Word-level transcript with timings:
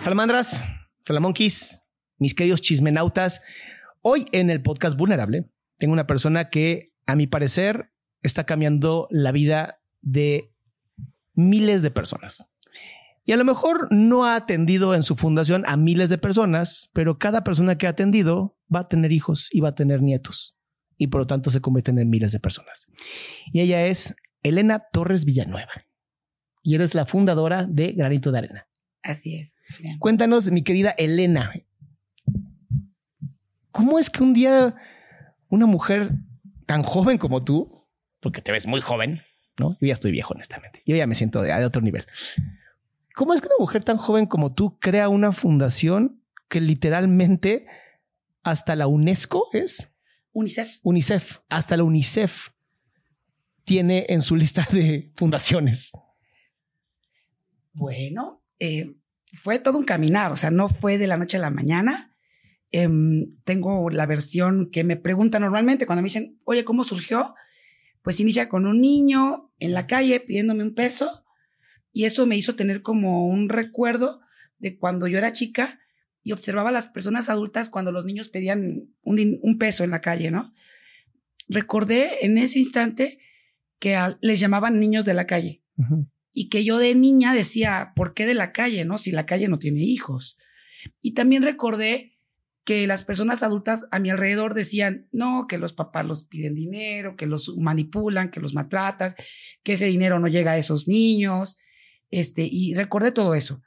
Salamandras, 0.00 0.66
salamonquis, 1.02 1.82
mis 2.16 2.34
queridos 2.34 2.62
chismenautas. 2.62 3.42
Hoy 4.00 4.26
en 4.32 4.48
el 4.48 4.62
podcast 4.62 4.96
Vulnerable 4.96 5.50
tengo 5.76 5.92
una 5.92 6.06
persona 6.06 6.48
que, 6.48 6.94
a 7.04 7.16
mi 7.16 7.26
parecer, 7.26 7.92
está 8.22 8.44
cambiando 8.44 9.08
la 9.10 9.30
vida 9.30 9.82
de 10.00 10.54
miles 11.34 11.82
de 11.82 11.90
personas. 11.90 12.48
Y 13.26 13.32
a 13.32 13.36
lo 13.36 13.44
mejor 13.44 13.88
no 13.90 14.24
ha 14.24 14.36
atendido 14.36 14.94
en 14.94 15.02
su 15.02 15.16
fundación 15.16 15.64
a 15.66 15.76
miles 15.76 16.08
de 16.08 16.16
personas, 16.16 16.88
pero 16.94 17.18
cada 17.18 17.44
persona 17.44 17.76
que 17.76 17.86
ha 17.86 17.90
atendido 17.90 18.56
va 18.74 18.80
a 18.80 18.88
tener 18.88 19.12
hijos 19.12 19.50
y 19.52 19.60
va 19.60 19.68
a 19.68 19.74
tener 19.74 20.00
nietos. 20.00 20.56
Y 20.96 21.08
por 21.08 21.20
lo 21.20 21.26
tanto 21.26 21.50
se 21.50 21.60
convierten 21.60 21.98
en 21.98 22.08
miles 22.08 22.32
de 22.32 22.40
personas. 22.40 22.86
Y 23.52 23.60
ella 23.60 23.84
es 23.84 24.16
Elena 24.42 24.82
Torres 24.92 25.26
Villanueva. 25.26 25.72
Y 26.62 26.74
eres 26.74 26.94
la 26.94 27.04
fundadora 27.04 27.66
de 27.66 27.92
Granito 27.92 28.32
de 28.32 28.38
Arena. 28.38 28.69
Así 29.02 29.36
es. 29.36 29.56
Bien. 29.78 29.98
Cuéntanos, 29.98 30.50
mi 30.50 30.62
querida 30.62 30.90
Elena, 30.90 31.52
¿cómo 33.70 33.98
es 33.98 34.10
que 34.10 34.22
un 34.22 34.34
día 34.34 34.74
una 35.48 35.66
mujer 35.66 36.10
tan 36.66 36.82
joven 36.82 37.18
como 37.18 37.44
tú, 37.44 37.70
porque 38.20 38.40
te 38.40 38.52
ves 38.52 38.66
muy 38.66 38.80
joven, 38.80 39.22
¿no? 39.58 39.72
Yo 39.80 39.88
ya 39.88 39.92
estoy 39.92 40.12
viejo, 40.12 40.34
honestamente. 40.34 40.80
Yo 40.86 40.94
ya 40.96 41.06
me 41.06 41.14
siento 41.14 41.42
de, 41.42 41.52
de 41.52 41.64
otro 41.64 41.82
nivel. 41.82 42.06
¿Cómo 43.14 43.34
es 43.34 43.40
que 43.40 43.48
una 43.48 43.56
mujer 43.58 43.84
tan 43.84 43.96
joven 43.96 44.26
como 44.26 44.54
tú 44.54 44.78
crea 44.78 45.08
una 45.08 45.32
fundación 45.32 46.22
que 46.48 46.60
literalmente 46.60 47.66
hasta 48.42 48.76
la 48.76 48.86
UNESCO 48.86 49.48
es? 49.52 49.92
UNICEF. 50.32 50.78
UNICEF, 50.82 51.40
hasta 51.48 51.76
la 51.76 51.82
UNICEF 51.82 52.50
tiene 53.64 54.06
en 54.08 54.22
su 54.22 54.36
lista 54.36 54.66
de 54.70 55.12
fundaciones. 55.16 55.92
Bueno, 57.72 58.39
eh, 58.60 58.94
fue 59.32 59.58
todo 59.58 59.78
un 59.78 59.84
caminar, 59.84 60.30
o 60.32 60.36
sea, 60.36 60.50
no 60.50 60.68
fue 60.68 60.98
de 60.98 61.06
la 61.06 61.16
noche 61.16 61.36
a 61.36 61.40
la 61.40 61.50
mañana. 61.50 62.14
Em, 62.72 63.36
tengo 63.44 63.90
la 63.90 64.06
versión 64.06 64.70
que 64.70 64.84
me 64.84 64.96
preguntan 64.96 65.42
normalmente 65.42 65.86
cuando 65.86 66.02
me 66.02 66.06
dicen, 66.06 66.38
oye, 66.44 66.64
¿cómo 66.64 66.84
surgió? 66.84 67.34
Pues 68.02 68.20
inicia 68.20 68.48
con 68.48 68.66
un 68.66 68.80
niño 68.80 69.52
en 69.58 69.72
la 69.72 69.86
calle 69.86 70.20
pidiéndome 70.20 70.62
un 70.62 70.74
peso 70.74 71.24
y 71.92 72.04
eso 72.04 72.26
me 72.26 72.36
hizo 72.36 72.54
tener 72.54 72.82
como 72.82 73.26
un 73.26 73.48
recuerdo 73.48 74.20
de 74.58 74.78
cuando 74.78 75.08
yo 75.08 75.18
era 75.18 75.32
chica 75.32 75.80
y 76.22 76.32
observaba 76.32 76.68
a 76.68 76.72
las 76.72 76.88
personas 76.88 77.28
adultas 77.28 77.70
cuando 77.70 77.92
los 77.92 78.04
niños 78.04 78.28
pedían 78.28 78.88
un, 79.02 79.58
peso 79.58 79.84
en 79.84 79.90
la 79.90 80.00
calle, 80.00 80.30
¿no? 80.30 80.52
Recordé 81.48 82.24
en 82.24 82.38
ese 82.38 82.58
instante 82.58 83.18
que 83.78 83.96
a- 83.96 84.18
les 84.20 84.38
llamaban 84.38 84.78
niños 84.78 85.04
de 85.04 85.14
la 85.14 85.26
calle 85.26 85.62
Ujú. 85.76 86.06
Y 86.32 86.48
que 86.48 86.64
yo 86.64 86.78
de 86.78 86.94
niña 86.94 87.34
decía, 87.34 87.92
¿por 87.96 88.14
qué 88.14 88.26
de 88.26 88.34
la 88.34 88.52
calle, 88.52 88.84
no? 88.84 88.98
Si 88.98 89.10
la 89.10 89.26
calle 89.26 89.48
no 89.48 89.58
tiene 89.58 89.80
hijos. 89.80 90.36
Y 91.02 91.14
también 91.14 91.42
recordé 91.42 92.18
que 92.64 92.86
las 92.86 93.02
personas 93.02 93.42
adultas 93.42 93.86
a 93.90 93.98
mi 93.98 94.10
alrededor 94.10 94.54
decían, 94.54 95.08
no, 95.12 95.46
que 95.48 95.58
los 95.58 95.72
papás 95.72 96.06
los 96.06 96.24
piden 96.24 96.54
dinero, 96.54 97.16
que 97.16 97.26
los 97.26 97.56
manipulan, 97.58 98.30
que 98.30 98.40
los 98.40 98.54
maltratan, 98.54 99.14
que 99.62 99.72
ese 99.72 99.86
dinero 99.86 100.20
no 100.20 100.28
llega 100.28 100.52
a 100.52 100.58
esos 100.58 100.86
niños, 100.86 101.58
este, 102.10 102.48
y 102.50 102.74
recordé 102.74 103.12
todo 103.12 103.34
eso. 103.34 103.62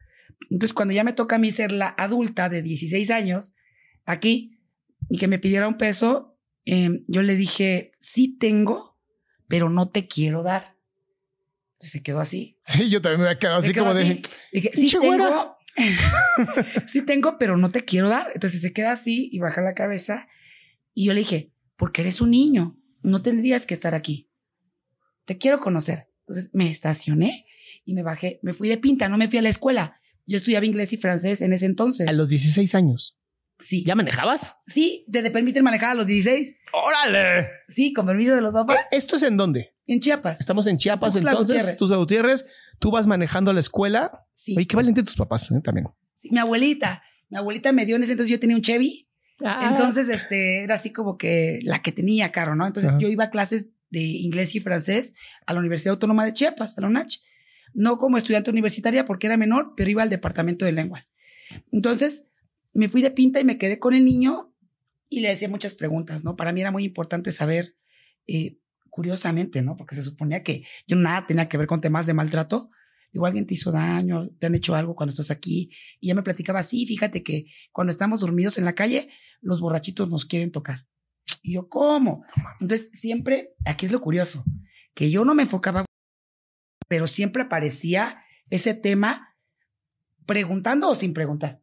Entonces, 0.50 0.73
cuando 0.73 0.94
ya 0.94 1.03
me 1.03 1.13
toca 1.13 1.35
a 1.35 1.40
mí 1.40 1.52
ser 1.52 1.72
la 1.72 1.94
adulta 1.97 2.50
de 2.50 2.62
16 2.62 3.09
años, 3.12 3.56
aquí, 4.06 4.59
y 5.09 5.18
que 5.18 5.28
me 5.28 5.40
pidiera 5.40 5.68
un 5.68 5.78
peso, 5.78 6.38
eh, 6.66 7.03
yo 7.07 7.23
le 7.23 7.35
dije, 7.35 7.91
sí 8.00 8.38
tengo, 8.38 8.97
pero 9.47 9.69
no 9.69 9.90
te 9.90 10.07
quiero 10.07 10.44
dar. 10.44 10.72
Se 11.88 12.01
quedó 12.01 12.19
así. 12.19 12.57
Sí, 12.63 12.89
yo 12.89 13.01
también 13.01 13.21
me 13.21 13.27
había 13.27 13.39
quedado 13.39 13.61
Se 13.61 13.67
así 13.67 13.73
quedó 13.73 13.85
como 13.85 13.95
de... 13.95 14.03
así. 14.03 14.21
Y 14.51 14.61
que, 14.61 14.71
sí 14.73 14.88
tengo, 14.99 15.57
sí 16.88 17.01
tengo, 17.01 17.38
pero 17.38 17.57
no 17.57 17.69
te 17.69 17.83
quiero 17.83 18.09
dar. 18.09 18.31
Entonces 18.33 18.61
se 18.61 18.73
queda 18.73 18.91
así 18.91 19.29
y 19.31 19.39
baja 19.39 19.61
la 19.61 19.73
cabeza. 19.73 20.27
Y 20.93 21.05
yo 21.05 21.13
le 21.13 21.19
dije, 21.19 21.51
porque 21.75 22.01
eres 22.01 22.22
un 22.22 22.31
niño, 22.31 22.79
no 23.01 23.22
tendrías 23.22 23.66
que 23.66 23.73
estar 23.73 23.95
aquí. 23.95 24.29
Te 25.25 25.38
quiero 25.38 25.59
conocer. 25.59 26.09
Entonces 26.27 26.51
me 26.53 26.69
estacioné 26.69 27.45
y 27.85 27.93
me 27.93 28.03
bajé. 28.03 28.39
Me 28.43 28.53
fui 28.53 28.69
de 28.69 28.77
pinta, 28.77 29.09
no 29.09 29.17
me 29.17 29.27
fui 29.27 29.39
a 29.39 29.41
la 29.41 29.49
escuela. 29.49 29.99
Yo 30.25 30.38
estudiaba 30.38 30.66
inglés 30.66 30.93
y 30.93 30.97
francés 30.97 31.41
en 31.41 31.53
ese 31.53 31.66
entonces. 31.66 32.07
A 32.07 32.13
los 32.13 32.29
16 32.29 32.75
años. 32.75 33.17
Sí. 33.59 33.84
¿Ya 33.86 33.96
manejabas? 33.96 34.58
Sí, 34.68 35.06
te, 35.12 35.22
te 35.22 35.31
permiten 35.31 35.64
manejar 35.64 35.91
a 35.91 35.96
los 35.96 36.06
16. 36.06 36.58
¡Órale! 36.74 37.47
Sí, 37.68 37.94
con 37.94 38.06
permiso 38.06 38.36
de 38.36 38.41
los 38.41 38.53
papás. 38.53 38.88
¿Esto 38.91 39.16
es 39.16 39.24
en 39.24 39.38
dónde? 39.38 39.74
En 39.88 40.00
Chiapas. 40.00 40.40
Estamos 40.40 40.68
en 40.68 40.78
Chiapas, 40.78 41.14
Tuxtla 41.14 41.31
entonces. 41.31 41.56
Gutiérrez. 41.56 41.80
Tuxtla 41.80 41.97
Gutiérrez. 41.97 42.46
Tú 42.80 42.91
vas 42.91 43.08
manejando 43.08 43.52
a 43.52 43.53
la 43.53 43.59
escuela. 43.59 44.25
Sí. 44.34 44.56
Oye, 44.58 44.66
qué 44.66 44.75
valiente 44.75 45.03
tus 45.03 45.16
papás 45.16 45.50
¿eh? 45.52 45.62
también. 45.64 45.88
Sí, 46.16 46.30
Mi 46.31 46.40
abuelita. 46.40 47.03
Mi 47.30 47.38
abuelita 47.38 47.72
me 47.72 47.86
dio 47.86 47.96
en 47.96 48.03
ese 48.03 48.14
entonces, 48.14 48.31
yo 48.31 48.40
tenía 48.40 48.56
un 48.56 48.62
Chevy. 48.62 49.09
Ah. 49.44 49.70
Entonces, 49.72 50.08
este, 50.09 50.64
era 50.64 50.75
así 50.75 50.91
como 50.91 51.18
que 51.18 51.59
la 51.64 51.81
que 51.81 51.91
tenía 51.91 52.31
carro, 52.31 52.56
¿no? 52.56 52.66
Entonces, 52.66 52.91
Ajá. 52.91 53.00
yo 53.00 53.09
iba 53.09 53.25
a 53.25 53.30
clases 53.30 53.80
de 53.90 54.02
inglés 54.02 54.56
y 54.56 54.59
francés 54.59 55.16
a 55.46 55.53
la 55.53 55.59
Universidad 55.59 55.94
Autónoma 55.94 56.25
de 56.25 56.34
Chiapas, 56.34 56.78
a 56.78 56.81
la 56.81 56.88
UNACH. 56.88 57.20
No 57.74 57.97
como 57.97 58.18
estudiante 58.18 58.52
universitaria 58.52 59.03
porque 59.06 59.28
era 59.28 59.38
menor, 59.38 59.74
pero 59.75 59.90
iba 59.90 60.03
al 60.03 60.09
departamento 60.09 60.66
de 60.66 60.72
lenguas. 60.72 61.14
Entonces, 61.72 62.28
me 62.73 62.89
fui 62.89 63.01
de 63.01 63.11
pinta 63.11 63.39
y 63.39 63.44
me 63.44 63.57
quedé 63.57 63.79
con 63.79 63.94
el 63.94 64.06
niño 64.06 64.53
y 65.09 65.19
le 65.19 65.29
decía 65.29 65.47
muchas 65.47 65.75
preguntas, 65.75 66.23
¿no? 66.23 66.35
Para 66.35 66.51
mí 66.51 66.61
era 66.61 66.72
muy 66.72 66.84
importante 66.84 67.31
saber, 67.31 67.75
eh, 68.28 68.58
curiosamente, 68.90 69.61
¿no? 69.61 69.78
Porque 69.78 69.96
se 69.96 70.02
suponía 70.02 70.43
que 70.43 70.66
yo 70.87 70.96
nada 70.96 71.28
tenía 71.28 71.47
que 71.47 71.58
ver 71.58 71.67
con 71.67 71.81
temas 71.81 72.05
de 72.05 72.14
maltrato. 72.14 72.72
Igual 73.11 73.29
alguien 73.29 73.46
te 73.46 73.53
hizo 73.53 73.72
daño, 73.72 74.29
te 74.40 74.47
han 74.47 74.55
hecho 74.55 74.73
algo 74.75 74.96
cuando 74.96 75.11
estás 75.11 75.29
aquí. 75.29 75.70
Y 75.99 76.08
ella 76.08 76.16
me 76.16 76.23
platicaba 76.23 76.61
así, 76.61 76.85
fíjate 76.87 77.22
que 77.22 77.46
cuando 77.72 77.91
estamos 77.91 78.22
dormidos 78.22 78.58
en 78.58 78.66
la 78.66 78.73
calle, 78.73 79.09
los 79.40 79.61
borrachitos 79.61 80.09
nos 80.09 80.25
quieren 80.25 80.52
tocar. 80.52 80.87
Y 81.43 81.53
yo, 81.53 81.70
¿cómo? 81.70 82.25
Entonces, 82.59 82.90
siempre, 82.93 83.53
aquí 83.66 83.85
es 83.85 83.91
lo 83.91 84.02
curioso, 84.02 84.43
que 84.96 85.11
yo 85.11 85.25
no 85.25 85.35
me 85.35 85.43
enfocaba, 85.43 85.85
pero 86.87 87.05
siempre 87.05 87.43
aparecía 87.43 88.23
ese 88.49 88.73
tema 88.73 89.35
preguntando 90.25 90.90
o 90.90 90.96
sin 90.96 91.14
preguntar. 91.14 91.62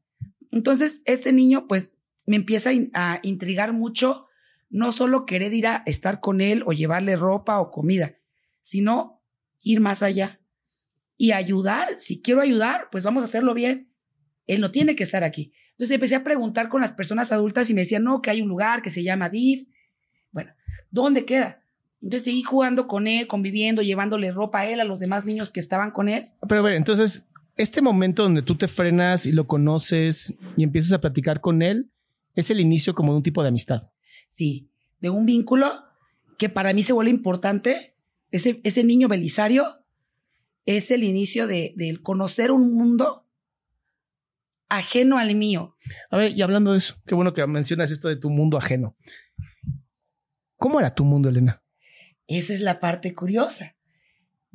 Entonces, 0.50 1.02
este 1.04 1.32
niño, 1.32 1.66
pues, 1.68 1.92
me 2.26 2.36
empieza 2.36 2.70
a, 2.70 2.72
in- 2.72 2.90
a 2.94 3.18
intrigar 3.22 3.72
mucho, 3.72 4.26
no 4.68 4.92
solo 4.92 5.26
querer 5.26 5.52
ir 5.54 5.66
a 5.66 5.82
estar 5.86 6.20
con 6.20 6.40
él 6.40 6.62
o 6.66 6.72
llevarle 6.72 7.16
ropa 7.16 7.58
o 7.60 7.70
comida, 7.70 8.16
sino 8.60 9.22
ir 9.62 9.80
más 9.80 10.02
allá 10.02 10.40
y 11.16 11.32
ayudar. 11.32 11.88
Si 11.98 12.20
quiero 12.22 12.40
ayudar, 12.40 12.88
pues 12.92 13.04
vamos 13.04 13.22
a 13.22 13.26
hacerlo 13.26 13.52
bien. 13.54 13.92
Él 14.46 14.60
no 14.60 14.70
tiene 14.70 14.94
que 14.96 15.02
estar 15.02 15.24
aquí. 15.24 15.52
Entonces 15.72 15.94
empecé 15.94 16.14
a 16.14 16.24
preguntar 16.24 16.68
con 16.68 16.80
las 16.82 16.92
personas 16.92 17.32
adultas 17.32 17.68
y 17.70 17.74
me 17.74 17.80
decían, 17.82 18.04
no, 18.04 18.20
que 18.22 18.30
hay 18.30 18.42
un 18.42 18.48
lugar 18.48 18.82
que 18.82 18.90
se 18.90 19.02
llama 19.02 19.28
DIF. 19.28 19.66
Bueno, 20.30 20.52
¿Dónde 20.90 21.24
queda? 21.24 21.62
Entonces 22.02 22.24
seguí 22.24 22.42
jugando 22.42 22.86
con 22.88 23.06
él, 23.06 23.26
conviviendo, 23.26 23.82
llevándole 23.82 24.30
ropa 24.32 24.60
a 24.60 24.66
él, 24.68 24.80
a 24.80 24.84
los 24.84 24.98
demás 25.00 25.24
niños 25.24 25.50
que 25.50 25.60
estaban 25.60 25.90
con 25.90 26.08
él. 26.08 26.30
Pero 26.48 26.60
a 26.60 26.64
ver, 26.64 26.74
entonces, 26.74 27.24
este 27.56 27.82
momento 27.82 28.22
donde 28.22 28.42
tú 28.42 28.56
te 28.56 28.68
frenas 28.68 29.26
y 29.26 29.32
lo 29.32 29.46
conoces 29.46 30.34
y 30.56 30.64
empiezas 30.64 30.92
a 30.92 31.00
platicar 31.00 31.40
con 31.40 31.62
él, 31.62 31.90
es 32.34 32.50
el 32.50 32.60
inicio 32.60 32.94
como 32.94 33.12
de 33.12 33.18
un 33.18 33.22
tipo 33.22 33.42
de 33.42 33.48
amistad. 33.48 33.90
Sí, 34.26 34.70
de 35.00 35.10
un 35.10 35.26
vínculo 35.26 35.84
que 36.38 36.48
para 36.48 36.72
mí 36.72 36.82
se 36.82 36.92
vuelve 36.92 37.10
importante. 37.10 37.96
Ese, 38.30 38.60
ese 38.64 38.84
niño 38.84 39.08
Belisario 39.08 39.84
es 40.66 40.90
el 40.90 41.02
inicio 41.02 41.46
de, 41.46 41.74
del 41.76 42.02
conocer 42.02 42.50
un 42.50 42.72
mundo 42.72 43.26
ajeno 44.68 45.18
al 45.18 45.34
mío. 45.34 45.76
A 46.10 46.16
ver, 46.16 46.32
y 46.32 46.42
hablando 46.42 46.72
de 46.72 46.78
eso, 46.78 46.94
qué 47.06 47.14
bueno 47.14 47.34
que 47.34 47.46
mencionas 47.46 47.90
esto 47.90 48.08
de 48.08 48.16
tu 48.16 48.30
mundo 48.30 48.56
ajeno. 48.56 48.96
¿Cómo 50.56 50.78
era 50.78 50.94
tu 50.94 51.04
mundo, 51.04 51.28
Elena? 51.28 51.62
Esa 52.26 52.54
es 52.54 52.60
la 52.60 52.78
parte 52.78 53.14
curiosa. 53.14 53.76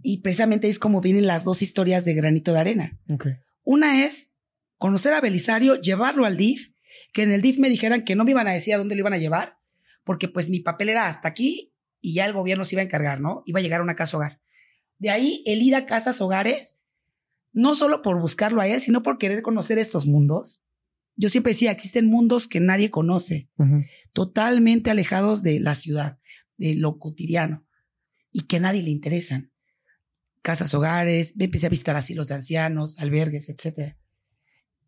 Y 0.07 0.17
precisamente 0.21 0.67
es 0.67 0.77
como 0.77 1.01
vienen 1.01 1.25
las 1.25 1.43
dos 1.43 1.61
historias 1.63 2.05
de 2.05 2.13
granito 2.13 2.53
de 2.53 2.59
arena. 2.59 2.99
Okay. 3.09 3.33
Una 3.63 4.05
es 4.05 4.31
conocer 4.77 5.13
a 5.13 5.21
Belisario, 5.21 5.81
llevarlo 5.81 6.25
al 6.25 6.37
DIF, 6.37 6.73
que 7.11 7.23
en 7.23 7.31
el 7.31 7.41
DIF 7.41 7.57
me 7.57 7.69
dijeran 7.69 8.03
que 8.03 8.15
no 8.15 8.23
me 8.23 8.31
iban 8.31 8.47
a 8.47 8.53
decir 8.53 8.75
a 8.75 8.77
dónde 8.77 8.93
lo 8.95 8.99
iban 8.99 9.13
a 9.13 9.17
llevar, 9.17 9.57
porque 10.03 10.27
pues 10.27 10.49
mi 10.49 10.59
papel 10.59 10.89
era 10.89 11.07
hasta 11.07 11.27
aquí 11.27 11.73
y 12.01 12.13
ya 12.13 12.25
el 12.25 12.33
gobierno 12.33 12.63
se 12.65 12.75
iba 12.75 12.81
a 12.81 12.85
encargar, 12.85 13.19
¿no? 13.19 13.41
Iba 13.47 13.59
a 13.59 13.63
llegar 13.63 13.79
a 13.79 13.83
una 13.83 13.95
casa 13.95 14.17
hogar. 14.17 14.39
De 14.99 15.09
ahí 15.09 15.41
el 15.47 15.61
ir 15.63 15.73
a 15.75 15.87
casas 15.87 16.21
hogares, 16.21 16.77
no 17.51 17.73
solo 17.73 18.03
por 18.03 18.19
buscarlo 18.19 18.61
a 18.61 18.67
él, 18.67 18.79
sino 18.81 19.01
por 19.01 19.17
querer 19.17 19.41
conocer 19.41 19.79
estos 19.79 20.05
mundos. 20.05 20.61
Yo 21.15 21.29
siempre 21.29 21.53
decía, 21.53 21.71
existen 21.71 22.05
mundos 22.05 22.47
que 22.47 22.59
nadie 22.59 22.91
conoce, 22.91 23.49
Uh 23.57 23.63
-huh. 23.63 23.85
totalmente 24.13 24.91
alejados 24.91 25.41
de 25.41 25.59
la 25.59 25.73
ciudad, 25.73 26.19
de 26.57 26.75
lo 26.75 26.99
cotidiano, 26.99 27.65
y 28.31 28.41
que 28.41 28.57
a 28.57 28.59
nadie 28.59 28.83
le 28.83 28.91
interesan. 28.91 29.51
Casas 30.45 30.75
hogares, 30.75 31.35
me 31.35 31.45
empecé 31.45 31.65
a 31.65 31.69
visitar 31.69 31.95
asilos 31.95 32.27
de 32.27 32.35
ancianos, 32.35 32.99
albergues, 32.99 33.49
etc. 33.49 33.95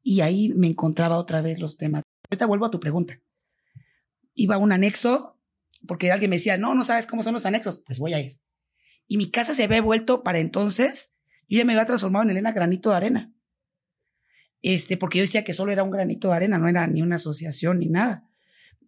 Y 0.04 0.22
ahí 0.22 0.50
me 0.50 0.68
encontraba 0.68 1.18
otra 1.18 1.42
vez 1.42 1.58
los 1.58 1.78
temas. 1.78 2.04
Ahorita 2.30 2.46
vuelvo 2.46 2.68
a 2.68 2.70
tu 2.70 2.80
pregunta. 2.80 3.20
Iba 4.36 4.54
a 4.54 4.58
un 4.60 4.72
anexo, 4.72 5.40
porque 5.88 6.12
alguien 6.12 6.30
me 6.30 6.36
decía, 6.36 6.60
no, 6.60 6.76
no 6.76 6.84
sabes 6.84 7.08
cómo 7.08 7.24
son 7.24 7.34
los 7.34 7.48
anexos, 7.48 7.80
pues 7.80 7.98
voy 7.98 8.14
a 8.14 8.20
ir. 8.20 8.40
Y 9.08 9.18
mi 9.18 9.32
casa 9.32 9.56
se 9.56 9.64
había 9.64 9.82
vuelto 9.82 10.22
para 10.22 10.38
entonces, 10.38 11.16
yo 11.50 11.58
ya 11.58 11.66
me 11.66 11.74
había 11.74 11.88
transformado 11.88 12.26
en 12.26 12.30
Elena 12.30 12.52
Granito 12.52 12.92
de 12.92 12.96
Arena. 12.98 13.34
Este, 14.62 14.96
porque 14.96 15.18
yo 15.18 15.24
decía 15.24 15.44
que 15.44 15.54
solo 15.54 15.72
era 15.72 15.82
un 15.82 15.90
granito 15.90 16.28
de 16.28 16.36
arena, 16.36 16.60
no 16.60 16.68
era 16.68 16.86
ni 16.86 17.02
una 17.02 17.16
asociación 17.16 17.80
ni 17.80 17.88
nada. 17.88 18.30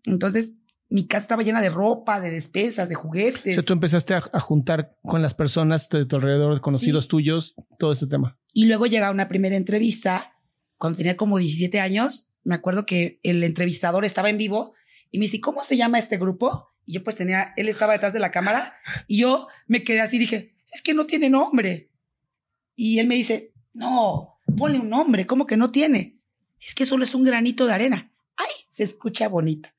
Entonces, 0.06 0.58
mi 0.90 1.06
casa 1.06 1.24
estaba 1.24 1.44
llena 1.44 1.62
de 1.62 1.70
ropa, 1.70 2.20
de 2.20 2.32
despensas, 2.32 2.90
de 2.90 2.96
juguetes. 2.96 3.54
O 3.56 3.62
sea, 3.62 3.64
tú 3.64 3.74
empezaste 3.74 4.16
a, 4.16 4.24
a 4.34 4.40
juntar 4.40 4.98
con 5.04 5.22
las 5.22 5.36
personas 5.36 5.88
de 5.90 6.06
tu 6.06 6.16
alrededor, 6.16 6.60
conocidos 6.62 7.06
sí. 7.06 7.10
tuyos, 7.10 7.56
todo 7.78 7.92
ese 7.94 8.08
tema. 8.08 8.38
Y 8.54 8.66
luego 8.66 8.88
llega 8.88 9.12
una 9.12 9.28
primera 9.28 9.56
entrevista, 9.56 10.34
cuando 10.78 10.98
tenía 10.98 11.16
como 11.16 11.38
17 11.38 11.80
años, 11.80 12.34
me 12.44 12.56
acuerdo 12.56 12.86
que 12.86 13.20
el 13.24 13.44
entrevistador 13.44 14.06
estaba 14.06 14.30
en 14.30 14.38
vivo 14.38 14.74
y 15.12 15.20
me 15.20 15.24
dice, 15.24 15.40
¿cómo 15.40 15.64
se 15.64 15.78
llama 15.78 16.00
este 16.00 16.18
grupo? 16.18 16.70
Y 16.86 16.94
yo 16.94 17.04
pues 17.04 17.16
tenía, 17.16 17.54
él 17.58 17.70
estaba 17.70 17.94
detrás 17.94 18.14
de 18.14 18.20
la 18.20 18.32
cámara 18.32 18.76
y 19.08 19.20
yo 19.20 19.48
me 19.68 19.84
quedé 19.84 20.02
así, 20.02 20.18
dije, 20.18 20.56
es 20.74 20.82
que 20.82 20.94
no 20.94 21.06
tiene 21.06 21.30
nombre. 21.30 21.92
Y 22.76 23.00
él 23.00 23.08
me 23.08 23.16
dice, 23.16 23.54
no, 23.74 24.40
ponle 24.58 24.80
un 24.80 24.90
nombre, 24.90 25.28
¿cómo 25.28 25.46
que 25.46 25.58
no 25.58 25.70
tiene? 25.70 26.20
Es 26.60 26.74
que 26.74 26.86
solo 26.86 27.04
es 27.04 27.14
un 27.14 27.24
granito 27.24 27.68
de 27.68 27.74
arena. 27.74 28.12
Ay, 28.36 28.66
se 28.70 28.84
escucha 28.84 29.28
bonito. 29.28 29.70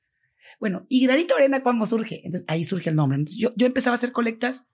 Bueno, 0.60 0.86
y 0.90 1.04
granito 1.04 1.34
arena, 1.34 1.62
¿cómo 1.62 1.86
surge? 1.86 2.20
Entonces 2.24 2.44
ahí 2.46 2.64
surge 2.64 2.90
el 2.90 2.96
nombre. 2.96 3.18
Entonces 3.18 3.40
yo, 3.40 3.52
yo 3.56 3.66
empezaba 3.66 3.94
a 3.94 3.96
hacer 3.96 4.12
colectas, 4.12 4.68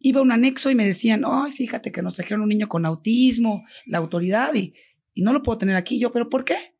iba 0.00 0.18
a 0.18 0.22
un 0.22 0.32
anexo 0.32 0.68
y 0.68 0.74
me 0.74 0.84
decían, 0.84 1.22
ay, 1.24 1.52
fíjate 1.52 1.92
que 1.92 2.02
nos 2.02 2.16
trajeron 2.16 2.42
un 2.42 2.48
niño 2.48 2.68
con 2.68 2.84
autismo, 2.84 3.64
la 3.86 3.98
autoridad, 3.98 4.52
y, 4.54 4.74
y 5.14 5.22
no 5.22 5.32
lo 5.32 5.42
puedo 5.42 5.58
tener 5.58 5.76
aquí. 5.76 6.00
Yo, 6.00 6.10
¿pero 6.10 6.28
por 6.28 6.44
qué? 6.44 6.74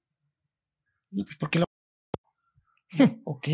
No, 1.12 1.24
pues 1.24 1.36
porque 1.36 1.60
lo... 1.60 1.66
ok. 3.24 3.48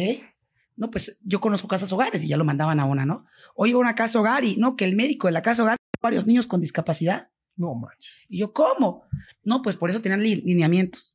No, 0.76 0.90
pues 0.90 1.18
yo 1.22 1.40
conozco 1.40 1.68
casas 1.68 1.92
hogares 1.92 2.24
y 2.24 2.28
ya 2.28 2.36
lo 2.36 2.44
mandaban 2.44 2.80
a 2.80 2.84
una, 2.84 3.04
¿no? 3.04 3.26
O 3.54 3.66
iba 3.66 3.76
a 3.76 3.80
una 3.80 3.94
casa 3.94 4.20
hogar 4.20 4.44
y 4.44 4.56
no, 4.56 4.74
que 4.74 4.84
el 4.84 4.96
médico 4.96 5.26
de 5.26 5.32
la 5.32 5.42
casa 5.42 5.64
hogar 5.64 5.76
varios 6.00 6.26
niños 6.26 6.46
con 6.46 6.60
discapacidad. 6.60 7.30
No 7.56 7.74
manches. 7.74 8.22
Y 8.28 8.38
yo, 8.38 8.52
¿cómo? 8.52 9.02
No, 9.42 9.60
pues 9.60 9.76
por 9.76 9.90
eso 9.90 10.00
tenían 10.00 10.22
li 10.22 10.36
lineamientos. 10.36 11.14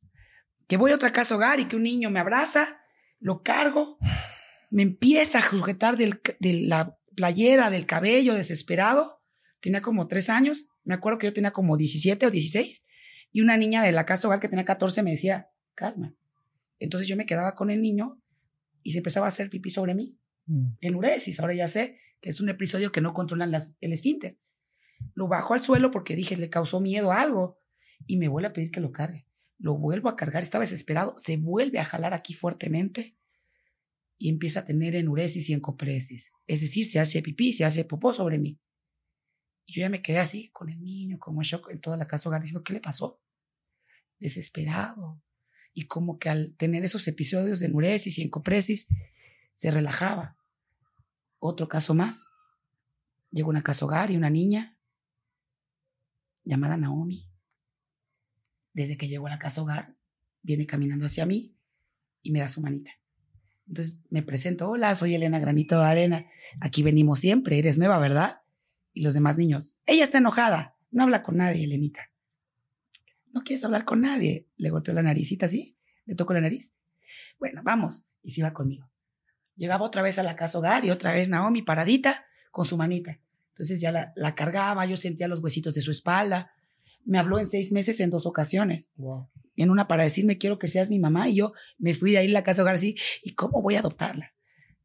Que 0.68 0.76
voy 0.76 0.92
a 0.92 0.94
otra 0.94 1.12
casa 1.12 1.34
hogar 1.34 1.58
y 1.58 1.64
que 1.64 1.76
un 1.76 1.82
niño 1.82 2.10
me 2.10 2.20
abraza, 2.20 2.83
lo 3.24 3.42
cargo, 3.42 3.96
me 4.68 4.82
empieza 4.82 5.38
a 5.38 5.48
sujetar 5.48 5.96
del, 5.96 6.20
de 6.40 6.52
la 6.52 6.98
playera, 7.16 7.70
del 7.70 7.86
cabello, 7.86 8.34
desesperado. 8.34 9.22
Tenía 9.60 9.80
como 9.80 10.08
tres 10.08 10.28
años. 10.28 10.66
Me 10.84 10.92
acuerdo 10.92 11.18
que 11.18 11.28
yo 11.28 11.32
tenía 11.32 11.50
como 11.50 11.78
17 11.78 12.26
o 12.26 12.30
16. 12.30 12.84
Y 13.32 13.40
una 13.40 13.56
niña 13.56 13.82
de 13.82 13.92
la 13.92 14.04
casa 14.04 14.28
hogar 14.28 14.40
que 14.40 14.50
tenía 14.50 14.66
14 14.66 15.02
me 15.02 15.12
decía, 15.12 15.48
calma. 15.74 16.14
Entonces 16.78 17.08
yo 17.08 17.16
me 17.16 17.24
quedaba 17.24 17.54
con 17.54 17.70
el 17.70 17.80
niño 17.80 18.20
y 18.82 18.92
se 18.92 18.98
empezaba 18.98 19.24
a 19.24 19.28
hacer 19.28 19.48
pipí 19.48 19.70
sobre 19.70 19.94
mí. 19.94 20.18
Mm. 20.44 20.72
Enuresis. 20.82 21.40
Ahora 21.40 21.54
ya 21.54 21.66
sé 21.66 21.98
que 22.20 22.28
es 22.28 22.42
un 22.42 22.50
episodio 22.50 22.92
que 22.92 23.00
no 23.00 23.14
controlan 23.14 23.50
las, 23.50 23.78
el 23.80 23.94
esfínter. 23.94 24.36
Lo 25.14 25.28
bajo 25.28 25.54
al 25.54 25.62
suelo 25.62 25.90
porque 25.90 26.14
dije, 26.14 26.36
le 26.36 26.50
causó 26.50 26.78
miedo 26.78 27.10
a 27.10 27.22
algo. 27.22 27.58
Y 28.06 28.18
me 28.18 28.28
vuelve 28.28 28.48
a 28.48 28.52
pedir 28.52 28.70
que 28.70 28.80
lo 28.80 28.92
cargue. 28.92 29.26
Lo 29.64 29.78
vuelvo 29.78 30.10
a 30.10 30.16
cargar, 30.16 30.42
estaba 30.42 30.60
desesperado. 30.60 31.14
Se 31.16 31.38
vuelve 31.38 31.78
a 31.78 31.86
jalar 31.86 32.12
aquí 32.12 32.34
fuertemente 32.34 33.16
y 34.18 34.28
empieza 34.28 34.60
a 34.60 34.66
tener 34.66 34.94
enuresis 34.94 35.48
y 35.48 35.54
encopresis. 35.54 36.34
Es 36.46 36.60
decir, 36.60 36.84
se 36.84 37.00
hace 37.00 37.22
pipí, 37.22 37.54
se 37.54 37.64
hace 37.64 37.82
popó 37.86 38.12
sobre 38.12 38.36
mí. 38.36 38.60
Y 39.64 39.72
yo 39.72 39.80
ya 39.80 39.88
me 39.88 40.02
quedé 40.02 40.18
así 40.18 40.50
con 40.50 40.68
el 40.68 40.82
niño, 40.82 41.18
como 41.18 41.40
en 41.40 41.46
shock 41.46 41.70
en 41.70 41.80
toda 41.80 41.96
la 41.96 42.06
casa 42.06 42.28
hogar, 42.28 42.42
diciendo, 42.42 42.62
¿qué 42.62 42.74
le 42.74 42.80
pasó? 42.80 43.22
Desesperado. 44.18 45.22
Y 45.72 45.86
como 45.86 46.18
que 46.18 46.28
al 46.28 46.54
tener 46.58 46.84
esos 46.84 47.08
episodios 47.08 47.60
de 47.60 47.64
enuresis 47.64 48.18
y 48.18 48.22
encopresis, 48.22 48.88
se 49.54 49.70
relajaba. 49.70 50.36
Otro 51.38 51.68
caso 51.68 51.94
más. 51.94 52.26
Llegó 53.30 53.48
una 53.48 53.62
casa 53.62 53.86
hogar 53.86 54.10
y 54.10 54.18
una 54.18 54.28
niña 54.28 54.76
llamada 56.44 56.76
Naomi. 56.76 57.33
Desde 58.74 58.98
que 58.98 59.08
llegó 59.08 59.28
a 59.28 59.30
la 59.30 59.38
casa 59.38 59.62
hogar, 59.62 59.96
viene 60.42 60.66
caminando 60.66 61.06
hacia 61.06 61.24
mí 61.24 61.56
y 62.22 62.30
me 62.30 62.40
da 62.40 62.48
su 62.48 62.60
manita. 62.60 62.90
Entonces 63.66 64.00
me 64.10 64.22
presento, 64.22 64.68
hola, 64.68 64.94
soy 64.94 65.14
Elena 65.14 65.38
Granito 65.38 65.78
de 65.78 65.86
Arena, 65.86 66.26
aquí 66.60 66.82
venimos 66.82 67.20
siempre, 67.20 67.58
eres 67.58 67.78
nueva, 67.78 67.98
¿verdad? 67.98 68.42
Y 68.92 69.02
los 69.02 69.14
demás 69.14 69.38
niños, 69.38 69.78
ella 69.86 70.04
está 70.04 70.18
enojada, 70.18 70.76
no 70.90 71.04
habla 71.04 71.22
con 71.22 71.38
nadie, 71.38 71.64
Elenita. 71.64 72.10
¿No 73.32 73.42
quieres 73.42 73.64
hablar 73.64 73.84
con 73.84 74.02
nadie? 74.02 74.46
Le 74.56 74.70
golpeó 74.70 74.92
la 74.92 75.02
naricita 75.02 75.46
así, 75.46 75.76
le 76.04 76.14
tocó 76.14 76.34
la 76.34 76.40
nariz. 76.40 76.74
Bueno, 77.38 77.62
vamos, 77.64 78.04
y 78.22 78.30
se 78.30 78.40
iba 78.40 78.52
conmigo. 78.52 78.90
Llegaba 79.56 79.84
otra 79.84 80.02
vez 80.02 80.18
a 80.18 80.22
la 80.22 80.36
casa 80.36 80.58
hogar 80.58 80.84
y 80.84 80.90
otra 80.90 81.12
vez 81.12 81.28
Naomi 81.28 81.62
paradita 81.62 82.26
con 82.50 82.64
su 82.64 82.76
manita. 82.76 83.20
Entonces 83.50 83.80
ya 83.80 83.92
la, 83.92 84.12
la, 84.16 84.34
cargaba, 84.34 84.84
yo 84.84 84.96
sentía 84.96 85.28
los 85.28 85.40
huesitos 85.40 85.74
de 85.74 85.80
su 85.80 85.90
espalda. 85.90 86.53
Me 87.04 87.18
habló 87.18 87.38
en 87.38 87.46
seis 87.46 87.72
meses 87.72 88.00
en 88.00 88.10
dos 88.10 88.26
ocasiones. 88.26 88.90
Wow. 88.96 89.28
En 89.56 89.70
una 89.70 89.86
para 89.86 90.04
decirme 90.04 90.38
quiero 90.38 90.58
que 90.58 90.68
seas 90.68 90.90
mi 90.90 90.98
mamá 90.98 91.28
y 91.28 91.36
yo 91.36 91.52
me 91.78 91.94
fui 91.94 92.12
de 92.12 92.18
ahí 92.18 92.28
a 92.28 92.32
la 92.32 92.44
casa 92.44 92.62
hogar 92.62 92.74
así, 92.74 92.96
¿y 93.22 93.34
cómo 93.34 93.62
voy 93.62 93.76
a 93.76 93.80
adoptarla? 93.80 94.34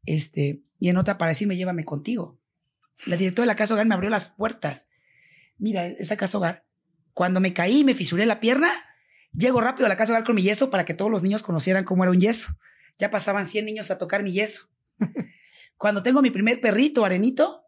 Este, 0.06 0.62
y 0.78 0.88
en 0.88 0.96
otra 0.96 1.18
para 1.18 1.30
decirme 1.30 1.56
llévame 1.56 1.84
contigo. 1.84 2.38
La 3.06 3.16
directora 3.16 3.44
de 3.44 3.48
la 3.48 3.56
casa 3.56 3.74
hogar 3.74 3.86
me 3.86 3.94
abrió 3.94 4.10
las 4.10 4.28
puertas. 4.28 4.88
Mira, 5.58 5.86
esa 5.86 6.16
casa 6.16 6.38
hogar, 6.38 6.66
cuando 7.12 7.40
me 7.40 7.52
caí 7.52 7.80
y 7.80 7.84
me 7.84 7.94
fisuré 7.94 8.26
la 8.26 8.40
pierna, 8.40 8.70
llego 9.32 9.60
rápido 9.60 9.86
a 9.86 9.88
la 9.88 9.96
casa 9.96 10.12
hogar 10.12 10.24
con 10.24 10.34
mi 10.34 10.42
yeso 10.42 10.70
para 10.70 10.84
que 10.84 10.94
todos 10.94 11.10
los 11.10 11.22
niños 11.22 11.42
conocieran 11.42 11.84
cómo 11.84 12.04
era 12.04 12.10
un 12.10 12.20
yeso. 12.20 12.52
Ya 12.98 13.10
pasaban 13.10 13.46
100 13.46 13.64
niños 13.64 13.90
a 13.90 13.98
tocar 13.98 14.22
mi 14.22 14.32
yeso. 14.32 14.68
cuando 15.76 16.02
tengo 16.02 16.22
mi 16.22 16.30
primer 16.30 16.60
perrito, 16.60 17.04
Arenito, 17.04 17.62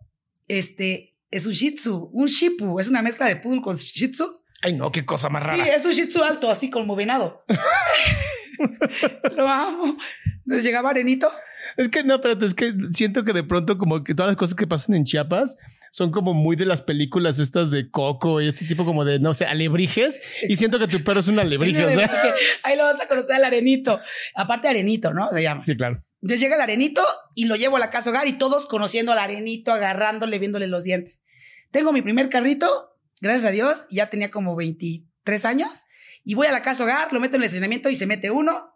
este, 0.49 1.17
es 1.31 1.47
un 1.47 1.53
shih 1.53 1.75
tzu, 1.75 2.11
un 2.13 2.27
shipu, 2.27 2.79
es 2.79 2.89
una 2.89 3.03
mezcla 3.03 3.27
de 3.27 3.37
poodle 3.37 3.63
con 3.63 3.77
shih 3.77 4.11
tzu. 4.11 4.42
Ay, 4.63 4.75
no, 4.75 4.91
qué 4.91 5.05
cosa 5.05 5.29
más 5.29 5.43
rara. 5.43 5.63
Sí, 5.63 5.71
es 5.71 5.85
un 5.85 5.93
shih 5.93 6.09
tzu 6.09 6.23
alto, 6.23 6.51
así 6.51 6.71
como 6.71 6.97
venado. 6.97 7.45
Lo 9.37 9.49
amo. 9.49 9.97
Entonces 10.39 10.65
llegaba 10.65 10.91
Arenito. 10.91 11.31
Es 11.77 11.89
que 11.89 12.05
no, 12.05 12.21
pero 12.21 12.45
es 12.45 12.55
que 12.55 12.73
siento 12.93 13.25
que 13.25 13.33
de 13.33 13.43
pronto 13.43 13.79
como 13.79 14.05
que 14.05 14.15
todas 14.15 14.31
las 14.31 14.37
cosas 14.37 14.55
que 14.55 14.67
pasan 14.67 14.95
en 14.95 15.05
Chiapas 15.05 15.57
son 15.91 16.11
como 16.11 16.35
muy 16.35 16.55
de 16.55 16.67
las 16.67 16.83
películas 16.83 17.39
estas 17.39 17.71
de 17.71 17.91
Coco 17.91 18.41
y 18.41 18.49
este 18.49 18.65
tipo 18.65 18.85
como 18.85 19.05
de, 19.05 19.19
no 19.19 19.33
sé, 19.35 19.47
alebrijes. 19.47 20.21
Y 20.49 20.57
siento 20.57 20.79
que 20.79 20.87
tu 20.87 21.03
perro 21.03 21.21
es 21.21 21.29
un 21.29 21.39
alebrije. 21.41 21.85
o 21.85 21.91
sea. 21.91 22.35
Ahí 22.63 22.77
lo 22.77 22.85
vas 22.85 23.01
a 23.01 23.09
conocer 23.09 23.37
al 23.37 23.45
Arenito. 23.45 24.01
Aparte 24.35 24.69
Arenito, 24.69 25.13
¿no? 25.13 25.29
Se 25.31 25.43
llama. 25.43 25.65
Sí, 25.65 25.77
claro. 25.77 26.03
Entonces 26.23 26.41
llega 26.41 26.55
el 26.55 26.61
arenito 26.61 27.03
y 27.35 27.47
lo 27.47 27.57
llevo 27.57 27.79
a 27.79 27.81
la 27.81 27.91
casa 27.91 28.11
hogar 28.11 28.29
y 28.29 28.35
todos 28.35 28.67
conociendo 28.67 29.11
al 29.11 29.19
arenito, 29.19 29.73
agarrándole, 29.73 30.39
viéndole 30.39 30.69
los 30.69 30.85
dientes. 30.85 31.25
Tengo 31.73 31.93
mi 31.93 32.01
primer 32.01 32.29
carrito, 32.29 32.92
gracias 33.23 33.49
a 33.49 33.53
Dios, 33.53 33.87
ya 33.91 34.11
tenía 34.11 34.31
como 34.31 34.55
23 34.57 35.45
años 35.45 35.87
y 36.25 36.35
voy 36.35 36.49
a 36.49 36.53
la 36.53 36.63
casa 36.63 36.85
hogar, 36.85 37.13
lo 37.13 37.21
meto 37.21 37.37
en 37.37 37.43
el 37.43 37.47
estacionamiento 37.47 37.89
y 37.89 37.95
se 37.95 38.07
mete 38.07 38.31
uno, 38.31 38.75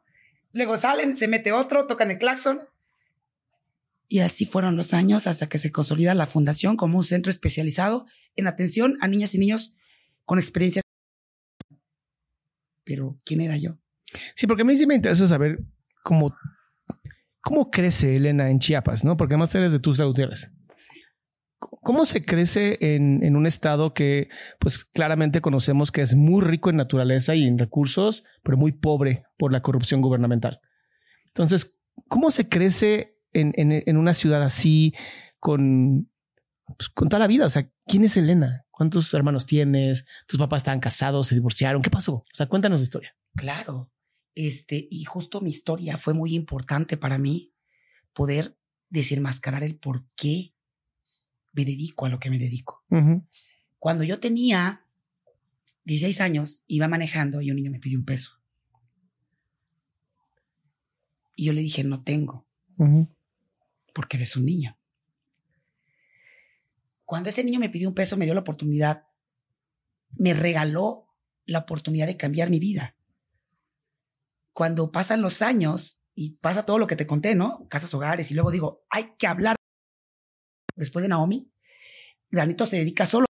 luego 0.53 0.77
salen, 0.77 1.15
se 1.15 1.29
mete 1.29 1.53
otro, 1.53 1.87
tocan 1.87 2.11
el 2.11 2.19
claxon. 2.19 2.61
Y 4.09 4.21
así 4.21 4.47
fueron 4.47 4.77
los 4.77 4.95
años 4.95 5.27
hasta 5.27 5.49
que 5.49 5.59
se 5.59 5.73
consolida 5.73 6.15
la 6.15 6.27
fundación 6.27 6.77
como 6.77 6.97
un 6.97 7.05
centro 7.05 7.31
especializado 7.31 8.07
en 8.37 8.47
atención 8.47 8.97
a 9.01 9.09
niñas 9.09 9.35
y 9.35 9.39
niños 9.39 9.75
con 10.25 10.39
experiencias. 10.39 10.85
Pero, 12.85 13.19
¿quién 13.25 13.41
era 13.41 13.57
yo? 13.57 13.79
Sí, 14.37 14.47
porque 14.47 14.63
a 14.63 14.65
mí 14.65 14.77
sí 14.77 14.87
me 14.87 14.95
interesa 14.95 15.27
saber 15.27 15.59
cómo, 16.05 16.37
cómo 17.41 17.73
crece 17.73 18.15
Elena 18.15 18.49
en 18.49 18.61
Chiapas, 18.61 19.03
¿no? 19.03 19.17
Porque 19.17 19.35
además 19.35 19.53
eres 19.57 19.73
de 19.73 19.81
tus 19.81 20.01
Gutiérrez. 20.01 20.53
¿Cómo 21.59 22.05
se 22.05 22.25
crece 22.25 22.77
en, 22.81 23.25
en, 23.25 23.35
un 23.35 23.47
estado 23.47 23.95
que, 23.95 24.29
pues 24.59 24.85
claramente 24.85 25.41
conocemos 25.41 25.91
que 25.91 26.03
es 26.03 26.15
muy 26.15 26.43
rico 26.43 26.69
en 26.69 26.77
naturaleza 26.77 27.35
y 27.35 27.47
en 27.47 27.59
recursos, 27.59 28.25
pero 28.43 28.59
muy 28.59 28.73
pobre 28.73 29.25
por 29.39 29.53
la 29.53 29.63
corrupción 29.63 30.03
gubernamental? 30.03 30.61
Entonces, 31.29 31.83
¿cómo 32.09 32.31
se 32.31 32.49
crece 32.49 33.19
en, 33.33 33.53
en, 33.57 33.73
en 33.87 33.97
una 33.97 34.13
ciudad 34.13 34.43
así 34.43 34.95
con, 35.39 36.11
pues, 36.77 36.91
con 36.91 37.09
toda 37.09 37.21
la 37.21 37.27
vida? 37.27 37.47
O 37.47 37.51
sea, 37.51 37.71
¿quién 37.87 38.05
es 38.05 38.17
Elena? 38.17 38.67
¿Cuántos 38.71 39.13
hermanos 39.15 39.47
tienes? 39.47 40.05
¿Tus 40.27 40.39
papás 40.39 40.61
estaban 40.61 40.81
casados? 40.81 41.29
¿Se 41.29 41.35
divorciaron? 41.35 41.81
¿Qué 41.81 41.91
pasó? 41.91 42.17
O 42.17 42.25
sea, 42.35 42.47
cuéntanos 42.47 42.81
la 42.81 42.85
historia. 42.85 43.17
Claro. 43.35 43.91
Este, 44.35 44.87
y 44.91 45.05
justo 45.05 45.41
mi 45.41 45.49
historia 45.49 45.97
fue 45.97 46.13
muy 46.13 46.35
importante 46.35 46.99
para 46.99 47.17
mí 47.17 47.55
poder 48.13 48.59
desenmascarar 48.91 49.63
el 49.63 49.79
por 49.79 50.05
qué 50.15 50.56
me 51.57 51.65
dedico 51.65 52.07
a 52.07 52.09
lo 52.09 52.19
que 52.19 52.31
me 52.31 52.39
dedico. 52.39 52.85
Uh 52.91 52.97
-huh. 52.97 53.27
Cuando 53.79 54.05
yo 54.05 54.21
tenía 54.21 54.85
16 55.85 56.21
años, 56.21 56.63
iba 56.67 56.89
manejando 56.89 57.41
y 57.41 57.51
un 57.51 57.57
niño 57.57 57.71
me 57.71 57.81
pidió 57.81 57.99
un 57.99 58.05
peso. 58.05 58.41
Y 61.35 61.47
yo 61.47 61.53
le 61.53 61.61
dije, 61.61 61.85
no 61.85 62.03
tengo, 62.03 62.47
uh 62.79 62.85
-huh. 62.85 63.09
porque 63.95 64.17
eres 64.17 64.37
un 64.37 64.45
niño. 64.45 64.79
Cuando 67.05 67.29
ese 67.29 67.45
niño 67.45 67.61
me 67.61 67.69
pidió 67.71 67.89
un 67.89 67.95
peso, 67.95 68.17
me 68.17 68.25
dio 68.25 68.35
la 68.35 68.41
oportunidad, 68.41 69.07
me 70.19 70.35
regaló 70.35 71.07
la 71.45 71.61
oportunidad 71.61 72.07
de 72.07 72.17
cambiar 72.17 72.51
mi 72.51 72.59
vida. 72.59 72.97
Cuando 74.53 74.91
pasan 74.91 75.23
los 75.23 75.43
años 75.43 76.01
y 76.15 76.39
pasa 76.39 76.65
todo 76.65 76.79
lo 76.79 76.87
que 76.87 76.97
te 76.97 77.07
conté, 77.07 77.35
¿no? 77.35 77.69
Casas, 77.69 77.93
hogares, 77.95 78.31
y 78.31 78.35
luego 78.35 78.51
digo, 78.51 78.85
hay 78.91 79.15
que 79.19 79.27
hablar. 79.27 79.55
Después 80.77 81.03
de 81.03 81.09
Naomi, 81.09 81.51
Granito 82.31 82.67
se 82.67 82.77
dedica 82.77 83.07
solo. 83.07 83.27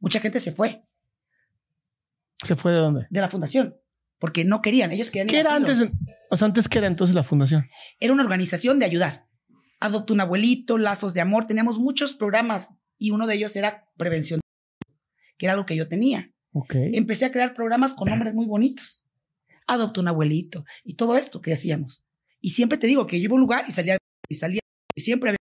Mucha 0.00 0.20
gente 0.20 0.40
se 0.40 0.52
fue. 0.52 0.84
¿Se 2.44 2.56
fue 2.56 2.72
de 2.72 2.78
dónde? 2.78 3.06
De 3.10 3.20
la 3.20 3.28
fundación. 3.28 3.76
Porque 4.18 4.44
no 4.44 4.62
querían, 4.62 4.92
ellos 4.92 5.10
querían. 5.10 5.28
¿Qué 5.28 5.40
era 5.40 5.54
antes? 5.54 5.92
O 6.30 6.36
sea, 6.36 6.46
antes 6.46 6.68
qué 6.68 6.78
era 6.78 6.86
entonces 6.86 7.14
la 7.14 7.24
fundación? 7.24 7.68
Era 8.00 8.12
una 8.12 8.22
organización 8.22 8.78
de 8.78 8.86
ayudar. 8.86 9.26
Adopta 9.80 10.12
un 10.12 10.20
abuelito, 10.20 10.78
lazos 10.78 11.14
de 11.14 11.20
amor. 11.20 11.46
Teníamos 11.46 11.78
muchos 11.78 12.14
programas 12.14 12.74
y 12.98 13.10
uno 13.10 13.26
de 13.26 13.34
ellos 13.34 13.56
era 13.56 13.88
prevención, 13.96 14.40
que 15.36 15.46
era 15.46 15.56
lo 15.56 15.66
que 15.66 15.76
yo 15.76 15.88
tenía. 15.88 16.32
Okay. 16.52 16.92
Empecé 16.94 17.24
a 17.24 17.32
crear 17.32 17.52
programas 17.52 17.94
con 17.94 18.08
nombres 18.08 18.34
muy 18.34 18.46
bonitos. 18.46 19.04
Adopta 19.66 20.00
un 20.00 20.08
abuelito 20.08 20.64
y 20.84 20.94
todo 20.94 21.16
esto 21.16 21.40
que 21.40 21.52
hacíamos. 21.52 22.04
Y 22.40 22.50
siempre 22.50 22.78
te 22.78 22.86
digo 22.86 23.06
que 23.06 23.18
yo 23.18 23.24
iba 23.24 23.32
a 23.32 23.36
un 23.36 23.40
lugar 23.40 23.64
y 23.66 23.72
salía 23.72 23.98
y 24.28 24.34
salía 24.34 24.60
y 24.94 25.00
siempre 25.00 25.30
había 25.30 25.38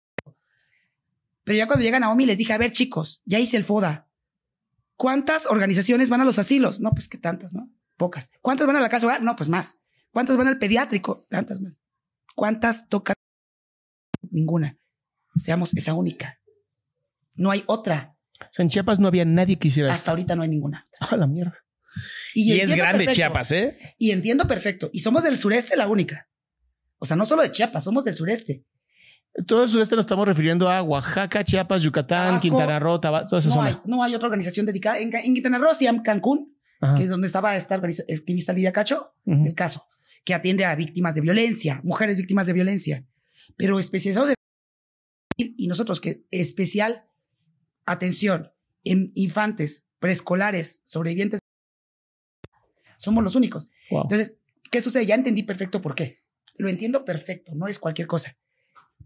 pero 1.49 1.57
ya 1.57 1.67
cuando 1.67 1.83
llega 1.83 1.99
Naomi 1.99 2.27
les 2.27 2.37
dije, 2.37 2.53
a 2.53 2.59
ver 2.59 2.73
chicos, 2.73 3.23
ya 3.25 3.39
hice 3.39 3.57
el 3.57 3.65
FODA. 3.65 4.11
¿Cuántas 4.99 5.47
organizaciones 5.47 6.11
van 6.11 6.21
a 6.21 6.27
los 6.27 6.39
asilos? 6.39 6.79
No, 6.79 6.91
pues 6.91 7.09
que 7.09 7.17
tantas, 7.17 7.55
¿no? 7.55 7.73
Pocas. 7.97 8.31
¿Cuántas 8.43 8.67
van 8.67 8.77
a 8.77 8.81
la 8.81 8.91
casa 8.91 9.07
hogar? 9.07 9.23
No, 9.23 9.35
pues 9.35 9.49
más. 9.49 9.81
¿Cuántas 10.11 10.37
van 10.37 10.47
al 10.47 10.59
pediátrico? 10.59 11.27
Tantas 11.31 11.63
más. 11.63 11.83
¿Cuántas 12.35 12.87
tocan? 12.91 13.15
Ninguna. 14.31 14.79
Seamos 15.37 15.73
esa 15.73 15.95
única. 15.95 16.39
No 17.37 17.51
hay 17.51 17.65
otra. 17.65 18.15
O 18.43 18.53
sea, 18.53 18.63
en 18.63 18.69
Chiapas 18.69 18.99
no 18.99 19.09
había 19.09 19.25
nadie 19.25 19.59
que 19.59 19.69
hiciera 19.69 19.91
Hasta 19.91 20.01
esto. 20.03 20.11
ahorita 20.11 20.37
no 20.37 20.43
hay 20.43 20.51
ninguna. 20.51 20.87
A 21.01 21.17
la 21.17 21.27
mierda. 21.27 21.57
Y, 22.35 22.53
Y, 22.53 22.61
es 22.61 22.75
grande 22.77 23.07
perfecto. 23.07 23.15
Chiapas, 23.15 23.53
¿eh? 23.53 23.79
Y 23.97 24.11
entiendo 24.11 24.47
perfecto. 24.47 24.91
Y 24.93 25.01
somos 25.01 25.25
del 25.25 25.39
sureste 25.39 25.79
la 25.79 25.89
única. 25.89 26.29
O 26.99 27.07
sea, 27.07 27.17
no 27.17 27.25
solo 27.25 27.41
de 27.41 27.53
Chiapas, 27.53 27.85
somos 27.85 28.05
del 28.05 28.15
sureste. 28.17 28.67
Todo 29.47 29.63
el 29.65 29.69
sureste 29.69 29.95
nos 29.95 30.05
estamos 30.05 30.27
refiriendo 30.27 30.69
a 30.69 30.83
Oaxaca, 30.83 31.45
Chiapas, 31.45 31.83
Yucatán, 31.83 32.27
Tabasco. 32.27 32.43
Quintana 32.43 32.79
Roo, 32.81 32.99
Tabasco, 33.01 33.29
toda 33.31 33.39
esa 33.41 33.49
No 33.51 33.55
zona. 33.55 33.69
hay, 33.69 33.77
no 33.85 34.03
hay 34.03 34.15
otra 34.15 34.27
organización 34.27 34.67
dedicada. 34.67 34.99
En, 34.99 35.15
en 35.15 35.35
Quintana 35.35 35.59
Roo, 35.59 35.73
sí, 35.75 35.87
en 35.87 36.01
Cancún, 36.03 36.57
Ajá. 36.81 36.97
que 36.97 37.05
es 37.05 37.11
donde 37.11 37.27
estaba 37.29 37.55
esta 37.55 37.77
activista 37.77 38.53
Lidia 38.53 38.73
Cacho, 38.73 39.13
Ujú. 39.25 39.47
el 39.47 39.55
caso, 39.55 39.87
que 40.25 40.35
atiende 40.35 40.65
a 40.65 40.75
víctimas 40.75 41.15
de 41.15 41.21
violencia, 41.21 41.81
mujeres 41.85 42.17
víctimas 42.17 42.47
de 42.49 42.53
violencia, 42.53 43.05
pero 43.57 43.79
especializados 43.79 44.31
en... 44.31 44.35
Y 45.57 45.69
nosotros 45.69 46.01
que 46.01 46.25
especial 46.33 47.05
atención 47.87 48.51
en 48.83 49.13
infantes, 49.15 49.89
preescolares, 50.01 50.83
sobrevivientes, 50.85 51.39
somos 52.97 53.23
los 53.23 53.37
únicos. 53.37 53.69
Wow. 53.91 54.03
Entonces, 54.03 54.41
¿qué 54.71 54.81
sucede? 54.81 55.07
Ya 55.07 55.15
entendí 55.15 55.45
perfecto 55.45 55.81
por 55.81 55.95
qué. 55.95 56.23
Lo 56.57 56.69
entiendo 56.69 57.05
perfecto, 57.05 57.55
no 57.55 57.69
es 57.69 57.79
cualquier 57.79 58.09
cosa. 58.09 58.37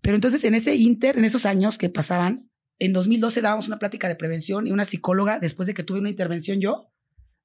Pero 0.03 0.17
entonces 0.17 0.45
en 0.45 0.55
ese 0.55 0.75
inter, 0.75 1.17
en 1.17 1.25
esos 1.25 1.47
años 1.47 1.79
que 1.79 1.89
pasaban, 1.89 2.51
en 2.79 2.93
2012 2.93 3.41
dábamos 3.41 3.69
una 3.69 3.79
plática 3.79 4.09
de 4.09 4.17
prevención 4.17 4.67
y 4.67 4.73
una 4.73 4.85
psicóloga, 4.85 5.39
después 5.39 5.69
de 5.69 5.75
que 5.75 5.85
tuve 5.85 6.01
una 6.01 6.11
intervención 6.11 6.61
yo, 6.61 6.93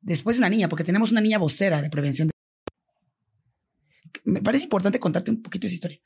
después 0.02 0.36
de 0.36 0.40
una 0.40 0.50
niña, 0.50 0.68
porque 0.68 0.84
tenemos 0.84 1.12
una 1.12 1.22
niña 1.22 1.38
vocera 1.38 1.82
de 1.82 1.90
prevención. 1.90 2.32
Me 4.24 4.42
parece 4.42 4.64
importante 4.64 5.00
contarte 5.00 5.30
un 5.30 5.42
poquito 5.44 5.68
esa 5.68 5.76
historia. 5.76 6.00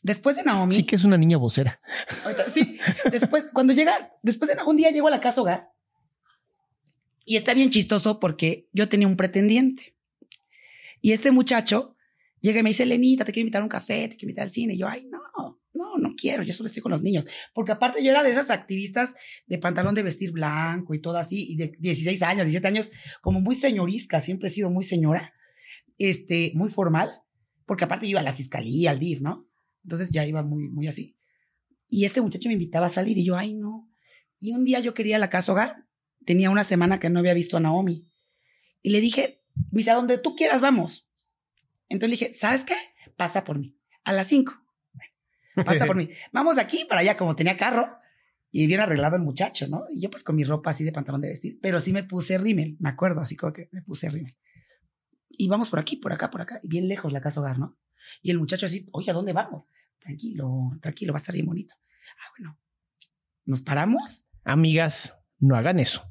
Después 0.00 0.36
de 0.36 0.44
Naomi, 0.44 0.72
Sí 0.72 0.84
que 0.84 0.94
es 0.94 1.04
una 1.04 1.18
niña 1.18 1.36
vocera. 1.36 1.80
Ahorita, 2.24 2.48
sí, 2.48 2.78
después, 3.10 3.46
cuando 3.52 3.72
llega, 3.72 4.12
después 4.22 4.48
de 4.48 4.56
un 4.64 4.76
día 4.76 4.92
llego 4.92 5.08
a 5.08 5.10
la 5.10 5.20
casa 5.20 5.40
hogar 5.40 5.72
y 7.24 7.36
está 7.36 7.52
bien 7.52 7.70
chistoso 7.70 8.20
porque 8.20 8.68
yo 8.72 8.88
tenía 8.88 9.08
un 9.08 9.16
pretendiente 9.16 9.96
y 11.00 11.12
este 11.12 11.32
muchacho 11.32 11.96
llega 12.40 12.60
y 12.60 12.62
me 12.62 12.70
dice, 12.70 12.86
Lenita, 12.86 13.24
te 13.24 13.32
quiero 13.32 13.46
invitar 13.46 13.62
a 13.62 13.64
un 13.64 13.68
café, 13.68 14.08
te 14.08 14.16
quiero 14.16 14.30
invitar 14.30 14.44
al 14.44 14.50
cine. 14.50 14.74
Y 14.74 14.78
yo, 14.78 14.88
ay, 14.88 15.04
no 15.10 15.18
quiero, 16.18 16.42
yo 16.42 16.52
solo 16.52 16.66
estoy 16.66 16.82
con 16.82 16.92
los 16.92 17.02
niños. 17.02 17.26
Porque 17.54 17.72
aparte 17.72 18.02
yo 18.02 18.10
era 18.10 18.22
de 18.22 18.30
esas 18.30 18.50
activistas 18.50 19.14
de 19.46 19.58
pantalón 19.58 19.94
de 19.94 20.02
vestir 20.02 20.32
blanco 20.32 20.94
y 20.94 21.00
todo 21.00 21.16
así, 21.16 21.52
y 21.52 21.56
de 21.56 21.72
16 21.78 22.22
años, 22.22 22.46
17 22.46 22.66
años, 22.66 22.90
como 23.20 23.40
muy 23.40 23.54
señorisca, 23.54 24.20
siempre 24.20 24.48
he 24.48 24.50
sido 24.50 24.70
muy 24.70 24.82
señora, 24.82 25.32
este, 25.96 26.52
muy 26.54 26.70
formal, 26.70 27.10
porque 27.66 27.84
aparte 27.84 28.06
yo 28.06 28.12
iba 28.12 28.20
a 28.20 28.24
la 28.24 28.32
fiscalía, 28.32 28.90
al 28.90 28.98
DIF, 28.98 29.20
¿no? 29.20 29.48
Entonces 29.84 30.10
ya 30.10 30.26
iba 30.26 30.42
muy, 30.42 30.68
muy 30.68 30.88
así. 30.88 31.16
Y 31.88 32.04
este 32.04 32.20
muchacho 32.20 32.48
me 32.48 32.54
invitaba 32.54 32.86
a 32.86 32.90
salir 32.90 33.16
y 33.16 33.24
yo, 33.24 33.36
ay, 33.36 33.54
no. 33.54 33.90
Y 34.38 34.52
un 34.52 34.64
día 34.64 34.80
yo 34.80 34.94
quería 34.94 35.18
la 35.18 35.30
casa 35.30 35.52
hogar, 35.52 35.86
tenía 36.24 36.50
una 36.50 36.64
semana 36.64 37.00
que 37.00 37.08
no 37.08 37.20
había 37.20 37.34
visto 37.34 37.56
a 37.56 37.60
Naomi. 37.60 38.08
Y 38.82 38.90
le 38.90 39.00
dije, 39.00 39.42
me 39.70 39.78
dice, 39.78 39.90
a 39.90 39.94
donde 39.94 40.18
tú 40.18 40.36
quieras, 40.36 40.60
vamos. 40.60 41.08
Entonces 41.88 42.20
le 42.20 42.26
dije, 42.26 42.38
¿sabes 42.38 42.64
qué? 42.64 42.74
Pasa 43.16 43.44
por 43.44 43.58
mí. 43.58 43.76
A 44.04 44.12
las 44.12 44.28
5 44.28 44.52
pasa 45.64 45.86
por 45.86 45.96
mí. 45.96 46.08
Vamos 46.32 46.58
aquí 46.58 46.84
para 46.88 47.00
allá, 47.00 47.16
como 47.16 47.36
tenía 47.36 47.56
carro. 47.56 47.98
Y 48.50 48.66
bien 48.66 48.80
arreglado 48.80 49.16
el 49.16 49.22
muchacho, 49.22 49.68
¿no? 49.68 49.84
Y 49.90 50.00
yo 50.00 50.10
pues 50.10 50.24
con 50.24 50.34
mi 50.34 50.42
ropa 50.42 50.70
así 50.70 50.82
de 50.82 50.92
pantalón 50.92 51.20
de 51.20 51.28
vestir. 51.28 51.58
Pero 51.60 51.80
sí 51.80 51.92
me 51.92 52.02
puse 52.02 52.38
rímel, 52.38 52.76
me 52.80 52.88
acuerdo, 52.88 53.20
así 53.20 53.36
como 53.36 53.52
que 53.52 53.68
me 53.72 53.82
puse 53.82 54.08
rímel. 54.08 54.36
Y 55.28 55.48
vamos 55.48 55.68
por 55.68 55.78
aquí, 55.78 55.96
por 55.96 56.12
acá, 56.12 56.30
por 56.30 56.40
acá. 56.40 56.58
Y 56.62 56.68
bien 56.68 56.88
lejos 56.88 57.12
la 57.12 57.20
casa 57.20 57.40
hogar, 57.40 57.58
¿no? 57.58 57.78
Y 58.22 58.30
el 58.30 58.38
muchacho 58.38 58.66
así, 58.66 58.88
oye, 58.92 59.10
¿a 59.10 59.14
dónde 59.14 59.34
vamos? 59.34 59.64
Tranquilo, 59.98 60.70
tranquilo, 60.80 61.12
va 61.12 61.18
a 61.18 61.20
estar 61.20 61.34
bien 61.34 61.46
bonito. 61.46 61.74
Ah, 62.18 62.32
bueno. 62.38 62.58
Nos 63.44 63.60
paramos. 63.60 64.28
Amigas, 64.44 65.22
no 65.38 65.56
hagan 65.56 65.78
eso. 65.78 66.04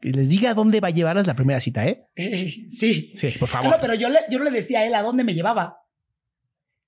Que 0.00 0.10
les 0.10 0.28
diga 0.28 0.50
a 0.50 0.54
dónde 0.54 0.80
va 0.80 0.88
a 0.88 0.92
llevarlas 0.92 1.26
la 1.26 1.36
primera 1.36 1.60
cita, 1.60 1.86
¿eh? 1.86 2.06
Eh, 2.16 2.50
sí. 2.68 3.12
Sí, 3.14 3.28
por 3.38 3.48
favor. 3.48 3.70
no, 3.70 3.78
pero 3.80 3.94
yo, 3.94 4.08
le, 4.08 4.18
yo 4.30 4.38
no 4.38 4.44
le 4.44 4.50
decía 4.50 4.80
a 4.80 4.86
él 4.86 4.94
a 4.94 5.02
dónde 5.02 5.24
me 5.24 5.34
llevaba. 5.34 5.78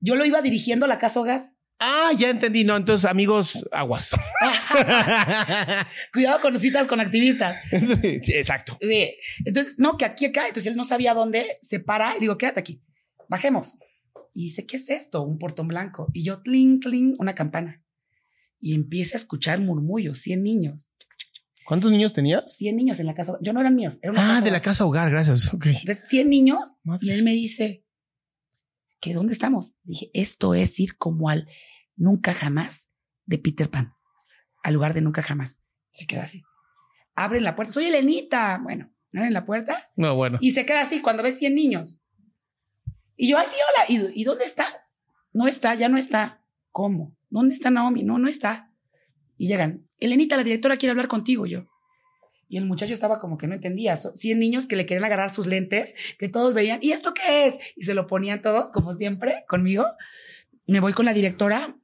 Yo 0.00 0.16
lo 0.16 0.24
iba 0.24 0.42
dirigiendo 0.42 0.84
a 0.84 0.88
la 0.88 0.98
casa 0.98 1.20
hogar. 1.20 1.52
Ah, 1.78 2.10
ya 2.16 2.30
entendí. 2.30 2.64
No, 2.64 2.76
entonces, 2.76 3.04
amigos, 3.04 3.66
aguas. 3.70 4.12
Cuidado 6.12 6.40
con 6.40 6.58
citas 6.58 6.86
con 6.86 7.00
activistas. 7.00 7.56
sí, 8.22 8.32
exacto. 8.32 8.78
Sí. 8.80 9.14
Entonces, 9.44 9.74
no, 9.78 9.96
que 9.96 10.04
aquí 10.04 10.26
acá. 10.26 10.46
Entonces 10.48 10.70
él 10.72 10.76
no 10.76 10.84
sabía 10.84 11.14
dónde 11.14 11.56
se 11.60 11.80
para 11.80 12.16
y 12.16 12.20
digo, 12.20 12.38
quédate 12.38 12.60
aquí. 12.60 12.82
Bajemos. 13.28 13.74
Y 14.34 14.44
dice, 14.44 14.66
¿qué 14.66 14.76
es 14.76 14.90
esto? 14.90 15.22
Un 15.22 15.38
portón 15.38 15.68
blanco. 15.68 16.08
Y 16.12 16.24
yo, 16.24 16.42
clink, 16.42 16.82
clink, 16.84 17.20
una 17.20 17.34
campana. 17.34 17.82
Y 18.60 18.74
empieza 18.74 19.16
a 19.16 19.20
escuchar 19.20 19.60
murmullos, 19.60 20.18
100 20.20 20.42
niños. 20.42 20.92
¿Cuántos 21.66 21.90
niños 21.90 22.12
tenías? 22.12 22.44
100 22.56 22.76
niños 22.76 23.00
en 23.00 23.06
la 23.06 23.14
casa. 23.14 23.36
Yo 23.40 23.52
no 23.52 23.60
eran 23.60 23.74
míos. 23.74 23.98
Era 24.02 24.12
una 24.12 24.22
Ah, 24.24 24.28
casa 24.34 24.44
de 24.44 24.50
la 24.50 24.60
casa 24.62 24.86
hogar, 24.86 25.10
gracias. 25.10 25.52
Ok. 25.52 25.66
Entonces, 25.66 26.06
100 26.08 26.28
niños. 26.28 26.58
Madre. 26.84 27.06
Y 27.06 27.10
él 27.10 27.24
me 27.24 27.32
dice, 27.32 27.84
¿que 29.00 29.14
dónde 29.14 29.32
estamos? 29.32 29.74
Dije, 29.84 30.10
esto 30.14 30.54
es 30.54 30.78
ir 30.80 30.96
como 30.96 31.28
al 31.28 31.48
nunca 31.96 32.34
jamás 32.34 32.90
de 33.24 33.38
Peter 33.38 33.70
Pan. 33.70 33.94
Al 34.62 34.74
lugar 34.74 34.94
de 34.94 35.00
nunca 35.00 35.22
jamás. 35.22 35.60
Se 35.90 36.06
queda 36.06 36.22
así. 36.24 36.42
Abren 37.14 37.44
la 37.44 37.54
puerta. 37.56 37.72
Soy 37.72 37.86
Elenita. 37.86 38.58
Bueno, 38.62 38.92
abren 39.14 39.32
la 39.32 39.46
puerta 39.46 39.90
No, 39.96 40.14
bueno. 40.16 40.38
y 40.40 40.50
se 40.52 40.66
queda 40.66 40.80
así 40.82 41.00
cuando 41.00 41.22
ves 41.22 41.38
100 41.38 41.54
niños. 41.54 42.00
Y 43.16 43.28
yo, 43.30 43.38
ay, 43.38 43.46
sí, 43.48 43.56
hola. 43.56 44.10
¿Y, 44.12 44.20
y 44.20 44.24
dónde 44.24 44.44
está? 44.44 44.66
No 45.32 45.46
está, 45.46 45.74
ya 45.74 45.88
no 45.88 45.96
está. 45.96 46.42
¿cómo? 46.70 47.16
¿Dónde 47.30 47.54
está 47.54 47.70
Naomi? 47.70 48.02
No, 48.02 48.18
no 48.18 48.28
está. 48.28 48.70
Y 49.38 49.48
llegan, 49.48 49.88
Elenita, 49.98 50.36
la 50.36 50.44
directora 50.44 50.76
quiere 50.76 50.90
hablar 50.90 51.08
contigo. 51.08 51.46
Yo, 51.46 51.66
y 52.48 52.58
el 52.58 52.66
muchacho 52.66 52.92
estaba 52.92 53.18
como 53.18 53.38
que 53.38 53.46
no 53.46 53.54
entendía. 53.54 53.96
100 53.96 54.38
niños 54.38 54.66
que 54.66 54.76
le 54.76 54.86
querían 54.86 55.04
agarrar 55.04 55.34
sus 55.34 55.46
lentes, 55.46 55.94
que 56.18 56.28
todos 56.28 56.54
veían, 56.54 56.78
¿y 56.82 56.92
esto 56.92 57.12
qué 57.12 57.46
es? 57.46 57.54
Y 57.74 57.84
se 57.84 57.94
lo 57.94 58.06
ponían 58.06 58.40
todos, 58.40 58.70
como 58.70 58.92
siempre, 58.92 59.44
conmigo. 59.48 59.84
Me 60.66 60.80
voy 60.80 60.92
con 60.92 61.06
la 61.06 61.14
directora 61.14 61.76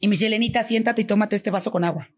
y 0.00 0.08
me 0.08 0.12
dice, 0.12 0.26
Elenita, 0.26 0.62
siéntate 0.62 1.02
y 1.02 1.04
tómate 1.04 1.36
este 1.36 1.50
vaso 1.50 1.70
con 1.70 1.84
agua. 1.84 2.10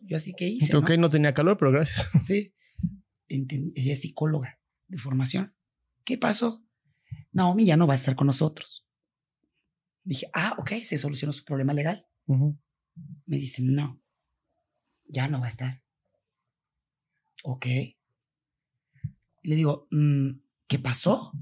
Yo 0.00 0.16
así 0.16 0.32
que 0.34 0.46
hice. 0.46 0.76
Ok, 0.76 0.90
¿no? 0.98 1.10
tenía 1.10 1.34
calor, 1.34 1.58
pero 1.58 1.70
gracias. 1.70 2.10
Sí. 2.24 2.54
Ella 3.28 3.92
es 3.92 4.00
psicóloga 4.00 4.58
de 4.86 4.96
formación. 4.96 5.54
¿Qué 6.04 6.16
pasó? 6.16 6.64
Naomi 7.32 7.66
ya 7.66 7.76
no 7.76 7.86
va 7.86 7.92
a 7.92 7.96
estar 7.96 8.16
con 8.16 8.26
nosotros. 8.26 8.86
Dije, 10.02 10.30
ah, 10.32 10.54
ok, 10.58 10.72
se 10.82 10.96
solucionó 10.96 11.32
su 11.34 11.44
problema 11.44 11.74
legal. 11.74 12.06
Me 13.26 13.36
dice, 13.36 13.62
no, 13.62 14.00
ya 15.04 15.28
no 15.28 15.40
va 15.40 15.46
a 15.46 15.50
estar. 15.50 15.82
Ok. 17.44 17.66
le 19.42 19.54
digo, 19.54 19.86
mm, 19.90 20.30
¿qué 20.66 20.78
pasó? 20.78 21.32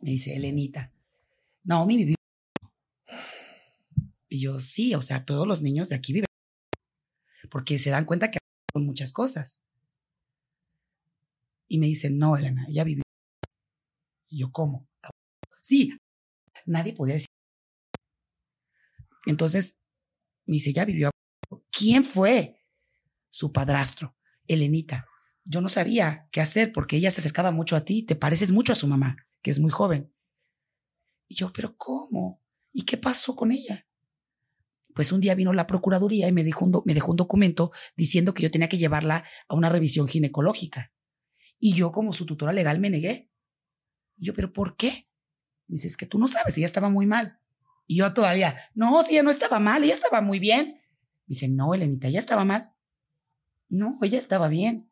Me 0.00 0.10
dice, 0.10 0.34
Elenita, 0.34 0.92
Naomi 1.62 1.96
vivió. 1.98 2.16
Y 4.28 4.40
yo, 4.40 4.60
sí, 4.60 4.94
o 4.94 5.02
sea, 5.02 5.24
todos 5.24 5.46
los 5.46 5.62
niños 5.62 5.88
de 5.88 5.96
aquí 5.96 6.12
viven. 6.12 6.26
Porque 7.50 7.78
se 7.78 7.90
dan 7.90 8.04
cuenta 8.04 8.30
que 8.30 8.38
con 8.72 8.86
muchas 8.86 9.12
cosas. 9.12 9.60
Y 11.68 11.78
me 11.78 11.86
dice, 11.86 12.10
no, 12.10 12.36
Elena, 12.36 12.66
ella 12.68 12.84
vivió. 12.84 13.02
Y 14.28 14.38
yo, 14.38 14.50
¿cómo? 14.52 14.88
Sí, 15.60 15.96
nadie 16.64 16.94
podía 16.94 17.14
decir. 17.14 17.26
Entonces, 19.26 19.78
me 20.46 20.54
dice, 20.54 20.70
ella 20.70 20.84
vivió. 20.84 21.10
¿Quién 21.70 22.04
fue? 22.04 22.64
Su 23.30 23.52
padrastro. 23.52 24.16
Elenita, 24.46 25.06
yo 25.44 25.60
no 25.60 25.68
sabía 25.68 26.28
qué 26.32 26.40
hacer 26.40 26.72
porque 26.72 26.96
ella 26.96 27.10
se 27.10 27.20
acercaba 27.20 27.50
mucho 27.50 27.76
a 27.76 27.84
ti, 27.84 28.02
te 28.02 28.16
pareces 28.16 28.52
mucho 28.52 28.72
a 28.72 28.76
su 28.76 28.86
mamá, 28.86 29.16
que 29.42 29.50
es 29.50 29.60
muy 29.60 29.70
joven. 29.70 30.12
Y 31.28 31.36
yo, 31.36 31.52
pero 31.52 31.76
¿cómo? 31.76 32.42
¿Y 32.72 32.84
qué 32.84 32.96
pasó 32.96 33.36
con 33.36 33.52
ella? 33.52 33.86
Pues 34.94 35.12
un 35.12 35.20
día 35.20 35.34
vino 35.34 35.52
la 35.52 35.66
Procuraduría 35.66 36.28
y 36.28 36.32
me 36.32 36.44
dejó, 36.44 36.64
un 36.64 37.16
documento 37.16 37.72
diciendo 37.96 38.34
que 38.34 38.42
yo 38.42 38.50
tenía 38.50 38.68
que 38.68 38.78
llevarla 38.78 39.24
a 39.48 39.54
una 39.54 39.68
revisión 39.68 40.08
ginecológica. 40.08 40.92
Y 41.58 41.74
yo, 41.74 41.92
como 41.92 42.12
su 42.12 42.26
tutora 42.26 42.52
legal, 42.52 42.80
me 42.80 42.90
negué. 42.90 43.30
Y 44.16 44.26
yo, 44.26 44.34
¿pero 44.34 44.52
por 44.52 44.76
qué? 44.76 45.08
Me 45.68 45.74
dice, 45.74 45.86
es 45.86 45.96
que 45.96 46.06
tú 46.06 46.18
no 46.18 46.26
sabes, 46.26 46.56
ella 46.58 46.66
estaba 46.66 46.88
muy 46.88 47.06
mal. 47.06 47.38
Y 47.86 47.96
yo 47.96 48.12
todavía, 48.12 48.56
no, 48.74 49.02
si 49.02 49.14
ella 49.14 49.22
no 49.22 49.30
estaba 49.30 49.60
mal, 49.60 49.84
ella 49.84 49.94
estaba 49.94 50.20
muy 50.20 50.38
bien. 50.38 50.80
Me 51.26 51.28
dice, 51.28 51.48
no, 51.48 51.74
Elenita, 51.74 52.08
ella 52.08 52.18
estaba 52.18 52.44
mal. 52.44 52.72
No, 53.70 53.98
ella 54.02 54.18
estaba 54.18 54.48
bien. 54.48 54.90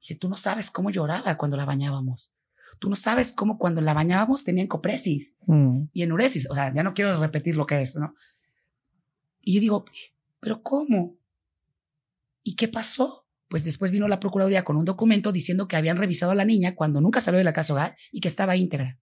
Dice, 0.00 0.16
tú 0.16 0.28
no 0.28 0.36
sabes 0.36 0.70
cómo 0.70 0.90
lloraba 0.90 1.36
cuando 1.36 1.56
la 1.56 1.64
bañábamos. 1.64 2.32
Tú 2.80 2.88
no 2.88 2.96
sabes 2.96 3.32
cómo 3.32 3.58
cuando 3.58 3.80
la 3.80 3.94
bañábamos 3.94 4.42
tenía 4.42 4.64
encopresis 4.64 5.36
mm. 5.46 5.84
y 5.92 6.02
enuresis. 6.02 6.50
O 6.50 6.54
sea, 6.54 6.72
ya 6.74 6.82
no 6.82 6.94
quiero 6.94 7.18
repetir 7.20 7.56
lo 7.56 7.66
que 7.66 7.80
es, 7.80 7.94
¿no? 7.96 8.14
Y 9.40 9.54
yo 9.54 9.60
digo, 9.60 9.84
¿pero 10.40 10.62
cómo? 10.62 11.16
¿Y 12.42 12.56
qué 12.56 12.68
pasó? 12.68 13.26
Pues 13.48 13.64
después 13.64 13.92
vino 13.92 14.08
la 14.08 14.18
Procuraduría 14.18 14.64
con 14.64 14.76
un 14.76 14.84
documento 14.84 15.30
diciendo 15.30 15.68
que 15.68 15.76
habían 15.76 15.96
revisado 15.96 16.32
a 16.32 16.34
la 16.34 16.44
niña 16.44 16.74
cuando 16.74 17.00
nunca 17.00 17.20
salió 17.20 17.38
de 17.38 17.44
la 17.44 17.52
casa 17.52 17.74
hogar 17.74 17.96
y 18.10 18.20
que 18.20 18.28
estaba 18.28 18.56
íntegra. 18.56 18.98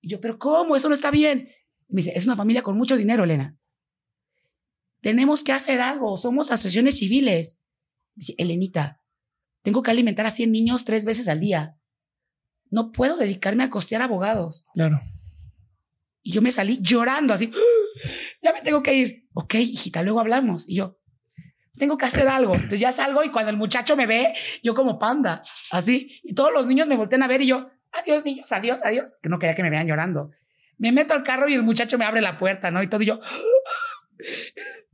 Y 0.00 0.08
yo, 0.08 0.20
¿pero 0.20 0.38
cómo? 0.38 0.76
Eso 0.76 0.88
no 0.88 0.94
está 0.94 1.10
bien. 1.10 1.48
me 1.88 1.96
dice, 1.96 2.12
es 2.14 2.24
una 2.24 2.36
familia 2.36 2.62
con 2.62 2.76
mucho 2.76 2.96
dinero, 2.96 3.24
Elena. 3.24 3.56
Tenemos 5.00 5.42
que 5.42 5.52
hacer 5.52 5.80
algo. 5.80 6.16
Somos 6.16 6.50
asociaciones 6.50 6.98
civiles. 6.98 7.58
Dice, 8.20 8.34
Elenita, 8.36 9.00
tengo 9.62 9.82
que 9.82 9.90
alimentar 9.90 10.26
a 10.26 10.30
100 10.30 10.52
niños 10.52 10.84
tres 10.84 11.06
veces 11.06 11.26
al 11.26 11.40
día. 11.40 11.78
No 12.70 12.92
puedo 12.92 13.16
dedicarme 13.16 13.64
a 13.64 13.70
costear 13.70 14.02
abogados. 14.02 14.62
Claro. 14.74 15.00
Y 16.20 16.32
yo 16.32 16.42
me 16.42 16.52
salí 16.52 16.78
llorando 16.82 17.32
así. 17.32 17.50
Ya 18.42 18.52
me 18.52 18.60
tengo 18.60 18.82
que 18.82 18.94
ir. 18.94 19.28
Ok, 19.34 19.54
hijita, 19.54 20.02
luego 20.02 20.20
hablamos. 20.20 20.66
Y 20.68 20.76
yo, 20.76 20.98
tengo 21.78 21.96
que 21.96 22.04
hacer 22.04 22.28
algo. 22.28 22.54
Entonces 22.54 22.80
ya 22.80 22.92
salgo 22.92 23.22
y 23.22 23.30
cuando 23.30 23.50
el 23.50 23.56
muchacho 23.56 23.96
me 23.96 24.06
ve, 24.06 24.34
yo 24.62 24.74
como 24.74 24.98
panda, 24.98 25.40
así. 25.72 26.20
Y 26.22 26.34
todos 26.34 26.52
los 26.52 26.66
niños 26.66 26.86
me 26.88 26.96
voltean 26.96 27.22
a 27.22 27.28
ver 27.28 27.40
y 27.40 27.46
yo, 27.46 27.70
adiós 27.92 28.24
niños, 28.24 28.52
adiós, 28.52 28.80
adiós. 28.84 29.16
Que 29.22 29.30
no 29.30 29.38
quería 29.38 29.54
que 29.54 29.62
me 29.62 29.70
vean 29.70 29.86
llorando. 29.86 30.30
Me 30.76 30.92
meto 30.92 31.14
al 31.14 31.22
carro 31.22 31.48
y 31.48 31.54
el 31.54 31.62
muchacho 31.62 31.96
me 31.96 32.04
abre 32.04 32.20
la 32.20 32.36
puerta, 32.36 32.70
¿no? 32.70 32.82
Y 32.82 32.86
todo 32.86 33.02
y 33.02 33.06
yo 33.06 33.20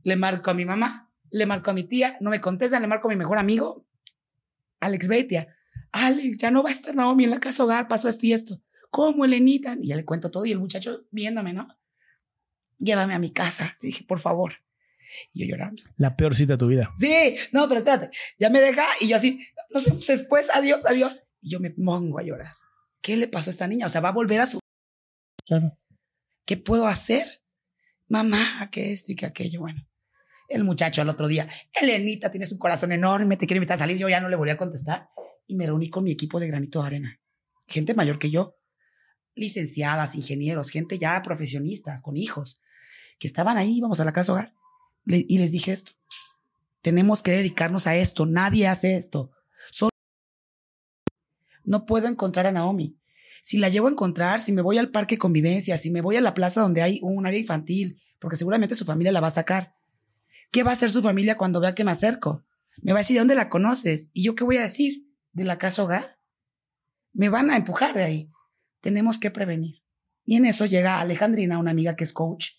le 0.03 0.15
marco 0.15 0.51
a 0.51 0.53
mi 0.53 0.63
mamá 0.63 1.06
le 1.31 1.45
marco 1.45 1.71
a 1.71 1.73
mi 1.73 1.83
tía, 1.83 2.17
no 2.21 2.29
me 2.29 2.41
contesta, 2.41 2.79
le 2.79 2.87
marco 2.87 3.07
a 3.07 3.11
mi 3.11 3.17
mejor 3.17 3.37
amigo, 3.37 3.85
Alex 4.79 5.07
Betia. 5.07 5.55
Alex, 5.91 6.37
ya 6.37 6.51
no 6.51 6.63
va 6.63 6.69
a 6.69 6.73
estar 6.73 6.95
Naomi 6.95 7.23
en 7.23 7.31
la 7.31 7.39
casa 7.39 7.63
hogar, 7.63 7.87
pasó 7.87 8.09
esto 8.09 8.25
y 8.25 8.33
esto. 8.33 8.61
¿Cómo, 8.89 9.25
Elenita? 9.25 9.77
Y 9.81 9.87
ya 9.87 9.95
le 9.95 10.05
cuento 10.05 10.31
todo 10.31 10.45
y 10.45 10.51
el 10.51 10.59
muchacho 10.59 11.05
viéndome, 11.11 11.53
¿no? 11.53 11.67
Llévame 12.79 13.13
a 13.13 13.19
mi 13.19 13.31
casa. 13.31 13.77
Le 13.81 13.87
dije, 13.87 14.05
por 14.05 14.19
favor. 14.19 14.53
Y 15.33 15.41
yo 15.41 15.51
llorando. 15.51 15.83
La 15.97 16.15
peor 16.15 16.35
cita 16.35 16.53
de 16.53 16.57
tu 16.57 16.67
vida. 16.67 16.93
Sí, 16.97 17.37
no, 17.51 17.67
pero 17.67 17.79
espérate. 17.79 18.11
Ya 18.39 18.49
me 18.49 18.59
deja 18.59 18.85
y 18.99 19.07
yo 19.07 19.15
así, 19.15 19.39
después, 20.07 20.49
adiós, 20.53 20.85
adiós. 20.85 21.25
Y 21.41 21.51
yo 21.51 21.59
me 21.59 21.71
pongo 21.71 22.19
a 22.19 22.23
llorar. 22.23 22.53
¿Qué 23.01 23.15
le 23.15 23.27
pasó 23.27 23.49
a 23.49 23.51
esta 23.51 23.67
niña? 23.67 23.85
O 23.85 23.89
sea, 23.89 24.01
va 24.01 24.09
a 24.09 24.13
volver 24.13 24.41
a 24.41 24.47
su... 24.47 24.59
Claro. 25.45 25.77
¿Qué 26.45 26.57
puedo 26.57 26.87
hacer? 26.87 27.41
Mamá, 28.07 28.69
que 28.71 28.91
esto 28.91 29.11
y 29.11 29.15
que 29.15 29.25
aquello. 29.25 29.61
Bueno, 29.61 29.85
el 30.47 30.63
muchacho 30.63 31.01
al 31.01 31.09
otro 31.09 31.27
día, 31.27 31.47
Elenita, 31.79 32.31
tienes 32.31 32.51
un 32.51 32.57
corazón 32.57 32.91
enorme, 32.91 33.37
te 33.37 33.45
quiere 33.45 33.57
invitar 33.57 33.75
a 33.75 33.79
salir. 33.79 33.97
Yo 33.97 34.09
ya 34.09 34.19
no 34.19 34.29
le 34.29 34.35
volví 34.35 34.51
a 34.51 34.57
contestar 34.57 35.09
y 35.45 35.55
me 35.55 35.65
reuní 35.65 35.89
con 35.89 36.03
mi 36.03 36.11
equipo 36.11 36.39
de 36.39 36.47
granito 36.47 36.81
de 36.81 36.87
arena. 36.87 37.19
Gente 37.67 37.93
mayor 37.93 38.19
que 38.19 38.29
yo, 38.29 38.55
licenciadas, 39.35 40.15
ingenieros, 40.15 40.69
gente 40.69 40.97
ya 40.97 41.21
profesionistas, 41.21 42.01
con 42.01 42.17
hijos, 42.17 42.61
que 43.19 43.27
estaban 43.27 43.57
ahí, 43.57 43.77
íbamos 43.77 43.99
a 43.99 44.05
la 44.05 44.13
casa 44.13 44.31
hogar. 44.31 44.53
y 45.05 45.37
les 45.37 45.51
dije 45.51 45.71
esto. 45.71 45.91
Tenemos 46.81 47.23
que 47.23 47.31
dedicarnos 47.31 47.87
a 47.87 47.95
esto. 47.95 48.25
Nadie 48.25 48.67
hace 48.67 48.95
esto. 48.95 49.31
Solo 49.71 49.91
no 51.67 51.85
puedo 51.85 52.07
encontrar 52.07 52.47
a 52.47 52.51
Naomi. 52.51 52.97
Si 53.41 53.57
la 53.57 53.69
llevo 53.69 53.87
a 53.87 53.91
encontrar, 53.91 54.39
si 54.39 54.53
me 54.53 54.61
voy 54.61 54.77
al 54.77 54.89
parque 54.89 55.17
convivencia, 55.17 55.77
si 55.77 55.91
me 55.91 56.01
voy 56.01 56.15
a 56.15 56.21
la 56.21 56.33
plaza 56.33 56.61
donde 56.61 56.81
hay 56.81 56.99
un 57.03 57.27
área 57.27 57.39
infantil, 57.39 58.01
porque 58.19 58.37
seguramente 58.37 58.73
su 58.73 58.85
familia 58.85 59.11
la 59.11 59.19
va 59.19 59.27
a 59.27 59.31
sacar. 59.31 59.75
¿Qué 60.51 60.63
va 60.63 60.71
a 60.71 60.73
hacer 60.73 60.91
su 60.91 61.01
familia 61.01 61.37
cuando 61.37 61.59
vea 61.59 61.75
que 61.75 61.83
me 61.83 61.91
acerco? 61.91 62.45
Me 62.81 62.93
va 62.93 62.99
a 62.99 63.01
decir, 63.01 63.15
¿de 63.15 63.19
dónde 63.19 63.35
la 63.35 63.49
conoces? 63.49 64.11
¿Y 64.13 64.23
yo 64.23 64.35
qué 64.35 64.43
voy 64.43 64.57
a 64.57 64.63
decir? 64.63 65.07
¿De 65.33 65.43
la 65.43 65.57
casa 65.57 65.83
hogar? 65.83 66.19
Me 67.13 67.29
van 67.29 67.51
a 67.51 67.57
empujar 67.57 67.93
de 67.95 68.03
ahí. 68.03 68.31
Tenemos 68.81 69.19
que 69.19 69.31
prevenir. 69.31 69.83
Y 70.25 70.35
en 70.35 70.45
eso 70.45 70.65
llega 70.65 70.99
Alejandrina, 70.99 71.59
una 71.59 71.71
amiga 71.71 71.95
que 71.95 72.03
es 72.03 72.13
coach. 72.13 72.51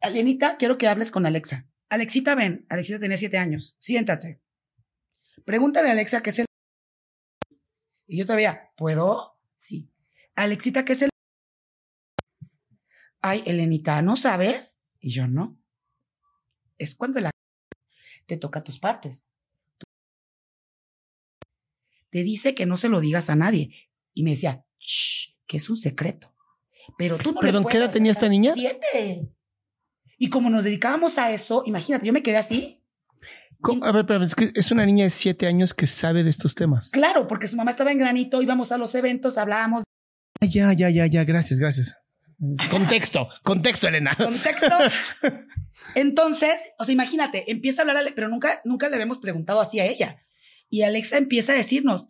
Alenita, 0.00 0.56
quiero 0.56 0.78
que 0.78 0.88
hables 0.88 1.10
con 1.10 1.26
Alexa. 1.26 1.68
Alexita, 1.88 2.34
ven. 2.34 2.66
Alexita 2.68 2.98
tenía 2.98 3.16
siete 3.16 3.38
años. 3.38 3.76
Siéntate. 3.78 4.40
Pregúntale 5.44 5.88
a 5.88 5.92
Alexa 5.92 6.22
qué 6.22 6.30
es 6.30 6.38
el... 6.40 6.46
Y 8.06 8.18
yo 8.18 8.26
todavía, 8.26 8.70
¿puedo? 8.76 9.38
Sí. 9.56 9.92
Alexita, 10.34 10.84
¿qué 10.84 10.92
es 10.92 11.02
el... 11.02 11.10
Ay, 13.20 13.42
Elenita, 13.44 14.00
¿no 14.02 14.16
sabes? 14.16 14.80
Y 15.00 15.10
yo 15.10 15.26
no 15.26 15.59
es 16.80 16.96
cuando 16.96 17.20
la 17.20 17.30
te 18.26 18.36
toca 18.36 18.64
tus 18.64 18.78
partes. 18.78 19.30
Te 22.10 22.24
dice 22.24 22.54
que 22.54 22.66
no 22.66 22.76
se 22.76 22.88
lo 22.88 23.00
digas 23.00 23.30
a 23.30 23.36
nadie. 23.36 23.90
Y 24.14 24.24
me 24.24 24.30
decía, 24.30 24.64
Shh, 24.78 25.36
que 25.46 25.58
es 25.58 25.70
un 25.70 25.76
secreto. 25.76 26.34
Pero 26.98 27.18
tú 27.18 27.32
no 27.32 27.40
Perdón, 27.40 27.66
¿qué 27.68 27.76
edad 27.76 27.92
tenía 27.92 28.10
esta 28.10 28.28
niña? 28.28 28.54
Siete. 28.54 29.28
Y 30.18 30.30
como 30.30 30.50
nos 30.50 30.64
dedicábamos 30.64 31.18
a 31.18 31.30
eso, 31.32 31.62
imagínate, 31.66 32.06
yo 32.06 32.12
me 32.12 32.22
quedé 32.22 32.38
así. 32.38 32.82
A 33.82 33.92
ver, 33.92 34.06
pero 34.06 34.24
es 34.24 34.34
que 34.34 34.50
es 34.54 34.70
una 34.72 34.86
niña 34.86 35.04
de 35.04 35.10
siete 35.10 35.46
años 35.46 35.74
que 35.74 35.86
sabe 35.86 36.24
de 36.24 36.30
estos 36.30 36.54
temas. 36.54 36.90
Claro, 36.90 37.26
porque 37.26 37.46
su 37.46 37.56
mamá 37.56 37.70
estaba 37.70 37.92
en 37.92 37.98
granito, 37.98 38.40
íbamos 38.40 38.72
a 38.72 38.78
los 38.78 38.94
eventos, 38.94 39.36
hablábamos. 39.36 39.84
Ya, 40.40 40.72
ya, 40.72 40.88
ya, 40.88 41.06
ya, 41.06 41.24
gracias, 41.24 41.60
gracias. 41.60 41.96
Contexto, 42.70 43.28
contexto, 43.42 43.88
Elena. 43.88 44.16
Contexto. 44.16 44.76
Entonces, 45.94 46.58
o 46.78 46.84
sea, 46.84 46.92
imagínate, 46.92 47.50
empieza 47.50 47.82
a 47.82 47.84
hablar, 47.84 48.12
pero 48.14 48.28
nunca, 48.28 48.60
nunca 48.64 48.88
le 48.88 48.94
habíamos 48.94 49.18
preguntado 49.18 49.60
así 49.60 49.78
a 49.78 49.84
ella. 49.84 50.22
Y 50.70 50.82
Alexa 50.82 51.18
empieza 51.18 51.52
a 51.52 51.56
decirnos, 51.56 52.08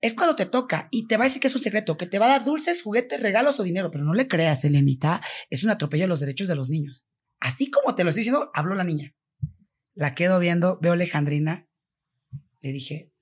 es 0.00 0.14
cuando 0.14 0.36
te 0.36 0.46
toca 0.46 0.88
y 0.90 1.06
te 1.06 1.16
va 1.16 1.24
a 1.24 1.26
decir 1.26 1.40
que 1.40 1.48
es 1.48 1.54
un 1.54 1.62
secreto, 1.62 1.96
que 1.96 2.06
te 2.06 2.18
va 2.18 2.26
a 2.26 2.30
dar 2.30 2.44
dulces, 2.44 2.82
juguetes, 2.82 3.22
regalos 3.22 3.60
o 3.60 3.62
dinero, 3.62 3.90
pero 3.90 4.04
no 4.04 4.14
le 4.14 4.26
creas, 4.26 4.64
Elenita, 4.64 5.20
es 5.50 5.62
un 5.64 5.70
atropello 5.70 6.04
a 6.04 6.08
los 6.08 6.20
derechos 6.20 6.48
de 6.48 6.56
los 6.56 6.70
niños. 6.70 7.04
Así 7.38 7.70
como 7.70 7.94
te 7.94 8.04
lo 8.04 8.10
estoy 8.10 8.22
diciendo, 8.22 8.50
habló 8.54 8.74
la 8.74 8.84
niña. 8.84 9.14
La 9.94 10.14
quedo 10.14 10.38
viendo, 10.38 10.78
veo 10.80 10.92
a 10.92 10.94
Alejandrina, 10.94 11.68
le 12.60 12.72
dije, 12.72 13.12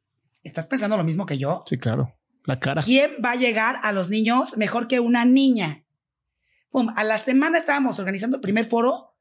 ¿estás 0.42 0.68
pensando 0.68 0.96
lo 0.96 1.04
mismo 1.04 1.26
que 1.26 1.38
yo? 1.38 1.64
Sí, 1.66 1.76
claro. 1.76 2.16
La 2.44 2.60
cara. 2.60 2.82
¿Quién 2.82 3.16
va 3.24 3.32
a 3.32 3.36
llegar 3.36 3.76
a 3.82 3.92
los 3.92 4.08
niños 4.08 4.56
mejor 4.56 4.86
que 4.86 5.00
una 5.00 5.24
niña? 5.24 5.84
Pum, 6.70 6.88
a 6.96 7.04
la 7.04 7.18
semana 7.18 7.58
estábamos 7.58 7.98
organizando 7.98 8.36
el 8.36 8.40
primer 8.40 8.64
foro 8.64 9.16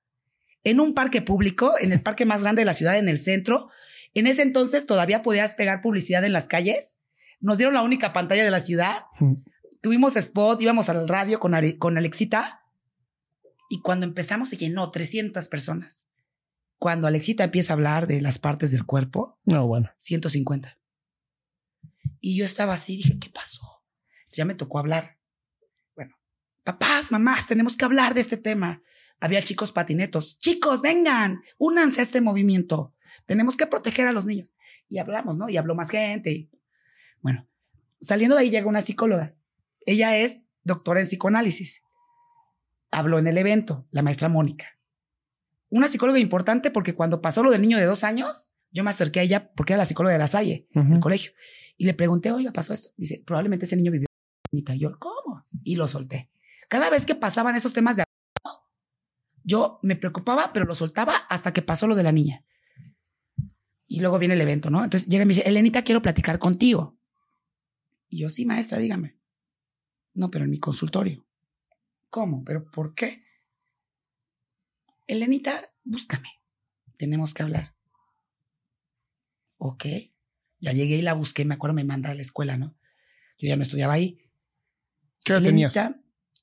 en 0.64 0.80
un 0.80 0.94
parque 0.94 1.22
público, 1.22 1.74
en 1.80 1.92
el 1.92 2.02
parque 2.02 2.26
más 2.26 2.42
grande 2.44 2.62
de 2.62 2.66
la 2.66 2.74
ciudad, 2.74 2.98
en 2.98 3.10
el 3.10 3.20
centro. 3.20 3.70
En 4.14 4.28
ese 4.28 4.42
entonces 4.42 4.86
todavía 4.86 5.24
podías 5.24 5.54
pegar 5.54 5.82
publicidad 5.82 6.24
en 6.26 6.34
las 6.34 6.48
calles. 6.48 7.00
Nos 7.40 7.58
dieron 7.58 7.74
la 7.74 7.82
única 7.82 8.14
pantalla 8.14 8.44
de 8.44 8.52
la 8.52 8.60
ciudad. 8.60 9.04
Tuvimos 9.82 10.16
spot, 10.16 10.62
íbamos 10.62 10.90
al 10.90 11.08
radio 11.08 11.40
con, 11.40 11.54
con 11.78 11.98
Alexita. 11.98 12.64
Y 13.70 13.82
cuando 13.82 14.06
empezamos 14.06 14.50
se 14.50 14.58
llenó 14.58 14.90
300 14.90 15.48
personas. 15.48 16.08
Cuando 16.78 17.08
Alexita 17.08 17.44
empieza 17.44 17.74
a 17.74 17.76
hablar 17.76 18.08
de 18.08 18.22
las 18.22 18.40
partes 18.40 18.72
del 18.72 18.86
cuerpo, 18.86 19.40
No, 19.46 19.68
bueno. 19.68 19.92
150. 19.98 20.78
Y 22.22 22.38
yo 22.38 22.46
estaba 22.46 22.74
así, 22.74 22.98
dije, 22.98 23.18
¿qué 23.20 23.30
pasó? 23.30 23.84
Ya 24.34 24.46
me 24.46 24.56
tocó 24.56 24.80
hablar. 24.80 25.19
Papás, 26.70 27.12
mamás, 27.12 27.48
tenemos 27.48 27.76
que 27.76 27.84
hablar 27.84 28.14
de 28.14 28.22
este 28.22 28.38
tema. 28.38 28.84
Había 29.20 29.42
chicos 29.42 29.72
patinetos. 29.72 30.38
Chicos, 30.38 30.84
vengan, 30.84 31.42
únanse 31.58 32.00
a 32.00 32.04
este 32.04 32.22
movimiento. 32.22 32.94
Tenemos 33.26 33.58
que 33.58 33.66
proteger 33.66 34.06
a 34.08 34.12
los 34.12 34.28
niños. 34.28 34.54
Y 34.88 35.00
hablamos, 35.00 35.36
¿no? 35.40 35.50
Y 35.50 35.58
habló 35.58 35.74
más 35.74 35.90
gente. 35.90 36.52
Bueno, 37.22 37.48
saliendo 38.02 38.36
de 38.36 38.44
ahí 38.44 38.52
llega 38.52 38.68
una 38.68 38.82
psicóloga. 38.82 39.34
Ella 39.88 40.16
es 40.16 40.44
doctora 40.64 41.00
en 41.00 41.08
psicoanálisis. 41.08 41.82
Habló 42.92 43.18
en 43.18 43.26
el 43.26 43.40
evento, 43.40 43.88
la 43.90 44.04
maestra 44.04 44.30
Mónica. 44.30 44.68
Una 45.70 45.90
psicóloga 45.90 46.20
importante 46.20 46.70
porque 46.70 46.94
cuando 46.94 47.20
pasó 47.20 47.42
lo 47.42 47.50
del 47.50 47.64
niño 47.64 47.80
de 47.80 47.86
dos 47.86 48.04
años, 48.04 48.54
yo 48.70 48.84
me 48.84 48.92
acerqué 48.92 49.22
a 49.22 49.24
ella 49.24 49.52
porque 49.56 49.74
era 49.74 49.80
la 49.80 49.88
psicóloga 49.88 50.14
de 50.14 50.20
la 50.20 50.28
Salle, 50.28 50.68
Ujú. 50.76 50.88
del 50.88 51.00
colegio. 51.00 51.32
Y 51.78 51.86
le 51.86 51.96
pregunté, 51.96 52.32
oiga, 52.32 52.54
pasó 52.54 52.76
esto. 52.76 52.92
Dice, 52.96 53.24
probablemente 53.26 53.66
ese 53.66 53.76
niño 53.76 53.92
vivió. 53.92 54.06
Y 54.52 54.64
yo, 54.78 55.00
¿cómo? 55.00 55.48
Y 55.64 55.76
lo 55.76 55.88
solté. 55.88 56.30
Cada 56.70 56.90
vez 56.90 57.06
que 57.06 57.16
pasaban 57.16 57.56
esos 57.56 57.74
temas 57.74 57.98
de 57.98 58.06
yo 59.44 59.80
me 59.82 59.96
preocupaba, 59.96 60.54
pero 60.54 60.66
lo 60.66 60.76
soltaba 60.76 61.16
hasta 61.28 61.52
que 61.52 61.64
pasó 61.64 61.88
lo 61.88 61.96
de 61.96 62.04
la 62.04 62.12
niña. 62.12 62.46
Y 63.88 64.00
luego 64.00 64.20
viene 64.20 64.36
el 64.36 64.42
evento, 64.42 64.70
¿no? 64.70 64.84
Entonces 64.84 65.10
llega 65.10 65.24
y 65.24 65.26
me 65.26 65.34
dice, 65.34 65.48
Elenita, 65.48 65.84
quiero 65.84 66.04
platicar 66.04 66.38
contigo. 66.38 67.00
Y 68.08 68.20
yo, 68.20 68.30
sí, 68.30 68.46
maestra, 68.46 68.78
dígame. 68.78 69.18
No, 70.14 70.30
pero 70.30 70.46
en 70.46 70.52
mi 70.52 70.60
consultorio. 70.60 71.26
¿Cómo? 72.12 72.44
¿Pero 72.44 72.70
por 72.70 72.94
qué? 72.94 73.24
Elenita, 75.08 75.74
búscame. 75.84 76.30
Tenemos 76.98 77.34
que 77.34 77.42
hablar. 77.42 77.76
Ok. 79.58 79.86
Ya 80.60 80.74
llegué 80.74 80.98
y 80.98 81.02
la 81.02 81.14
busqué, 81.14 81.46
me 81.46 81.56
acuerdo, 81.56 81.74
me 81.74 81.84
manda 81.84 82.12
a 82.12 82.16
la 82.16 82.22
escuela, 82.22 82.56
¿no? 82.56 82.76
Yo 83.40 83.48
ya 83.48 83.56
no 83.56 83.64
estudiaba 83.64 83.94
ahí. 83.94 84.20
¿Qué 85.24 85.34
edad 85.34 85.42
tenías? 85.42 85.74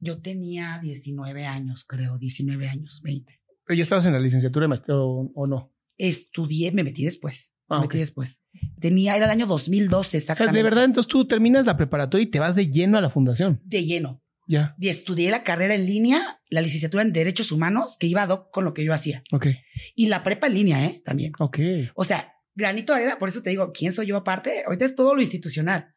Yo 0.01 0.21
tenía 0.21 0.79
19 0.83 1.47
años, 1.47 1.85
creo, 1.85 2.19
19 2.19 2.69
años, 2.69 3.01
20. 3.03 3.41
¿Pero 3.67 3.77
¿Ya 3.77 3.83
estabas 3.83 4.07
en 4.07 4.13
la 4.13 4.21
licenciatura 4.21 4.65
de 4.65 4.69
maestría 4.69 4.97
o, 4.97 5.33
o 5.35 5.47
no? 5.47 5.73
Estudié, 5.97 6.73
me 6.73 6.85
metí 6.85 7.05
después. 7.05 7.55
Ah, 7.69 7.77
me 7.77 7.83
metí 7.83 7.97
ok. 7.97 8.01
después. 8.01 8.45
Tenía, 8.81 9.17
era 9.17 9.25
el 9.25 9.31
año 9.31 9.47
2012, 9.47 9.99
O 9.99 10.03
sea, 10.05 10.19
exactamente. 10.19 10.59
de 10.59 10.63
verdad, 10.63 10.85
entonces 10.85 11.09
tú 11.09 11.27
terminas 11.27 11.67
la 11.67 11.77
preparatoria 11.77 12.25
y 12.25 12.31
te 12.31 12.39
vas 12.39 12.55
de 12.55 12.71
lleno 12.71 12.99
a 12.99 13.01
la 13.01 13.11
fundación. 13.11 13.61
De 13.65 13.85
lleno. 13.85 14.23
Ya. 14.47 14.77
Y 14.79 14.89
estudié 14.89 15.31
la 15.31 15.43
carrera 15.43 15.75
en 15.75 15.87
línea, 15.87 16.41
la 16.51 16.61
licenciatura 16.61 17.03
en 17.03 17.13
Derechos 17.13 17.51
Humanos, 17.51 17.97
que 17.99 18.07
iba 18.07 18.23
a 18.23 18.27
doc 18.29 18.53
con 18.53 18.65
lo 18.65 18.75
que 18.75 18.85
yo 18.85 18.93
hacía. 18.93 19.25
Ok. 19.33 19.49
Y 19.97 20.07
la 20.07 20.23
prepa 20.23 20.47
en 20.47 20.55
línea, 20.55 20.87
¿eh? 20.87 21.03
También. 21.05 21.33
Ok. 21.41 21.59
O 21.95 22.05
sea, 22.05 22.35
granito 22.55 22.93
de 22.93 23.01
arena, 23.01 23.19
por 23.19 23.29
eso 23.29 23.43
te 23.43 23.51
digo, 23.51 23.73
¿quién 23.73 23.93
soy 23.93 24.07
yo 24.07 24.17
aparte? 24.17 24.63
Ahorita 24.65 24.85
es 24.85 24.95
todo 24.95 25.17
lo 25.17 25.21
institucional. 25.21 25.95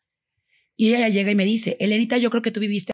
Y 0.76 0.96
ella 0.96 1.10
llega 1.10 1.30
y 1.30 1.36
me 1.36 1.46
dice, 1.46 1.78
Elenita, 1.80 2.18
yo 2.18 2.32
creo 2.32 2.42
que 2.42 2.52
tú 2.52 2.60
viviste 2.60 2.92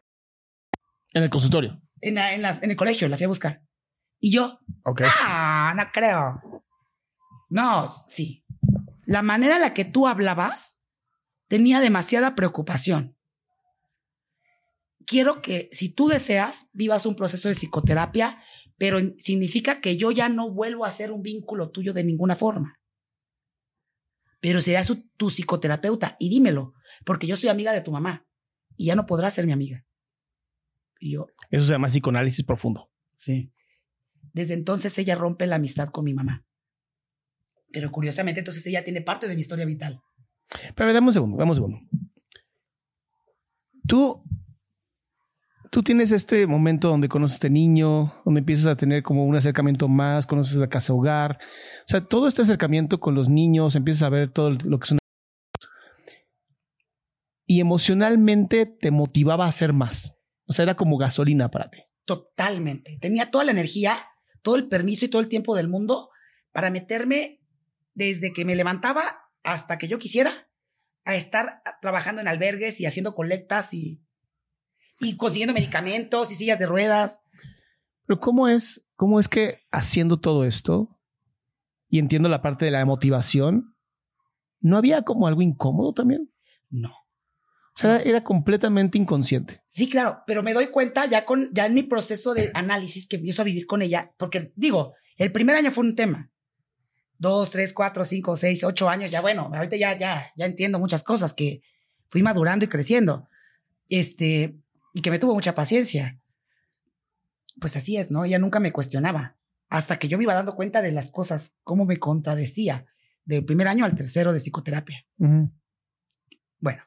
En 1.14 1.22
el 1.22 1.30
consultorio. 1.30 1.80
en, 2.02 2.14
la- 2.16 2.34
en 2.34 2.42
las- 2.42 2.62
en 2.62 2.70
el 2.70 2.76
colegio, 2.76 3.08
la 3.08 3.16
fui 3.16 3.24
a 3.24 3.28
buscar. 3.28 3.62
Y 4.20 4.30
yo, 4.32 4.60
Ok. 4.84 5.02
ah, 5.24 5.72
no 5.76 5.84
creo. 5.92 6.62
No, 7.48 7.86
sí. 7.88 8.44
La 9.06 9.22
manera 9.22 9.56
en 9.56 9.62
la 9.62 9.72
que 9.74 9.84
tú 9.84 10.06
hablabas 10.08 10.80
tenía 11.48 11.80
demasiada 11.80 12.34
preocupación. 12.34 13.16
Quiero 15.06 15.40
que, 15.40 15.68
si 15.72 15.94
tú 15.94 16.08
deseas, 16.08 16.68
vivas 16.72 17.06
un 17.06 17.14
proceso 17.14 17.48
de 17.48 17.54
psicoterapia, 17.54 18.42
pero 18.76 18.98
significa 19.18 19.80
que 19.80 19.96
yo 19.96 20.10
ya 20.10 20.28
no 20.28 20.50
vuelvo 20.50 20.84
a 20.84 20.90
ser 20.90 21.12
un 21.12 21.22
vínculo 21.22 21.70
tuyo 21.70 21.92
de 21.94 22.04
ninguna 22.04 22.34
forma. 22.36 22.78
Pero 24.40 24.60
serás 24.60 24.88
su- 24.88 25.08
tu 25.16 25.28
psicoterapeuta 25.30 26.16
y 26.18 26.28
dímelo, 26.28 26.74
porque 27.04 27.26
yo 27.26 27.36
soy 27.36 27.48
amiga 27.48 27.72
de 27.72 27.80
tu 27.80 27.92
mamá 27.92 28.26
y 28.76 28.86
ya 28.86 28.96
no 28.96 29.06
podrás 29.06 29.32
ser 29.34 29.46
mi 29.46 29.52
amiga. 29.52 29.84
Y 30.98 31.12
yo, 31.12 31.26
Eso 31.50 31.66
se 31.66 31.72
llama 31.72 31.88
psicoanálisis 31.88 32.44
profundo. 32.44 32.90
Sí. 33.14 33.52
Desde 34.32 34.54
entonces 34.54 34.98
ella 34.98 35.14
rompe 35.14 35.46
la 35.46 35.56
amistad 35.56 35.88
con 35.88 36.04
mi 36.04 36.14
mamá. 36.14 36.44
Pero 37.72 37.90
curiosamente, 37.90 38.40
entonces 38.40 38.66
ella 38.66 38.84
tiene 38.84 39.00
parte 39.00 39.28
de 39.28 39.34
mi 39.34 39.40
historia 39.40 39.64
vital. 39.64 40.00
Pero 40.74 40.92
dame 40.92 41.08
un 41.08 41.12
segundo, 41.12 41.36
dame 41.36 41.50
un 41.50 41.54
segundo. 41.54 41.78
Tú, 43.86 44.22
tú 45.70 45.82
tienes 45.82 46.12
este 46.12 46.46
momento 46.46 46.88
donde 46.88 47.08
conoces 47.08 47.34
a 47.34 47.36
este 47.36 47.50
niño, 47.50 48.14
donde 48.24 48.40
empiezas 48.40 48.66
a 48.66 48.76
tener 48.76 49.02
como 49.02 49.24
un 49.24 49.36
acercamiento 49.36 49.88
más, 49.88 50.26
conoces 50.26 50.56
la 50.56 50.68
casa 50.68 50.92
hogar. 50.92 51.38
O 51.80 51.88
sea, 51.88 52.04
todo 52.04 52.28
este 52.28 52.42
acercamiento 52.42 53.00
con 53.00 53.14
los 53.14 53.28
niños, 53.28 53.76
empiezas 53.76 54.02
a 54.04 54.10
ver 54.10 54.30
todo 54.30 54.50
lo 54.50 54.78
que 54.78 54.84
es 54.84 54.92
una... 54.92 54.98
Y 57.46 57.60
emocionalmente 57.60 58.66
te 58.66 58.90
motivaba 58.90 59.46
a 59.46 59.48
hacer 59.48 59.72
más. 59.72 60.15
O 60.46 60.52
sea, 60.52 60.62
era 60.64 60.76
como 60.76 60.96
gasolina 60.96 61.50
para 61.50 61.70
ti. 61.70 61.82
Totalmente. 62.04 62.98
Tenía 63.00 63.30
toda 63.30 63.44
la 63.44 63.50
energía, 63.50 64.06
todo 64.42 64.56
el 64.56 64.68
permiso 64.68 65.04
y 65.04 65.08
todo 65.08 65.20
el 65.20 65.28
tiempo 65.28 65.56
del 65.56 65.68
mundo 65.68 66.10
para 66.52 66.70
meterme 66.70 67.40
desde 67.94 68.32
que 68.32 68.44
me 68.44 68.56
levantaba 68.56 69.30
hasta 69.42 69.78
que 69.78 69.88
yo 69.88 69.98
quisiera 69.98 70.48
a 71.04 71.16
estar 71.16 71.62
trabajando 71.80 72.20
en 72.20 72.28
albergues 72.28 72.80
y 72.80 72.86
haciendo 72.86 73.14
colectas 73.14 73.72
y, 73.74 74.02
y 75.00 75.16
consiguiendo 75.16 75.54
medicamentos 75.54 76.30
y 76.32 76.34
sillas 76.34 76.58
de 76.58 76.66
ruedas. 76.66 77.20
Pero 78.06 78.20
¿cómo 78.20 78.48
es, 78.48 78.86
cómo 78.94 79.18
es 79.20 79.28
que 79.28 79.60
haciendo 79.70 80.18
todo 80.18 80.44
esto, 80.44 80.96
y 81.88 81.98
entiendo 81.98 82.28
la 82.28 82.42
parte 82.42 82.64
de 82.64 82.70
la 82.70 82.84
motivación, 82.84 83.76
¿no 84.60 84.76
había 84.76 85.02
como 85.02 85.26
algo 85.26 85.42
incómodo 85.42 85.92
también? 85.92 86.32
No. 86.68 87.05
O 87.76 87.78
sea, 87.78 87.98
era 87.98 88.24
completamente 88.24 88.96
inconsciente. 88.96 89.62
Sí, 89.68 89.90
claro, 89.90 90.22
pero 90.26 90.42
me 90.42 90.54
doy 90.54 90.68
cuenta 90.68 91.04
ya 91.06 91.26
con 91.26 91.50
ya 91.52 91.66
en 91.66 91.74
mi 91.74 91.82
proceso 91.82 92.32
de 92.32 92.50
análisis 92.54 93.06
que 93.06 93.16
empiezo 93.16 93.42
a 93.42 93.44
vivir 93.44 93.66
con 93.66 93.82
ella, 93.82 94.12
porque 94.16 94.52
digo, 94.56 94.94
el 95.18 95.30
primer 95.30 95.56
año 95.56 95.70
fue 95.70 95.84
un 95.84 95.94
tema. 95.94 96.30
Dos, 97.18 97.50
tres, 97.50 97.74
cuatro, 97.74 98.04
cinco, 98.04 98.34
seis, 98.36 98.64
ocho 98.64 98.88
años, 98.88 99.10
ya 99.10 99.20
bueno, 99.20 99.50
ahorita 99.54 99.76
ya, 99.76 99.96
ya, 99.96 100.32
ya 100.36 100.46
entiendo 100.46 100.78
muchas 100.78 101.02
cosas 101.02 101.34
que 101.34 101.60
fui 102.08 102.22
madurando 102.22 102.64
y 102.64 102.68
creciendo. 102.68 103.28
Este, 103.88 104.56
y 104.94 105.02
que 105.02 105.10
me 105.10 105.18
tuvo 105.18 105.34
mucha 105.34 105.54
paciencia. 105.54 106.18
Pues 107.60 107.76
así 107.76 107.98
es, 107.98 108.10
¿no? 108.10 108.24
Ella 108.24 108.38
nunca 108.38 108.58
me 108.58 108.72
cuestionaba. 108.72 109.36
Hasta 109.68 109.98
que 109.98 110.08
yo 110.08 110.16
me 110.16 110.24
iba 110.24 110.34
dando 110.34 110.54
cuenta 110.54 110.80
de 110.80 110.92
las 110.92 111.10
cosas, 111.10 111.58
cómo 111.62 111.84
me 111.84 111.98
contradecía 111.98 112.86
del 113.24 113.44
primer 113.44 113.68
año 113.68 113.84
al 113.84 113.94
tercero 113.94 114.32
de 114.32 114.40
psicoterapia. 114.40 115.04
Bueno, 115.18 116.82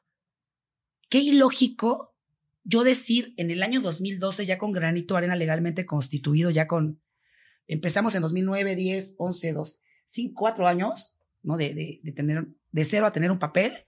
qué 1.09 1.19
ilógico 1.19 2.15
yo 2.63 2.83
decir 2.83 3.33
en 3.37 3.51
el 3.51 3.63
año 3.63 3.81
2012, 3.81 4.45
ya 4.45 4.57
con 4.57 4.71
granito 4.71 5.17
arena 5.17 5.35
legalmente 5.35 5.85
constituido, 5.85 6.51
ya 6.51 6.67
con. 6.67 7.01
Empezamos 7.67 8.15
en 8.15 8.21
2009, 8.21 8.75
10, 8.75 9.15
11, 9.17 9.53
12, 9.53 9.79
5, 10.05 10.33
4 10.39 10.67
años, 10.67 11.17
¿no? 11.43 11.57
De, 11.57 11.99
de, 12.03 12.11
tener, 12.11 12.47
de 12.71 12.85
cero 12.85 13.05
a 13.05 13.11
tener 13.11 13.31
un 13.31 13.39
papel. 13.39 13.85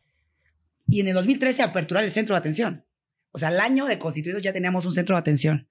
Y 0.87 0.99
en 0.99 1.07
el 1.07 1.13
2013 1.13 1.63
aperturar 1.63 2.03
el 2.03 2.11
centro 2.11 2.35
de 2.35 2.39
atención. 2.39 2.85
O 3.31 3.37
sea, 3.37 3.49
al 3.49 3.59
año 3.59 3.85
de 3.85 3.97
constituidos 3.97 4.41
ya 4.41 4.53
teníamos 4.53 4.85
un 4.85 4.91
centro 4.91 5.15
de 5.15 5.19
atención. 5.19 5.67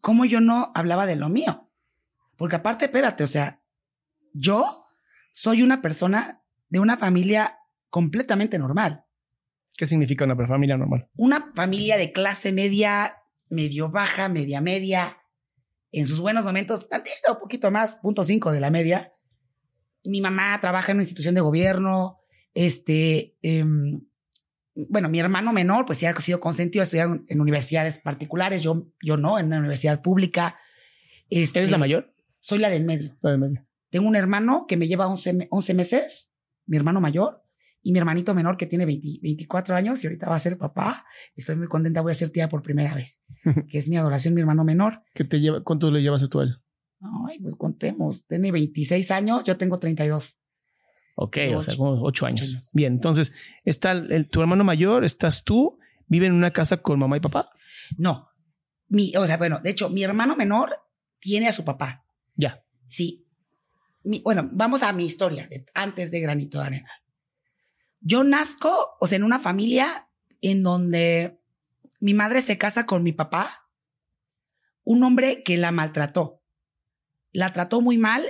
¿Cómo 0.00 0.24
yo 0.24 0.40
no 0.40 0.72
hablaba 0.74 1.06
de 1.06 1.16
lo 1.16 1.28
mío? 1.28 1.68
Porque 2.36 2.56
aparte, 2.56 2.86
espérate, 2.86 3.22
o 3.22 3.26
sea, 3.26 3.60
yo 4.32 4.86
soy 5.32 5.62
una 5.62 5.82
persona 5.82 6.42
de 6.68 6.80
una 6.80 6.96
familia 6.96 7.59
completamente 7.90 8.58
normal. 8.58 9.04
¿Qué 9.76 9.86
significa 9.86 10.24
una 10.24 10.36
familia 10.46 10.76
normal? 10.76 11.08
Una 11.16 11.52
familia 11.54 11.96
de 11.96 12.12
clase 12.12 12.52
media, 12.52 13.16
medio 13.48 13.90
baja, 13.90 14.28
media 14.28 14.60
media, 14.60 15.18
en 15.92 16.06
sus 16.06 16.20
buenos 16.20 16.44
momentos, 16.44 16.88
tantito, 16.88 17.32
un 17.32 17.40
poquito 17.40 17.70
más, 17.70 17.96
punto 17.96 18.22
cinco 18.22 18.52
de 18.52 18.60
la 18.60 18.70
media. 18.70 19.12
Mi 20.04 20.20
mamá 20.20 20.58
trabaja 20.60 20.92
en 20.92 20.98
una 20.98 21.02
institución 21.02 21.34
de 21.34 21.40
gobierno, 21.40 22.20
este, 22.54 23.36
em, 23.42 24.00
bueno, 24.74 25.08
mi 25.08 25.18
hermano 25.18 25.52
menor, 25.52 25.84
pues 25.84 25.98
sí 25.98 26.06
ha 26.06 26.14
sido 26.16 26.40
consentido, 26.40 26.82
ha 26.82 26.84
estudiado 26.84 27.20
en, 27.26 27.40
universidades 27.40 27.98
particulares, 27.98 28.62
yo, 28.62 28.86
yo 29.02 29.16
no, 29.16 29.38
en 29.38 29.46
una 29.46 29.58
universidad 29.58 30.00
pública. 30.00 30.58
Este, 31.28 31.58
¿Eres 31.58 31.70
la 31.70 31.78
mayor? 31.78 32.14
Soy 32.40 32.58
la 32.58 32.70
del 32.70 32.84
medio. 32.84 33.16
La 33.20 33.32
de 33.32 33.38
medio. 33.38 33.66
Tengo 33.90 34.08
un 34.08 34.16
hermano 34.16 34.66
que 34.66 34.76
me 34.76 34.86
lleva 34.86 35.08
11, 35.08 35.32
me- 35.32 35.48
11 35.50 35.74
meses, 35.74 36.32
mi 36.66 36.76
hermano 36.76 37.00
mayor, 37.00 37.39
y 37.82 37.92
mi 37.92 37.98
hermanito 37.98 38.34
menor 38.34 38.56
que 38.56 38.66
tiene 38.66 38.84
20 38.86 39.20
24 39.22 39.74
años 39.74 40.02
y 40.04 40.06
ahorita 40.06 40.28
va 40.28 40.34
a 40.34 40.38
ser 40.38 40.58
papá. 40.58 41.04
Estoy 41.34 41.56
muy 41.56 41.66
contenta, 41.66 42.00
voy 42.00 42.10
a 42.10 42.14
ser 42.14 42.30
tía 42.30 42.48
por 42.48 42.62
primera 42.62 42.94
vez, 42.94 43.22
que 43.70 43.78
es 43.78 43.88
mi 43.88 43.96
adoración, 43.96 44.34
mi 44.34 44.40
hermano 44.40 44.64
menor. 44.64 45.02
¿Qué 45.14 45.24
te 45.24 45.40
lleva, 45.40 45.62
¿Cuánto 45.62 45.90
le 45.90 46.02
llevas 46.02 46.22
a 46.22 46.28
tu 46.28 46.40
él? 46.40 46.56
Ay, 47.28 47.38
pues 47.40 47.56
contemos, 47.56 48.26
tiene 48.26 48.52
26 48.52 49.10
años, 49.10 49.44
yo 49.44 49.56
tengo 49.56 49.78
32. 49.78 50.38
Ok, 51.16 51.36
o 51.56 51.62
sea, 51.62 51.74
como 51.76 52.02
ocho 52.02 52.26
años. 52.26 52.40
Ocho 52.42 52.56
años. 52.58 52.70
Bien, 52.74 52.92
entonces, 52.94 53.32
está 53.64 53.92
el- 53.92 54.28
tu 54.28 54.40
hermano 54.40 54.64
mayor, 54.64 55.04
estás 55.04 55.44
tú, 55.44 55.78
vive 56.06 56.26
en 56.26 56.32
una 56.34 56.50
casa 56.52 56.78
con 56.78 56.98
mamá 56.98 57.16
y 57.16 57.20
papá. 57.20 57.50
No, 57.96 58.28
mi, 58.88 59.14
o 59.16 59.26
sea, 59.26 59.36
bueno, 59.38 59.60
de 59.62 59.70
hecho, 59.70 59.88
mi 59.90 60.02
hermano 60.02 60.36
menor 60.36 60.70
tiene 61.18 61.48
a 61.48 61.52
su 61.52 61.64
papá. 61.64 62.04
Ya. 62.36 62.62
Sí. 62.86 63.26
Mi- 64.02 64.20
bueno, 64.20 64.48
vamos 64.52 64.82
a 64.82 64.92
mi 64.92 65.04
historia 65.04 65.46
de- 65.46 65.64
antes 65.74 66.10
de 66.10 66.20
Granito 66.20 66.58
de 66.60 66.64
Arena. 66.66 66.90
Yo 68.00 68.24
nazco, 68.24 68.96
o 69.00 69.06
sea, 69.06 69.16
en 69.16 69.24
una 69.24 69.38
familia 69.38 70.08
en 70.40 70.62
donde 70.62 71.38
mi 72.00 72.14
madre 72.14 72.40
se 72.40 72.58
casa 72.58 72.86
con 72.86 73.02
mi 73.02 73.12
papá, 73.12 73.68
un 74.84 75.02
hombre 75.02 75.42
que 75.42 75.56
la 75.56 75.70
maltrató. 75.70 76.42
La 77.32 77.52
trató 77.52 77.80
muy 77.80 77.98
mal 77.98 78.24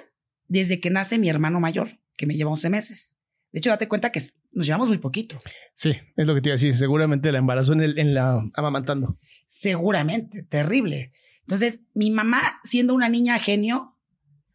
desde 0.48 0.80
que 0.80 0.90
nace 0.90 1.18
mi 1.18 1.28
hermano 1.28 1.60
mayor, 1.60 2.00
que 2.16 2.26
me 2.26 2.34
lleva 2.34 2.50
11 2.50 2.70
meses. 2.70 3.16
De 3.52 3.58
hecho, 3.58 3.70
date 3.70 3.88
cuenta 3.88 4.12
que 4.12 4.20
nos 4.52 4.66
llevamos 4.66 4.88
muy 4.88 4.98
poquito. 4.98 5.38
Sí, 5.74 5.96
es 6.16 6.28
lo 6.28 6.34
que 6.34 6.40
te 6.40 6.48
iba 6.48 6.54
a 6.54 6.56
decir. 6.56 6.76
Seguramente 6.76 7.32
la 7.32 7.38
embarazó 7.38 7.72
en, 7.72 7.80
el, 7.80 7.98
en 7.98 8.14
la 8.14 8.44
amamantando. 8.54 9.18
Seguramente, 9.46 10.42
terrible. 10.42 11.12
Entonces, 11.42 11.84
mi 11.94 12.10
mamá, 12.10 12.60
siendo 12.62 12.94
una 12.94 13.08
niña 13.08 13.38
genio, 13.38 13.96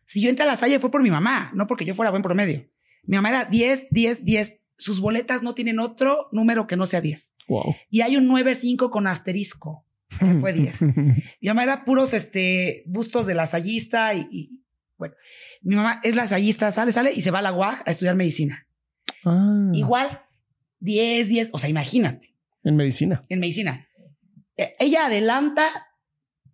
si 0.06 0.21
yo 0.21 0.30
entré 0.30 0.43
a 0.43 0.47
la 0.47 0.56
salle 0.56 0.80
fue 0.80 0.91
por 0.91 1.01
mi 1.01 1.10
mamá, 1.10 1.51
no 1.54 1.67
porque 1.67 1.86
yo 1.86 1.93
fuera 1.93 2.12
buen 2.12 2.21
promedio. 2.21 2.69
Mi 3.04 3.17
mamá 3.17 3.30
era 3.30 3.45
10, 3.45 3.88
10, 3.89 4.23
10. 4.23 4.60
Sus 4.77 4.99
boletas 4.99 5.41
no 5.43 5.53
tienen 5.55 5.79
otro 5.79 6.27
número 6.31 6.67
que 6.67 6.75
no 6.75 6.85
sea 6.85 7.01
10. 7.01 7.33
Wow. 7.47 7.75
Y 7.89 8.01
hay 8.01 8.17
un 8.17 8.27
9-5 8.27 8.89
con 8.89 9.07
asterisco, 9.07 9.85
que 10.19 10.33
fue 10.35 10.53
10. 10.53 10.81
Mi 11.41 11.47
mamá 11.47 11.63
era 11.63 11.85
puros 11.85 12.13
este, 12.13 12.83
bustos 12.85 13.25
de 13.25 13.35
lasallista 13.35 14.13
y, 14.13 14.27
y, 14.31 14.61
bueno, 14.97 15.15
mi 15.61 15.75
mamá 15.75 15.99
es 16.03 16.15
lasallista, 16.15 16.71
sale, 16.71 16.91
sale 16.93 17.11
y 17.13 17.19
se 17.21 17.31
va 17.31 17.39
a 17.39 17.41
la 17.41 17.51
UAG 17.53 17.83
a 17.85 17.91
estudiar 17.91 18.15
medicina. 18.15 18.65
Ah, 19.25 19.69
Igual, 19.73 20.21
10, 20.79 21.27
10, 21.27 21.49
o 21.51 21.57
sea, 21.57 21.69
imagínate 21.69 22.33
En 22.63 22.75
medicina. 22.77 23.23
en 23.29 23.39
medicina. 23.39 23.88
Eh, 24.55 24.75
Ella 24.79 25.07
adelanta, 25.07 25.67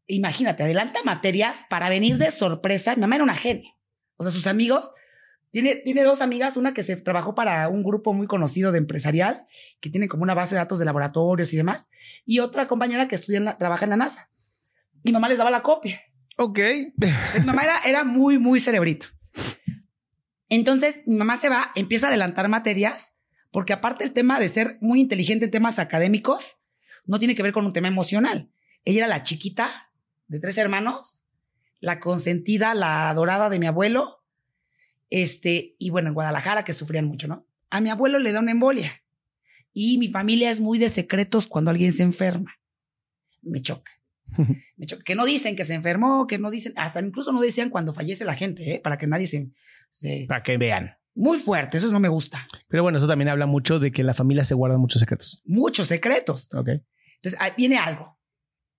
imagínate, 0.08 0.64
adelanta 0.64 1.04
materias 1.04 1.66
para 1.70 1.90
venir 1.90 2.18
de 2.18 2.32
sorpresa. 2.32 2.96
Mi 2.96 3.02
mamá 3.02 3.16
era 3.16 3.24
una 3.24 3.36
genia. 3.36 3.72
O 4.18 4.24
sea, 4.24 4.32
sus 4.32 4.48
amigos, 4.48 4.92
tiene, 5.52 5.76
tiene 5.76 6.04
dos 6.04 6.22
amigas, 6.22 6.58
una 6.58 6.74
que 6.74 6.82
se 6.84 6.96
trabajó 6.98 7.36
para 7.36 7.68
un 7.70 7.84
grupo 7.84 8.14
muy 8.14 8.26
conocido 8.28 8.72
de 8.72 8.78
empresarial, 8.80 9.46
que 9.80 9.90
tiene 9.90 10.08
como 10.08 10.24
una 10.24 10.34
base 10.34 10.56
de 10.56 10.60
datos 10.60 10.80
de 10.80 10.86
laboratorios 10.86 11.54
y 11.54 11.58
demás, 11.58 11.90
y 12.26 12.40
otra 12.40 12.68
compañera 12.68 13.08
que 13.08 13.16
estudia 13.16 13.38
en 13.38 13.46
la- 13.46 13.58
trabaja 13.58 13.86
en 13.86 13.90
la 13.92 13.98
NASA. 13.98 14.30
Mi 15.04 15.12
mamá 15.12 15.28
les 15.30 15.38
daba 15.38 15.52
la 15.52 15.62
copia. 15.64 16.02
Ok. 16.38 16.60
Mi 17.40 17.46
mamá 17.46 17.64
era, 17.64 17.80
era 17.86 18.04
muy, 18.04 18.40
muy 18.40 18.60
cerebrito. 18.60 19.08
Entonces, 20.50 21.02
mi 21.06 21.16
mamá 21.16 21.36
se 21.36 21.50
va, 21.50 21.72
empieza 21.76 22.08
a 22.08 22.10
adelantar 22.10 22.48
materias, 22.50 23.14
porque 23.52 23.74
aparte 23.74 24.04
el 24.04 24.14
tema 24.14 24.40
de 24.40 24.50
ser 24.50 24.78
muy 24.82 25.00
inteligente 25.00 25.46
en 25.46 25.52
temas 25.52 25.80
académicos, 25.80 26.58
no 27.06 27.20
tiene 27.20 27.36
que 27.36 27.44
ver 27.44 27.54
con 27.54 27.66
un 27.66 27.74
tema 27.74 27.88
emocional. 27.88 28.52
Ella 28.86 29.00
era 29.00 29.08
la 29.08 29.24
chiquita 29.24 29.92
de 30.28 30.40
tres 30.40 30.58
hermanos, 30.58 31.24
la 31.80 32.00
consentida, 32.00 32.74
la 32.74 33.10
adorada 33.10 33.50
de 33.50 33.60
mi 33.60 33.68
abuelo, 33.68 34.21
este, 35.12 35.76
y 35.78 35.92
bueno, 35.92 36.08
en 36.08 36.16
Guadalajara 36.16 36.64
que 36.64 36.74
sufrían 36.74 37.06
mucho, 37.06 37.28
¿no? 37.28 37.46
A 37.70 37.82
mi 37.82 37.90
abuelo 37.90 38.18
le 38.18 38.32
da 38.32 38.40
una 38.40 38.52
embolia 38.52 39.04
y 39.74 39.98
mi 39.98 40.08
familia 40.08 40.50
es 40.50 40.62
muy 40.62 40.80
de 40.80 40.90
secretos 40.90 41.48
cuando 41.48 41.70
alguien 41.70 41.92
se 41.92 42.04
enferma. 42.04 42.56
Me 43.42 43.62
choca. 43.62 43.92
Me 44.78 44.86
choca. 44.86 45.04
Que 45.04 45.16
no 45.16 45.26
dicen 45.26 45.56
que 45.56 45.66
se 45.66 45.74
enfermó, 45.74 46.26
que 46.28 46.40
no 46.40 46.50
dicen, 46.50 46.74
hasta 46.78 47.02
incluso 47.02 47.34
no 47.34 47.42
decían 47.42 47.70
cuando 47.70 47.94
fallece 47.94 48.24
la 48.26 48.36
gente, 48.36 48.76
¿eh? 48.76 48.82
para 48.82 48.98
que 48.98 49.06
nadie 49.06 49.28
se, 49.28 49.52
se... 49.90 50.26
Para 50.28 50.44
que 50.44 50.58
vean. 50.58 50.96
Muy 51.14 51.40
fuerte, 51.40 51.78
eso 51.78 51.92
no 51.92 52.00
me 52.00 52.08
gusta. 52.08 52.48
Pero 52.70 52.84
bueno, 52.84 52.98
eso 52.98 53.08
también 53.08 53.28
habla 53.28 53.46
mucho 53.46 53.80
de 53.80 53.92
que 53.92 54.04
la 54.04 54.14
familia 54.14 54.46
se 54.46 54.56
guardan 54.56 54.80
muchos 54.80 55.02
secretos. 55.02 55.44
Muchos 55.46 55.90
secretos. 55.90 56.50
Ok. 56.54 56.70
Entonces, 57.18 57.40
ahí 57.42 57.52
viene 57.58 57.78
algo. 57.78 58.18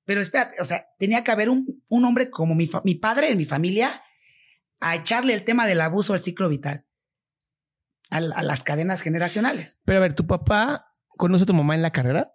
Pero 0.07 0.23
espérate, 0.23 0.57
o 0.61 0.64
sea, 0.64 0.87
tenía 0.99 1.23
que 1.23 1.31
haber 1.31 1.51
un, 1.51 1.83
un 1.88 2.05
hombre 2.07 2.31
como 2.31 2.55
mi, 2.55 2.68
mi 2.85 2.95
padre 2.95 3.31
en 3.31 3.37
mi 3.37 3.45
familia 3.45 4.03
a 4.83 4.95
echarle 4.97 5.33
el 5.35 5.45
tema 5.45 5.66
del 5.66 5.81
abuso 5.81 6.12
al 6.12 6.21
ciclo 6.21 6.49
vital, 6.49 6.87
al- 8.11 8.33
a, 8.35 8.42
las 8.42 8.62
cadenas 8.64 9.01
generacionales. 9.03 9.81
Pero 9.85 9.99
a 9.99 10.03
ver, 10.03 10.14
¿tu 10.14 10.27
papá 10.27 10.92
conoce 11.16 11.45
a 11.45 11.47
tu 11.47 11.55
mamá 11.55 11.75
en 11.75 11.83
la 11.83 11.92
carrera? 11.92 12.35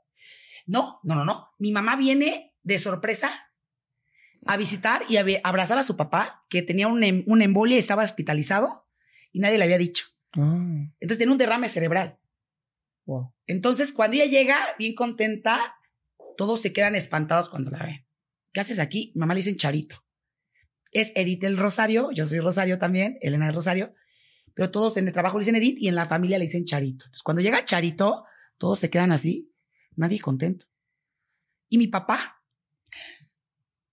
No, 0.65 0.99
no, 1.03 1.15
no, 1.15 1.25
no. 1.25 1.49
Mi 1.59 1.71
mamá 1.71 1.95
viene 1.95 2.55
de 2.63 2.77
sorpresa 2.79 3.31
a 4.45 4.57
visitar 4.57 5.01
y 5.09 5.17
a 5.17 5.25
abrazar 5.43 5.77
a 5.77 5.83
su 5.83 5.95
papá, 5.97 6.45
que 6.49 6.61
tenía 6.61 6.87
un 6.87 7.03
em- 7.03 7.23
una 7.27 7.43
embolia 7.45 7.75
y 7.75 7.79
estaba 7.79 8.03
hospitalizado 8.03 8.87
y 9.31 9.39
nadie 9.39 9.57
le 9.57 9.63
había 9.65 9.77
dicho. 9.77 10.05
Ah, 10.33 10.55
Entonces 10.99 11.17
tiene 11.17 11.31
un 11.31 11.37
derrame 11.37 11.67
cerebral. 11.69 12.19
wow. 13.05 13.33
Entonces, 13.45 13.93
cuando 13.93 14.15
ella 14.15 14.25
llega, 14.25 14.57
bien 14.77 14.93
contenta, 14.93 15.75
todos 16.37 16.61
se 16.61 16.73
quedan 16.73 16.95
espantados 16.95 17.49
cuando 17.49 17.71
la 17.71 17.83
ven. 17.85 18.05
¿Qué 18.51 18.59
haces 18.59 18.79
aquí? 18.79 19.11
Mamá 19.15 19.33
le 19.33 19.39
dicen 19.39 19.55
Charito. 19.57 20.03
Es 20.91 21.11
Edith 21.15 21.41
del 21.41 21.57
Rosario, 21.57 22.09
yo 22.11 22.25
soy 22.25 22.39
Rosario 22.39 22.77
también, 22.77 23.17
Elena 23.21 23.47
del 23.47 23.55
Rosario, 23.55 23.93
pero 24.53 24.71
todos 24.71 24.97
en 24.97 25.07
el 25.07 25.13
trabajo 25.13 25.37
le 25.37 25.43
dicen 25.43 25.55
Edith 25.55 25.77
y 25.79 25.87
en 25.87 25.95
la 25.95 26.05
familia 26.05 26.37
le 26.37 26.45
dicen 26.45 26.65
Charito. 26.65 27.05
Entonces, 27.05 27.23
cuando 27.23 27.41
llega 27.41 27.63
Charito, 27.63 28.25
todos 28.57 28.79
se 28.79 28.89
quedan 28.89 29.11
así, 29.11 29.53
nadie 29.95 30.19
contento. 30.19 30.65
Y 31.69 31.77
mi 31.77 31.87
papá, 31.87 32.41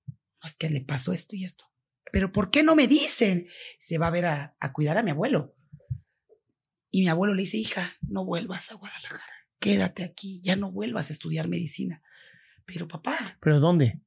no 0.09 0.47
es 0.47 0.55
que 0.57 0.71
le 0.71 0.81
pasó 0.81 1.13
esto 1.13 1.37
y 1.37 1.45
esto. 1.45 1.65
Pero 2.13 2.33
¿por 2.33 2.51
qué 2.51 2.63
no 2.63 2.77
me 2.77 2.87
dicen? 2.87 3.49
Se 3.79 3.99
va 3.99 4.07
a 4.07 4.11
ver 4.11 4.27
a, 4.27 4.57
a 4.61 4.73
cuidar 4.73 4.97
a 4.97 5.03
mi 5.03 5.11
abuelo. 5.11 5.55
Y 6.91 7.01
mi 7.01 7.09
abuelo 7.09 7.35
le 7.35 7.43
dice, 7.43 7.57
hija, 7.57 7.95
no 8.03 8.25
vuelvas 8.25 8.71
a 8.71 8.75
Guadalajara 8.75 9.35
quédate 9.65 10.05
aquí, 10.05 10.43
ya 10.43 10.57
no 10.57 10.71
vuelvas 10.71 11.09
a 11.09 11.15
estudiar 11.15 11.49
medicina. 11.49 12.03
Pero 12.67 12.87
papá, 12.87 13.39
¿Pero 13.41 13.61
dónde? 13.61 14.03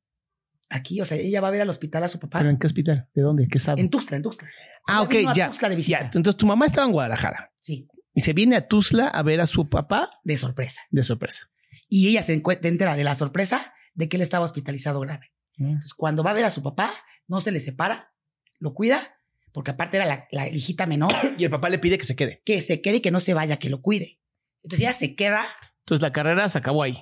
Aquí, 0.69 0.99
o 1.01 1.05
sea, 1.05 1.17
ella 1.17 1.41
va 1.41 1.47
a 1.47 1.51
ver 1.51 1.61
al 1.61 1.69
hospital 1.69 2.03
a 2.03 2.07
su 2.07 2.19
papá. 2.19 2.39
¿Pero 2.39 2.49
en 2.49 2.57
qué 2.57 2.67
hospital? 2.67 3.07
¿De 3.13 3.21
dónde? 3.21 3.47
¿Qué 3.47 3.57
estado? 3.57 3.77
En 3.77 3.89
Tuxtla, 3.89 4.17
en 4.17 4.23
Tuxtla. 4.23 4.49
ah, 4.87 5.01
ok, 5.01 5.15
ya. 5.35 5.47
Tuxtla 5.47 5.69
de 5.69 5.75
visita. 5.75 5.99
ya. 5.99 6.05
Entonces 6.05 6.35
tu 6.37 6.45
mamá 6.45 6.65
estaba 6.65 6.85
en 6.87 6.93
Guadalajara 6.93 7.51
Sí, 7.59 7.87
y 8.13 8.21
se 8.21 8.33
viene 8.33 8.55
a 8.55 8.67
Tuzla 8.67 9.07
a 9.07 9.21
ver 9.23 9.41
a 9.41 9.45
su 9.47 9.69
papá 9.69 10.09
de 10.23 10.37
sorpresa. 10.37 10.81
de 10.89 11.03
sorpresa. 11.03 11.49
Y 11.89 12.07
ella 12.09 12.21
se 12.21 12.33
entera 12.33 12.95
de 12.95 13.03
la 13.03 13.15
sorpresa 13.15 13.73
de 13.93 14.09
que 14.09 14.17
él 14.17 14.21
estaba 14.21 14.45
hospitalizado 14.45 14.99
grave. 14.99 15.31
Mm. 15.57 15.65
Entonces, 15.67 15.93
cuando 15.93 16.23
va 16.23 16.31
a 16.31 16.33
ver 16.33 16.45
a 16.45 16.49
su 16.49 16.61
papá, 16.63 16.91
no 17.27 17.39
se 17.41 17.51
le 17.51 17.59
separa, 17.59 18.13
lo 18.59 18.73
cuida, 18.73 19.15
porque 19.51 19.71
aparte 19.71 19.97
era 19.97 20.05
la, 20.05 20.27
la 20.31 20.47
hijita 20.47 20.85
menor, 20.85 21.13
Y 21.37 21.43
el 21.45 21.49
papá 21.51 21.69
le 21.69 21.79
pide 21.79 21.97
que 21.97 22.05
se 22.05 22.15
quede. 22.15 22.41
que 22.45 22.59
se 22.61 22.81
quede 22.81 22.97
y 22.97 23.01
que 23.01 23.11
no 23.11 23.19
se 23.19 23.33
vaya, 23.33 23.57
que 23.57 23.69
lo 23.69 23.81
cuide. 23.81 24.19
Entonces 24.63 24.87
ella 24.87 24.93
se 24.97 25.15
queda, 25.15 25.45
Entonces 25.79 26.01
la 26.01 26.11
carrera 26.11 26.47
se 26.49 26.57
acabó 26.57 26.83
ahí. 26.83 26.97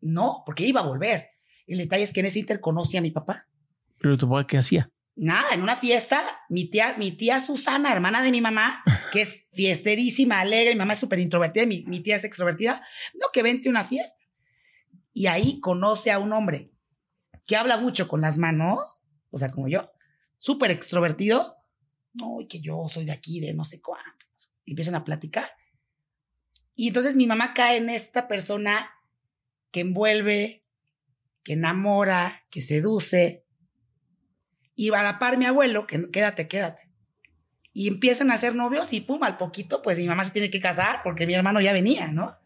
no, 0.00 0.42
porque 0.46 0.64
iba 0.66 0.80
a 0.80 0.84
volver. 0.86 1.28
El 1.66 1.78
detalle 1.78 2.02
es 2.02 2.12
que 2.12 2.20
en 2.20 2.26
ese 2.26 2.40
inter 2.40 2.60
conoce 2.60 2.98
a 2.98 3.00
mi 3.00 3.10
papá. 3.10 3.46
Pero 4.00 4.18
tu 4.18 4.28
papá, 4.28 4.46
¿qué 4.46 4.58
hacía? 4.58 4.90
Nada, 5.16 5.50
en 5.52 5.62
una 5.62 5.76
fiesta, 5.76 6.40
mi 6.48 6.68
tía, 6.68 6.96
mi 6.98 7.12
tía 7.12 7.38
Susana, 7.38 7.92
hermana 7.92 8.22
de 8.22 8.30
mi 8.30 8.40
mamá, 8.40 8.82
que 9.12 9.22
es 9.22 9.46
fiesterísima, 9.52 10.40
alegre, 10.40 10.74
mi 10.74 10.78
mamá 10.78 10.94
es 10.94 10.98
súper 10.98 11.20
introvertida, 11.20 11.66
mi, 11.66 11.84
mi 11.86 12.00
tía 12.00 12.16
es 12.16 12.24
extrovertida, 12.24 12.82
no, 13.14 13.28
que 13.32 13.42
vente 13.42 13.68
a 13.68 13.70
una 13.70 13.84
fiesta. 13.84 14.22
Y 15.12 15.26
ahí 15.26 15.60
conoce 15.60 16.10
a 16.10 16.18
un 16.18 16.32
hombre 16.32 16.72
que 17.46 17.56
habla 17.56 17.76
mucho 17.76 18.08
con 18.08 18.20
las 18.20 18.38
manos, 18.38 19.04
o 19.30 19.36
sea, 19.36 19.50
como 19.50 19.68
yo, 19.68 19.90
súper 20.38 20.70
extrovertido, 20.70 21.56
no, 22.12 22.40
y 22.40 22.46
que 22.46 22.60
yo 22.60 22.84
soy 22.88 23.04
de 23.04 23.12
aquí, 23.12 23.40
de 23.40 23.54
no 23.54 23.64
sé 23.64 23.80
cuántos. 23.80 24.52
Y 24.64 24.72
empiezan 24.72 24.94
a 24.94 25.04
platicar. 25.04 25.50
Y 26.74 26.88
entonces 26.88 27.16
mi 27.16 27.26
mamá 27.26 27.54
cae 27.54 27.76
en 27.76 27.90
esta 27.90 28.26
persona 28.26 28.90
que 29.70 29.80
envuelve, 29.80 30.63
que 31.44 31.52
enamora, 31.52 32.44
que 32.50 32.60
seduce, 32.60 33.44
y 34.76 34.92
a 34.92 35.02
la 35.02 35.18
par 35.18 35.38
mi 35.38 35.46
abuelo, 35.46 35.86
que 35.86 36.10
quédate, 36.10 36.48
quédate. 36.48 36.90
Y 37.72 37.88
empiezan 37.88 38.30
a 38.30 38.38
ser 38.38 38.54
novios 38.54 38.92
y 38.92 39.00
pum, 39.00 39.22
al 39.22 39.36
poquito, 39.36 39.82
pues 39.82 39.98
mi 39.98 40.06
mamá 40.06 40.24
se 40.24 40.30
tiene 40.30 40.50
que 40.50 40.60
casar 40.60 41.00
porque 41.02 41.26
mi 41.26 41.34
hermano 41.34 41.60
ya 41.60 41.72
venía, 41.72 42.08
¿no? 42.08 42.36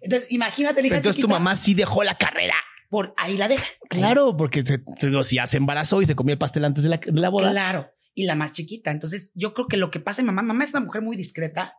Entonces, 0.00 0.30
imagínate, 0.30 0.80
la 0.82 0.88
hija 0.88 0.96
Entonces 0.96 1.20
tu 1.20 1.28
mamá 1.28 1.56
sí 1.56 1.74
dejó 1.74 2.04
la 2.04 2.16
carrera. 2.16 2.54
por 2.90 3.14
ahí 3.16 3.36
la 3.36 3.48
deja. 3.48 3.64
Claro, 3.88 4.36
porque 4.36 4.64
se, 4.64 4.82
si 5.22 5.36
ya 5.36 5.46
se 5.46 5.56
embarazó 5.56 6.02
y 6.02 6.06
se 6.06 6.14
comió 6.14 6.32
el 6.32 6.38
pastel 6.38 6.64
antes 6.64 6.84
de 6.84 6.90
la, 6.90 6.98
de 6.98 7.20
la 7.20 7.28
boda. 7.28 7.50
Claro. 7.50 7.90
Y 8.14 8.26
la 8.26 8.34
más 8.34 8.52
chiquita. 8.52 8.90
Entonces, 8.90 9.32
yo 9.34 9.54
creo 9.54 9.66
que 9.66 9.76
lo 9.76 9.90
que 9.90 10.00
pasa 10.00 10.22
en 10.22 10.26
mamá, 10.26 10.42
mamá 10.42 10.64
es 10.64 10.70
una 10.70 10.84
mujer 10.84 11.02
muy 11.02 11.16
discreta. 11.16 11.74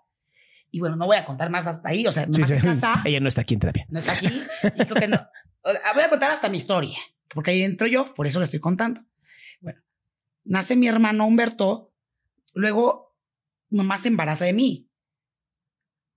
Y 0.72 0.80
bueno, 0.80 0.96
no 0.96 1.06
voy 1.06 1.18
a 1.18 1.26
contar 1.26 1.50
más 1.50 1.68
hasta 1.68 1.90
ahí. 1.90 2.06
O 2.06 2.12
sea, 2.12 2.28
mamá 2.28 2.46
sí. 2.46 2.56
se 2.56 2.58
casa, 2.58 3.02
Ella 3.06 3.20
no 3.20 3.30
está 3.30 3.42
aquí 3.42 3.54
en 3.54 3.60
terapia. 3.60 3.86
no 3.90 4.00
está 4.00 4.14
aquí. 4.14 4.28
Y 4.28 4.86
creo 4.86 4.96
que 4.96 5.08
no. 5.08 5.20
Voy 5.94 6.04
a 6.04 6.10
contar 6.10 6.30
hasta 6.30 6.50
mi 6.50 6.58
historia, 6.58 6.98
porque 7.30 7.52
ahí 7.52 7.64
entro 7.64 7.88
yo, 7.88 8.14
por 8.14 8.28
eso 8.28 8.40
le 8.40 8.46
estoy 8.46 8.60
contando. 8.60 9.02
Bueno, 9.62 9.82
nace 10.44 10.76
mi 10.76 10.88
hermano 10.88 11.26
Humberto, 11.26 11.92
luego 12.54 13.16
mamá 13.70 13.98
se 13.98 14.10
embaraza 14.10 14.46
de 14.46 14.54
mí. 14.54 14.90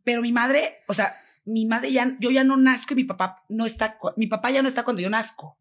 Pero 0.05 0.21
mi 0.23 0.33
madre, 0.33 0.79
o 0.87 0.95
sea, 0.95 1.15
mi 1.45 1.67
madre 1.67 1.93
ya, 1.93 2.17
yo 2.21 2.31
ya 2.31 2.45
no 2.45 2.57
nazco 2.57 2.93
y 2.93 2.97
mi 2.97 3.05
papá 3.05 3.45
no 3.49 3.65
está, 3.65 3.99
mi 4.17 4.27
papá 4.27 4.51
ya 4.51 4.63
no 4.63 4.69
está 4.69 4.85
cuando 4.85 5.01
yo 5.01 5.11
nazco. 5.11 5.59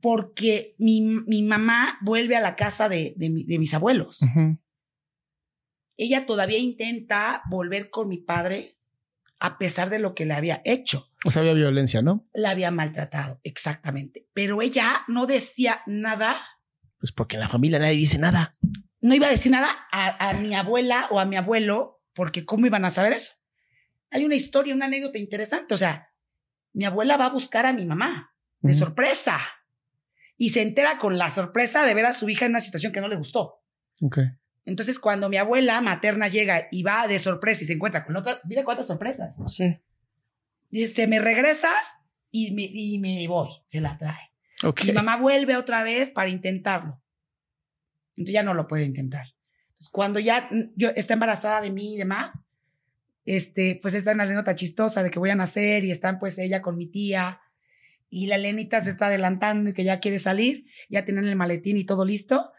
Porque 0.00 0.74
mi, 0.78 1.00
mi 1.00 1.42
mamá 1.42 1.98
vuelve 2.02 2.36
a 2.36 2.40
la 2.40 2.56
casa 2.56 2.88
de, 2.90 3.14
de, 3.16 3.44
de 3.46 3.58
mis 3.58 3.72
abuelos. 3.72 4.20
Ella 5.96 6.26
todavía 6.26 6.58
intenta 6.58 7.42
volver 7.48 7.88
con 7.88 8.08
mi 8.08 8.18
padre 8.18 8.75
a 9.38 9.58
pesar 9.58 9.90
de 9.90 9.98
lo 9.98 10.14
que 10.14 10.24
le 10.24 10.34
había 10.34 10.62
hecho. 10.64 11.06
O 11.24 11.30
sea, 11.30 11.42
había 11.42 11.52
violencia, 11.54 12.02
¿no? 12.02 12.26
La 12.32 12.50
había 12.50 12.70
maltratado, 12.70 13.40
exactamente. 13.42 14.28
Pero 14.32 14.62
ella 14.62 15.04
no 15.08 15.26
decía 15.26 15.82
nada, 15.86 16.36
Pues 16.98 17.12
porque 17.12 17.36
en 17.36 17.40
la 17.40 17.48
familia 17.48 17.78
nadie 17.78 17.96
dice 17.96 18.18
nada. 18.18 18.56
no 19.00 19.14
iba 19.14 19.26
a 19.26 19.30
decir 19.30 19.52
nada 19.52 19.68
a, 19.92 20.30
a 20.30 20.32
mi 20.34 20.54
abuela 20.54 21.08
o 21.10 21.20
a 21.20 21.24
mi 21.26 21.36
abuelo, 21.36 22.02
porque 22.14 22.44
¿cómo 22.44 22.66
iban 22.66 22.84
a 22.84 22.90
saber 22.90 23.12
eso? 23.12 23.32
Hay 24.10 24.24
una 24.24 24.34
historia, 24.36 24.74
una 24.74 24.86
anécdota 24.86 25.18
interesante. 25.18 25.74
O 25.74 25.76
sea, 25.76 26.08
mi 26.72 26.84
abuela 26.84 27.16
va 27.16 27.26
a 27.26 27.32
buscar 27.32 27.66
a 27.66 27.72
mi 27.72 27.84
mamá 27.84 28.32
de 28.60 28.72
sorpresa 28.72 29.38
y 30.38 30.50
se 30.50 30.62
entera 30.62 30.98
con 30.98 31.18
la 31.18 31.30
sorpresa 31.30 31.84
de 31.84 31.94
ver 31.94 32.06
a 32.06 32.12
su 32.12 32.28
hija 32.28 32.46
en 32.46 32.52
una 32.52 32.60
situación 32.60 32.92
que 32.92 33.00
no 33.00 33.08
le 33.08 33.16
gustó. 33.16 33.62
Ok. 34.00 34.18
Entonces, 34.66 34.98
cuando 34.98 35.28
mi 35.28 35.36
abuela 35.36 35.80
materna 35.80 36.28
llega 36.28 36.66
y 36.72 36.82
va 36.82 37.06
de 37.06 37.18
sorpresa 37.20 37.62
y 37.62 37.66
se 37.66 37.74
encuentra 37.74 38.04
con 38.04 38.16
otra, 38.16 38.40
mira 38.44 38.64
cuántas 38.64 38.88
sorpresas. 38.88 39.36
Sí. 39.46 39.78
Dice, 40.70 41.06
me 41.06 41.20
regresas 41.20 41.94
y 42.32 42.50
me, 42.50 42.62
y 42.62 42.98
me 42.98 43.26
voy. 43.28 43.50
Se 43.68 43.80
la 43.80 43.96
trae. 43.96 44.32
Ok. 44.64 44.84
Mi 44.84 44.92
mamá 44.92 45.16
vuelve 45.16 45.56
otra 45.56 45.84
vez 45.84 46.10
para 46.10 46.28
intentarlo. 46.28 47.00
Entonces 48.16 48.34
ya 48.34 48.42
no 48.42 48.54
lo 48.54 48.66
puede 48.66 48.84
intentar. 48.84 49.26
Entonces, 49.68 49.88
cuando 49.90 50.18
ya 50.18 50.48
mm, 50.50 50.72
yo 50.74 50.88
está 50.96 51.14
embarazada 51.14 51.60
de 51.60 51.70
mí 51.70 51.94
y 51.94 51.98
demás, 51.98 52.48
este, 53.24 53.78
pues 53.80 53.94
está 53.94 54.12
una 54.12 54.24
anécdota 54.24 54.56
chistosa 54.56 55.04
de 55.04 55.10
que 55.10 55.20
voy 55.20 55.30
a 55.30 55.36
nacer 55.36 55.84
y 55.84 55.92
están 55.92 56.18
pues 56.18 56.38
ella 56.38 56.60
con 56.60 56.76
mi 56.76 56.88
tía 56.88 57.40
y 58.08 58.26
la 58.26 58.38
Lenita 58.38 58.80
se 58.80 58.90
está 58.90 59.06
adelantando 59.06 59.70
y 59.70 59.74
que 59.74 59.84
ya 59.84 60.00
quiere 60.00 60.18
salir, 60.18 60.66
ya 60.88 61.04
tienen 61.04 61.26
el 61.26 61.36
maletín 61.36 61.76
y 61.76 61.84
todo 61.84 62.04
listo. 62.04 62.52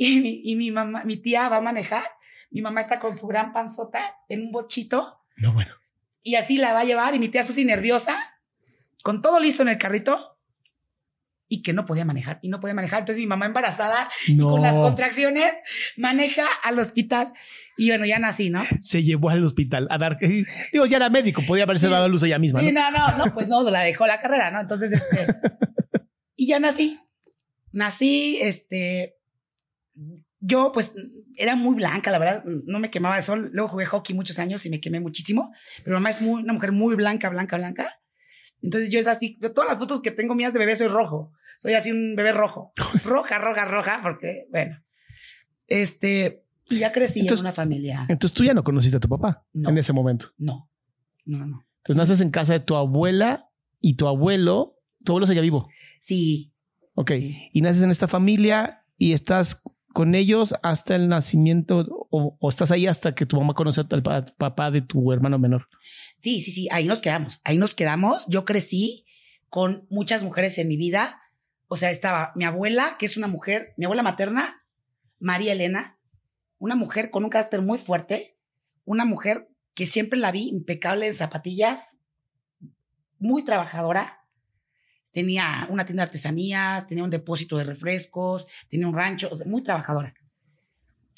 Y 0.00 0.20
mi, 0.20 0.40
y 0.44 0.54
mi 0.56 0.70
mamá, 0.70 1.02
mi 1.04 1.16
tía 1.16 1.48
va 1.48 1.56
a 1.56 1.60
manejar. 1.60 2.04
Mi 2.50 2.62
mamá 2.62 2.80
está 2.80 3.00
con 3.00 3.14
su 3.14 3.26
gran 3.26 3.52
panzota 3.52 4.14
en 4.28 4.42
un 4.46 4.52
bochito 4.52 5.18
No, 5.36 5.52
bueno. 5.52 5.74
y 6.22 6.36
así 6.36 6.56
la 6.56 6.72
va 6.72 6.80
a 6.80 6.84
llevar 6.84 7.14
y 7.14 7.18
mi 7.18 7.28
tía 7.28 7.42
Susi 7.42 7.64
nerviosa, 7.64 8.16
con 9.02 9.20
todo 9.20 9.40
listo 9.40 9.62
en 9.62 9.68
el 9.70 9.76
carrito 9.78 10.38
y 11.50 11.62
que 11.62 11.72
no 11.72 11.84
podía 11.84 12.04
manejar 12.04 12.38
y 12.42 12.48
no 12.48 12.60
podía 12.60 12.74
manejar. 12.74 13.00
Entonces 13.00 13.20
mi 13.20 13.26
mamá 13.26 13.46
embarazada 13.46 14.08
y 14.26 14.38
con 14.38 14.62
las 14.62 14.74
contracciones 14.74 15.52
maneja 15.96 16.46
al 16.62 16.78
hospital 16.78 17.32
y 17.76 17.88
bueno, 17.88 18.04
ya 18.06 18.18
nací, 18.18 18.50
¿no? 18.50 18.64
Se 18.80 19.02
llevó 19.02 19.30
al 19.30 19.44
hospital 19.44 19.86
a 19.90 19.98
dar. 19.98 20.18
Digo, 20.72 20.86
ya 20.86 20.96
era 20.98 21.10
médico, 21.10 21.42
podía 21.46 21.64
haberse 21.64 21.86
Sí. 21.86 21.92
dado 21.92 22.04
a 22.04 22.08
luz 22.08 22.22
ella 22.22 22.38
misma. 22.38 22.62
No, 22.62 22.90
no, 22.90 23.16
no, 23.18 23.34
pues 23.34 23.48
no, 23.48 23.62
la 23.62 23.80
dejó 23.80 24.06
la 24.06 24.20
carrera, 24.20 24.50
¿no? 24.50 24.60
Entonces, 24.60 24.92
este, 24.92 25.26
y 26.36 26.46
ya 26.48 26.60
nací. 26.60 26.98
Nací, 27.72 28.38
este, 28.40 29.16
yo 30.40 30.70
pues 30.72 30.94
era 31.36 31.56
muy 31.56 31.74
blanca, 31.76 32.10
la 32.10 32.18
verdad, 32.18 32.44
no 32.44 32.78
me 32.78 32.90
quemaba 32.90 33.16
de 33.16 33.22
sol. 33.22 33.50
Luego 33.52 33.68
jugué 33.70 33.86
hockey 33.86 34.14
muchos 34.14 34.38
años 34.38 34.64
y 34.66 34.70
me 34.70 34.80
quemé 34.80 35.00
muchísimo, 35.00 35.52
pero 35.84 35.96
mamá 35.96 36.10
es 36.10 36.22
muy, 36.22 36.42
una 36.42 36.52
mujer 36.52 36.72
muy 36.72 36.94
blanca, 36.96 37.28
blanca, 37.30 37.56
blanca. 37.56 38.00
Entonces 38.62 38.90
yo 38.90 38.98
es 38.98 39.06
así, 39.06 39.38
yo 39.40 39.52
todas 39.52 39.70
las 39.70 39.78
fotos 39.78 40.00
que 40.02 40.10
tengo 40.10 40.34
mías 40.34 40.52
de 40.52 40.58
bebé 40.58 40.76
soy 40.76 40.88
rojo. 40.88 41.32
Soy 41.58 41.74
así 41.74 41.90
un 41.90 42.14
bebé 42.16 42.32
rojo. 42.32 42.72
Roja, 43.04 43.38
roja, 43.38 43.64
roja, 43.64 44.00
porque, 44.02 44.46
bueno. 44.50 44.80
Este, 45.66 46.44
y 46.68 46.78
ya 46.78 46.92
crecí 46.92 47.20
Entonces- 47.20 47.40
en 47.42 47.46
una 47.46 47.52
familia. 47.52 48.06
Entonces 48.08 48.32
tú 48.36 48.44
ya 48.44 48.54
no 48.54 48.62
conociste 48.64 48.96
a 48.96 49.00
tu 49.00 49.08
papá 49.08 49.44
No. 49.52 49.70
en 49.70 49.78
ese 49.78 49.92
momento. 49.92 50.28
No, 50.38 50.70
no, 51.24 51.46
no. 51.46 51.66
Entonces 51.78 51.96
naces 51.96 52.20
en 52.20 52.30
casa 52.30 52.52
de 52.52 52.60
tu 52.60 52.76
abuela 52.76 53.50
y 53.80 53.94
tu 53.94 54.06
abuelo, 54.08 54.78
tu 55.04 55.12
abuelo 55.12 55.26
seguía 55.26 55.42
vivo. 55.42 55.68
Sí, 56.00 56.52
Ok. 56.94 57.12
Sí. 57.12 57.48
Y 57.52 57.60
naces 57.60 57.82
en 57.84 57.90
esta 57.92 58.08
familia 58.08 58.84
y 58.96 59.12
estás 59.12 59.62
con 59.98 60.14
ellos 60.14 60.54
hasta 60.62 60.94
el 60.94 61.08
nacimiento 61.08 62.06
o, 62.12 62.48
estás 62.48 62.70
ahí 62.70 62.86
hasta 62.86 63.16
que 63.16 63.26
tu 63.26 63.36
mamá 63.36 63.54
conoce 63.54 63.80
al 63.80 64.00
pa- 64.00 64.24
papá 64.24 64.70
de 64.70 64.80
tu 64.80 65.10
hermano 65.12 65.40
menor. 65.40 65.68
Sí, 66.18 66.40
sí, 66.40 66.52
sí, 66.52 66.68
ahí 66.70 66.84
nos 66.84 67.02
quedamos, 67.02 67.40
ahí 67.42 67.58
nos 67.58 67.74
quedamos. 67.74 68.24
Yo 68.28 68.44
crecí 68.44 69.06
con 69.48 69.88
muchas 69.90 70.22
mujeres 70.22 70.56
en 70.58 70.68
mi 70.68 70.76
vida. 70.76 71.20
O 71.66 71.74
sea, 71.74 71.90
estaba 71.90 72.30
mi 72.36 72.44
abuela, 72.44 72.94
que 72.96 73.06
es 73.06 73.16
una 73.16 73.26
mujer, 73.26 73.74
mi 73.76 73.86
abuela 73.86 74.04
materna, 74.04 74.62
María 75.18 75.50
Elena, 75.54 75.98
una 76.60 76.76
mujer 76.76 77.10
con 77.10 77.24
un 77.24 77.30
carácter 77.30 77.60
muy 77.62 77.78
fuerte, 77.78 78.38
una 78.84 79.04
mujer 79.04 79.48
que 79.74 79.84
siempre 79.84 80.20
la 80.20 80.30
vi 80.30 80.48
impecable 80.48 81.08
en 81.08 81.12
zapatillas, 81.14 81.96
muy 83.18 83.44
trabajadora. 83.44 84.17
Tenía 85.18 85.66
una 85.68 85.84
tienda 85.84 86.02
de 86.04 86.10
artesanías, 86.10 86.86
tenía 86.86 87.02
un 87.02 87.10
depósito 87.10 87.58
de 87.58 87.64
refrescos, 87.64 88.46
tenía 88.68 88.86
un 88.86 88.94
rancho, 88.94 89.28
o 89.32 89.34
sea, 89.34 89.48
muy 89.48 89.64
trabajadora. 89.64 90.14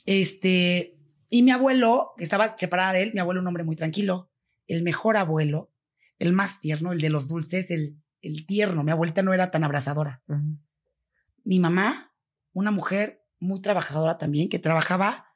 Este, 0.07 0.97
y 1.29 1.43
mi 1.43 1.51
abuelo, 1.51 2.13
que 2.17 2.25
estaba 2.25 2.57
separada 2.57 2.95
de 2.95 3.03
él, 3.03 3.11
mi 3.13 3.21
abuelo 3.21 3.43
un 3.43 3.47
hombre 3.47 3.63
muy 3.63 3.77
tranquilo, 3.77 4.31
el 4.69 4.83
mejor 4.83 5.19
abuelo, 5.19 5.71
el 6.19 6.33
más 6.33 6.63
tierno, 6.63 6.93
el 6.93 7.03
de 7.03 7.11
los 7.11 7.29
dulces, 7.29 7.71
el, 7.71 7.99
el 8.23 8.47
tierno. 8.47 8.85
Mi 8.85 8.91
abuelita 8.91 9.21
no 9.21 9.35
era 9.35 9.51
tan 9.51 9.65
abrazadora. 9.65 10.23
Mi 11.45 11.59
mamá, 11.59 12.15
una 12.55 12.71
mujer 12.71 13.23
muy 13.39 13.61
trabajadora 13.61 14.17
también, 14.17 14.49
que 14.49 14.59
trabajaba 14.59 15.27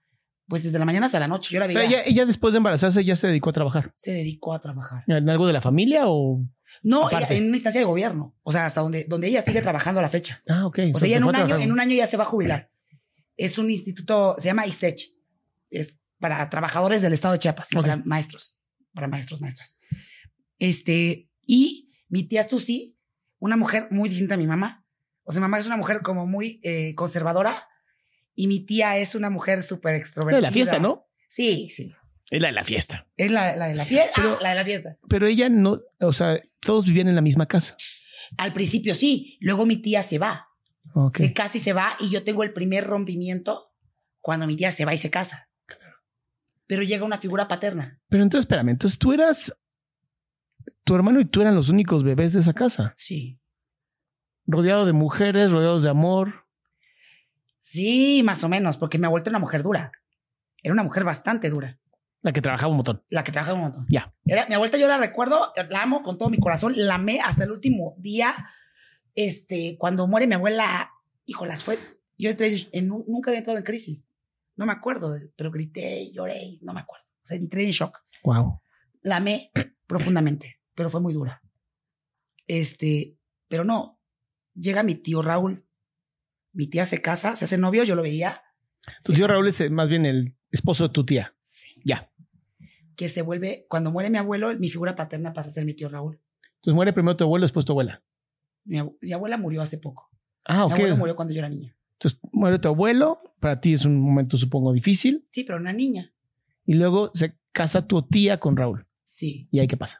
pues 0.48 0.62
desde 0.62 0.78
la 0.78 0.86
mañana 0.86 1.04
hasta 1.04 1.20
la 1.20 1.28
noche. 1.28 1.52
Yo 1.52 1.60
la 1.60 1.66
O 1.66 1.68
sea, 1.70 1.84
ella, 1.84 2.02
ella 2.06 2.24
después 2.24 2.54
de 2.54 2.58
embarazarse 2.58 3.04
ya 3.04 3.14
se 3.14 3.26
dedicó 3.26 3.50
a 3.50 3.52
trabajar. 3.52 3.92
Se 3.94 4.12
dedicó 4.12 4.54
a 4.54 4.60
trabajar. 4.60 5.04
¿En 5.06 5.28
algo 5.28 5.46
de 5.46 5.52
la 5.52 5.60
familia 5.60 6.04
o...? 6.06 6.42
No, 6.82 7.10
ella- 7.10 7.28
en 7.30 7.46
una 7.48 7.56
instancia 7.56 7.80
de 7.80 7.84
gobierno. 7.86 8.34
O 8.42 8.52
sea, 8.52 8.66
hasta 8.66 8.80
donde, 8.80 9.04
donde 9.04 9.28
ella 9.28 9.42
sigue 9.42 9.62
trabajando 9.62 10.00
a 10.00 10.02
la 10.02 10.08
fecha. 10.08 10.42
Ah, 10.48 10.66
ok. 10.66 10.78
O 10.94 10.98
sea, 10.98 11.06
ella 11.08 11.16
en 11.18 11.24
un, 11.24 11.36
año, 11.36 11.58
en 11.58 11.72
un 11.72 11.80
año 11.80 11.94
ya 11.96 12.06
se 12.06 12.16
va 12.16 12.24
a 12.24 12.26
jubilar. 12.26 12.70
Es 13.36 13.58
un 13.58 13.70
instituto, 13.70 14.34
se 14.38 14.46
llama 14.46 14.66
ISTECH. 14.66 15.10
Es 15.70 15.98
para 16.20 16.48
trabajadores 16.50 17.02
del 17.02 17.12
estado 17.12 17.32
de 17.32 17.40
Chiapas, 17.40 17.68
para 17.74 17.96
maestros, 17.96 18.58
para 18.94 19.08
maestros, 19.08 19.40
maestras. 19.40 19.78
Este, 20.58 21.28
y 21.46 21.90
mi 22.08 22.22
tía 22.24 22.44
Susi, 22.44 22.96
una 23.38 23.56
mujer 23.56 23.88
muy 23.90 24.08
distinta 24.08 24.34
a 24.34 24.38
mi 24.38 24.46
mamá. 24.46 24.86
O 25.24 25.32
sea, 25.32 25.40
mi 25.40 25.44
mamá 25.44 25.58
es 25.58 25.66
una 25.66 25.76
mujer 25.76 26.02
como 26.02 26.26
muy 26.26 26.60
eh, 26.62 26.94
conservadora 26.94 27.68
y 28.34 28.46
mi 28.46 28.60
tía 28.64 28.98
es 28.98 29.14
una 29.14 29.30
mujer 29.30 29.62
súper 29.62 29.94
extrovertida. 29.96 30.36
de 30.38 30.42
la 30.42 30.50
fiesta, 30.52 30.78
¿no? 30.78 31.06
Sí, 31.28 31.68
sí. 31.70 31.92
Es 32.30 32.40
la 32.40 32.48
de 32.48 32.52
la 32.54 32.64
fiesta. 32.64 33.06
Es 33.16 33.30
la, 33.30 33.54
la 33.56 33.68
de 33.68 33.74
la 33.74 33.84
fiesta. 33.84 34.12
Pero- 34.16 34.36
ah, 34.36 34.42
la 34.42 34.50
de 34.50 34.56
la 34.56 34.64
fiesta. 34.64 34.96
Pero 35.08 35.26
ella 35.26 35.48
no, 35.48 35.80
o 36.00 36.12
sea, 36.12 36.40
todos 36.60 36.86
vivían 36.86 37.08
en 37.08 37.14
la 37.14 37.20
misma 37.20 37.46
casa. 37.46 37.76
Al 38.38 38.52
principio 38.54 38.94
sí, 38.94 39.36
luego 39.40 39.66
mi 39.66 39.76
tía 39.76 40.02
se 40.02 40.18
va. 40.18 40.48
Ok. 40.94 41.16
se 41.16 41.32
casi 41.32 41.58
se 41.58 41.72
va 41.72 41.96
y 41.98 42.10
yo 42.10 42.24
tengo 42.24 42.42
el 42.44 42.52
primer 42.52 42.86
rompimiento 42.86 43.72
cuando 44.20 44.46
mi 44.46 44.54
tía 44.56 44.70
se 44.70 44.84
va 44.84 44.94
y 44.94 44.98
se 44.98 45.10
casa. 45.10 45.48
Pero 46.66 46.82
llega 46.82 47.04
una 47.04 47.18
figura 47.18 47.46
paterna. 47.48 48.00
Pero 48.08 48.22
entonces, 48.22 48.44
espérame, 48.44 48.70
entonces 48.70 48.98
tú 48.98 49.12
eras, 49.12 49.54
tu 50.84 50.94
hermano 50.94 51.20
y 51.20 51.24
tú 51.26 51.40
eran 51.42 51.54
los 51.54 51.68
únicos 51.68 52.04
bebés 52.04 52.32
de 52.32 52.40
esa 52.40 52.52
casa, 52.54 52.94
Sí. 52.96 53.38
rodeado 54.46 54.86
de 54.86 54.92
mujeres, 54.92 55.50
rodeados 55.50 55.82
de 55.82 55.90
amor. 55.90 56.46
Sí, 57.60 58.22
más 58.24 58.44
o 58.44 58.48
menos, 58.48 58.76
porque 58.78 58.98
mi 58.98 59.06
abuela 59.06 59.22
era 59.24 59.30
una 59.30 59.38
mujer 59.38 59.62
dura. 59.62 59.92
Era 60.62 60.72
una 60.72 60.82
mujer 60.82 61.04
bastante 61.04 61.50
dura, 61.50 61.78
La 62.24 62.32
que 62.32 62.40
trabajaba 62.40 62.70
un 62.70 62.76
montón. 62.78 63.04
la 63.10 63.22
que 63.22 63.30
trabajaba 63.32 63.54
un 63.56 63.64
montón. 63.64 63.86
Ya. 63.90 64.12
Era, 64.24 64.46
mi 64.48 64.54
abuela 64.54 64.78
yo 64.78 64.88
la 64.88 64.96
recuerdo, 64.98 65.52
la 65.68 65.82
amo 65.82 66.02
con 66.02 66.16
todo 66.18 66.30
mi 66.30 66.38
corazón, 66.38 66.72
la 66.74 66.94
amé 66.94 67.20
hasta 67.20 67.44
el 67.44 67.52
último 67.52 67.94
día. 67.98 68.34
Este, 69.14 69.76
cuando 69.78 70.06
muere 70.08 70.26
mi 70.26 70.34
abuela, 70.34 70.90
híjolas, 71.26 71.62
fue, 71.62 71.76
yo 72.18 72.30
entré 72.30 72.56
en, 72.72 72.88
nunca 72.88 73.30
había 73.30 73.40
entrado 73.40 73.58
en 73.58 73.64
crisis. 73.64 74.10
No 74.56 74.64
me 74.66 74.72
acuerdo, 74.72 75.14
pero 75.36 75.50
grité, 75.50 76.10
lloré, 76.12 76.58
no 76.62 76.72
me 76.72 76.80
acuerdo. 76.80 77.04
O 77.06 77.26
sea, 77.26 77.36
entré 77.36 77.64
en 77.64 77.70
shock. 77.72 78.02
Wow. 78.24 78.60
la 79.02 79.16
amé 79.16 79.50
profundamente, 79.86 80.60
pero 80.74 80.88
fue 80.88 81.00
muy 81.02 81.12
dura. 81.12 81.42
Este, 82.46 83.18
pero 83.48 83.64
no, 83.64 84.00
llega 84.54 84.82
mi 84.82 84.94
tío 84.94 85.20
Raúl. 85.22 85.66
Mi 86.52 86.68
tía 86.68 86.84
se 86.86 87.02
casa, 87.02 87.34
se 87.34 87.44
hace 87.44 87.58
novio, 87.58 87.84
yo 87.84 87.94
lo 87.96 88.02
veía. 88.02 88.40
Tu 89.04 89.12
tío 89.12 89.26
casa- 89.26 89.34
Raúl 89.34 89.48
es 89.48 89.60
eh, 89.60 89.70
más 89.70 89.88
bien 89.88 90.06
el 90.06 90.36
esposo 90.50 90.84
de 90.88 90.92
tu 90.94 91.04
tía. 91.04 91.34
Sí. 91.40 91.73
Que 92.96 93.08
se 93.08 93.22
vuelve, 93.22 93.66
cuando 93.68 93.90
muere 93.90 94.10
mi 94.10 94.18
abuelo, 94.18 94.56
mi 94.58 94.68
figura 94.68 94.94
paterna 94.94 95.32
pasa 95.32 95.48
a 95.48 95.52
ser 95.52 95.64
mi 95.64 95.74
tío 95.74 95.88
Raúl. 95.88 96.20
Entonces 96.56 96.74
muere 96.74 96.92
primero 96.92 97.16
tu 97.16 97.24
abuelo, 97.24 97.44
después 97.44 97.66
tu 97.66 97.72
abuela. 97.72 98.02
Mi, 98.64 98.78
abu- 98.78 98.96
mi 99.00 99.12
abuela 99.12 99.36
murió 99.36 99.60
hace 99.62 99.78
poco. 99.78 100.10
Ah, 100.44 100.66
Mi 100.66 100.72
ok. 100.72 100.78
abuelo 100.78 100.96
murió 100.96 101.16
cuando 101.16 101.34
yo 101.34 101.38
era 101.40 101.48
niña. 101.48 101.76
Entonces 101.98 102.18
muere 102.32 102.58
tu 102.58 102.68
abuelo. 102.68 103.20
Para 103.40 103.60
ti 103.60 103.74
es 103.74 103.84
un 103.84 104.00
momento, 104.00 104.38
supongo, 104.38 104.72
difícil. 104.72 105.26
Sí, 105.30 105.44
pero 105.44 105.58
una 105.58 105.72
niña. 105.72 106.12
Y 106.64 106.74
luego 106.74 107.10
se 107.14 107.36
casa 107.52 107.86
tu 107.86 108.00
tía 108.02 108.40
con 108.40 108.56
Raúl. 108.56 108.86
Sí. 109.06 109.48
¿Y 109.50 109.58
ahí 109.58 109.66
qué 109.66 109.76
pasa? 109.76 109.98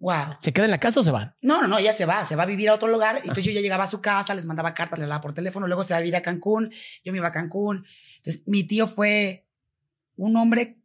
Wow. 0.00 0.34
¿Se 0.40 0.52
queda 0.52 0.64
en 0.64 0.72
la 0.72 0.80
casa 0.80 0.98
o 1.00 1.04
se 1.04 1.12
van? 1.12 1.36
No, 1.40 1.62
no, 1.62 1.68
no, 1.68 1.78
ella 1.78 1.92
se 1.92 2.04
va, 2.04 2.24
se 2.24 2.34
va 2.34 2.42
a 2.42 2.46
vivir 2.46 2.68
a 2.68 2.74
otro 2.74 2.88
lugar. 2.88 3.18
Entonces 3.18 3.44
yo 3.44 3.52
ya 3.52 3.60
llegaba 3.60 3.84
a 3.84 3.86
su 3.86 4.00
casa, 4.00 4.34
les 4.34 4.44
mandaba 4.46 4.74
cartas, 4.74 4.98
le 4.98 5.04
hablaba 5.04 5.20
por 5.20 5.34
teléfono, 5.34 5.68
luego 5.68 5.84
se 5.84 5.94
va 5.94 5.98
a 5.98 6.00
vivir 6.00 6.16
a 6.16 6.22
Cancún, 6.22 6.72
yo 7.04 7.12
me 7.12 7.18
iba 7.18 7.28
a 7.28 7.32
Cancún. 7.32 7.84
Entonces 8.16 8.48
mi 8.48 8.64
tío 8.64 8.88
fue 8.88 9.46
un 10.16 10.34
hombre 10.36 10.79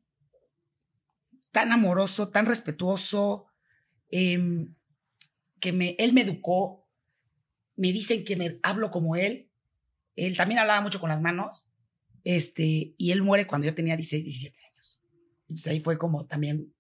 tan 1.56 1.72
amoroso, 1.72 2.28
tan 2.28 2.45
respetuoso, 2.45 3.45
em, 4.12 4.76
que 5.62 5.72
me, 5.72 5.95
él 5.99 6.12
me 6.12 6.20
educó. 6.20 6.86
Me 7.78 7.93
dicen 7.93 8.26
que 8.26 8.36
me 8.36 8.60
hablo 8.62 8.91
como 8.91 9.16
él. 9.16 9.49
Él 10.18 10.36
también 10.36 10.60
hablaba 10.60 10.82
mucho 10.82 10.99
con 10.99 11.10
las 11.10 11.22
manos. 11.22 11.66
Este, 12.26 12.93
y 12.97 13.12
él 13.12 13.22
muere 13.22 13.47
cuando 13.47 13.68
yo 13.68 13.74
tenía 13.74 13.95
16, 13.95 14.26
17 14.26 14.58
años. 14.70 14.99
Entonces 15.43 15.68
ahí 15.72 15.80
fue 15.80 15.97
como 15.97 16.26
también. 16.26 16.74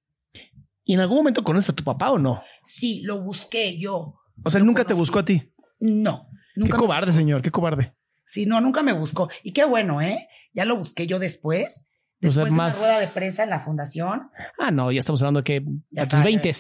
¿Y 0.83 0.93
en 0.93 0.99
algún 0.99 1.19
momento 1.19 1.45
conoces 1.45 1.69
a 1.69 1.75
tu 1.75 1.85
papá 1.85 2.11
o 2.11 2.17
no? 2.17 2.43
Sí, 2.65 2.99
lo 3.03 3.21
busqué 3.21 3.77
yo. 3.77 4.19
O 4.43 4.49
sea, 4.49 4.59
él 4.59 4.65
nunca 4.65 4.83
te 4.83 4.87
conocí. 4.93 4.99
buscó 4.99 5.19
a 5.19 5.25
ti. 5.25 5.53
No. 5.79 6.29
Nunca 6.57 6.75
qué 6.75 6.79
cobarde, 6.83 7.13
señor, 7.13 7.41
qué 7.41 7.49
cobarde. 7.49 7.95
Sí, 8.25 8.45
no, 8.45 8.59
nunca 8.59 8.83
me 8.83 8.91
buscó. 8.91 9.29
Y 9.41 9.53
qué 9.53 9.63
bueno, 9.63 10.01
¿eh? 10.01 10.27
Ya 10.51 10.65
lo 10.65 10.75
busqué 10.75 11.07
yo 11.07 11.17
después. 11.17 11.87
O 12.27 12.31
sea, 12.31 12.43
Después 12.43 12.53
más- 12.53 12.77
una 12.77 12.85
rueda 12.87 12.99
de 12.99 13.07
prensa 13.07 13.43
en 13.43 13.49
la 13.49 13.59
fundación. 13.59 14.29
Ah, 14.57 14.71
no, 14.71 14.91
ya 14.91 14.99
estamos 14.99 15.21
hablando 15.21 15.41
de 15.41 15.43
que 15.43 15.61
Ya 15.91 16.03
a 16.03 16.05
tus 16.05 16.13
está, 16.13 16.17
ya- 16.19 16.23
20 16.41 16.53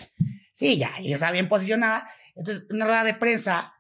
Sí, 0.53 0.77
ya, 0.77 0.91
yo 1.03 1.13
estaba 1.15 1.31
bien 1.31 1.49
posicionada. 1.49 2.07
Entonces, 2.35 2.65
una 2.69 2.85
rueda 2.85 3.03
de 3.03 3.13
prensa, 3.13 3.73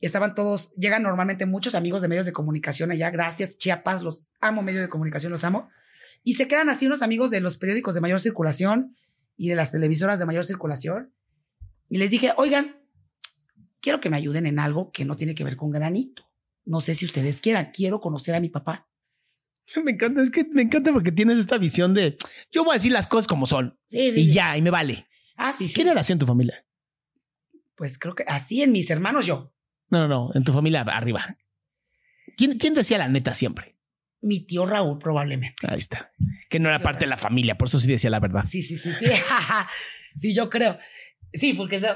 estaban 0.00 0.34
todos, 0.34 0.72
llegan 0.76 1.02
normalmente 1.02 1.46
muchos 1.46 1.74
amigos 1.74 2.02
de 2.02 2.08
medios 2.08 2.26
de 2.26 2.32
comunicación 2.32 2.90
allá, 2.90 3.10
gracias, 3.10 3.58
Chiapas, 3.58 4.02
los 4.02 4.32
amo, 4.40 4.62
medios 4.62 4.82
de 4.82 4.88
comunicación, 4.88 5.32
los 5.32 5.44
amo. 5.44 5.68
Y 6.22 6.34
se 6.34 6.48
quedan 6.48 6.68
así 6.68 6.86
unos 6.86 7.02
amigos 7.02 7.30
de 7.30 7.40
los 7.40 7.56
periódicos 7.56 7.94
de 7.94 8.00
mayor 8.00 8.20
circulación 8.20 8.96
y 9.36 9.48
de 9.48 9.54
las 9.54 9.70
televisoras 9.72 10.18
de 10.18 10.26
mayor 10.26 10.44
circulación. 10.44 11.14
Y 11.88 11.98
les 11.98 12.10
dije, 12.10 12.32
oigan, 12.36 12.76
quiero 13.80 14.00
que 14.00 14.10
me 14.10 14.16
ayuden 14.16 14.46
en 14.46 14.58
algo 14.58 14.90
que 14.92 15.04
no 15.06 15.16
tiene 15.16 15.34
que 15.34 15.44
ver 15.44 15.56
con 15.56 15.70
granito. 15.70 16.24
No 16.66 16.80
sé 16.80 16.94
si 16.94 17.06
ustedes 17.06 17.40
quieran, 17.40 17.70
quiero 17.72 18.00
conocer 18.00 18.34
a 18.34 18.40
mi 18.40 18.48
papá. 18.50 18.88
Me 19.84 19.92
encanta, 19.92 20.22
es 20.22 20.30
que 20.30 20.44
me 20.44 20.62
encanta 20.62 20.92
porque 20.92 21.12
tienes 21.12 21.38
esta 21.38 21.58
visión 21.58 21.94
de 21.94 22.16
yo 22.50 22.64
voy 22.64 22.72
a 22.72 22.74
decir 22.74 22.92
las 22.92 23.06
cosas 23.06 23.26
como 23.26 23.46
son 23.46 23.78
Sí, 23.88 24.12
sí, 24.12 24.20
y 24.20 24.24
sí. 24.26 24.32
ya, 24.32 24.56
y 24.56 24.62
me 24.62 24.70
vale. 24.70 25.06
Ah, 25.36 25.52
sí, 25.52 25.68
sí. 25.68 25.74
¿Quién 25.74 25.88
era 25.88 26.00
así 26.00 26.12
en 26.12 26.18
tu 26.18 26.26
familia? 26.26 26.64
Pues 27.76 27.98
creo 27.98 28.14
que 28.14 28.24
así 28.26 28.62
en 28.62 28.72
mis 28.72 28.90
hermanos 28.90 29.26
yo. 29.26 29.54
No, 29.88 30.00
no, 30.00 30.08
no, 30.08 30.30
en 30.34 30.44
tu 30.44 30.52
familia 30.52 30.82
arriba. 30.82 31.36
¿Quién, 32.36 32.58
quién 32.58 32.74
decía 32.74 32.98
la 32.98 33.08
neta 33.08 33.34
siempre? 33.34 33.76
Mi 34.22 34.40
tío 34.44 34.66
Raúl 34.66 34.98
probablemente. 34.98 35.66
Ahí 35.66 35.78
está. 35.78 36.12
Que 36.50 36.58
no 36.60 36.68
era 36.68 36.78
parte 36.78 37.06
de 37.06 37.08
la 37.08 37.16
familia, 37.16 37.56
por 37.56 37.68
eso 37.68 37.78
sí 37.80 37.88
decía 37.90 38.10
la 38.10 38.20
verdad. 38.20 38.44
Sí, 38.44 38.60
sí, 38.62 38.76
sí, 38.76 38.92
sí. 38.92 39.06
sí, 40.14 40.34
yo 40.34 40.50
creo. 40.50 40.78
Sí, 41.32 41.54
porque 41.54 41.78
se- 41.78 41.88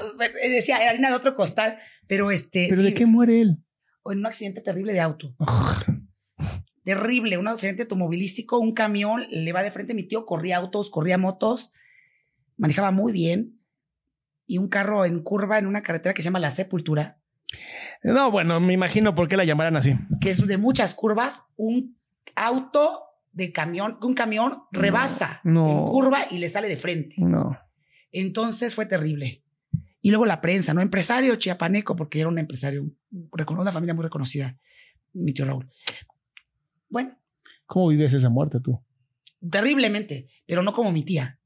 decía, 0.49 0.77
era 0.81 0.91
harina 0.91 1.09
de 1.09 1.15
otro 1.15 1.35
costal, 1.35 1.77
pero 2.07 2.31
este. 2.31 2.67
¿Pero 2.69 2.81
sí, 2.81 2.87
de 2.87 2.93
qué 2.95 3.05
muere 3.05 3.41
él? 3.41 3.57
En 4.05 4.19
un 4.19 4.25
accidente 4.25 4.61
terrible 4.61 4.93
de 4.93 5.01
auto. 5.01 5.35
Terrible, 6.85 7.37
un 7.37 7.47
accidente 7.47 7.81
automovilístico, 7.81 8.59
un 8.59 8.73
camión 8.73 9.25
le 9.31 9.51
va 9.51 9.63
de 9.63 9.71
frente. 9.71 9.93
Mi 9.93 10.03
tío 10.03 10.25
corría 10.25 10.57
autos, 10.57 10.89
corría 10.89 11.17
motos, 11.17 11.73
manejaba 12.57 12.91
muy 12.91 13.11
bien. 13.11 13.59
Y 14.47 14.59
un 14.59 14.69
carro 14.69 15.03
en 15.03 15.19
curva 15.23 15.57
en 15.57 15.65
una 15.65 15.81
carretera 15.81 16.13
que 16.13 16.21
se 16.21 16.27
llama 16.27 16.37
La 16.39 16.51
Sepultura, 16.51 17.17
No, 18.03 18.29
bueno, 18.29 18.59
me 18.59 18.73
imagino 18.73 19.15
por 19.15 19.27
qué 19.27 19.35
la 19.35 19.45
llamaran 19.45 19.75
así. 19.75 19.95
que 20.21 20.29
es 20.29 20.45
de 20.45 20.57
muchas 20.59 20.93
curvas, 20.93 21.43
un 21.57 21.97
auto 22.35 23.01
de 23.31 23.51
camión, 23.51 23.97
un 24.01 24.13
camión 24.13 24.63
rebasa 24.71 25.41
no. 25.43 25.67
en 25.67 25.85
curva 25.85 26.27
y 26.29 26.37
le 26.37 26.47
sale 26.49 26.69
de 26.69 26.77
frente. 26.77 27.15
No. 27.17 27.57
Entonces 28.11 28.75
fue 28.75 28.85
terrible. 28.85 29.41
Y 30.01 30.09
luego 30.09 30.25
la 30.27 30.39
prensa, 30.39 30.73
¿no? 30.75 30.81
Empresario 30.81 31.35
chiapaneco, 31.35 31.95
porque 31.95 32.19
era 32.19 32.29
un 32.29 32.37
empresario, 32.37 32.85
una 33.11 33.71
familia 33.71 33.95
muy 33.95 34.03
reconocida, 34.03 34.55
mi 35.13 35.33
tío 35.33 35.45
Raúl. 35.45 35.67
Bueno, 36.89 37.17
¿Cómo 37.65 37.87
vives 37.87 38.13
esa 38.13 38.29
muerte 38.29 38.59
tú? 38.59 38.79
terriblemente, 39.49 40.27
pero 40.47 40.63
no 40.63 40.73
como 40.73 40.91
mi 40.91 41.03
tía. 41.03 41.39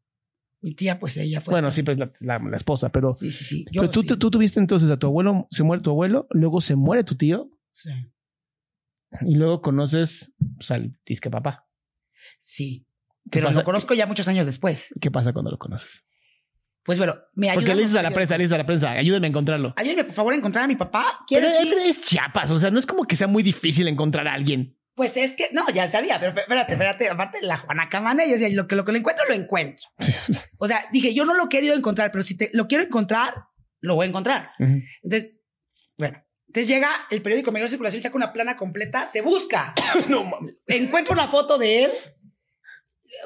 Mi 0.62 0.74
tía, 0.76 1.00
pues 1.00 1.16
ella 1.18 1.40
fue. 1.42 1.54
Bueno, 1.54 1.72
sí, 1.72 1.84
pues 1.84 1.98
la, 1.98 2.12
la- 2.20 2.40
la 2.40 2.56
esposa, 2.58 2.90
pero, 2.90 3.14
Sí, 3.14 3.32
sí, 3.32 3.44
sí. 3.44 3.66
Yo 3.72 3.82
pero 3.82 3.92
tú, 3.92 4.02
sí. 4.02 4.08
tú, 4.08 4.18
tú 4.20 4.32
tuviste 4.32 4.60
entonces 4.60 4.90
a 4.90 4.98
tu 4.98 5.08
abuelo, 5.08 5.48
se 5.50 5.64
muere 5.64 5.82
tu 5.84 5.90
abuelo, 5.90 6.28
luego 6.32 6.60
se 6.62 6.76
muere 6.76 7.04
tu 7.04 7.16
tío 7.16 7.50
Sí. 7.72 7.92
y 9.22 9.36
luego 9.36 9.62
conoces 9.62 10.32
pues, 10.58 10.72
al 10.72 10.98
disque 11.06 11.30
papá. 11.30 11.68
Sí. 12.40 12.86
¿Qué 13.26 13.30
Pero 13.32 13.48
pasa? 13.48 13.60
lo 13.60 13.66
conozco 13.66 13.94
ya 13.94 14.06
muchos 14.06 14.28
años 14.28 14.46
después. 14.46 14.94
¿Qué 15.00 15.12
pasa 15.12 15.32
cuando 15.34 15.52
lo 15.52 15.58
conoces? 15.58 16.04
Pues 16.84 16.98
bueno, 16.98 17.16
me 17.36 17.50
ayuda. 17.50 17.62
Porque 17.62 17.76
le 17.76 17.82
dices 17.84 17.98
a 17.98 18.02
la 18.04 18.12
prensa, 18.12 18.38
le 18.38 18.44
dices 18.44 18.56
a 18.56 18.58
la 18.58 18.66
prensa, 18.66 18.92
ayúdeme 18.92 19.28
a 19.28 19.30
encontrarlo. 19.30 19.74
Ayúdenme, 19.78 20.06
por 20.06 20.14
favor, 20.14 20.34
a 20.34 20.38
encontrar 20.38 20.66
a 20.66 20.68
mi 20.68 20.76
papá. 20.76 21.20
Pero, 21.30 21.42
¿Quieres 21.48 21.66
ir? 21.66 21.74
pero 21.74 21.82
es 21.90 22.02
Chiapas, 22.06 22.52
o 22.52 22.60
sea, 22.60 22.72
no 22.72 22.80
es 22.80 22.86
como 22.86 23.04
que 23.06 23.16
sea 23.16 23.28
muy 23.28 23.44
difícil 23.44 23.88
encontrar 23.88 24.28
a 24.28 24.34
alguien. 24.34 24.76
Pues 25.00 25.16
es 25.16 25.38
que, 25.38 25.47
no, 25.54 25.70
ya 25.70 25.88
sabía, 25.88 26.20
pero 26.20 26.38
espérate, 26.38 26.74
espérate, 26.74 27.10
aparte 27.10 27.41
la 27.41 27.56
Juana 27.56 27.88
Camana, 27.88 28.26
yo 28.26 28.34
decía, 28.34 28.50
lo 28.50 28.68
que, 28.68 28.76
lo 28.76 28.84
que 28.84 28.91
lo 28.91 28.97
encuentro, 28.97 29.24
lo 29.30 29.34
encuentro. 29.34 29.88
O 30.58 30.68
sea, 30.68 30.84
dije, 30.91 31.14
yo 31.14 31.24
no 31.24 31.36
lo 31.36 31.45
he 31.45 31.47
querido 31.47 31.74
encontrar, 31.74 32.12
pero 32.12 32.22
si 32.22 32.36
te, 32.36 32.50
lo 32.52 32.68
quiero 32.68 32.84
encontrar, 32.84 33.34
lo 33.80 33.95
voy 33.95 34.08
a 34.08 34.10
encontrar. 34.10 34.50
Entonces, 34.60 35.36
bueno, 35.97 36.22
entonces 36.47 36.68
llega 36.68 36.89
el 37.12 37.22
periódico 37.22 37.54
Mayor 37.54 37.70
Circulación 37.70 38.02
y 38.02 38.04
saca 38.04 38.18
una 38.18 38.34
plana 38.34 38.58
completa, 38.58 39.06
se 39.06 39.22
busca. 39.22 39.74
no 40.10 40.26
mames. 40.26 40.66
Encuentro 40.68 41.14
una 41.14 41.30
foto 41.30 41.58
de 41.58 41.86
él, 41.86 41.91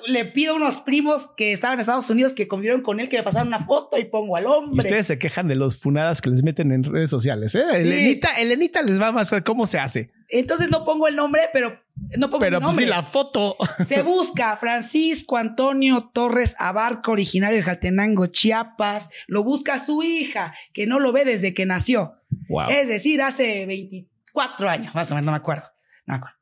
le 0.07 0.25
pido 0.25 0.53
a 0.53 0.55
unos 0.55 0.81
primos 0.81 1.29
que 1.37 1.51
estaban 1.51 1.75
en 1.75 1.79
Estados 1.81 2.09
Unidos 2.09 2.33
que 2.33 2.47
convivieron 2.47 2.81
con 2.81 2.99
él 2.99 3.09
que 3.09 3.17
me 3.17 3.23
pasaron 3.23 3.47
una 3.47 3.59
foto 3.59 3.97
y 3.97 4.05
pongo 4.05 4.35
al 4.37 4.43
Y 4.43 4.47
hombre. 4.47 4.87
ustedes 4.87 5.07
se 5.07 5.17
quejan 5.19 5.47
de 5.47 5.55
los 5.55 5.77
funadas 5.77 6.21
que 6.21 6.29
les 6.29 6.43
meten 6.43 6.71
en 6.71 6.83
redes 6.83 7.09
sociales, 7.09 7.55
¿eh? 7.55 7.63
Elenita, 7.75 8.29
Elenita 8.39 8.81
les 8.81 8.99
va 8.99 9.11
más 9.11 9.31
a 9.33 9.41
cómo 9.43 9.67
se 9.67 9.79
hace. 9.79 10.11
Entonces 10.29 10.69
no 10.69 10.83
pongo 10.83 11.07
el 11.07 11.15
nombre, 11.15 11.43
pero 11.53 11.79
no 12.17 12.27
pongo 12.29 12.39
Pero 12.39 12.59
mi 12.59 12.63
pues 12.65 12.75
sí, 12.77 12.81
nombre. 12.83 12.95
la 12.97 13.03
foto. 13.03 13.55
Se 13.87 14.01
busca 14.01 14.57
Francisco 14.57 15.37
Antonio 15.37 16.09
Torres 16.13 16.55
Abarca, 16.57 17.11
originario 17.11 17.57
de 17.57 17.63
Jaltenango, 17.63 18.27
Chiapas. 18.27 19.09
Lo 19.27 19.43
busca 19.43 19.77
su 19.83 20.01
hija, 20.01 20.53
que 20.73 20.87
no 20.87 20.99
lo 20.99 21.11
ve 21.11 21.23
desde 21.25 21.53
que 21.53 21.65
nació. 21.67 22.15
Wow. 22.49 22.67
Es 22.69 22.87
decir, 22.87 23.21
hace 23.21 23.65
24 23.67 24.69
años, 24.69 24.95
más 24.95 25.11
o 25.11 25.15
menos, 25.15 25.25
no 25.27 25.31
me 25.33 25.37
acuerdo. 25.37 25.65
No 26.07 26.13
me 26.13 26.17
acuerdo. 26.17 26.37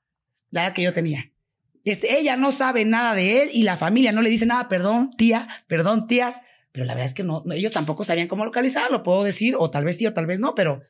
La 0.52 0.66
edad 0.68 0.74
que 0.74 0.84
yo 0.84 0.94
tenía. 0.94 1.32
Este, 1.84 2.20
ella 2.20 2.38
no 2.38 2.52
sabe 2.52 2.86
nada 2.86 3.14
de 3.16 3.44
él 3.44 3.50
y 3.54 3.64
la 3.64 3.76
familia 3.78 4.12
no 4.12 4.22
le 4.22 4.30
dice 4.30 4.46
nada, 4.46 4.68
perdón, 4.68 5.12
tía, 5.18 5.48
perdón, 5.68 6.08
tías. 6.08 6.42
Pero 6.72 6.86
la 6.86 6.94
verdad 6.94 7.08
es 7.08 7.14
que 7.14 7.24
no, 7.24 7.42
no, 7.46 7.54
ellos 7.54 7.72
tampoco 7.72 8.04
sabían 8.04 8.28
cómo 8.28 8.46
localizarlo, 8.46 9.04
puedo 9.04 9.24
decir, 9.24 9.56
o 9.58 9.70
tal 9.70 9.84
vez 9.84 9.98
sí, 9.98 10.06
o 10.08 10.14
tal 10.14 10.26
vez 10.26 10.40
no, 10.40 10.56
pero 10.56 10.82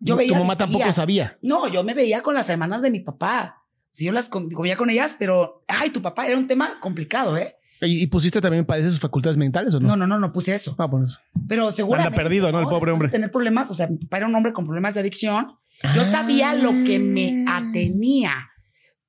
yo 0.00 0.16
veía. 0.16 0.32
tu 0.32 0.38
mamá 0.38 0.56
tampoco 0.56 0.90
sabía. 0.92 1.38
No, 1.42 1.68
yo 1.68 1.84
me 1.84 1.94
veía 1.94 2.20
con 2.22 2.34
las 2.34 2.48
hermanas 2.48 2.82
de 2.82 2.90
mi 2.90 3.00
papá. 3.00 3.62
Sí, 3.92 4.06
yo 4.06 4.12
las 4.12 4.28
convivía 4.28 4.76
con 4.76 4.90
ellas, 4.90 5.14
pero, 5.18 5.62
ay, 5.68 5.90
tu 5.90 6.02
papá 6.02 6.26
era 6.26 6.36
un 6.36 6.48
tema 6.48 6.80
complicado, 6.80 7.36
¿eh? 7.36 7.54
¿Y, 7.80 8.02
y 8.02 8.06
pusiste 8.08 8.40
también 8.40 8.64
padece 8.64 8.90
sus 8.90 8.98
facultades 8.98 9.36
mentales 9.36 9.74
o 9.74 9.78
no? 9.80 9.88
No, 9.88 9.96
no, 9.96 10.06
no, 10.06 10.18
no 10.18 10.32
puse 10.32 10.52
eso. 10.54 10.74
Ah, 10.78 10.88
por 10.90 11.04
eso. 11.04 11.18
Pero 11.48 11.70
seguramente. 11.70 12.16
perdido, 12.16 12.50
¿no? 12.50 12.60
El 12.60 12.66
pobre 12.66 12.90
hombre. 12.92 13.08
Tener 13.08 13.30
problemas, 13.30 13.70
o 13.70 13.74
sea, 13.74 13.86
mi 13.86 13.98
papá 13.98 14.16
era 14.16 14.26
un 14.26 14.34
hombre 14.34 14.52
con 14.52 14.64
problemas 14.64 14.94
de 14.94 15.00
adicción. 15.00 15.52
Yo 15.94 16.02
sabía 16.04 16.54
lo 16.54 16.70
que 16.70 16.98
me 16.98 17.44
Ah. 17.48 17.58
atenía. 17.68 18.32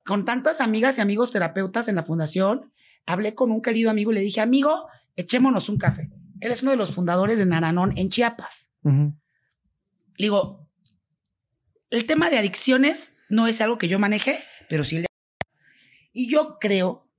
Con 0.05 0.23
tantas 0.23 0.61
amigas 0.61 0.97
y 0.97 1.01
amigos 1.01 1.31
terapeutas 1.31 1.87
en 1.87 1.95
la 1.95 2.03
fundación, 2.03 2.71
hablé 3.05 3.33
con 3.33 3.51
un 3.51 3.61
querido 3.61 3.89
amigo 3.89 4.11
y 4.11 4.15
le 4.15 4.21
dije, 4.21 4.39
amigo, 4.39 4.87
echémonos 5.15 5.67
un 5.67 5.77
café. 5.77 6.09
Él 6.41 6.51
es 6.51 6.61
uno 6.61 6.71
de 6.71 6.77
los 6.77 6.93
fundadores 6.93 7.39
de 7.39 7.45
Naranón 7.45 7.97
en 7.97 8.09
Chiapas. 8.09 8.71
Le 8.83 9.13
digo, 10.17 10.69
el 11.89 12.05
tema 12.05 12.29
de 12.29 12.37
adicciones 12.37 13.15
no 13.29 13.47
es 13.47 13.61
algo 13.61 13.77
que 13.77 13.87
yo 13.87 13.97
maneje, 13.99 14.37
pero 14.69 14.83
sí 14.83 14.97
el 14.97 15.01
de... 15.03 15.07
Y 16.13 16.29
yo 16.29 16.57
creo, 16.59 17.09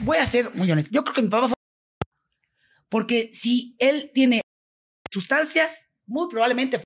voy 0.00 0.18
a 0.18 0.26
ser 0.26 0.52
muy 0.54 0.70
honesto, 0.70 0.90
yo 0.92 1.02
creo 1.04 1.14
que 1.14 1.22
mi 1.22 1.28
papá 1.28 1.48
fue... 1.48 1.54
Porque 2.88 3.30
si 3.32 3.76
él 3.78 4.10
tiene 4.12 4.40
sustancias, 5.12 5.90
muy 6.06 6.28
probablemente... 6.28 6.78
fue- 6.78 6.84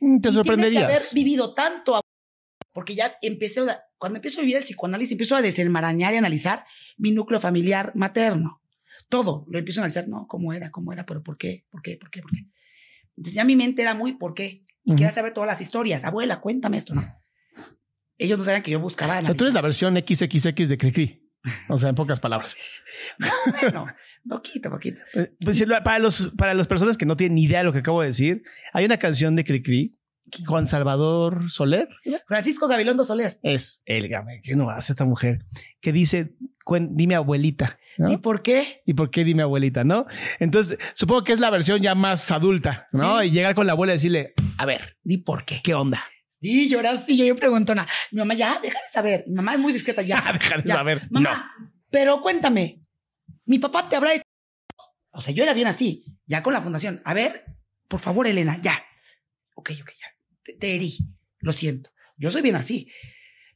Mm, 0.00 0.20
Te 0.20 0.28
y 0.28 0.32
Tiene 0.32 0.42
que 0.44 0.78
haber 0.78 0.96
sorprenderías. 0.98 1.14
vivido 1.14 1.54
tanto, 1.54 2.00
porque 2.74 2.94
ya 2.94 3.16
empecé, 3.22 3.62
cuando 3.96 4.18
empiezo 4.18 4.40
a 4.40 4.42
vivir 4.42 4.56
el 4.56 4.64
psicoanálisis, 4.64 5.12
empiezo 5.12 5.36
a 5.36 5.42
desenmarañar 5.42 6.12
y 6.12 6.16
analizar 6.16 6.64
mi 6.98 7.12
núcleo 7.12 7.38
familiar 7.40 7.92
materno. 7.94 8.60
Todo, 9.08 9.46
lo 9.48 9.58
empiezo 9.58 9.80
a 9.80 9.84
analizar, 9.84 10.08
no, 10.08 10.26
cómo 10.26 10.52
era, 10.52 10.70
cómo 10.70 10.92
era, 10.92 11.06
pero 11.06 11.22
por 11.22 11.38
qué, 11.38 11.64
por 11.70 11.80
qué, 11.82 11.96
por 11.96 12.10
qué, 12.10 12.20
por 12.20 12.32
qué. 12.32 12.46
Entonces 13.16 13.34
ya 13.34 13.44
mi 13.44 13.54
mente 13.54 13.82
era 13.82 13.94
muy 13.94 14.14
por 14.14 14.34
qué. 14.34 14.64
Y 14.82 14.90
Ujú. 14.90 14.96
quería 14.96 15.12
saber 15.12 15.32
todas 15.32 15.46
las 15.46 15.60
historias. 15.60 16.04
Abuela, 16.04 16.40
cuéntame 16.40 16.76
esto, 16.76 16.94
¿no? 16.94 17.02
Ellos 18.18 18.38
no 18.38 18.44
sabían 18.44 18.62
que 18.62 18.72
yo 18.72 18.80
buscaba. 18.80 19.20
O 19.20 19.24
sea, 19.24 19.34
tú 19.34 19.44
eres 19.44 19.54
la 19.54 19.60
versión 19.60 19.96
XXX 19.96 20.68
de 20.68 20.78
Cricri. 20.78 21.30
O 21.68 21.78
sea, 21.78 21.90
en 21.90 21.94
pocas 21.94 22.20
palabras. 22.20 22.56
Bueno, 23.60 23.86
poquito, 24.28 24.70
poquito. 24.70 25.00
Eh, 25.14 25.32
pues, 25.40 25.64
para, 25.84 25.98
los, 25.98 26.32
para 26.36 26.54
las 26.54 26.66
personas 26.66 26.98
que 26.98 27.06
no 27.06 27.16
tienen 27.16 27.36
ni 27.36 27.44
idea 27.44 27.58
de 27.58 27.64
lo 27.64 27.72
que 27.72 27.80
acabo 27.80 28.00
de 28.00 28.08
decir, 28.08 28.42
hay 28.72 28.84
una 28.84 28.96
canción 28.96 29.36
de 29.36 29.44
Cricri, 29.44 29.98
Juan 30.46 30.66
Salvador 30.66 31.50
Soler, 31.50 31.88
Francisco 32.26 32.66
Gabilondo 32.68 33.04
Soler. 33.04 33.38
es 33.42 33.82
el 33.86 34.10
que 34.42 34.54
no 34.56 34.70
hace 34.70 34.92
esta 34.92 35.04
mujer, 35.04 35.44
que 35.80 35.92
dice, 35.92 36.34
"Cuen- 36.64 36.90
dime 36.92 37.14
abuelita. 37.14 37.78
¿no? 37.96 38.10
¿Y 38.12 38.16
por 38.16 38.42
qué? 38.42 38.82
¿Y 38.86 38.94
por 38.94 39.10
qué 39.10 39.22
dime 39.24 39.42
abuelita? 39.42 39.84
¿No? 39.84 40.06
Entonces, 40.40 40.78
supongo 40.94 41.22
que 41.22 41.32
es 41.32 41.38
la 41.40 41.50
versión 41.50 41.80
ya 41.80 41.94
más 41.94 42.30
adulta, 42.32 42.88
¿no? 42.92 43.20
Sí. 43.20 43.28
Y 43.28 43.30
llegar 43.30 43.54
con 43.54 43.66
la 43.66 43.72
abuela 43.74 43.92
y 43.92 43.96
decirle, 43.96 44.34
a 44.58 44.66
ver, 44.66 44.96
¿Y 45.04 45.18
por 45.18 45.44
qué? 45.44 45.60
¿qué 45.62 45.74
onda? 45.74 46.02
Sí, 46.28 46.68
llorar, 46.68 46.98
sí, 46.98 47.16
yo, 47.16 47.24
yo 47.24 47.36
preguntona. 47.36 47.86
Mi 48.10 48.18
mamá, 48.18 48.34
ya, 48.34 48.58
deja 48.60 48.78
de 48.80 48.88
saber. 48.90 49.24
Mi 49.28 49.34
mamá 49.34 49.54
es 49.54 49.60
muy 49.60 49.72
discreta, 49.72 50.02
ya. 50.02 50.16
Deja 50.40 50.56
de 50.58 50.62
ya. 50.64 50.74
saber. 50.74 51.02
Mamá, 51.10 51.52
pero 51.90 52.20
cuéntame, 52.20 52.82
mi 53.46 53.58
papá 53.60 53.88
te 53.88 53.94
habrá 53.96 54.12
hecho. 54.14 54.24
O 55.12 55.20
sea, 55.20 55.32
yo 55.32 55.44
era 55.44 55.54
bien 55.54 55.68
así, 55.68 56.04
ya 56.26 56.42
con 56.42 56.52
la 56.52 56.60
fundación. 56.60 57.00
A 57.04 57.14
ver, 57.14 57.44
por 57.88 58.00
favor, 58.00 58.26
Elena, 58.26 58.58
ya. 58.60 58.82
Ok, 59.54 59.70
ok, 59.80 59.90
ya. 60.00 60.03
Te, 60.44 60.52
te 60.54 60.74
herí. 60.74 60.96
Lo 61.40 61.52
siento. 61.52 61.90
Yo 62.16 62.30
soy 62.30 62.42
bien 62.42 62.56
así. 62.56 62.88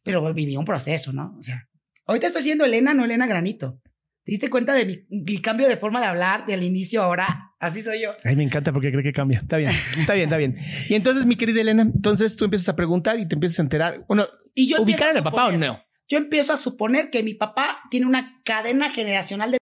Pero 0.03 0.33
viví 0.35 0.57
un 0.57 0.65
proceso, 0.65 1.13
¿no? 1.13 1.37
O 1.39 1.43
sea, 1.43 1.69
ahorita 2.07 2.29
estoy 2.29 2.43
siendo 2.43 2.65
Elena, 2.65 2.95
no 2.95 3.05
Elena 3.05 3.27
Granito. 3.27 3.81
¿Te 4.25 4.33
diste 4.33 4.51
cuenta 4.51 4.75
de 4.75 4.85
mi, 4.85 4.99
mi 5.25 5.41
cambio 5.41 5.69
de 5.69 5.77
forma 5.77 6.01
de 6.01 6.07
hablar 6.07 6.45
del 6.47 6.63
inicio 6.63 7.03
ahora? 7.03 7.53
Así 7.61 7.81
soy 7.83 8.03
yo. 8.03 8.13
Ay, 8.25 8.37
me 8.37 8.45
encanta 8.45 8.73
porque 8.73 8.91
cree 8.91 9.03
que 9.03 9.13
cambia. 9.13 9.39
Está 9.41 9.57
bien, 9.57 9.71
está 9.99 10.15
bien, 10.15 10.25
está 10.25 10.37
bien. 10.37 10.57
Y 10.89 10.95
entonces, 10.95 11.25
mi 11.27 11.37
querida 11.37 11.61
Elena, 11.61 11.83
entonces 11.83 12.37
tú 12.37 12.45
empiezas 12.45 12.69
a 12.69 12.77
preguntar 12.77 13.19
y 13.19 13.27
te 13.27 13.35
empiezas 13.35 13.59
a 13.59 13.63
enterar. 13.63 14.05
Bueno, 14.07 14.27
Y 14.55 14.69
yo 14.69 14.83
¿ubicar 14.83 15.17
a 15.17 15.23
papá 15.23 15.47
o 15.47 15.51
suponer- 15.51 15.59
no? 15.59 15.83
Yo 16.09 16.17
empiezo 16.19 16.53
a 16.53 16.57
suponer 16.57 17.11
que 17.11 17.23
mi 17.23 17.35
papá 17.35 17.81
tiene 17.91 18.07
una 18.07 18.41
cadena 18.45 18.91
generacional 18.91 19.51
de 19.51 19.59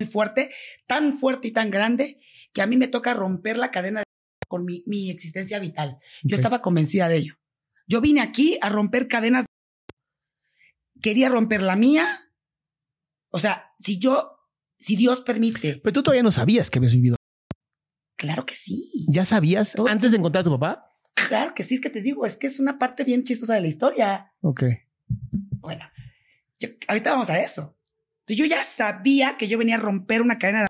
muy 0.00 0.08
fuerte, 0.08 0.50
tan 0.88 1.14
fuerte 1.14 1.48
y 1.48 1.52
tan 1.52 1.70
grande, 1.70 2.18
que 2.52 2.62
a 2.62 2.66
mí 2.66 2.76
me 2.76 2.88
toca 2.88 3.14
romper 3.14 3.58
la 3.58 3.70
cadena 3.70 4.00
de 4.00 4.04
con 4.52 4.66
mi, 4.66 4.82
mi 4.86 5.08
existencia 5.10 5.58
vital. 5.58 5.98
Yo 6.22 6.36
estaba 6.36 6.60
convencida 6.60 7.08
de 7.08 7.16
ello. 7.16 7.34
Yo 7.86 8.02
vine 8.02 8.20
aquí 8.20 8.58
a 8.60 8.68
romper 8.68 9.08
cadenas. 9.08 9.46
Quería 11.00 11.30
romper 11.30 11.62
la 11.62 11.74
mía. 11.74 12.20
O 13.30 13.38
sea, 13.38 13.72
si 13.78 13.98
yo, 13.98 14.38
si 14.78 14.94
Dios 14.96 15.22
permite, 15.22 15.80
Pero 15.82 15.94
tú 15.94 16.02
todavía 16.02 16.22
no 16.22 16.30
sabías 16.32 16.68
que 16.68 16.78
habías 16.78 16.92
vivido. 16.92 17.16
claro 18.16 18.44
que 18.44 18.54
sí. 18.54 19.06
¿Ya 19.08 19.24
sabías 19.24 19.72
Todo- 19.72 19.88
antes 19.88 20.10
de 20.10 20.18
encontrar 20.18 20.42
a 20.42 20.44
tu 20.44 20.50
papá? 20.50 20.94
Claro 21.14 21.54
que 21.54 21.62
sí, 21.62 21.76
es 21.76 21.80
que 21.80 21.88
te 21.88 22.02
digo, 22.02 22.26
es 22.26 22.36
que 22.36 22.46
es 22.46 22.60
una 22.60 22.78
parte 22.78 23.04
bien 23.04 23.24
chistosa 23.24 23.54
de 23.54 23.62
la 23.62 23.68
historia. 23.68 24.32
Ok. 24.42 24.64
Bueno, 25.60 25.84
yo- 26.60 26.68
ahorita 26.88 27.10
vamos 27.12 27.30
a 27.30 27.40
eso. 27.40 27.78
Yo 28.26 28.44
ya 28.44 28.62
sabía 28.64 29.36
que 29.38 29.48
yo 29.48 29.56
venía 29.56 29.76
a 29.76 29.80
romper 29.80 30.20
una 30.20 30.38
cadena 30.38 30.60
de- 30.62 30.68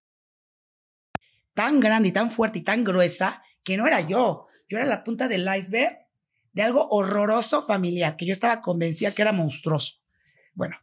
tan 1.55 1.81
grande 1.81 2.09
y 2.09 2.13
tan 2.13 2.31
fuerte 2.31 2.61
y 2.61 2.63
tan 2.63 2.85
gruesa 2.85 3.43
que 3.65 3.77
no 3.77 3.87
era 3.87 4.01
yo. 4.01 4.47
Yo 4.69 4.79
era 4.79 4.87
la 4.87 5.05
punta 5.05 5.29
del 5.29 5.49
iceberg 5.57 5.99
de 6.53 6.63
algo 6.63 6.89
horroroso 6.89 7.63
familiar 7.63 8.17
que 8.17 8.27
yo 8.27 8.33
estaba 8.33 8.61
convencida 8.61 9.13
que 9.13 9.23
era 9.23 9.33
monstruoso. 9.33 10.03
Bueno, 10.55 10.77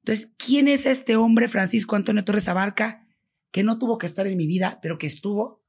entonces, 0.00 0.34
¿quién 0.38 0.68
es 0.68 0.86
este 0.86 1.16
hombre, 1.16 1.48
Francisco 1.48 1.96
Antonio 1.96 2.24
Torres 2.24 2.48
Abarca, 2.48 3.06
que 3.50 3.62
no 3.62 3.78
tuvo 3.78 3.98
que 3.98 4.06
estar 4.06 4.26
en 4.26 4.36
mi 4.36 4.46
vida, 4.46 4.78
pero 4.82 4.98
que 4.98 5.06
estuvo 5.06 5.62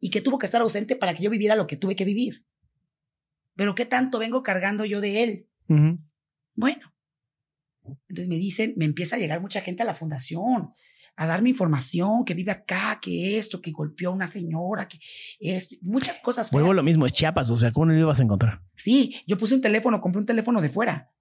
y 0.00 0.10
que 0.10 0.20
tuvo 0.20 0.38
que 0.38 0.46
estar 0.46 0.60
ausente 0.60 0.96
para 0.96 1.14
que 1.14 1.22
yo 1.22 1.30
viviera 1.30 1.54
lo 1.54 1.66
que 1.66 1.76
tuve 1.76 1.94
que 1.94 2.04
vivir? 2.04 2.44
Pero 3.54 3.74
¿qué 3.74 3.84
tanto 3.84 4.18
vengo 4.18 4.42
cargando 4.42 4.84
yo 4.84 5.00
de 5.00 5.22
él? 5.22 5.48
Bueno, 6.54 6.92
entonces 8.08 8.28
me 8.28 8.36
dicen, 8.36 8.74
me 8.76 8.84
empieza 8.84 9.16
a 9.16 9.18
llegar 9.18 9.40
mucha 9.40 9.60
gente 9.60 9.82
a 9.82 9.86
la 9.86 9.94
fundación 9.94 10.74
a 11.20 11.26
darme 11.26 11.50
información, 11.50 12.24
que 12.24 12.32
vive 12.32 12.50
acá, 12.50 12.98
que 12.98 13.36
esto, 13.36 13.60
que 13.60 13.72
golpeó 13.72 14.08
a 14.08 14.14
una 14.14 14.26
señora, 14.26 14.88
que 14.88 14.98
esto, 15.38 15.76
muchas 15.82 16.18
cosas. 16.18 16.50
Vuelvo 16.50 16.70
a 16.70 16.74
lo 16.74 16.82
mismo, 16.82 17.04
es 17.04 17.12
Chiapas, 17.12 17.50
o 17.50 17.58
sea, 17.58 17.72
¿cómo 17.72 17.84
no 17.84 17.92
lo 17.92 18.00
ibas 18.00 18.20
a 18.20 18.22
encontrar? 18.22 18.62
Sí, 18.74 19.14
yo 19.26 19.36
puse 19.36 19.54
un 19.54 19.60
teléfono, 19.60 20.00
compré 20.00 20.20
un 20.20 20.24
teléfono 20.24 20.62
de 20.62 20.70
fuera 20.70 21.12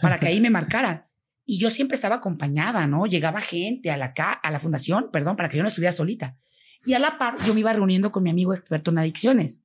para 0.00 0.18
que 0.18 0.28
ahí 0.28 0.40
me 0.40 0.48
marcaran. 0.48 1.04
Y 1.44 1.58
yo 1.58 1.68
siempre 1.68 1.96
estaba 1.96 2.16
acompañada, 2.16 2.86
¿no? 2.86 3.04
Llegaba 3.04 3.42
gente 3.42 3.90
a 3.90 3.98
la, 3.98 4.14
a 4.16 4.50
la 4.50 4.58
fundación, 4.58 5.10
perdón, 5.12 5.36
para 5.36 5.50
que 5.50 5.58
yo 5.58 5.62
no 5.62 5.68
estuviera 5.68 5.92
solita. 5.92 6.38
Y 6.86 6.94
a 6.94 6.98
la 6.98 7.18
par, 7.18 7.34
yo 7.46 7.52
me 7.52 7.60
iba 7.60 7.74
reuniendo 7.74 8.12
con 8.12 8.22
mi 8.22 8.30
amigo 8.30 8.54
experto 8.54 8.90
en 8.90 8.96
adicciones. 8.96 9.64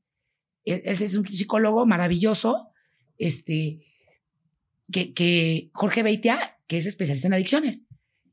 Él, 0.65 0.81
él 0.83 1.01
es 1.01 1.15
un 1.15 1.25
psicólogo 1.25 1.85
maravilloso, 1.85 2.71
este, 3.17 3.85
que, 4.91 5.13
que 5.13 5.71
Jorge 5.71 6.03
Beitia, 6.03 6.57
que 6.67 6.75
es 6.75 6.85
especialista 6.85 7.27
en 7.27 7.35
adicciones. 7.35 7.85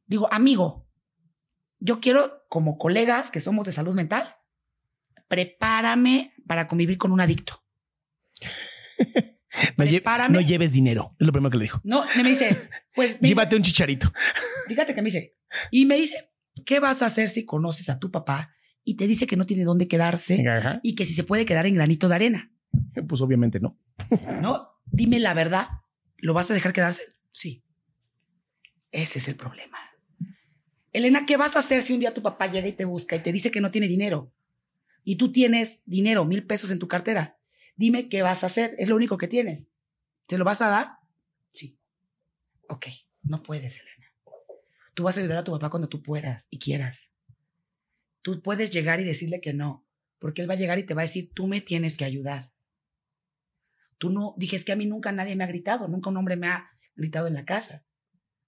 Digo, 0.09 0.27
amigo, 0.33 0.88
yo 1.81 2.01
quiero, 2.01 2.45
como 2.49 2.79
colegas 2.79 3.31
que 3.31 3.41
somos 3.41 3.67
de 3.67 3.73
salud 3.73 3.95
mental, 3.95 4.37
prepárame 5.29 6.33
para 6.47 6.69
convivir 6.69 6.99
con 6.99 7.13
un 7.13 7.21
adicto. 7.21 7.63
No, 9.77 9.85
Prepárame. 9.87 10.35
no 10.35 10.41
lleves 10.41 10.73
dinero, 10.73 11.17
es 11.19 11.27
lo 11.27 11.33
primero 11.33 11.51
que 11.51 11.57
le 11.57 11.65
dijo. 11.65 11.81
No, 11.83 12.05
me 12.17 12.23
dice, 12.23 12.69
pues, 12.95 13.13
me 13.15 13.21
dice, 13.21 13.29
Llévate 13.35 13.57
un 13.57 13.63
chicharito. 13.63 14.13
fíjate 14.69 14.95
que 14.95 15.01
me 15.01 15.07
dice, 15.07 15.37
y 15.73 15.87
me 15.87 15.97
dice, 15.97 16.31
¿qué 16.67 16.79
vas 16.81 17.03
a 17.03 17.07
hacer 17.07 17.29
si 17.29 17.45
conoces 17.47 17.89
a 17.89 17.99
tu 17.99 18.11
papá 18.11 18.53
y 18.85 18.97
te 18.97 19.07
dice 19.09 19.27
que 19.27 19.37
no 19.37 19.47
tiene 19.47 19.65
dónde 19.65 19.89
quedarse 19.89 20.45
Ajá. 20.47 20.81
y 20.85 20.95
que 20.95 21.07
si 21.07 21.15
se 21.15 21.25
puede 21.25 21.47
quedar 21.47 21.65
en 21.67 21.75
granito 21.75 22.09
de 22.09 22.15
arena? 22.15 22.53
Pues 23.09 23.21
obviamente 23.23 23.59
no. 23.59 23.81
No, 24.43 24.79
dime 24.85 25.19
la 25.19 25.33
verdad, 25.35 25.67
¿lo 26.19 26.35
vas 26.35 26.51
a 26.51 26.55
dejar 26.55 26.73
quedarse? 26.75 27.03
Sí. 27.33 27.65
Ese 28.93 29.19
es 29.19 29.29
el 29.29 29.35
problema. 29.35 29.79
Elena, 30.93 31.27
¿qué 31.27 31.37
vas 31.37 31.57
a 31.57 31.61
hacer 31.61 31.83
si 31.83 31.93
un 31.93 32.01
día 32.01 32.15
tu 32.15 32.23
papá 32.23 32.47
llega 32.47 32.67
y 32.67 32.73
te 32.73 32.85
busca 32.85 33.17
y 33.17 33.21
te 33.21 33.33
dice 33.33 33.51
que 33.51 33.61
no 33.61 33.71
tiene 33.71 33.89
dinero? 33.89 34.33
Y 35.05 35.17
tú 35.17 35.33
tienes 35.33 35.81
dinero, 35.85 36.25
mil 36.25 36.45
pesos 36.47 36.71
en 36.71 36.79
tu 36.79 36.89
cartera. 36.89 37.39
Dime 37.77 38.09
qué 38.09 38.23
vas 38.23 38.43
a 38.43 38.47
hacer. 38.47 38.75
Es 38.79 38.89
lo 38.89 38.97
único 38.97 39.19
que 39.19 39.29
tienes. 39.29 39.69
¿Se 40.29 40.37
lo 40.39 40.45
vas 40.45 40.61
a 40.63 40.69
dar? 40.69 40.99
Sí. 41.51 41.79
Ok, 42.69 42.87
no 43.23 43.43
puedes, 43.43 43.81
Elena. 43.81 44.13
Tú 44.95 45.05
vas 45.05 45.17
a 45.17 45.21
ayudar 45.21 45.39
a 45.39 45.45
tu 45.45 45.53
papá 45.53 45.71
cuando 45.71 45.89
tú 45.89 46.03
puedas 46.03 46.49
y 46.51 46.59
quieras. 46.59 47.13
Tú 48.23 48.43
puedes 48.43 48.71
llegar 48.71 49.01
y 49.01 49.05
decirle 49.05 49.41
que 49.41 49.55
no, 49.55 49.87
porque 50.19 50.43
él 50.43 50.51
va 50.51 50.55
a 50.55 50.59
llegar 50.59 50.79
y 50.79 50.83
te 50.83 50.95
va 50.95 51.03
a 51.03 51.07
decir, 51.07 51.31
tú 51.33 51.47
me 51.47 51.61
tienes 51.61 51.97
que 51.97 52.05
ayudar. 52.05 52.51
Tú 53.97 54.11
no, 54.11 54.35
dije, 54.37 54.57
es 54.57 54.65
que 54.65 54.73
a 54.73 54.77
mí 54.77 54.87
nunca 54.87 55.13
nadie 55.13 55.37
me 55.37 55.45
ha 55.45 55.49
gritado, 55.49 55.89
nunca 55.89 56.11
un 56.11 56.17
hombre 56.17 56.37
me 56.37 56.49
ha 56.49 56.71
gritado 56.97 57.27
en 57.29 57.35
la 57.35 57.45
casa. 57.45 57.85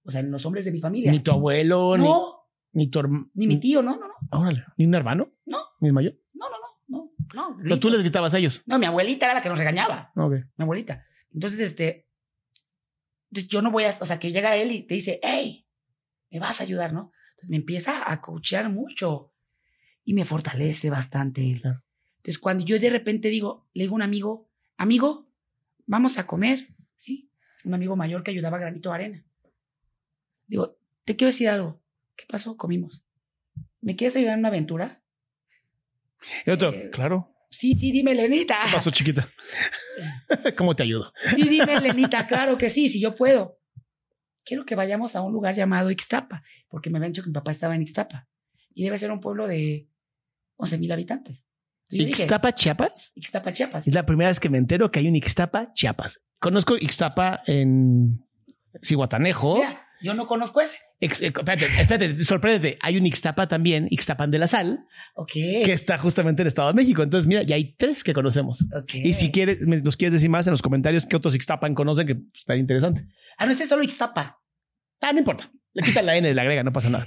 O 0.05 0.11
sea, 0.11 0.21
en 0.21 0.31
los 0.31 0.45
hombres 0.47 0.65
de 0.65 0.73
mi 0.73 0.81
familia. 0.81 1.11
Ni 1.13 1.21
tu 1.21 1.31
abuelo, 1.31 1.97
no, 1.97 2.47
ni, 2.73 2.85
ni 2.85 2.91
tu 2.91 2.99
hermano. 3.01 3.31
ni 3.35 3.47
mi 3.47 3.59
tío, 3.61 3.83
no, 3.83 3.97
no, 3.97 4.07
no, 4.09 4.15
Órale, 4.39 4.65
ni 4.77 4.87
un 4.87 4.95
hermano. 4.95 5.33
No. 5.47 5.59
Ni 5.81 5.89
el 5.89 5.95
mayor. 5.95 6.15
no, 6.35 6.47
no, 6.49 6.57
no, 6.89 7.13
no, 7.35 7.51
no. 7.51 7.57
Pero 7.63 7.79
tú 7.79 7.91
les 7.91 8.01
gritabas 8.01 8.35
a 8.35 8.39
ellos. 8.39 8.63
No, 8.67 8.79
mi 8.79 8.87
abuelita 8.87 9.27
era 9.27 9.35
la 9.35 9.43
que 9.43 9.49
nos 9.49 9.59
regañaba, 9.59 10.13
Ok. 10.17 10.33
mi 10.57 10.63
abuelita. 10.63 11.05
Entonces, 11.33 11.61
este, 11.61 12.09
yo 13.31 13.63
no 13.63 13.71
voy 13.71 13.85
a, 13.85 13.91
o 13.91 14.05
sea, 14.05 14.19
que 14.19 14.33
llega 14.33 14.57
él 14.57 14.73
y 14.73 14.83
te 14.83 14.95
dice, 14.95 15.21
hey, 15.23 15.67
me 16.31 16.39
vas 16.41 16.61
a 16.61 16.65
ayudar, 16.65 16.93
¿no? 16.93 17.13
Entonces 17.31 17.51
me 17.51 17.57
empieza 17.57 18.11
a 18.11 18.21
coachear 18.21 18.69
mucho 18.71 19.33
y 20.05 20.15
me 20.15 20.25
fortalece 20.25 20.91
bastante 20.91 21.51
él. 21.51 21.61
Claro. 21.61 21.83
Entonces, 22.17 22.39
cuando 22.39 22.65
yo 22.65 22.79
de 22.79 22.91
repente 22.91 23.29
digo, 23.29 23.69
le 23.73 23.85
digo 23.85 23.95
a 23.95 23.97
un 23.97 24.03
amigo, 24.03 24.51
amigo, 24.77 25.29
vamos 25.87 26.19
a 26.19 26.27
comer, 26.27 26.69
¿sí? 26.97 27.31
Un 27.65 27.75
amigo 27.75 27.97
mayor 27.97 28.23
que 28.23 28.31
ayudaba 28.31 28.57
a 28.57 28.61
Granito 28.61 28.93
Arena. 28.93 29.25
Digo, 30.51 30.77
te 31.05 31.15
quiero 31.15 31.29
decir 31.29 31.49
algo. 31.49 31.81
¿Qué 32.17 32.25
pasó? 32.29 32.57
Comimos. 32.57 33.05
¿Me 33.81 33.95
quieres 33.95 34.17
ayudar 34.17 34.35
en 34.35 34.41
una 34.41 34.49
aventura? 34.49 35.01
Y 36.45 36.51
otro, 36.51 36.71
Eh, 36.73 36.91
claro. 36.91 37.33
Sí, 37.49 37.75
sí, 37.75 37.93
dime, 37.93 38.15
Lenita. 38.15 38.57
¿Qué 38.67 38.73
pasó, 38.75 38.91
chiquita? 38.91 39.29
¿Cómo 40.59 40.75
te 40.75 40.83
ayudo? 40.83 41.13
Sí, 41.35 41.49
dime, 41.49 41.81
Lenita, 41.81 42.27
claro 42.27 42.59
que 42.59 42.69
sí, 42.69 42.89
si 42.89 43.01
yo 43.01 43.15
puedo. 43.15 43.59
Quiero 44.45 44.65
que 44.67 44.75
vayamos 44.75 45.15
a 45.15 45.23
un 45.23 45.33
lugar 45.33 45.55
llamado 45.55 45.91
Ixtapa, 45.91 46.43
porque 46.69 46.91
me 46.91 46.99
habían 46.99 47.13
dicho 47.13 47.23
que 47.23 47.29
mi 47.29 47.35
papá 47.35 47.53
estaba 47.53 47.75
en 47.77 47.83
Ixtapa. 47.83 48.29
Y 48.75 48.85
debe 48.85 48.99
ser 48.99 49.13
un 49.13 49.21
pueblo 49.21 49.47
de 49.47 49.89
11 50.57 50.79
mil 50.79 50.91
habitantes. 50.93 51.47
Entonces 51.85 51.99
yo 52.01 52.07
dije, 52.07 52.23
¿Ixtapa, 52.23 52.55
Chiapas? 52.55 53.13
Ixtapa, 53.15 53.53
Chiapas. 53.53 53.87
Es 53.87 53.95
la 53.95 54.05
primera 54.05 54.29
vez 54.31 54.41
que 54.41 54.49
me 54.49 54.59
entero 54.59 54.91
que 54.91 54.99
hay 54.99 55.09
un 55.09 55.15
Ixtapa, 55.17 55.73
Chiapas. 55.75 56.21
Conozco 56.41 56.77
Ixtapa 56.77 57.43
en 57.47 58.25
Cihuatanejo. 58.83 59.57
Mira, 59.57 59.87
yo 60.03 60.15
no 60.15 60.27
conozco 60.27 60.61
ese. 60.61 60.79
Ex- 61.01 61.21
eh, 61.21 61.27
espérate, 61.29 61.67
espérate, 61.67 62.25
sorpréndete. 62.25 62.79
Hay 62.81 62.97
un 62.97 63.07
Ixtapa 63.07 63.49
también, 63.49 63.87
Ixtapan 63.91 64.31
de 64.31 64.39
la 64.39 64.49
Sal, 64.49 64.85
que 65.33 65.63
está 65.73 65.99
justamente 65.99 66.43
en 66.43 66.47
el 66.47 66.49
Estado 66.49 66.69
de 66.69 66.75
México. 66.75 67.03
Entonces, 67.03 67.27
mira, 67.27 67.43
ya 67.43 67.55
hay 67.57 67.75
tres 67.77 68.03
que 68.05 68.13
conocemos. 68.15 68.65
Y 68.93 69.13
si 69.13 69.31
quieres, 69.31 69.61
nos 69.63 69.97
quieres 69.97 70.13
decir 70.15 70.31
más 70.31 70.47
en 70.47 70.53
los 70.53 70.63
comentarios 70.63 71.07
qué 71.07 71.17
otros 71.17 71.35
Ixtapan 71.35 71.75
conocen, 71.75 72.07
que 72.07 72.17
estaría 72.35 72.61
interesante. 72.61 73.07
Ah, 73.39 73.47
no, 73.47 73.53
este 73.53 73.65
es 73.65 73.69
solo 73.69 73.83
Ixtapa. 73.83 74.41
Ah, 75.01 75.13
no 75.13 75.19
importa. 75.19 75.51
Le 75.73 75.83
quitan 75.83 76.05
la 76.07 76.17
N 76.17 76.35
la 76.35 76.43
agrega, 76.43 76.63
no 76.63 76.73
pasa 76.73 76.91
nada. 76.91 77.07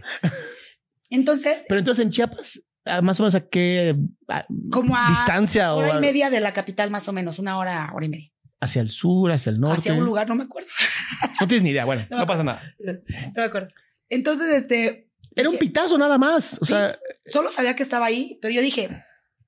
Entonces, 1.10 1.66
Pero 1.68 1.80
entonces 1.80 2.04
en 2.06 2.12
Chiapas, 2.12 2.62
ah, 2.86 3.02
más 3.02 3.20
o 3.20 3.24
menos 3.24 3.36
a 3.36 3.48
qué 3.48 3.96
ah, 4.30 4.46
como 4.72 4.96
a 4.98 5.10
distancia 5.10 5.74
o 5.74 5.80
hora 5.80 5.90
y 5.90 5.92
a- 5.92 6.00
media 6.00 6.30
de 6.30 6.40
la 6.40 6.54
capital, 6.54 6.90
más 6.90 7.08
o 7.08 7.14
menos, 7.14 7.40
una 7.40 7.58
hora, 7.58 7.92
hora 7.94 8.06
y 8.06 8.10
media. 8.10 8.30
hacia 8.62 8.82
el 8.82 8.90
sur, 8.90 9.32
hacia 9.32 9.52
el 9.52 9.60
norte. 9.60 9.80
Hacia 9.80 9.94
un 9.94 10.06
lugar, 10.06 10.28
no 10.28 10.36
me 10.36 10.46
acuerdo. 10.46 10.70
No 11.42 11.48
tienes 11.48 11.64
ni 11.64 11.70
idea. 11.72 11.86
Bueno, 11.86 12.06
No. 12.10 12.18
no 12.20 12.28
pasa 12.28 12.44
nada. 12.44 12.62
No 12.80 12.94
me 13.36 13.44
acuerdo. 13.44 13.70
Entonces, 14.10 14.50
este. 14.54 15.10
Era 15.36 15.50
un 15.50 15.58
pitazo 15.58 15.98
nada 15.98 16.18
más. 16.18 16.62
O 16.62 16.66
Sí. 16.66 16.74
sea, 16.74 16.98
Solo 17.26 17.50
sabía 17.50 17.76
que 17.76 17.84
estaba 17.84 18.06
ahí, 18.06 18.38
pero 18.42 18.54
yo 18.54 18.62
dije, 18.62 18.90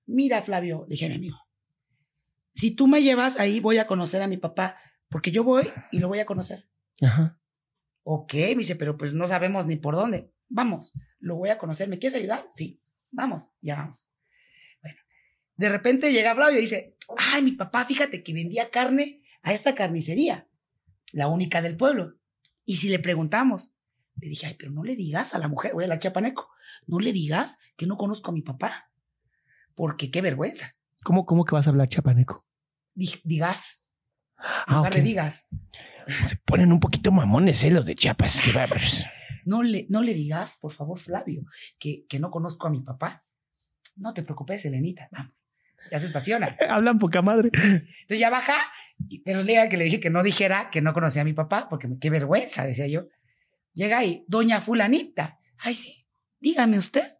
mira, 0.06 0.41
Flavio, 0.41 0.86
dije 0.89 1.06
a 1.06 1.10
mi 1.10 1.16
amigo, 1.16 1.38
si 2.53 2.76
tú 2.76 2.88
me 2.88 3.03
llevas 3.03 3.39
ahí, 3.39 3.60
voy 3.60 3.78
a 3.78 3.86
conocer 3.88 4.22
a 4.22 4.28
mi 4.28 4.38
papá, 4.38 4.78
porque 5.10 5.32
yo 5.32 5.43
voy 5.43 5.68
y 5.91 5.99
lo 5.99 6.08
voy 6.08 6.20
a 6.20 6.26
conocer. 6.26 6.68
ajá. 7.01 7.38
Ok, 8.08 8.34
me 8.36 8.56
dice, 8.58 8.76
pero 8.76 8.97
pues 8.97 9.14
no 9.16 9.26
sabemos 9.28 9.66
ni 9.66 9.78
por 9.78 9.95
dónde. 9.95 10.32
Vamos, 10.47 10.93
lo 11.20 11.36
voy 11.38 11.49
a 11.49 11.58
conocer. 11.58 11.89
¿Me 11.89 11.97
quieres 11.97 12.16
ayudar? 12.20 12.45
Sí, 12.51 12.80
vamos, 13.12 13.49
ya 13.62 13.78
vamos. 13.78 14.08
Bueno, 14.82 14.97
de 15.56 15.70
repente 15.70 16.14
llega 16.14 16.36
Flavio 16.36 16.60
y 16.60 16.62
dice, 16.62 16.95
ay, 17.18 17.41
mi 17.41 17.53
papá, 17.53 17.84
fíjate 17.84 18.22
que 18.24 18.32
vendía 18.34 18.70
carne 18.70 19.24
a 19.41 19.53
esta 19.53 19.74
carnicería, 19.74 20.47
la 21.14 21.28
única 21.28 21.62
del 21.62 21.78
pueblo. 21.78 22.16
Y 22.66 22.78
si 22.78 22.89
le 22.89 22.99
preguntamos, 22.99 23.76
Le 24.18 24.30
dije, 24.30 24.47
ay, 24.47 24.56
pero 24.58 24.72
no 24.72 24.84
le 24.84 24.95
digas 24.95 25.34
a 25.34 25.39
la 25.39 25.47
mujer, 25.49 25.74
güey, 25.74 25.86
a 25.86 25.89
la 25.89 25.97
chapaneco, 25.97 26.49
no 26.88 26.99
le 26.99 27.12
digas 27.12 27.60
que 27.76 27.86
no 27.86 27.97
conozco 27.97 28.32
a 28.32 28.34
mi 28.34 28.41
papá. 28.41 28.89
Porque 29.76 30.10
qué 30.10 30.22
vergüenza. 30.22 30.76
¿Cómo, 31.03 31.26
cómo 31.26 31.43
que 31.43 31.53
vas 31.53 31.68
a 31.68 31.72
hablar 31.72 31.89
chapaneco? 31.89 32.45
Digas. 32.93 33.84
Ah, 34.38 34.82
ok. 34.82 34.95
digas. 34.95 35.45
Se 36.28 36.38
ponen 36.45 36.72
un 36.72 36.80
poquito 36.80 37.12
mamones, 37.12 37.64
¿eh? 37.66 37.72
Los 37.72 37.86
de 37.86 37.95
Chiapas. 37.95 38.41
Qué 38.41 38.51
bárbaros. 38.51 39.03
No 39.43 39.64
le, 39.64 39.86
no 39.89 40.01
le 40.01 40.14
digas, 40.14 40.58
por 40.60 40.72
favor, 40.72 40.97
Flavio, 40.97 41.45
que, 41.78 42.06
que 42.08 42.20
no 42.20 42.32
conozco 42.32 42.68
a 42.68 42.70
mi 42.70 42.82
papá. 42.82 43.26
No 43.95 44.14
te 44.14 44.24
preocupes, 44.24 44.66
Elenita, 44.66 45.10
vamos. 45.12 45.45
Ya 45.91 45.99
se 45.99 46.07
estaciona. 46.07 46.55
Hablan 46.69 46.99
poca 46.99 47.21
madre. 47.21 47.49
Entonces 47.53 48.19
ya 48.19 48.29
baja, 48.29 48.55
pero 49.23 49.43
llega 49.43 49.69
que 49.69 49.77
le 49.77 49.86
dije 49.86 49.99
que 49.99 50.09
no 50.09 50.23
dijera 50.23 50.69
que 50.71 50.81
no 50.81 50.93
conocía 50.93 51.21
a 51.21 51.25
mi 51.25 51.33
papá, 51.33 51.67
porque 51.69 51.88
qué 51.99 52.09
vergüenza, 52.09 52.65
decía 52.65 52.88
yo. 52.88 53.07
Llega 53.73 53.99
ahí, 53.99 54.23
doña 54.27 54.61
fulanita. 54.61 55.39
Ay, 55.57 55.75
sí, 55.75 56.07
dígame 56.39 56.77
usted. 56.77 57.17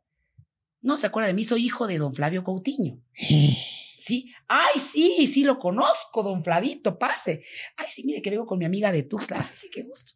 No 0.82 0.98
se 0.98 1.08
acuerda 1.08 1.28
de 1.28 1.34
mí, 1.34 1.44
soy 1.44 1.66
hijo 1.66 1.88
de 1.88 1.98
don 1.98 2.14
Flavio 2.14 2.44
Coutinho. 2.44 3.02
Sí, 4.06 4.32
ay, 4.48 4.80
sí, 4.80 5.26
sí 5.26 5.44
lo 5.44 5.58
conozco, 5.58 6.22
don 6.22 6.44
Flavito, 6.44 7.00
pase. 7.00 7.42
Ay, 7.76 7.88
sí, 7.90 8.04
mire 8.06 8.22
que 8.22 8.30
vengo 8.30 8.46
con 8.46 8.60
mi 8.60 8.66
amiga 8.66 8.92
de 8.92 9.02
Tuxtla. 9.02 9.48
Ay, 9.50 9.56
sí, 9.56 9.68
qué 9.74 9.82
gusto. 9.82 10.12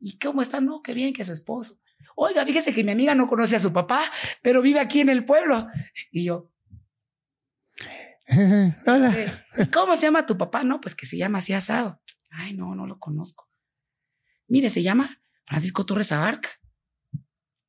¿Y 0.00 0.18
cómo 0.18 0.40
está? 0.40 0.58
No, 0.62 0.80
qué 0.80 0.94
bien 0.94 1.12
que 1.12 1.22
su 1.22 1.32
esposo. 1.32 1.78
Oiga, 2.14 2.46
fíjese 2.46 2.72
que 2.72 2.82
mi 2.82 2.92
amiga 2.92 3.14
no 3.14 3.28
conoce 3.28 3.56
a 3.56 3.58
su 3.58 3.74
papá, 3.74 4.02
pero 4.40 4.62
vive 4.62 4.80
aquí 4.80 5.00
en 5.00 5.10
el 5.10 5.26
pueblo. 5.26 5.66
Y 6.10 6.24
yo, 6.24 6.50
Hola. 8.86 9.08
este, 9.10 9.62
¿y 9.62 9.66
¿cómo 9.70 9.94
se 9.96 10.02
llama 10.02 10.26
tu 10.26 10.36
papá? 10.36 10.64
No, 10.64 10.80
pues 10.80 10.94
que 10.94 11.06
se 11.06 11.16
llama 11.16 11.38
así 11.38 11.52
asado. 11.52 12.00
Ay, 12.30 12.54
no, 12.54 12.74
no 12.74 12.86
lo 12.86 12.98
conozco. 12.98 13.48
Mire, 14.48 14.68
se 14.68 14.82
llama 14.82 15.20
Francisco 15.46 15.86
Torres 15.86 16.12
Abarca. 16.12 16.50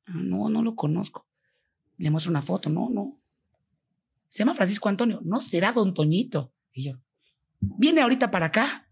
"Ah, 0.06 0.12
No, 0.14 0.48
no 0.48 0.62
lo 0.62 0.74
conozco. 0.74 1.26
Le 1.96 2.10
muestro 2.10 2.30
una 2.30 2.42
foto. 2.42 2.70
No, 2.70 2.88
no. 2.90 3.20
Se 4.28 4.40
llama 4.40 4.54
Francisco 4.54 4.88
Antonio. 4.88 5.20
No 5.24 5.40
será 5.40 5.72
Don 5.72 5.94
Toñito. 5.94 6.52
Y 6.72 6.84
yo, 6.84 7.00
viene 7.60 8.02
ahorita 8.02 8.30
para 8.30 8.46
acá. 8.46 8.88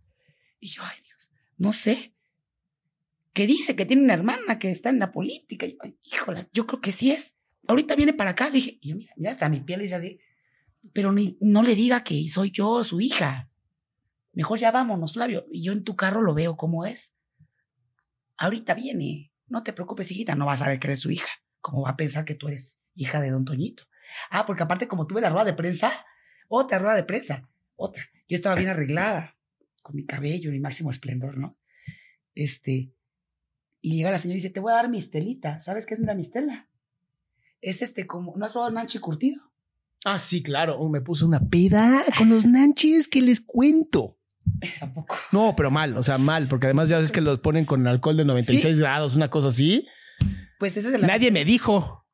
Y 0.61 0.69
yo, 0.69 0.83
ay 0.83 0.99
Dios, 1.05 1.31
no 1.59 1.73
sé. 1.73 2.15
Que 3.33 3.47
dice 3.47 3.77
que 3.77 3.85
tiene 3.85 4.03
una 4.05 4.15
hermana 4.15 4.59
que 4.59 4.71
está 4.71 4.89
en 4.91 4.99
la 4.99 5.13
política. 5.13 5.67
Y 5.67 5.73
yo, 5.73 5.79
"Ay, 5.83 5.99
híjola, 6.13 6.47
yo 6.53 6.67
creo 6.67 6.81
que 6.81 6.93
sí 6.93 7.11
es. 7.11 7.37
Ahorita 7.69 7.95
viene 7.97 8.15
para 8.15 8.31
acá. 8.31 8.47
Le 8.47 8.53
dije, 8.53 8.79
y 8.81 8.91
yo, 8.91 8.97
mira, 8.97 9.13
mira, 9.17 9.31
hasta 9.33 9.49
mi 9.49 9.61
piel 9.61 9.81
dice 9.81 9.97
así. 9.97 10.19
Pero 10.93 11.13
ni, 11.13 11.37
no 11.41 11.63
le 11.63 11.75
diga 11.75 12.05
que 12.05 12.29
soy 12.29 12.51
yo, 12.51 12.85
su 12.85 13.01
hija. 13.01 13.51
Mejor 14.33 14.59
ya 14.59 14.71
vámonos, 14.71 15.15
Flavio. 15.15 15.47
Y 15.51 15.65
yo 15.65 15.73
en 15.73 15.85
tu 15.85 15.97
carro 15.97 16.21
lo 16.21 16.35
veo 16.35 16.57
como 16.57 16.85
es. 16.85 17.17
Ahorita 18.37 18.75
viene. 18.75 19.33
No 19.49 19.63
te 19.63 19.73
preocupes, 19.73 20.11
hijita. 20.11 20.35
No 20.35 20.47
vas 20.47 20.63
a 20.63 20.69
ver 20.69 20.79
que 20.79 20.89
eres 20.89 21.01
su 21.01 21.11
hija. 21.11 21.31
¿Cómo 21.61 21.83
va 21.83 21.91
a 21.91 21.97
pensar 21.97 22.25
que 22.25 22.35
tú 22.35 22.49
eres 22.49 22.81
hija 22.95 23.21
de 23.21 23.31
don 23.31 23.45
Toñito? 23.45 23.85
Ah, 24.31 24.47
porque 24.47 24.63
aparte, 24.63 24.89
como 24.89 25.07
tuve 25.07 25.21
la 25.21 25.31
rueda 25.31 25.47
de 25.47 25.55
prensa, 25.55 26.05
otra 26.49 26.79
rueda 26.79 26.95
de 26.95 27.05
prensa, 27.05 27.49
otra. 27.75 28.05
Yo 28.29 28.37
estaba 28.37 28.55
bien 28.55 28.69
arreglada, 28.69 29.37
con 29.83 29.97
mi 29.97 30.05
cabello, 30.05 30.51
mi 30.51 30.61
máximo 30.61 30.91
esplendor, 30.91 31.39
¿no? 31.39 31.59
Este. 32.35 32.93
Y 33.81 33.97
llega 33.97 34.11
la 34.11 34.19
señora 34.19 34.35
y 34.35 34.41
dice: 34.41 34.51
Te 34.51 34.61
voy 34.61 34.73
a 34.73 34.77
dar 34.77 34.89
mistelita. 34.89 35.59
¿Sabes 35.61 35.87
qué 35.87 35.95
es 35.95 36.01
una 36.01 36.15
mistela? 36.15 36.69
Es 37.61 37.83
este, 37.83 38.07
como. 38.07 38.37
¿No 38.37 38.45
has 38.45 38.53
probado 38.53 38.73
Nanchi 38.73 38.99
curtido? 38.99 39.53
Ah, 40.09 40.21
sí, 40.21 40.41
claro. 40.41 40.79
Oh, 40.79 40.89
me 40.89 41.01
puso 41.01 41.27
una 41.27 41.41
peda 41.41 42.01
con 42.17 42.29
los 42.31 42.47
nanches 42.47 43.09
que 43.09 43.21
les 43.21 43.41
cuento. 43.41 44.17
Tampoco. 44.79 45.17
No, 45.33 45.55
pero 45.57 45.73
mal, 45.73 45.97
o 45.97 46.03
sea, 46.05 46.17
mal, 46.17 46.47
porque 46.47 46.67
además 46.67 46.89
ya 46.89 47.01
ves 47.01 47.11
que 47.11 47.21
los 47.21 47.41
ponen 47.41 47.65
con 47.65 47.85
alcohol 47.89 48.17
de 48.17 48.25
96 48.25 48.79
grados, 48.79 49.17
una 49.17 49.31
cosa 49.31 49.49
así. 49.49 49.85
Pues 50.61 50.77
ese 50.77 50.91
es 50.91 50.95
el. 50.95 51.01
Nadie 51.05 51.33
me 51.33 51.45
dijo. 51.45 52.05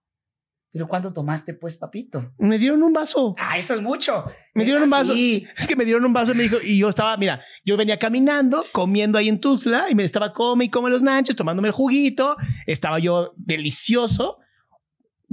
Pero 0.73 0.89
¿cuánto 0.89 1.13
tomaste, 1.13 1.53
pues, 1.53 1.77
papito? 1.77 2.33
Me 2.39 2.59
dieron 2.59 2.83
un 2.83 2.95
vaso. 2.95 3.35
Ah, 3.39 3.59
eso 3.59 3.75
es 3.75 3.83
mucho. 3.83 4.25
Me 4.55 4.63
Es 4.63 4.67
dieron 4.69 4.85
un 4.85 4.91
vaso. 4.91 5.13
Es 5.15 5.67
que 5.67 5.77
me 5.77 5.85
dieron 5.85 6.03
un 6.07 6.15
vaso 6.15 6.33
y 6.33 6.35
me 6.35 6.45
dijo, 6.45 6.57
y 6.65 6.79
yo 6.79 6.89
estaba, 6.89 7.15
mira, 7.19 7.43
yo 7.63 7.77
venía 7.77 7.99
caminando, 7.99 8.65
comiendo 8.73 9.19
ahí 9.19 9.29
en 9.29 9.39
Tuzla 9.39 9.91
y 9.91 9.95
me 9.95 10.05
estaba 10.05 10.33
come 10.33 10.65
y 10.65 10.71
come 10.71 10.89
los 10.89 11.03
nanches, 11.03 11.37
tomándome 11.37 11.69
el 11.69 11.75
juguito. 11.75 12.37
Estaba 12.67 12.99
yo 13.01 13.35
delicioso. 13.37 14.39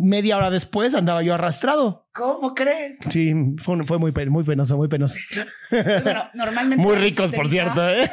Media 0.01 0.37
hora 0.37 0.49
después 0.49 0.93
andaba 0.95 1.21
yo 1.23 1.33
arrastrado. 1.33 2.07
¿Cómo 2.13 2.53
crees? 2.53 2.97
Sí, 3.09 3.33
fue, 3.61 3.85
fue 3.85 3.97
muy, 3.99 4.11
pe- 4.11 4.29
muy 4.29 4.43
penoso, 4.43 4.77
muy 4.77 4.87
penoso. 4.87 5.17
Bueno, 5.69 6.23
normalmente. 6.33 6.83
Muy 6.83 6.95
ricos, 6.95 7.31
por 7.33 7.47
cierto. 7.47 7.87
¿eh? 7.89 8.09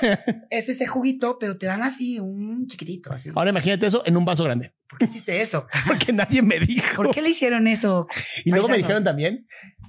Es 0.50 0.68
ese 0.68 0.86
juguito, 0.86 1.38
pero 1.38 1.56
te 1.56 1.66
dan 1.66 1.82
así 1.82 2.18
un 2.18 2.66
chiquitito, 2.66 3.12
así. 3.12 3.30
Ahora 3.34 3.50
imagínate 3.50 3.86
eso 3.86 4.02
en 4.04 4.16
un 4.16 4.24
vaso 4.24 4.42
grande, 4.44 4.74
¿Por 4.88 4.98
qué 4.98 5.04
hiciste 5.04 5.40
eso? 5.40 5.66
porque 5.86 6.12
nadie 6.12 6.42
me 6.42 6.58
dijo. 6.58 6.96
¿Por 6.96 7.10
qué 7.12 7.22
le 7.22 7.30
hicieron 7.30 7.66
eso? 7.68 8.06
Y 8.44 8.50
luego 8.50 8.68
me 8.68 8.78
dijeron 8.78 9.04
también, 9.04 9.46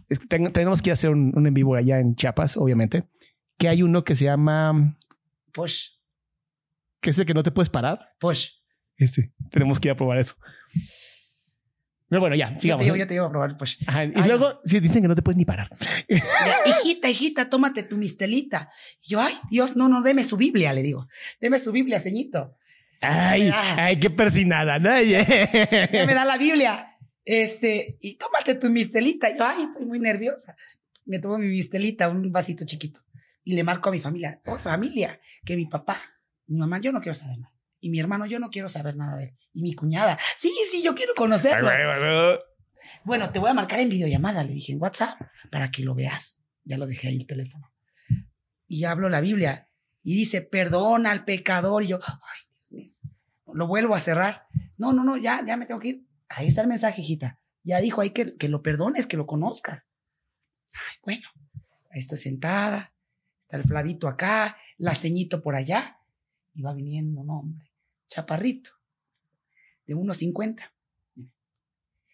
es 0.09 0.19
que 0.19 0.27
ten- 0.27 0.51
tenemos 0.53 0.81
que 0.81 0.91
hacer 0.91 1.09
un, 1.09 1.31
un 1.35 1.47
en 1.47 1.53
vivo 1.53 1.75
allá 1.75 1.99
en 1.99 2.15
Chiapas, 2.15 2.57
obviamente, 2.57 3.07
que 3.57 3.67
hay 3.69 3.81
uno 3.83 4.03
que 4.03 4.15
se 4.15 4.25
llama, 4.25 4.97
Push, 5.51 5.89
que 7.01 7.09
es 7.09 7.17
el 7.17 7.25
que 7.25 7.33
no 7.33 7.43
te 7.43 7.51
puedes 7.51 7.69
parar. 7.69 7.99
push. 8.19 8.49
Ese, 8.99 9.31
tenemos 9.51 9.79
que 9.79 9.87
ir 9.87 9.91
a 9.91 9.95
probar 9.95 10.17
eso. 10.17 10.35
Pero 12.09 12.21
bueno, 12.21 12.35
ya, 12.35 12.49
Yo 12.49 12.53
te, 12.55 12.59
sigamos. 12.61 12.83
digo, 12.85 12.95
¿eh? 12.95 12.99
yo 12.99 13.07
te 13.07 13.19
a 13.19 13.29
probar 13.29 13.57
push. 13.57 13.77
Ajá, 13.85 14.05
y 14.05 14.13
Ay, 14.15 14.23
luego 14.27 14.59
sí, 14.63 14.79
dicen 14.79 15.01
que 15.01 15.07
no 15.09 15.15
te 15.15 15.21
puedes 15.21 15.37
ni 15.37 15.43
parar. 15.45 15.69
Ya, 16.07 16.21
hijita, 16.65 17.09
hijita, 17.09 17.49
tómate 17.49 17.83
tu 17.83 17.97
mistelita. 17.97 18.69
Y 19.01 19.09
yo, 19.09 19.21
ay, 19.21 19.33
Dios, 19.49 19.75
no, 19.75 19.89
no, 19.89 20.01
deme 20.01 20.23
su 20.23 20.37
Biblia, 20.37 20.71
le 20.73 20.83
digo. 20.83 21.07
Deme 21.41 21.57
su 21.59 21.71
Biblia, 21.71 21.99
ceñito. 21.99 22.55
Ay, 23.01 23.49
Ah. 23.53 23.75
ay, 23.87 23.99
qué 23.99 24.09
persinada, 24.09 24.79
¿no? 24.79 24.89
Ya 25.01 26.05
me 26.05 26.13
da 26.13 26.23
la 26.25 26.37
Biblia. 26.37 26.93
Este, 27.25 27.97
y 27.99 28.15
tómate 28.15 28.55
tu 28.55 28.69
mistelita. 28.69 29.29
Yo, 29.37 29.45
ay, 29.45 29.63
estoy 29.63 29.85
muy 29.85 29.99
nerviosa. 29.99 30.55
Me 31.05 31.19
tomo 31.19 31.37
mi 31.37 31.47
mistelita, 31.47 32.07
un 32.09 32.31
vasito 32.31 32.65
chiquito. 32.65 33.01
Y 33.43 33.55
le 33.55 33.63
marco 33.63 33.89
a 33.89 33.91
mi 33.91 33.99
familia, 33.99 34.41
oh, 34.45 34.57
familia, 34.57 35.19
que 35.45 35.55
mi 35.55 35.65
papá, 35.67 35.97
mi 36.47 36.57
mamá, 36.57 36.79
yo 36.79 36.91
no 36.91 36.99
quiero 37.01 37.13
saber 37.13 37.37
nada. 37.37 37.53
Y 37.87 37.89
mi 37.89 38.01
hermano, 38.01 38.25
yo 38.25 38.37
no 38.37 38.49
quiero 38.49 38.67
saber 38.67 38.97
nada 38.97 39.15
de 39.15 39.23
él. 39.23 39.37
Y 39.53 39.61
mi 39.61 39.73
cuñada, 39.73 40.19
sí, 40.35 40.53
sí, 40.69 40.83
yo 40.83 40.93
quiero 40.93 41.13
conocerlo. 41.15 41.69
Bueno, 43.05 43.31
te 43.31 43.39
voy 43.39 43.49
a 43.49 43.53
marcar 43.53 43.79
en 43.79 43.87
videollamada, 43.87 44.43
le 44.43 44.51
dije 44.51 44.73
en 44.73 44.81
WhatsApp, 44.81 45.17
para 45.49 45.71
que 45.71 45.83
lo 45.83 45.95
veas. 45.95 46.43
Ya 46.65 46.77
lo 46.77 46.85
dejé 46.85 47.07
ahí 47.07 47.15
el 47.15 47.25
teléfono. 47.25 47.71
Y 48.67 48.83
hablo 48.83 49.07
la 49.07 49.21
Biblia 49.21 49.69
y 50.03 50.15
dice, 50.15 50.41
perdona 50.41 51.11
al 51.11 51.23
pecador. 51.23 51.81
Y 51.81 51.87
yo, 51.87 52.01
ay, 52.05 52.39
Dios 52.49 52.73
mío, 52.73 52.93
lo 53.53 53.67
vuelvo 53.67 53.95
a 53.95 54.01
cerrar. 54.01 54.47
No, 54.75 54.91
no, 54.91 55.05
no, 55.05 55.15
ya, 55.15 55.41
ya 55.47 55.55
me 55.55 55.65
tengo 55.65 55.79
que 55.79 55.87
ir. 55.87 56.07
Ahí 56.27 56.47
está 56.47 56.59
el 56.63 56.67
mensaje, 56.67 56.99
hijita. 56.99 57.39
Ya 57.63 57.79
dijo 57.79 58.01
ahí 58.01 58.09
que, 58.09 58.35
que 58.35 58.49
lo 58.49 58.61
perdones, 58.61 59.07
que 59.07 59.15
lo 59.15 59.25
conozcas. 59.25 59.87
Ay, 60.73 60.97
bueno, 61.05 61.29
ahí 61.89 61.99
estoy 61.99 62.17
sentada, 62.17 62.93
está 63.39 63.55
el 63.55 63.63
Flavito 63.63 64.09
acá, 64.09 64.57
la 64.77 64.93
ceñito 64.93 65.41
por 65.41 65.55
allá, 65.55 66.01
y 66.53 66.63
va 66.63 66.73
viniendo 66.73 67.21
un 67.21 67.29
hombre, 67.29 67.66
chaparrito, 68.07 68.71
de 69.85 69.93
unos 69.93 70.17
50. 70.17 70.73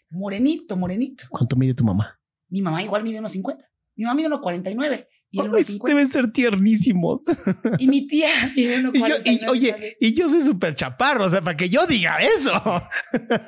Morenito, 0.10 0.76
morenito. 0.76 1.26
¿Cuánto 1.30 1.56
mide 1.56 1.74
tu 1.74 1.84
mamá? 1.84 2.20
Mi 2.50 2.62
mamá 2.62 2.84
igual 2.84 3.04
mide 3.04 3.20
unos 3.20 3.32
50. 3.32 3.68
Mi 3.96 4.04
mamá 4.04 4.16
mide 4.16 4.28
unos 4.28 4.42
49 4.42 5.08
y 5.32 5.40
50. 5.40 5.88
deben 5.88 6.08
ser 6.08 6.32
tiernísimos. 6.32 7.22
Y 7.80 7.88
mi 7.88 8.06
tía 8.08 8.28
mide 8.56 8.78
Y 8.78 8.82
yo, 8.82 8.90
49. 9.00 9.26
y, 9.26 9.50
oye, 9.50 9.70
¿sabes? 9.72 9.98
y 10.00 10.14
yo 10.14 10.30
soy 10.30 10.42
súper 10.42 10.76
chaparro, 10.76 11.26
o 11.26 11.30
sea, 11.30 11.42
para 11.42 11.58
que 11.58 11.70
yo 11.70 11.88
diga 11.88 12.18
eso. 12.20 12.52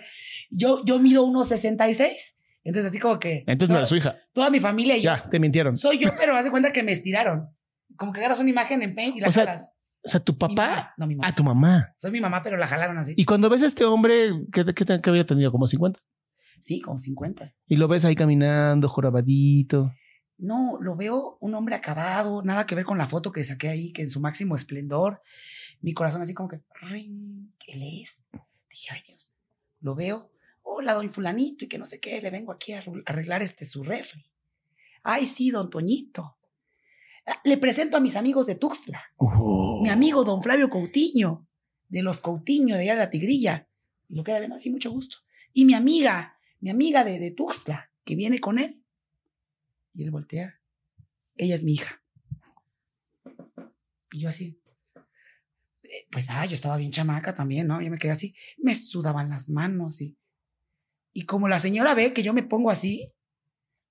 yo, 0.50 0.84
yo 0.86 0.98
mido 0.98 1.24
unos 1.24 1.48
66. 1.50 2.36
Entonces, 2.64 2.90
así 2.92 3.00
como 3.00 3.20
que. 3.20 3.44
Entonces 3.46 3.70
no 3.70 3.76
toda, 3.76 3.80
era 3.80 3.86
su 3.86 3.96
hija. 3.96 4.18
toda 4.34 4.50
mi 4.50 4.60
familia 4.60 4.98
y 4.98 5.04
yo. 5.04 5.16
Ya, 5.16 5.30
te 5.30 5.40
mintieron. 5.40 5.78
Soy 5.78 6.00
yo, 6.00 6.10
pero 6.18 6.36
haz 6.36 6.46
de 6.46 6.50
cuenta 6.50 6.74
que 6.74 6.82
me 6.82 6.92
estiraron. 6.92 7.50
Como 7.96 8.12
que 8.12 8.20
agarras 8.20 8.40
una 8.40 8.50
imagen 8.50 8.82
en 8.82 8.96
Paint 8.96 9.18
y 9.18 9.20
la 9.22 9.28
O 9.28 9.32
sea. 9.32 9.60
O 10.06 10.10
sea, 10.10 10.20
tu 10.20 10.38
papá. 10.38 10.94
No, 10.98 11.08
mi 11.08 11.16
mamá. 11.16 11.28
Ah, 11.28 11.36
tu 11.36 11.44
mamá. 11.44 11.94
Soy 11.98 12.12
mi 12.12 12.22
mamá, 12.22 12.44
pero 12.44 12.58
la 12.58 12.68
jalaron 12.68 12.98
así. 12.98 13.14
Y 13.18 13.26
cuando 13.26 13.50
ves 13.50 13.64
a 13.64 13.66
este 13.66 13.86
hombre, 13.86 14.32
¿qué, 14.52 14.64
qué, 14.66 14.86
qué 14.86 15.10
habría 15.10 15.26
tenido? 15.26 15.52
¿Como 15.52 15.66
50? 15.66 16.00
Sí, 16.60 16.80
como 16.82 16.98
50. 16.98 17.54
Y 17.68 17.78
lo 17.78 17.88
ves 17.88 18.06
ahí 18.06 18.16
caminando, 18.16 18.88
jorobadito. 18.88 19.92
No, 20.38 20.78
lo 20.82 20.96
veo 20.96 21.38
un 21.40 21.56
hombre 21.56 21.76
acabado, 21.76 22.44
nada 22.44 22.66
que 22.66 22.76
ver 22.76 22.86
con 22.86 22.98
la 22.98 23.08
foto 23.08 23.32
que 23.32 23.44
saqué 23.44 23.70
ahí, 23.70 23.94
que 23.94 24.02
en 24.02 24.10
su 24.10 24.20
máximo 24.20 24.56
esplendor, 24.56 25.22
mi 25.82 25.94
corazón 25.94 26.22
así 26.22 26.34
como 26.34 26.50
que, 26.50 26.62
ring, 26.82 27.52
¿él 27.68 28.02
es? 28.02 28.26
Dije, 28.70 28.90
ay 28.92 29.02
Dios, 29.08 29.34
lo 29.80 29.96
veo, 29.96 30.32
hola, 30.62 30.94
don 30.94 31.10
fulanito, 31.10 31.64
y 31.64 31.68
que 31.68 31.78
no 31.78 31.86
sé 31.86 32.00
qué, 32.00 32.22
le 32.22 32.32
vengo 32.32 32.52
aquí 32.52 32.74
a 32.74 32.84
arreglar 33.06 33.42
este 33.44 33.64
su 33.64 33.84
refri. 33.84 34.26
Ay, 35.04 35.26
sí, 35.26 35.52
don 35.52 35.70
Toñito. 35.70 36.38
Ah, 37.28 37.40
Le 37.44 37.58
presento 37.58 37.96
a 37.96 38.02
mis 38.02 38.16
amigos 38.16 38.46
de 38.46 38.56
Tuxtla, 38.56 39.04
Mi 39.82 39.90
amigo 39.90 40.24
don 40.24 40.42
Flavio 40.42 40.70
Coutinho, 40.70 41.48
de 41.88 42.02
los 42.04 42.22
Coutinho, 42.22 42.76
de 42.76 42.82
allá 42.82 42.94
de 42.94 43.00
la 43.00 43.10
Tigrilla. 43.10 43.68
Y 44.10 44.16
lo 44.16 44.24
queda 44.24 44.40
viendo 44.40 44.56
así, 44.56 44.70
mucho 44.70 44.92
gusto. 44.92 45.18
Y 45.54 45.66
mi 45.66 45.74
amiga, 45.74 46.38
mi 46.60 46.70
amiga 46.70 47.04
de, 47.04 47.20
de 47.20 47.32
Tuxtla, 47.32 47.92
que 48.04 48.16
viene 48.16 48.40
con 48.40 48.60
él. 48.60 48.82
Y 49.94 50.04
él 50.04 50.12
voltea. 50.12 50.60
Ella 51.36 51.56
es 51.56 51.64
mi 51.64 51.74
hija. 51.74 52.02
Y 54.12 54.20
yo 54.20 54.30
así. 54.30 54.60
eh, 55.84 56.08
pues, 56.12 56.30
ah, 56.30 56.46
yo 56.46 56.54
estaba 56.54 56.78
bien 56.78 56.92
chamaca 56.92 57.34
también, 57.36 57.68
¿no? 57.68 57.82
Yo 57.82 57.90
me 57.90 57.98
quedé 57.98 58.12
así, 58.12 58.36
me 58.58 58.76
sudaban 58.76 59.30
las 59.30 59.50
manos 59.50 60.02
y, 60.02 60.18
y 61.14 61.26
como 61.26 61.48
la 61.48 61.60
señora 61.60 61.94
ve 61.94 62.14
que 62.14 62.24
yo 62.24 62.34
me 62.34 62.44
pongo 62.44 62.70
así, 62.70 63.12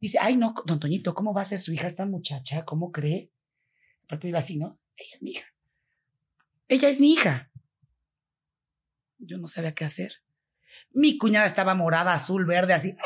dice, 0.01 0.19
ay, 0.21 0.37
no, 0.37 0.55
don 0.67 0.81
Toñito, 0.81 1.15
¿cómo 1.15 1.33
va 1.33 1.43
a 1.43 1.45
ser 1.47 1.61
su 1.61 1.73
hija 1.73 1.87
esta 1.87 2.07
muchacha? 2.07 2.65
¿Cómo 2.65 2.91
cree? 2.93 3.31
Aparte 4.05 4.29
de 4.31 4.37
así, 4.39 4.59
¿no? 4.59 4.79
Ella 4.97 5.11
es 5.15 5.23
mi 5.23 5.31
hija. 5.33 5.47
Ella 6.69 6.89
es 6.89 7.01
mi 7.01 7.13
hija. 7.13 7.51
Yo 9.19 9.39
no 9.39 9.47
sabía 9.49 9.75
qué 9.75 9.85
hacer. 9.85 10.13
Mi 10.93 11.19
cuñada 11.19 11.47
estaba 11.47 11.75
morada, 11.75 12.15
azul, 12.15 12.45
verde, 12.47 12.75
así. 12.75 12.97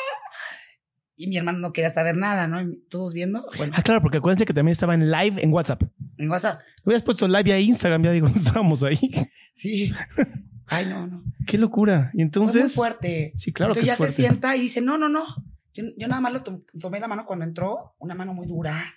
Y 1.16 1.26
mi 1.28 1.36
hermano 1.36 1.59
no 1.59 1.72
quería 1.72 1.90
saber 1.90 2.16
nada, 2.16 2.46
¿no? 2.46 2.61
Y 2.62 2.80
todos 2.88 3.12
viendo. 3.12 3.44
Bueno, 3.56 3.72
Ah, 3.76 3.82
claro, 3.82 4.00
porque 4.02 4.18
acuérdense 4.18 4.46
que 4.46 4.54
también 4.54 4.72
estaba 4.72 4.94
en 4.94 5.11
live 5.11 5.42
en 5.42 5.52
WhatsApp. 5.52 5.82
en 6.16 6.30
WhatsApp. 6.30 6.61
Hubieras 6.84 7.02
puesto 7.02 7.26
live 7.26 7.52
a 7.52 7.59
Instagram, 7.59 8.02
ya 8.04 8.12
digo, 8.12 8.26
estábamos 8.34 8.82
ahí. 8.84 8.98
Sí. 9.54 9.92
Ay, 10.66 10.86
no, 10.86 11.06
no. 11.06 11.24
Qué 11.46 11.59
locura. 11.59 11.94
Y 11.94 11.98
Fue 11.98 12.11
muy 12.16 12.22
entonces, 12.22 12.74
fuerte. 12.74 13.32
sí, 13.36 13.52
claro 13.52 13.72
que 13.74 13.80
Entonces 13.80 13.86
ya 13.86 13.92
es 13.94 13.98
fuerte. 13.98 14.14
se 14.14 14.22
sienta 14.22 14.54
y 14.56 14.61
dice, 14.61 14.80
no, 14.80 14.96
no, 14.98 15.09
no. 15.09 15.24
Yo, 15.74 15.84
yo 15.96 16.09
nada 16.09 16.20
más 16.20 16.32
lo 16.32 16.42
tom- 16.44 16.64
tomé 16.78 17.00
la 17.00 17.09
mano 17.09 17.24
cuando 17.26 17.44
entró, 17.44 17.94
una 17.98 18.14
mano 18.14 18.34
muy 18.34 18.46
dura, 18.46 18.94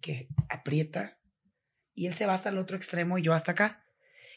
que 0.00 0.28
aprieta. 0.48 1.18
Y 1.94 2.06
él 2.06 2.14
se 2.14 2.26
va 2.26 2.34
hasta 2.34 2.48
el 2.48 2.58
otro 2.58 2.76
extremo 2.76 3.18
y 3.18 3.22
yo 3.22 3.34
hasta 3.34 3.52
acá. 3.52 3.83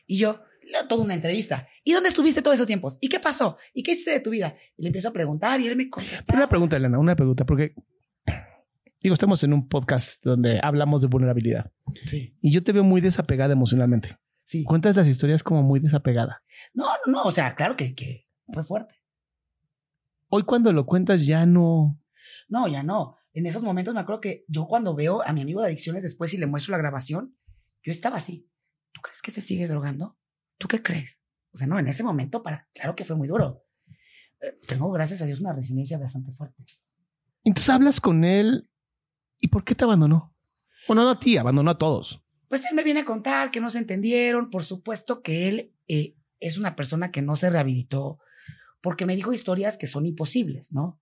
Y 0.08 0.18
yo, 0.18 0.42
leo 0.64 0.88
toda 0.88 1.04
una 1.04 1.14
entrevista. 1.14 1.68
¿Y 1.84 1.94
dónde 1.94 2.10
estuviste 2.10 2.42
todos 2.42 2.56
esos 2.56 2.68
tiempos? 2.68 2.98
¿Y 3.02 3.10
qué 3.10 3.20
pasó? 3.20 3.58
¿Y 3.74 3.84
qué 3.84 3.92
hiciste 3.92 4.12
de 4.12 4.20
tu 4.22 4.30
vida? 4.32 4.56
Y 4.78 4.82
le 4.84 4.88
empiezo 4.88 5.10
a 5.10 5.14
preguntar 5.14 5.60
y 5.62 5.68
él 5.68 5.76
me 5.76 5.90
contesta. 5.90 6.34
Una 6.34 6.50
pregunta, 6.50 6.78
Elena, 6.78 6.98
una 6.98 7.16
pregunta, 7.16 7.46
porque 7.46 7.76
digo, 9.02 9.14
estamos 9.14 9.44
en 9.44 9.54
un 9.54 9.68
podcast 9.68 10.24
donde 10.24 10.60
hablamos 10.64 11.02
de 11.02 11.08
vulnerabilidad 11.08 11.72
Sí, 12.06 12.36
y 12.42 12.52
yo 12.52 12.64
te 12.64 12.72
veo 12.74 12.84
muy 12.84 13.00
desapegada 13.02 13.54
emocionalmente. 13.54 14.18
sí. 14.44 14.64
Cuentas 14.64 14.96
las 14.96 15.08
historias 15.08 15.44
como 15.44 15.62
muy 15.62 15.80
desapegada. 15.80 16.42
No, 16.74 16.86
no, 17.06 17.12
no. 17.12 17.24
O 17.24 17.32
sea, 17.32 17.54
claro 17.56 17.76
que, 17.76 17.94
que 17.94 18.28
fue 18.52 18.64
fuerte. 18.64 18.96
Hoy 20.30 20.44
cuando 20.44 20.74
lo 20.74 20.86
cuentas 20.86 21.26
ya 21.26 21.46
no. 21.46 22.02
No, 22.50 22.68
ya 22.68 22.84
no. 22.84 23.18
En 23.34 23.46
esos 23.46 23.62
momentos 23.64 23.94
me 23.94 24.00
acuerdo 24.00 24.20
que 24.20 24.46
yo 24.48 24.66
cuando 24.68 24.96
veo 24.96 25.22
a 25.22 25.32
mi 25.32 25.42
amigo 25.42 25.62
de 25.62 25.68
adicciones 25.68 26.04
después 26.04 26.34
y 26.34 26.38
le 26.38 26.48
muestro 26.48 26.72
la 26.72 26.80
grabación, 26.80 27.38
yo 27.84 27.92
estaba 27.92 28.18
así. 28.18 28.50
¿Tú 28.92 29.02
crees 29.02 29.22
que 29.22 29.32
se 29.32 29.42
sigue 29.42 29.68
drogando? 29.68 30.18
¿Tú 30.58 30.68
qué 30.68 30.82
crees? 30.82 31.24
O 31.54 31.58
sea, 31.58 31.68
no, 31.68 31.80
en 31.80 31.88
ese 31.88 32.04
momento, 32.04 32.44
para, 32.44 32.68
claro 32.74 32.96
que 32.96 33.06
fue 33.06 33.16
muy 33.16 33.28
duro. 33.28 33.64
Eh, 34.42 34.58
tengo, 34.68 34.92
gracias 34.92 35.22
a 35.22 35.26
Dios, 35.26 35.40
una 35.40 35.54
resiliencia 35.54 35.98
bastante 35.98 36.32
fuerte. 36.32 36.64
Entonces 37.44 37.70
hablas 37.70 38.02
con 38.02 38.24
él 38.24 38.70
y 39.40 39.48
¿por 39.48 39.64
qué 39.64 39.76
te 39.76 39.84
abandonó? 39.84 40.36
Bueno, 40.88 41.04
no 41.04 41.12
a 41.12 41.20
ti, 41.20 41.38
abandonó 41.38 41.72
a 41.72 41.78
todos. 41.78 42.24
Pues 42.48 42.66
él 42.66 42.76
me 42.76 42.84
viene 42.84 43.02
a 43.02 43.06
contar 43.06 43.52
que 43.52 43.60
no 43.60 43.70
se 43.70 43.80
entendieron. 43.80 44.50
Por 44.50 44.64
supuesto 44.64 45.22
que 45.22 45.48
él 45.48 45.74
eh, 45.88 46.16
es 46.40 46.58
una 46.58 46.76
persona 46.76 47.12
que 47.12 47.22
no 47.22 47.36
se 47.36 47.50
rehabilitó 47.50 48.20
porque 48.82 49.06
me 49.06 49.16
dijo 49.16 49.34
historias 49.34 49.78
que 49.78 49.88
son 49.88 50.06
imposibles, 50.06 50.72
¿no? 50.72 51.00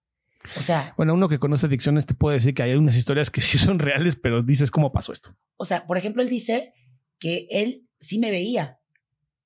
O 0.58 0.62
sea, 0.62 0.94
Bueno, 0.98 1.14
uno 1.14 1.28
que 1.28 1.40
conoce 1.40 1.66
adicciones 1.66 2.06
te 2.06 2.14
puede 2.14 2.38
decir 2.38 2.54
que 2.54 2.64
hay 2.64 2.76
unas 2.76 2.96
historias 2.96 3.30
que 3.32 3.42
sí 3.42 3.58
son 3.58 3.80
reales, 3.80 4.16
pero 4.16 4.42
dices 4.42 4.72
cómo 4.72 4.92
pasó 4.92 5.12
esto. 5.12 5.36
O 5.58 5.66
sea, 5.66 5.86
por 5.88 5.98
ejemplo, 5.98 6.22
él 6.22 6.30
dice 6.30 6.74
que 7.20 7.48
él 7.50 7.88
sí 8.00 8.20
me 8.20 8.32
veía, 8.32 8.80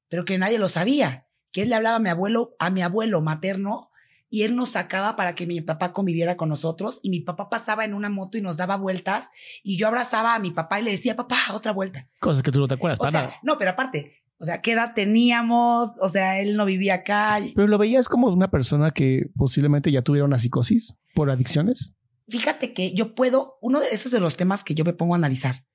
pero 0.08 0.26
que 0.26 0.38
nadie 0.38 0.60
lo 0.60 0.68
sabía. 0.68 1.28
Que 1.52 1.64
él 1.64 1.70
le 1.70 1.76
hablaba 1.76 1.96
a 1.96 2.00
mi 2.00 2.10
abuelo, 2.10 2.56
a 2.60 2.70
mi 2.70 2.82
abuelo 2.82 3.22
materno, 3.22 3.90
y 4.30 4.44
él 4.44 4.56
nos 4.56 4.70
sacaba 4.70 5.16
para 5.16 5.34
que 5.34 5.48
mi 5.48 5.60
papá 5.62 5.92
conviviera 5.92 6.38
con 6.38 6.50
nosotros. 6.50 7.00
Y 7.02 7.10
mi 7.10 7.22
papá 7.22 7.50
pasaba 7.50 7.86
en 7.86 7.94
una 7.94 8.10
moto 8.10 8.38
y 8.38 8.42
nos 8.42 8.58
daba 8.58 8.78
vueltas. 8.78 9.30
Y 9.64 9.78
yo 9.78 9.88
abrazaba 9.88 10.36
a 10.36 10.40
mi 10.40 10.52
papá 10.52 10.80
y 10.80 10.84
le 10.84 10.92
decía, 10.92 11.16
papá, 11.16 11.38
otra 11.54 11.72
vuelta. 11.72 12.08
Cosas 12.20 12.44
que 12.44 12.52
tú 12.52 12.60
no 12.60 12.68
te 12.68 12.76
acuerdas. 12.76 13.00
O 13.00 13.04
para 13.04 13.12
sea, 13.12 13.22
nada. 13.22 13.36
no, 13.42 13.58
pero 13.58 13.72
aparte, 13.72 14.20
o 14.38 14.46
sea, 14.46 14.62
¿qué 14.62 14.74
edad 14.74 14.94
teníamos? 14.94 15.98
O 16.00 16.08
sea, 16.08 16.40
él 16.40 16.56
no 16.56 16.66
vivía 16.66 16.96
acá. 16.96 17.40
Pero 17.56 17.68
lo 17.68 17.78
veías 17.78 18.08
como 18.08 18.28
una 18.28 18.52
persona 18.52 18.92
que 18.92 19.30
posiblemente 19.36 19.92
ya 19.92 20.02
tuviera 20.02 20.26
una 20.26 20.40
psicosis 20.40 20.96
por 21.16 21.32
adicciones. 21.32 21.94
Fíjate 22.28 22.74
que 22.74 22.94
yo 22.94 23.16
puedo, 23.16 23.58
uno 23.62 23.80
de 23.80 23.88
esos 23.90 24.12
de 24.12 24.20
los 24.20 24.38
temas 24.38 24.64
que 24.64 24.76
yo 24.76 24.86
me 24.86 24.94
pongo 24.94 25.16
a 25.16 25.18
analizar. 25.18 25.66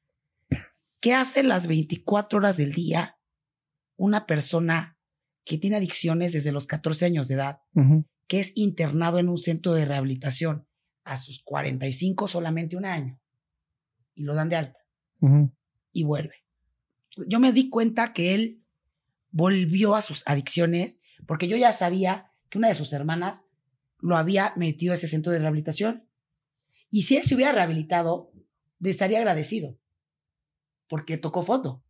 ¿Qué 1.05 1.13
hace 1.13 1.43
las 1.43 1.67
24 1.67 2.39
horas 2.39 2.57
del 2.57 2.73
día 2.73 3.19
una 3.95 4.25
persona 4.25 4.99
que 5.45 5.59
tiene 5.59 5.77
adicciones 5.77 6.33
desde 6.33 6.51
los 6.51 6.67
14 6.67 7.05
años 7.05 7.29
de 7.29 7.35
edad, 7.35 7.61
que 8.27 8.41
es 8.41 8.53
internado 8.55 9.19
en 9.19 9.29
un 9.29 9.37
centro 9.37 9.75
de 9.75 9.85
rehabilitación 9.85 10.67
a 11.05 11.19
sus 11.19 11.43
45 11.43 12.27
solamente 12.27 12.79
un 12.79 12.87
año 12.87 13.21
y 14.15 14.23
lo 14.23 14.35
dan 14.35 14.49
de 14.49 14.57
alta 14.57 14.79
y 15.93 16.05
vuelve? 16.05 16.37
Yo 17.29 17.39
me 17.39 17.53
di 17.53 17.69
cuenta 17.69 18.15
que 18.15 18.35
él 18.35 18.65
volvió 19.31 19.97
a 19.97 20.01
sus 20.01 20.23
adicciones 20.25 21.03
porque 21.27 21.49
yo 21.49 21.59
ya 21.59 21.73
sabía 21.73 22.33
que 22.49 22.57
una 22.57 22.69
de 22.69 22.77
sus 22.77 22.95
hermanas 22.95 23.45
lo 23.99 24.17
había 24.17 24.55
metido 24.57 24.93
a 24.93 24.97
ese 24.97 25.09
centro 25.09 25.33
de 25.33 25.41
rehabilitación. 25.41 26.09
Y 26.89 27.03
si 27.03 27.19
él 27.19 27.25
se 27.25 27.35
hubiera 27.35 27.53
rehabilitado, 27.53 28.33
le 28.79 28.89
estaría 28.89 29.19
agradecido 29.19 29.79
porque 30.89 31.19
tocó 31.19 31.43
foto. 31.43 31.83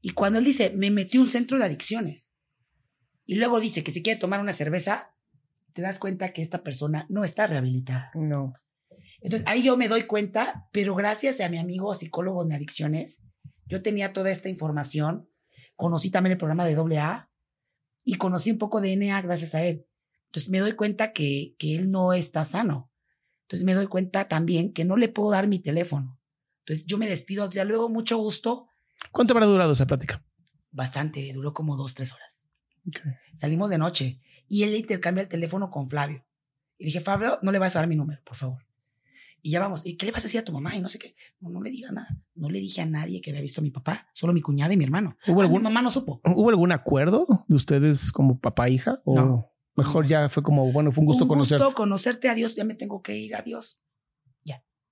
Y 0.00 0.10
cuando 0.10 0.38
él 0.38 0.44
dice, 0.44 0.72
me 0.76 0.90
metí 0.90 1.18
un 1.18 1.28
centro 1.28 1.58
de 1.58 1.64
adicciones, 1.64 2.30
y 3.26 3.36
luego 3.36 3.60
dice 3.60 3.82
que 3.82 3.92
si 3.92 4.02
quiere 4.02 4.20
tomar 4.20 4.40
una 4.40 4.52
cerveza, 4.52 5.14
te 5.72 5.82
das 5.82 5.98
cuenta 5.98 6.32
que 6.32 6.42
esta 6.42 6.62
persona 6.62 7.06
no 7.08 7.24
está 7.24 7.46
rehabilitada. 7.46 8.10
No. 8.14 8.52
Entonces 9.20 9.46
ahí 9.48 9.62
yo 9.62 9.76
me 9.76 9.88
doy 9.88 10.06
cuenta, 10.06 10.68
pero 10.72 10.94
gracias 10.94 11.40
a 11.40 11.48
mi 11.48 11.58
amigo 11.58 11.94
psicólogo 11.94 12.44
en 12.44 12.52
adicciones, 12.52 13.22
yo 13.66 13.82
tenía 13.82 14.12
toda 14.12 14.30
esta 14.30 14.50
información, 14.50 15.28
conocí 15.74 16.10
también 16.10 16.32
el 16.32 16.38
programa 16.38 16.66
de 16.66 16.76
AA 16.98 17.30
y 18.04 18.16
conocí 18.16 18.50
un 18.50 18.58
poco 18.58 18.80
de 18.80 18.94
NA 18.96 19.22
gracias 19.22 19.54
a 19.54 19.64
él. 19.64 19.86
Entonces 20.26 20.50
me 20.50 20.58
doy 20.58 20.72
cuenta 20.72 21.12
que, 21.12 21.54
que 21.58 21.74
él 21.74 21.90
no 21.90 22.12
está 22.12 22.44
sano. 22.44 22.90
Entonces 23.42 23.64
me 23.64 23.74
doy 23.74 23.86
cuenta 23.86 24.28
también 24.28 24.72
que 24.72 24.84
no 24.84 24.96
le 24.96 25.08
puedo 25.08 25.30
dar 25.30 25.48
mi 25.48 25.58
teléfono. 25.58 26.20
Entonces 26.64 26.86
yo 26.86 26.96
me 26.98 27.06
despido, 27.08 27.48
ya 27.50 27.64
luego 27.64 27.88
mucho 27.88 28.16
gusto, 28.18 28.68
¿Cuánto 29.12 29.34
habrá 29.34 29.46
durado 29.46 29.72
esa 29.72 29.86
plática? 29.86 30.24
bastante, 30.70 31.30
duró 31.32 31.52
como 31.52 31.76
dos, 31.76 31.94
tres 31.94 32.12
horas. 32.12 32.48
Salimos 33.34 33.70
de 33.70 33.78
noche 33.78 34.20
y 34.48 34.62
él 34.64 34.74
intercambia 34.74 35.22
el 35.22 35.28
teléfono 35.28 35.70
con 35.70 35.88
Flavio. 35.88 36.24
Y 36.78 36.86
dije, 36.86 37.00
Flavio, 37.00 37.38
no 37.42 37.52
le 37.52 37.58
vas 37.58 37.76
a 37.76 37.80
dar 37.80 37.88
mi 37.88 37.96
número, 37.96 38.20
por 38.24 38.36
favor. 38.36 38.66
Y 39.42 39.50
ya 39.50 39.60
vamos. 39.60 39.82
¿Y 39.84 39.96
qué 39.96 40.06
le 40.06 40.12
vas 40.12 40.22
a 40.22 40.24
decir 40.24 40.40
a 40.40 40.44
tu 40.44 40.52
mamá? 40.52 40.74
Y 40.74 40.80
no 40.80 40.88
sé 40.88 40.98
qué. 40.98 41.14
No, 41.40 41.50
no 41.50 41.60
le 41.62 41.70
diga 41.70 41.92
nada. 41.92 42.08
No 42.34 42.48
le 42.48 42.58
dije 42.60 42.80
a 42.80 42.86
nadie 42.86 43.20
que 43.20 43.30
había 43.30 43.42
visto 43.42 43.60
a 43.60 43.62
mi 43.64 43.70
papá, 43.70 44.08
solo 44.14 44.32
mi 44.32 44.40
cuñada 44.40 44.72
y 44.72 44.76
mi 44.78 44.84
hermano. 44.84 45.16
¿Hubo 45.28 45.40
Ah, 45.40 45.44
algún- 45.44 45.60
Mi 45.60 45.64
mamá 45.64 45.82
no 45.82 45.90
supo. 45.90 46.20
¿Hubo 46.24 46.48
algún 46.48 46.72
acuerdo 46.72 47.26
de 47.46 47.54
ustedes 47.54 48.10
como 48.10 48.40
papá 48.40 48.66
e 48.68 48.72
hija? 48.72 49.02
¿O 49.04 49.14
No. 49.14 49.50
mejor 49.76 50.06
ya 50.06 50.28
fue 50.30 50.42
como, 50.42 50.72
bueno, 50.72 50.92
fue 50.92 51.02
un 51.02 51.06
gusto 51.06 51.24
Un 51.24 51.28
conocerte? 51.28 51.62
gusto 51.64 51.76
conocerte. 51.76 52.28
Adiós, 52.30 52.56
ya 52.56 52.64
me 52.64 52.74
tengo 52.74 53.02
que 53.02 53.16
ir. 53.16 53.36
Adiós. 53.36 53.80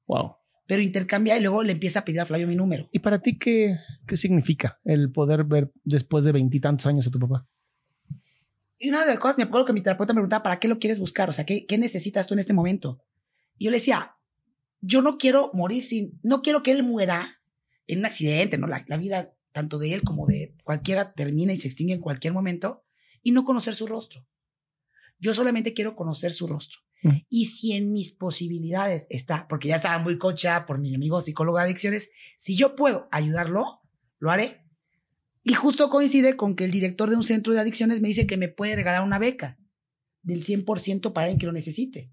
Wow. 0.06 0.36
Pero 0.72 0.80
intercambia 0.80 1.36
y 1.36 1.42
luego 1.42 1.62
le 1.62 1.72
empieza 1.72 1.98
a 1.98 2.04
pedir 2.06 2.18
a 2.22 2.24
Flavio 2.24 2.46
mi 2.46 2.56
número. 2.56 2.88
¿Y 2.92 3.00
para 3.00 3.18
ti 3.18 3.38
qué, 3.38 3.76
qué 4.06 4.16
significa 4.16 4.80
el 4.84 5.12
poder 5.12 5.44
ver 5.44 5.70
después 5.84 6.24
de 6.24 6.32
veintitantos 6.32 6.86
años 6.86 7.06
a 7.06 7.10
tu 7.10 7.18
papá? 7.18 7.46
Y 8.78 8.88
una 8.88 9.02
de 9.02 9.08
las 9.08 9.18
cosas, 9.18 9.36
me 9.36 9.44
acuerdo 9.44 9.66
que 9.66 9.74
mi 9.74 9.82
terapeuta 9.82 10.14
me 10.14 10.20
preguntaba, 10.20 10.42
¿para 10.42 10.58
qué 10.58 10.68
lo 10.68 10.78
quieres 10.78 10.98
buscar? 10.98 11.28
O 11.28 11.32
sea, 11.32 11.44
¿qué, 11.44 11.66
qué 11.66 11.76
necesitas 11.76 12.26
tú 12.26 12.32
en 12.32 12.40
este 12.40 12.54
momento? 12.54 13.02
Y 13.58 13.66
yo 13.66 13.70
le 13.70 13.76
decía, 13.76 14.16
yo 14.80 15.02
no 15.02 15.18
quiero 15.18 15.50
morir 15.52 15.82
sin, 15.82 16.18
no 16.22 16.40
quiero 16.40 16.62
que 16.62 16.70
él 16.70 16.82
muera 16.82 17.42
en 17.86 17.98
un 17.98 18.06
accidente, 18.06 18.56
¿no? 18.56 18.66
La, 18.66 18.82
la 18.88 18.96
vida, 18.96 19.34
tanto 19.52 19.76
de 19.76 19.92
él 19.92 20.00
como 20.00 20.26
de 20.26 20.54
cualquiera, 20.64 21.12
termina 21.12 21.52
y 21.52 21.60
se 21.60 21.68
extingue 21.68 21.92
en 21.92 22.00
cualquier 22.00 22.32
momento 22.32 22.82
y 23.22 23.32
no 23.32 23.44
conocer 23.44 23.74
su 23.74 23.86
rostro. 23.86 24.26
Yo 25.18 25.34
solamente 25.34 25.74
quiero 25.74 25.96
conocer 25.96 26.32
su 26.32 26.46
rostro. 26.46 26.80
Mm. 27.02 27.16
Y 27.28 27.44
si 27.46 27.72
en 27.72 27.92
mis 27.92 28.12
posibilidades 28.12 29.06
está, 29.10 29.46
porque 29.48 29.68
ya 29.68 29.76
estaba 29.76 29.98
muy 29.98 30.18
cocha 30.18 30.66
por 30.66 30.78
mi 30.78 30.94
amigo 30.94 31.20
psicólogo 31.20 31.58
de 31.58 31.64
adicciones, 31.64 32.10
si 32.36 32.56
yo 32.56 32.74
puedo 32.74 33.08
ayudarlo, 33.10 33.80
lo 34.18 34.30
haré. 34.30 34.64
Y 35.44 35.54
justo 35.54 35.88
coincide 35.90 36.36
con 36.36 36.54
que 36.54 36.64
el 36.64 36.70
director 36.70 37.10
de 37.10 37.16
un 37.16 37.24
centro 37.24 37.52
de 37.52 37.60
adicciones 37.60 38.00
me 38.00 38.08
dice 38.08 38.26
que 38.26 38.36
me 38.36 38.48
puede 38.48 38.76
regalar 38.76 39.02
una 39.02 39.18
beca 39.18 39.58
del 40.22 40.42
100% 40.44 41.12
para 41.12 41.26
alguien 41.26 41.38
que 41.38 41.46
lo 41.46 41.52
necesite. 41.52 42.12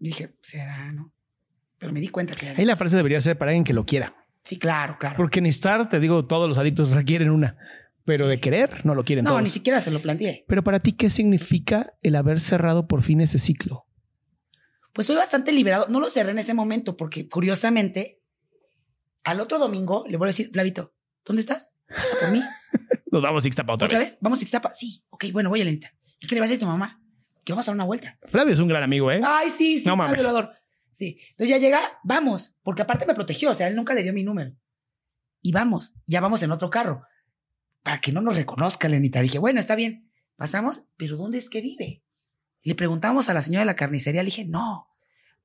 Y 0.00 0.06
dije, 0.06 0.34
será, 0.42 0.92
¿no? 0.92 1.12
Pero 1.78 1.92
me 1.92 2.00
di 2.00 2.08
cuenta 2.08 2.34
que... 2.34 2.48
Ahí 2.48 2.64
la 2.64 2.76
frase 2.76 2.96
debería 2.96 3.20
ser 3.20 3.38
para 3.38 3.52
alguien 3.52 3.64
que 3.64 3.72
lo 3.72 3.86
quiera. 3.86 4.14
Sí, 4.42 4.58
claro, 4.58 4.96
claro. 4.98 5.16
Porque 5.16 5.40
necesitar, 5.40 5.88
te 5.88 6.00
digo, 6.00 6.26
todos 6.26 6.48
los 6.48 6.58
adictos 6.58 6.90
requieren 6.90 7.30
una, 7.30 7.56
pero 8.08 8.26
de 8.26 8.40
querer 8.40 8.86
no 8.86 8.94
lo 8.94 9.04
quieren 9.04 9.22
no, 9.26 9.32
todos. 9.32 9.42
ni 9.42 9.50
siquiera 9.50 9.80
se 9.80 9.90
lo 9.90 10.00
planteé. 10.00 10.46
Pero 10.48 10.64
para 10.64 10.80
ti, 10.80 10.92
¿qué 10.92 11.10
significa 11.10 11.92
el 12.00 12.16
haber 12.16 12.40
cerrado 12.40 12.88
por 12.88 13.02
fin 13.02 13.20
ese 13.20 13.38
ciclo? 13.38 13.86
Pues 14.94 15.06
fui 15.06 15.14
bastante 15.14 15.52
liberado. 15.52 15.88
No 15.90 16.00
lo 16.00 16.08
cerré 16.08 16.30
en 16.30 16.38
ese 16.38 16.54
momento 16.54 16.96
porque, 16.96 17.28
curiosamente, 17.28 18.22
al 19.24 19.40
otro 19.40 19.58
domingo 19.58 20.06
le 20.08 20.16
voy 20.16 20.24
a 20.24 20.30
decir, 20.30 20.48
Flavito, 20.50 20.94
¿dónde 21.22 21.40
estás? 21.40 21.74
¿Pasa 21.86 22.16
por 22.18 22.30
mí? 22.30 22.42
Nos 23.12 23.20
vamos 23.20 23.44
a 23.44 23.48
Ixtapa 23.48 23.74
otra, 23.74 23.84
¿Otra 23.84 23.98
vez. 23.98 24.12
vez? 24.12 24.18
¿Vamos 24.22 24.38
a 24.40 24.42
Ixtapa? 24.42 24.72
Sí. 24.72 25.04
Ok, 25.10 25.26
bueno, 25.30 25.50
voy, 25.50 25.60
Elenita. 25.60 25.92
¿Y 26.18 26.26
qué 26.26 26.34
le 26.34 26.40
vas 26.40 26.48
a 26.48 26.52
decir 26.52 26.64
a 26.64 26.66
tu 26.66 26.72
mamá? 26.72 27.02
Que 27.44 27.52
vamos 27.52 27.68
a 27.68 27.72
dar 27.72 27.76
una 27.76 27.84
vuelta. 27.84 28.18
Flavio 28.28 28.54
es 28.54 28.58
un 28.58 28.68
gran 28.68 28.82
amigo, 28.82 29.12
¿eh? 29.12 29.20
Ay, 29.22 29.50
sí, 29.50 29.80
sí, 29.80 29.84
No 29.84 29.92
no 29.92 29.96
mames. 29.98 30.22
violador. 30.22 30.52
Sí. 30.92 31.18
Entonces 31.32 31.50
ya 31.50 31.58
llega, 31.58 31.98
vamos, 32.04 32.54
porque 32.62 32.80
aparte 32.80 33.04
me 33.04 33.12
protegió, 33.14 33.50
o 33.50 33.54
sea, 33.54 33.68
él 33.68 33.76
nunca 33.76 33.92
le 33.92 34.02
dio 34.02 34.14
mi 34.14 34.24
número. 34.24 34.56
Y 35.42 35.52
vamos, 35.52 35.92
ya 36.06 36.20
vamos 36.22 36.42
en 36.42 36.50
otro 36.52 36.70
carro. 36.70 37.02
Para 37.82 38.00
que 38.00 38.12
no 38.12 38.20
nos 38.20 38.36
reconozca, 38.36 38.88
Lenita. 38.88 39.20
Dije, 39.20 39.38
bueno, 39.38 39.60
está 39.60 39.74
bien. 39.74 40.10
Pasamos, 40.36 40.84
pero 40.96 41.16
¿dónde 41.16 41.38
es 41.38 41.50
que 41.50 41.60
vive? 41.60 42.04
Le 42.62 42.74
preguntamos 42.74 43.28
a 43.28 43.34
la 43.34 43.40
señora 43.40 43.60
de 43.62 43.66
la 43.66 43.76
carnicería, 43.76 44.22
le 44.22 44.26
dije, 44.26 44.44
no, 44.44 44.88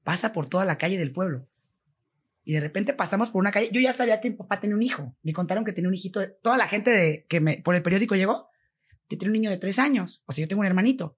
pasa 0.03 0.34
por 0.34 0.47
toda 0.47 0.65
la 0.65 0.77
calle 0.77 0.97
del 0.97 1.11
pueblo. 1.11 1.47
Y 2.43 2.53
de 2.53 2.59
repente 2.59 2.93
pasamos 2.93 3.31
por 3.31 3.39
una 3.39 3.51
calle. 3.51 3.69
Yo 3.71 3.79
ya 3.79 3.93
sabía 3.93 4.19
que 4.19 4.29
mi 4.29 4.36
papá 4.36 4.59
tenía 4.59 4.75
un 4.75 4.84
hijo. 4.84 5.15
Me 5.23 5.31
contaron 5.31 5.63
que 5.63 5.71
tenía 5.71 5.88
un 5.88 5.93
hijito. 5.93 6.21
Toda 6.41 6.57
la 6.57 6.67
gente 6.67 6.91
de, 6.91 7.25
que 7.29 7.39
me, 7.39 7.57
por 7.57 7.75
el 7.75 7.81
periódico 7.81 8.15
llegó, 8.15 8.49
que 9.07 9.15
tiene 9.15 9.29
un 9.29 9.34
niño 9.34 9.49
de 9.49 9.57
tres 9.57 9.79
años. 9.79 10.23
O 10.25 10.34
sea, 10.34 10.43
yo 10.43 10.49
tengo 10.49 10.59
un 10.59 10.65
hermanito. 10.65 11.17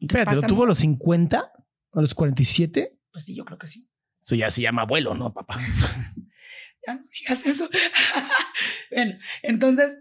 Entonces, 0.00 0.22
Espérate, 0.22 0.34
¿lo 0.34 0.42
tuvo 0.42 0.64
a 0.64 0.66
los 0.66 0.78
50? 0.78 1.52
¿A 1.92 2.00
los 2.00 2.14
47? 2.14 2.98
Pues 3.12 3.24
sí, 3.24 3.36
yo 3.36 3.44
creo 3.44 3.58
que 3.58 3.68
sí. 3.68 3.88
Eso 4.20 4.34
ya 4.34 4.50
se 4.50 4.62
llama 4.62 4.82
abuelo, 4.82 5.14
¿no, 5.14 5.32
papá? 5.32 5.58
Ya 6.86 6.94
no 6.94 7.04
eso. 7.30 7.68
bueno, 8.90 9.18
entonces 9.42 9.98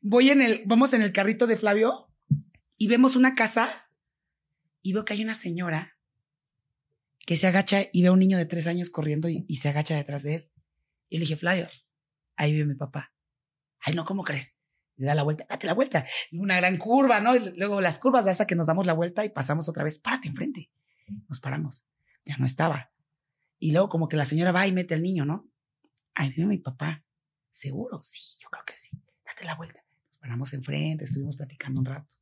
voy 0.00 0.30
en 0.30 0.42
el, 0.42 0.62
vamos 0.66 0.94
en 0.94 1.02
el 1.02 1.12
carrito 1.12 1.46
de 1.46 1.56
Flavio 1.56 2.08
y 2.76 2.88
vemos 2.88 3.16
una 3.16 3.34
casa 3.34 3.88
y 4.82 4.92
veo 4.92 5.04
que 5.04 5.14
hay 5.14 5.22
una 5.22 5.34
señora 5.34 5.96
que 7.24 7.36
se 7.36 7.46
agacha 7.46 7.82
y 7.92 8.02
ve 8.02 8.08
a 8.08 8.12
un 8.12 8.18
niño 8.18 8.36
de 8.36 8.46
tres 8.46 8.66
años 8.66 8.90
corriendo 8.90 9.28
y, 9.28 9.56
se 9.56 9.68
agacha 9.68 9.96
detrás 9.96 10.24
de 10.24 10.34
él. 10.34 10.50
Y 11.08 11.18
le 11.18 11.20
dije, 11.20 11.36
Flavio, 11.36 11.68
ahí 12.36 12.52
vive 12.52 12.66
mi 12.66 12.74
papá. 12.74 13.12
Ay, 13.80 13.94
no, 13.94 14.04
¿cómo 14.04 14.24
crees? 14.24 14.56
Le 14.96 15.06
da 15.06 15.14
la 15.14 15.22
vuelta, 15.22 15.46
date 15.48 15.66
la 15.66 15.74
vuelta. 15.74 16.06
Una 16.32 16.56
gran 16.56 16.76
curva, 16.78 17.20
¿no? 17.20 17.36
Y 17.36 17.52
luego 17.56 17.80
las 17.80 17.98
curvas 17.98 18.26
hasta 18.26 18.46
que 18.46 18.54
nos 18.54 18.66
damos 18.66 18.86
la 18.86 18.92
vuelta 18.92 19.24
y 19.24 19.28
pasamos 19.28 19.68
otra 19.68 19.84
vez. 19.84 19.98
Párate 19.98 20.28
enfrente. 20.28 20.70
Nos 21.28 21.40
paramos. 21.40 21.84
Ya 22.24 22.36
no 22.38 22.46
estaba. 22.46 22.90
Y 23.58 23.72
luego 23.72 23.88
como 23.88 24.08
que 24.08 24.16
la 24.16 24.24
señora 24.24 24.52
va 24.52 24.66
y 24.66 24.72
mete 24.72 24.94
al 24.94 25.02
niño, 25.02 25.24
¿no? 25.24 25.51
Ahí 26.14 26.30
vive 26.30 26.46
mi 26.46 26.58
papá. 26.58 27.04
¿Seguro? 27.50 28.00
Sí, 28.02 28.40
yo 28.42 28.48
creo 28.48 28.64
que 28.64 28.74
sí. 28.74 28.90
Date 29.24 29.44
la 29.44 29.54
vuelta. 29.54 29.82
Nos 30.08 30.18
paramos 30.18 30.52
enfrente, 30.54 31.04
estuvimos 31.04 31.36
platicando 31.36 31.80
un 31.80 31.86
rato. 31.86 32.16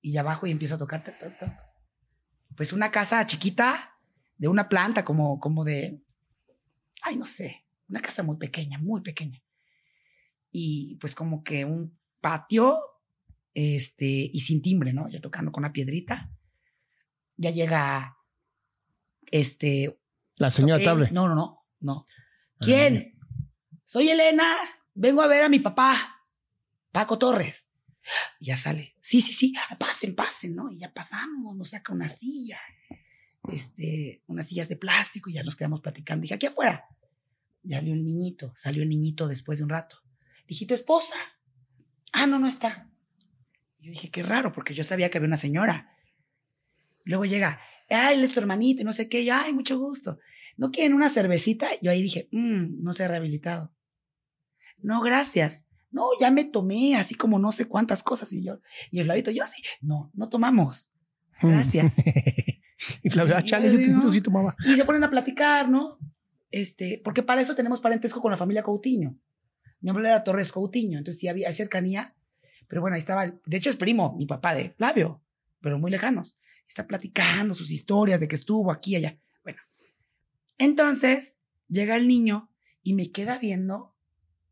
Y 0.00 0.12
ya 0.12 0.20
abajo 0.20 0.46
y 0.46 0.50
empiezo 0.50 0.76
a 0.76 0.78
tocar. 0.78 1.02
toc, 1.02 1.18
toc, 1.18 1.38
toc. 1.38 1.50
Pues 2.56 2.72
una 2.72 2.90
casa 2.90 3.24
chiquita, 3.26 3.94
de 4.36 4.48
una 4.48 4.68
planta 4.68 5.04
como, 5.04 5.38
como 5.40 5.64
de, 5.64 6.02
ay, 7.02 7.16
no 7.16 7.24
sé, 7.24 7.64
una 7.88 8.00
casa 8.00 8.22
muy 8.22 8.36
pequeña, 8.36 8.78
muy 8.78 9.00
pequeña. 9.00 9.42
Y 10.50 10.96
pues 10.96 11.14
como 11.14 11.42
que 11.42 11.64
un 11.64 11.98
patio, 12.20 12.78
este, 13.54 14.30
y 14.32 14.40
sin 14.40 14.62
timbre, 14.62 14.92
¿no? 14.92 15.08
Yo 15.08 15.20
tocando 15.20 15.52
con 15.52 15.62
una 15.62 15.72
piedrita. 15.72 16.30
Ya 17.36 17.50
llega, 17.50 18.16
este, 19.30 20.00
La 20.36 20.50
señora 20.50 20.82
Table. 20.82 21.10
No, 21.10 21.28
no, 21.28 21.34
no, 21.34 21.66
no. 21.80 22.06
¿Quién? 22.64 23.18
Soy 23.84 24.08
Elena. 24.10 24.56
Vengo 24.94 25.22
a 25.22 25.26
ver 25.26 25.44
a 25.44 25.48
mi 25.48 25.58
papá, 25.58 26.22
Paco 26.92 27.18
Torres. 27.18 27.66
Y 28.38 28.46
ya 28.46 28.56
sale. 28.56 28.94
Sí, 29.00 29.20
sí, 29.20 29.32
sí. 29.32 29.54
Pasen, 29.78 30.14
pasen, 30.14 30.54
¿no? 30.54 30.70
Y 30.70 30.78
ya 30.78 30.92
pasamos. 30.92 31.56
Nos 31.56 31.70
saca 31.70 31.92
una 31.92 32.08
silla. 32.08 32.60
Este, 33.50 34.22
unas 34.26 34.48
sillas 34.48 34.68
de 34.68 34.76
plástico 34.76 35.30
y 35.30 35.34
ya 35.34 35.42
nos 35.42 35.56
quedamos 35.56 35.80
platicando. 35.80 36.22
Dije, 36.22 36.34
aquí 36.34 36.46
afuera. 36.46 36.84
Ya 37.62 37.78
salió 37.78 37.94
el 37.94 38.04
niñito. 38.04 38.52
Salió 38.56 38.82
el 38.82 38.88
niñito 38.88 39.26
después 39.26 39.58
de 39.58 39.64
un 39.64 39.70
rato. 39.70 39.98
Dije, 40.46 40.66
¿tu 40.66 40.74
esposa? 40.74 41.16
Ah, 42.12 42.26
no, 42.26 42.38
no 42.38 42.46
está. 42.46 42.90
Yo 43.80 43.90
dije, 43.90 44.10
qué 44.10 44.22
raro, 44.22 44.52
porque 44.52 44.74
yo 44.74 44.84
sabía 44.84 45.10
que 45.10 45.18
había 45.18 45.28
una 45.28 45.36
señora. 45.36 45.94
Luego 47.04 47.24
llega, 47.24 47.60
ay, 47.90 48.16
él 48.16 48.24
es 48.24 48.32
tu 48.32 48.40
hermanito 48.40 48.82
y 48.82 48.84
no 48.84 48.92
sé 48.92 49.08
qué. 49.08 49.22
Y, 49.22 49.30
ay, 49.30 49.52
mucho 49.52 49.78
gusto. 49.78 50.18
¿No 50.56 50.70
quieren 50.70 50.94
una 50.94 51.08
cervecita? 51.08 51.68
Yo 51.82 51.90
ahí 51.90 52.02
dije, 52.02 52.28
"Mm, 52.32 52.82
no 52.82 52.92
se 52.92 53.04
ha 53.04 53.08
rehabilitado. 53.08 53.72
No, 54.78 55.00
gracias. 55.00 55.66
No, 55.90 56.08
ya 56.20 56.30
me 56.30 56.44
tomé 56.44 56.96
así 56.96 57.14
como 57.14 57.38
no 57.38 57.52
sé 57.52 57.66
cuántas 57.66 58.02
cosas. 58.02 58.32
Y 58.32 58.44
yo, 58.44 58.60
y 58.90 59.00
el 59.00 59.06
lavito, 59.06 59.30
yo 59.30 59.44
sí. 59.46 59.62
No, 59.80 60.10
no 60.14 60.28
tomamos. 60.28 60.90
Gracias. 61.40 61.96
y 63.02 63.10
Flavio, 63.10 63.36
ah, 63.36 63.42
chale, 63.42 63.70
yo 63.72 63.96
no. 63.96 64.10
sí 64.10 64.20
tomaba. 64.20 64.56
Y 64.66 64.74
se 64.74 64.84
ponen 64.84 65.04
a 65.04 65.10
platicar, 65.10 65.68
¿no? 65.68 65.98
Este, 66.50 67.00
porque 67.02 67.22
para 67.22 67.40
eso 67.40 67.54
tenemos 67.54 67.80
parentesco 67.80 68.20
con 68.20 68.30
la 68.30 68.36
familia 68.36 68.62
Coutinho. 68.62 69.18
Mi 69.80 69.90
abuelo 69.90 70.08
era 70.08 70.24
Torres 70.24 70.52
Coutinho, 70.52 70.98
entonces 70.98 71.20
sí 71.20 71.28
había 71.28 71.50
cercanía. 71.52 72.14
Pero 72.68 72.80
bueno, 72.80 72.94
ahí 72.94 72.98
estaba, 72.98 73.26
de 73.26 73.56
hecho 73.56 73.70
es 73.70 73.76
primo, 73.76 74.14
mi 74.16 74.26
papá 74.26 74.54
de 74.54 74.70
Flavio, 74.70 75.22
pero 75.60 75.78
muy 75.78 75.90
lejanos. 75.90 76.38
Está 76.66 76.86
platicando 76.86 77.54
sus 77.54 77.70
historias 77.70 78.20
de 78.20 78.28
que 78.28 78.34
estuvo 78.34 78.72
aquí 78.72 78.92
y 78.92 78.96
allá. 78.96 79.18
Entonces 80.58 81.40
llega 81.68 81.96
el 81.96 82.08
niño 82.08 82.50
y 82.82 82.94
me 82.94 83.10
queda 83.10 83.38
viendo 83.38 83.94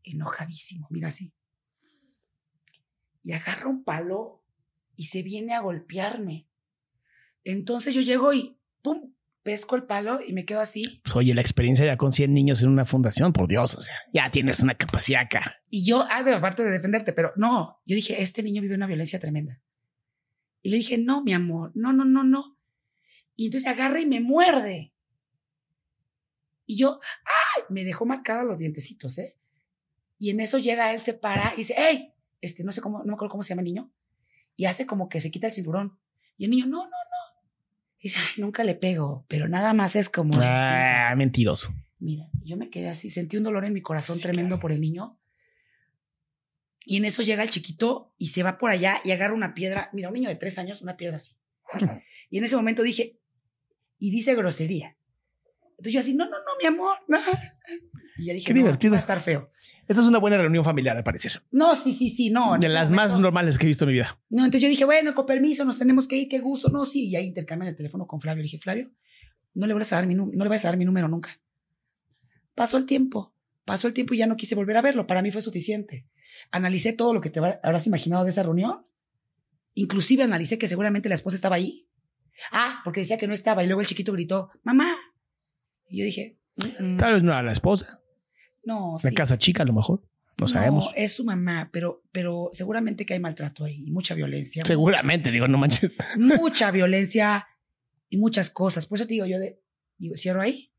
enojadísimo, 0.02 0.86
mira 0.90 1.08
así. 1.08 1.32
Y 3.24 3.32
agarra 3.32 3.68
un 3.68 3.84
palo 3.84 4.42
y 4.96 5.04
se 5.04 5.22
viene 5.22 5.54
a 5.54 5.60
golpearme. 5.60 6.48
Entonces 7.44 7.94
yo 7.94 8.00
llego 8.00 8.32
y 8.32 8.58
pum, 8.82 9.12
pesco 9.42 9.76
el 9.76 9.84
palo 9.84 10.20
y 10.26 10.32
me 10.32 10.44
quedo 10.44 10.60
así. 10.60 11.00
Pues 11.04 11.16
oye, 11.16 11.34
la 11.34 11.40
experiencia 11.40 11.84
ya 11.84 11.96
con 11.96 12.12
100 12.12 12.32
niños 12.32 12.62
en 12.62 12.68
una 12.68 12.84
fundación, 12.84 13.32
por 13.32 13.48
Dios, 13.48 13.74
o 13.74 13.80
sea, 13.80 13.94
ya 14.12 14.30
tienes 14.30 14.60
una 14.62 14.74
capacidad 14.74 15.22
acá. 15.22 15.62
Y 15.70 15.84
yo, 15.84 16.04
ah, 16.10 16.22
de 16.22 16.34
aparte 16.34 16.62
de 16.62 16.70
defenderte, 16.70 17.12
pero 17.12 17.32
no, 17.36 17.80
yo 17.84 17.94
dije, 17.94 18.20
este 18.22 18.42
niño 18.42 18.62
vive 18.62 18.74
una 18.74 18.86
violencia 18.86 19.20
tremenda. 19.20 19.60
Y 20.62 20.70
le 20.70 20.76
dije, 20.76 20.98
no, 20.98 21.22
mi 21.22 21.32
amor, 21.32 21.72
no, 21.74 21.92
no, 21.92 22.04
no, 22.04 22.22
no. 22.22 22.58
Y 23.34 23.46
entonces 23.46 23.68
agarra 23.68 24.00
y 24.00 24.06
me 24.06 24.20
muerde. 24.20 24.91
Y 26.72 26.76
yo, 26.78 27.00
ay, 27.26 27.64
me 27.68 27.84
dejó 27.84 28.06
marcados 28.06 28.46
los 28.46 28.58
dientecitos, 28.58 29.18
¿eh? 29.18 29.36
Y 30.18 30.30
en 30.30 30.40
eso 30.40 30.56
llega 30.56 30.94
él, 30.94 31.02
se 31.02 31.12
para 31.12 31.52
y 31.52 31.58
dice, 31.58 31.74
hey, 31.76 32.14
este, 32.40 32.64
no 32.64 32.72
sé 32.72 32.80
cómo, 32.80 33.00
no 33.00 33.04
me 33.04 33.12
acuerdo 33.12 33.32
cómo 33.32 33.42
se 33.42 33.50
llama 33.50 33.60
el 33.60 33.66
niño. 33.66 33.92
Y 34.56 34.64
hace 34.64 34.86
como 34.86 35.10
que 35.10 35.20
se 35.20 35.30
quita 35.30 35.48
el 35.48 35.52
cinturón. 35.52 35.98
Y 36.38 36.44
el 36.46 36.50
niño, 36.50 36.64
no, 36.64 36.78
no, 36.78 36.84
no. 36.84 37.42
Y 37.98 38.04
dice, 38.04 38.16
ay, 38.18 38.40
nunca 38.40 38.64
le 38.64 38.74
pego, 38.74 39.26
pero 39.28 39.48
nada 39.48 39.74
más 39.74 39.96
es 39.96 40.08
como. 40.08 40.32
Ah, 40.40 41.12
mentiroso. 41.14 41.74
Mira, 41.98 42.30
yo 42.42 42.56
me 42.56 42.70
quedé 42.70 42.88
así, 42.88 43.10
sentí 43.10 43.36
un 43.36 43.42
dolor 43.42 43.66
en 43.66 43.74
mi 43.74 43.82
corazón 43.82 44.16
Sí, 44.16 44.22
tremendo 44.22 44.54
claro. 44.54 44.62
por 44.62 44.72
el 44.72 44.80
niño. 44.80 45.20
Y 46.86 46.96
en 46.96 47.04
eso 47.04 47.20
llega 47.22 47.42
el 47.42 47.50
chiquito 47.50 48.14
y 48.16 48.28
se 48.28 48.42
va 48.42 48.56
por 48.56 48.70
allá 48.70 49.02
y 49.04 49.10
agarra 49.10 49.34
una 49.34 49.52
piedra. 49.52 49.90
Mira, 49.92 50.08
un 50.08 50.14
niño 50.14 50.30
de 50.30 50.36
tres 50.36 50.56
años, 50.56 50.80
una 50.80 50.96
piedra 50.96 51.16
así. 51.16 51.34
Y 52.30 52.38
en 52.38 52.44
ese 52.44 52.56
momento 52.56 52.82
dije, 52.82 53.20
y 53.98 54.10
dice 54.10 54.34
groserías. 54.34 55.02
Entonces 55.82 55.94
yo 55.94 56.00
así, 56.00 56.14
no, 56.14 56.26
no, 56.26 56.36
mi 56.60 56.66
amor, 56.66 56.96
no. 57.08 57.18
Y 58.18 58.26
ya 58.26 58.32
dije, 58.34 58.46
Qué 58.46 58.54
no, 58.54 58.60
divertido. 58.60 58.92
va 58.92 58.96
a 58.98 59.00
estar 59.00 59.20
feo. 59.20 59.50
Esta 59.88 60.00
es 60.00 60.06
una 60.06 60.18
buena 60.18 60.36
reunión 60.36 60.64
familiar, 60.64 60.96
al 60.96 61.02
parecer. 61.04 61.42
No, 61.50 61.74
sí, 61.74 61.92
sí, 61.92 62.08
sí, 62.10 62.30
no. 62.30 62.56
De 62.58 62.68
las 62.68 62.90
más 62.90 63.18
normales 63.18 63.58
que 63.58 63.64
he 63.64 63.68
visto 63.68 63.84
en 63.84 63.88
mi 63.88 63.94
vida. 63.94 64.20
No, 64.30 64.44
entonces 64.44 64.62
yo 64.62 64.68
dije, 64.68 64.84
bueno, 64.84 65.14
con 65.14 65.26
permiso, 65.26 65.64
nos 65.64 65.78
tenemos 65.78 66.06
que 66.06 66.16
ir, 66.16 66.28
qué 66.28 66.38
gusto. 66.38 66.68
No, 66.70 66.84
sí, 66.84 67.08
y 67.08 67.16
ahí 67.16 67.26
intercambian 67.26 67.68
el 67.70 67.76
teléfono 67.76 68.06
con 68.06 68.20
Flavio. 68.20 68.38
Le 68.42 68.44
dije, 68.44 68.58
Flavio, 68.58 68.90
no 69.54 69.66
le 69.66 69.74
vas 69.74 69.92
a 69.92 69.96
dar 69.96 70.06
mi, 70.06 70.14
no 70.14 70.30
le 70.30 70.48
vas 70.48 70.64
a 70.64 70.68
dar 70.68 70.76
mi 70.76 70.84
número 70.84 71.08
nunca. 71.08 71.40
Pasó 72.54 72.76
el 72.76 72.86
tiempo, 72.86 73.34
pasó 73.64 73.88
el 73.88 73.94
tiempo 73.94 74.14
y 74.14 74.18
ya 74.18 74.26
no 74.26 74.36
quise 74.36 74.54
volver 74.54 74.76
a 74.76 74.82
verlo. 74.82 75.06
Para 75.06 75.22
mí 75.22 75.30
fue 75.30 75.42
suficiente. 75.42 76.06
Analicé 76.50 76.92
todo 76.92 77.12
lo 77.12 77.20
que 77.20 77.30
te 77.30 77.40
habrás 77.40 77.86
imaginado 77.86 78.24
de 78.24 78.30
esa 78.30 78.42
reunión. 78.42 78.86
Inclusive 79.74 80.22
analicé 80.22 80.58
que 80.58 80.68
seguramente 80.68 81.08
la 81.08 81.14
esposa 81.14 81.34
estaba 81.36 81.56
ahí. 81.56 81.88
Ah, 82.50 82.80
porque 82.84 83.00
decía 83.00 83.18
que 83.18 83.26
no 83.26 83.34
estaba 83.34 83.62
y 83.64 83.66
luego 83.66 83.80
el 83.80 83.86
chiquito 83.86 84.12
gritó, 84.12 84.50
mamá. 84.62 84.94
Y 85.88 85.98
yo 85.98 86.04
dije, 86.04 86.38
"Mm, 86.56 86.94
mm, 86.94 86.96
Tal 86.98 87.14
vez 87.14 87.22
no 87.22 87.32
era 87.32 87.42
la 87.42 87.52
esposa, 87.52 88.00
no, 88.64 88.96
la 89.02 89.10
sí. 89.10 89.14
casa 89.14 89.38
chica 89.38 89.62
a 89.62 89.66
lo 89.66 89.72
mejor. 89.72 90.02
No 90.38 90.48
sabemos. 90.48 90.90
es 90.96 91.14
su 91.14 91.24
mamá, 91.24 91.68
pero, 91.72 92.02
pero 92.10 92.48
seguramente 92.52 93.06
que 93.06 93.14
hay 93.14 93.20
maltrato 93.20 93.64
ahí, 93.64 93.90
mucha 93.90 94.14
violencia. 94.14 94.64
Seguramente, 94.66 95.30
digo, 95.30 95.46
no 95.46 95.58
manches. 95.58 95.96
mucha 96.16 96.70
violencia 96.72 97.46
y 98.08 98.16
muchas 98.16 98.50
cosas. 98.50 98.86
Por 98.86 98.96
eso 98.96 99.06
te 99.06 99.14
digo, 99.14 99.26
yo 99.26 99.38
de, 99.38 99.60
digo, 99.98 100.16
cierro 100.16 100.40
ahí. 100.40 100.72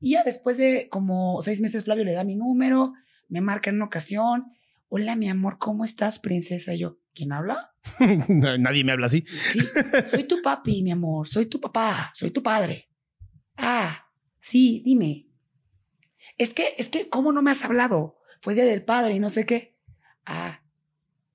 Y 0.00 0.12
ya 0.12 0.24
después 0.24 0.58
de 0.58 0.88
como 0.90 1.40
seis 1.40 1.60
meses, 1.62 1.84
Flavio 1.84 2.04
le 2.04 2.12
da 2.12 2.24
mi 2.24 2.36
número, 2.36 2.92
me 3.28 3.40
marca 3.40 3.70
en 3.70 3.76
una 3.76 3.86
ocasión. 3.86 4.52
Hola, 4.88 5.16
mi 5.16 5.28
amor, 5.30 5.56
¿cómo 5.58 5.84
estás, 5.84 6.18
princesa? 6.18 6.74
Y 6.74 6.78
yo, 6.80 6.98
¿quién 7.14 7.32
habla? 7.32 7.74
Nadie 8.28 8.84
me 8.84 8.92
habla 8.92 9.06
así. 9.06 9.24
Sí, 9.26 9.60
soy 10.10 10.24
tu 10.24 10.42
papi, 10.42 10.82
mi 10.82 10.90
amor, 10.90 11.26
soy 11.26 11.46
tu 11.46 11.58
papá, 11.60 12.10
soy 12.12 12.30
tu 12.32 12.42
padre. 12.42 12.90
Ah, 13.56 14.05
sí, 14.46 14.82
dime. 14.84 15.26
Es 16.38 16.54
que, 16.54 16.74
es 16.78 16.88
que, 16.88 17.08
¿cómo 17.08 17.32
no 17.32 17.42
me 17.42 17.50
has 17.50 17.64
hablado? 17.64 18.20
Fue 18.42 18.54
día 18.54 18.64
del 18.64 18.84
padre 18.84 19.14
y 19.14 19.18
no 19.18 19.28
sé 19.30 19.44
qué. 19.46 19.76
Ah, 20.24 20.62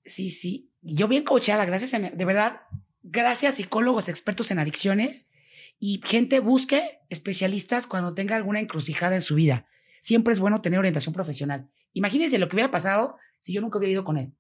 sí, 0.06 0.32
sí. 0.32 0.72
Y 0.82 0.96
yo 0.96 1.08
bien 1.08 1.24
coachada, 1.24 1.66
gracias 1.66 1.94
a 1.94 2.00
mi- 2.00 2.10
de 2.10 2.26
verdad, 2.26 2.62
gracias 3.04 3.56
psicólogos 3.56 4.08
expertos 4.10 4.52
en 4.52 4.60
adicciones 4.60 5.30
y 5.80 6.02
gente 6.06 6.40
busque 6.40 7.00
especialistas 7.10 7.88
cuando 7.88 8.14
tenga 8.14 8.36
alguna 8.36 8.60
encrucijada 8.60 9.16
en 9.16 9.22
su 9.22 9.36
vida. 9.36 9.68
Siempre 10.00 10.32
es 10.32 10.40
bueno 10.40 10.62
tener 10.62 10.80
orientación 10.80 11.14
profesional. 11.14 11.70
Imagínense 11.94 12.40
lo 12.40 12.48
que 12.48 12.56
hubiera 12.56 12.72
pasado 12.72 13.18
si 13.40 13.54
yo 13.54 13.62
nunca 13.62 13.78
hubiera 13.78 13.92
ido 13.94 14.06
con 14.06 14.18
él. 14.18 14.34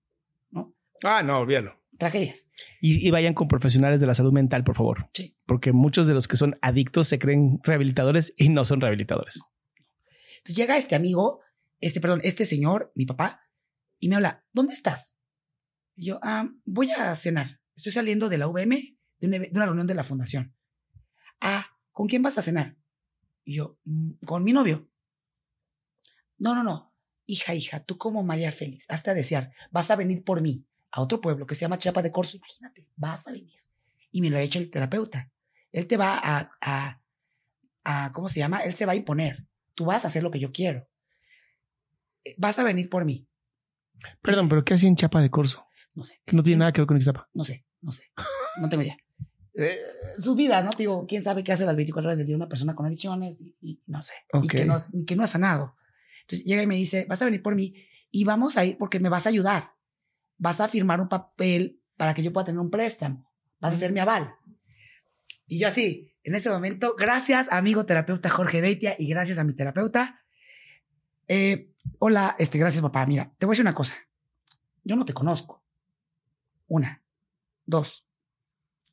Ah, 1.03 1.23
no, 1.23 1.39
olvídalo. 1.39 1.80
Tragedias. 2.01 2.49
Y, 2.81 3.07
y 3.07 3.11
vayan 3.11 3.35
con 3.35 3.47
profesionales 3.47 4.01
de 4.01 4.07
la 4.07 4.15
salud 4.15 4.33
mental, 4.33 4.63
por 4.63 4.75
favor. 4.75 5.07
Sí. 5.13 5.37
Porque 5.45 5.71
muchos 5.71 6.07
de 6.07 6.15
los 6.15 6.27
que 6.27 6.35
son 6.35 6.57
adictos 6.63 7.07
se 7.07 7.19
creen 7.19 7.59
rehabilitadores 7.61 8.33
y 8.37 8.49
no 8.49 8.65
son 8.65 8.81
rehabilitadores. 8.81 9.39
Entonces 10.37 10.55
llega 10.55 10.77
este 10.77 10.95
amigo, 10.95 11.41
este, 11.79 12.01
perdón, 12.01 12.21
este 12.23 12.43
señor, 12.45 12.91
mi 12.95 13.05
papá, 13.05 13.41
Y 13.99 14.09
me 14.09 14.15
habla, 14.15 14.43
¿dónde 14.51 14.73
estás? 14.73 15.15
Y 15.95 16.05
yo, 16.05 16.19
ah, 16.23 16.49
voy 16.65 16.89
a 16.89 17.13
cenar. 17.13 17.59
Estoy 17.75 17.91
saliendo 17.91 18.29
de 18.29 18.39
la 18.39 18.47
UVM, 18.47 18.97
de 19.19 19.27
una, 19.27 19.37
de 19.37 19.49
una 19.53 19.65
reunión 19.65 19.85
de 19.85 19.93
la 19.93 20.03
fundación. 20.03 20.55
Ah, 21.39 21.67
¿con 21.91 22.07
quién 22.07 22.23
vas 22.23 22.39
a 22.39 22.41
cenar? 22.41 22.77
Y 23.43 23.53
yo, 23.53 23.77
"Mm, 23.83 24.13
con 24.25 24.43
mi 24.43 24.53
novio. 24.53 24.89
No, 26.39 26.55
no, 26.55 26.63
no. 26.63 26.95
Hija, 27.27 27.53
hija, 27.53 27.83
tú 27.83 27.99
como 27.99 28.23
María 28.23 28.51
Félix, 28.51 28.89
hasta 28.89 29.13
desear, 29.13 29.51
vas 29.69 29.91
a 29.91 29.95
venir 29.95 30.23
por 30.23 30.41
mí 30.41 30.65
a 30.91 31.01
otro 31.01 31.21
pueblo 31.21 31.45
que 31.45 31.55
se 31.55 31.61
llama 31.61 31.77
Chiapa 31.77 32.01
de 32.01 32.11
Corzo. 32.11 32.37
Imagínate, 32.37 32.85
vas 32.95 33.27
a 33.27 33.31
venir. 33.31 33.53
Y 34.11 34.21
me 34.21 34.29
lo 34.29 34.37
ha 34.37 34.41
hecho 34.41 34.59
el 34.59 34.69
terapeuta. 34.69 35.31
Él 35.71 35.87
te 35.87 35.95
va 35.97 36.17
a, 36.17 36.51
a, 36.61 37.01
a, 37.83 38.11
¿cómo 38.11 38.27
se 38.27 38.39
llama? 38.39 38.59
Él 38.59 38.73
se 38.73 38.85
va 38.85 38.91
a 38.91 38.95
imponer. 38.95 39.45
Tú 39.73 39.85
vas 39.85 40.03
a 40.03 40.07
hacer 40.07 40.21
lo 40.23 40.31
que 40.31 40.39
yo 40.39 40.51
quiero. 40.51 40.87
Eh, 42.25 42.35
Vas 42.37 42.59
a 42.59 42.63
venir 42.63 42.89
por 42.89 43.05
mí. 43.05 43.25
Perdón, 44.21 44.49
pero 44.49 44.63
¿qué 44.65 44.73
hacía 44.73 44.89
en 44.89 44.95
Chapa 44.95 45.21
de 45.21 45.29
Corso? 45.29 45.65
No 45.93 46.03
sé, 46.05 46.21
Que 46.25 46.35
no 46.35 46.43
tiene 46.43 46.59
nada 46.59 46.71
que 46.71 46.81
ver 46.81 46.87
con 46.87 46.97
Ixtapa. 46.97 47.29
no 47.33 47.43
sé, 47.43 47.65
no 47.81 47.91
sé. 47.91 48.11
No 48.59 48.69
tengo 48.69 48.83
idea. 48.83 48.97
Eh, 49.53 49.77
su 50.17 50.33
vida, 50.33 50.63
¿no? 50.63 50.69
Digo, 50.77 51.05
quién 51.05 51.21
sabe 51.21 51.43
qué 51.43 51.51
hace 51.51 51.65
las 51.65 51.75
24 51.75 52.07
horas 52.07 52.17
del 52.17 52.25
día 52.25 52.37
una 52.37 52.47
persona 52.47 52.73
con 52.73 52.85
adicciones 52.85 53.41
y, 53.41 53.53
y 53.61 53.81
no 53.85 54.01
sé. 54.01 54.13
Y 54.33 54.37
Ok. 54.37 54.47
que 54.47 54.63
no, 54.65 54.77
y 54.93 55.03
que 55.03 55.17
no 55.17 55.23
ha 55.23 55.27
sanado. 55.27 55.75
Entonces 56.21 56.45
llega 56.47 56.63
y 56.63 56.67
me 56.67 56.75
dice, 56.77 57.05
vas 57.09 57.21
a 57.21 57.25
venir 57.25 57.43
por 57.43 57.53
mí 57.55 57.75
y 58.11 58.23
vamos 58.23 58.55
a 58.57 58.63
ir 58.63 58.77
porque 58.77 59.01
me 59.01 59.09
vas 59.09 59.25
a 59.25 59.29
ayudar. 59.29 59.73
Vas 60.41 60.59
a 60.59 60.67
firmar 60.67 60.99
un 60.99 61.07
papel 61.07 61.79
para 61.97 62.15
que 62.15 62.23
yo 62.23 62.33
pueda 62.33 62.45
tener 62.45 62.59
un 62.59 62.71
préstamo. 62.71 63.31
Vas 63.59 63.73
a 63.73 63.75
ser 63.75 63.91
mi 63.91 63.99
aval. 63.99 64.33
Y 65.45 65.59
yo 65.59 65.67
así, 65.67 66.15
en 66.23 66.33
ese 66.33 66.49
momento, 66.49 66.95
gracias 66.97 67.47
amigo 67.51 67.85
terapeuta 67.85 68.27
Jorge 68.27 68.59
Beitia 68.59 68.95
y 68.97 69.07
gracias 69.07 69.37
a 69.37 69.43
mi 69.43 69.53
terapeuta. 69.53 70.23
Eh, 71.27 71.69
hola, 71.99 72.35
este, 72.39 72.57
gracias 72.57 72.81
papá. 72.81 73.05
Mira, 73.05 73.31
te 73.37 73.45
voy 73.45 73.51
a 73.51 73.53
decir 73.53 73.65
una 73.65 73.75
cosa. 73.75 73.93
Yo 74.83 74.95
no 74.95 75.05
te 75.05 75.13
conozco. 75.13 75.63
Una. 76.67 77.03
Dos. 77.67 78.07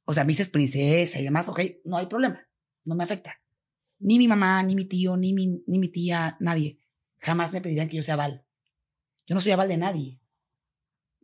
O 0.05 0.13
sea, 0.13 0.25
me 0.25 0.29
dices 0.29 0.51
princesa 0.51 1.19
y 1.19 1.25
demás, 1.25 1.49
ok, 1.49 1.61
no 1.87 1.97
hay 1.97 2.09
problema. 2.09 2.47
No 2.85 2.95
me 2.95 3.05
afecta. 3.05 3.41
Ni 4.01 4.19
mi 4.19 4.29
mamá, 4.29 4.63
ni 4.65 4.75
mi 4.75 4.85
tío, 4.85 5.17
ni 5.17 5.33
mi, 5.33 5.63
ni 5.67 5.79
mi 5.79 5.89
tía, 5.89 6.37
nadie. 6.41 6.79
Jamás 7.21 7.55
me 7.55 7.63
pedirían 7.63 7.89
que 7.89 7.97
yo 7.97 8.03
sea 8.03 8.15
aval. 8.15 8.45
Yo 9.27 9.35
no 9.35 9.41
soy 9.41 9.53
aval 9.53 9.69
de 9.69 9.79
nadie. 9.79 10.21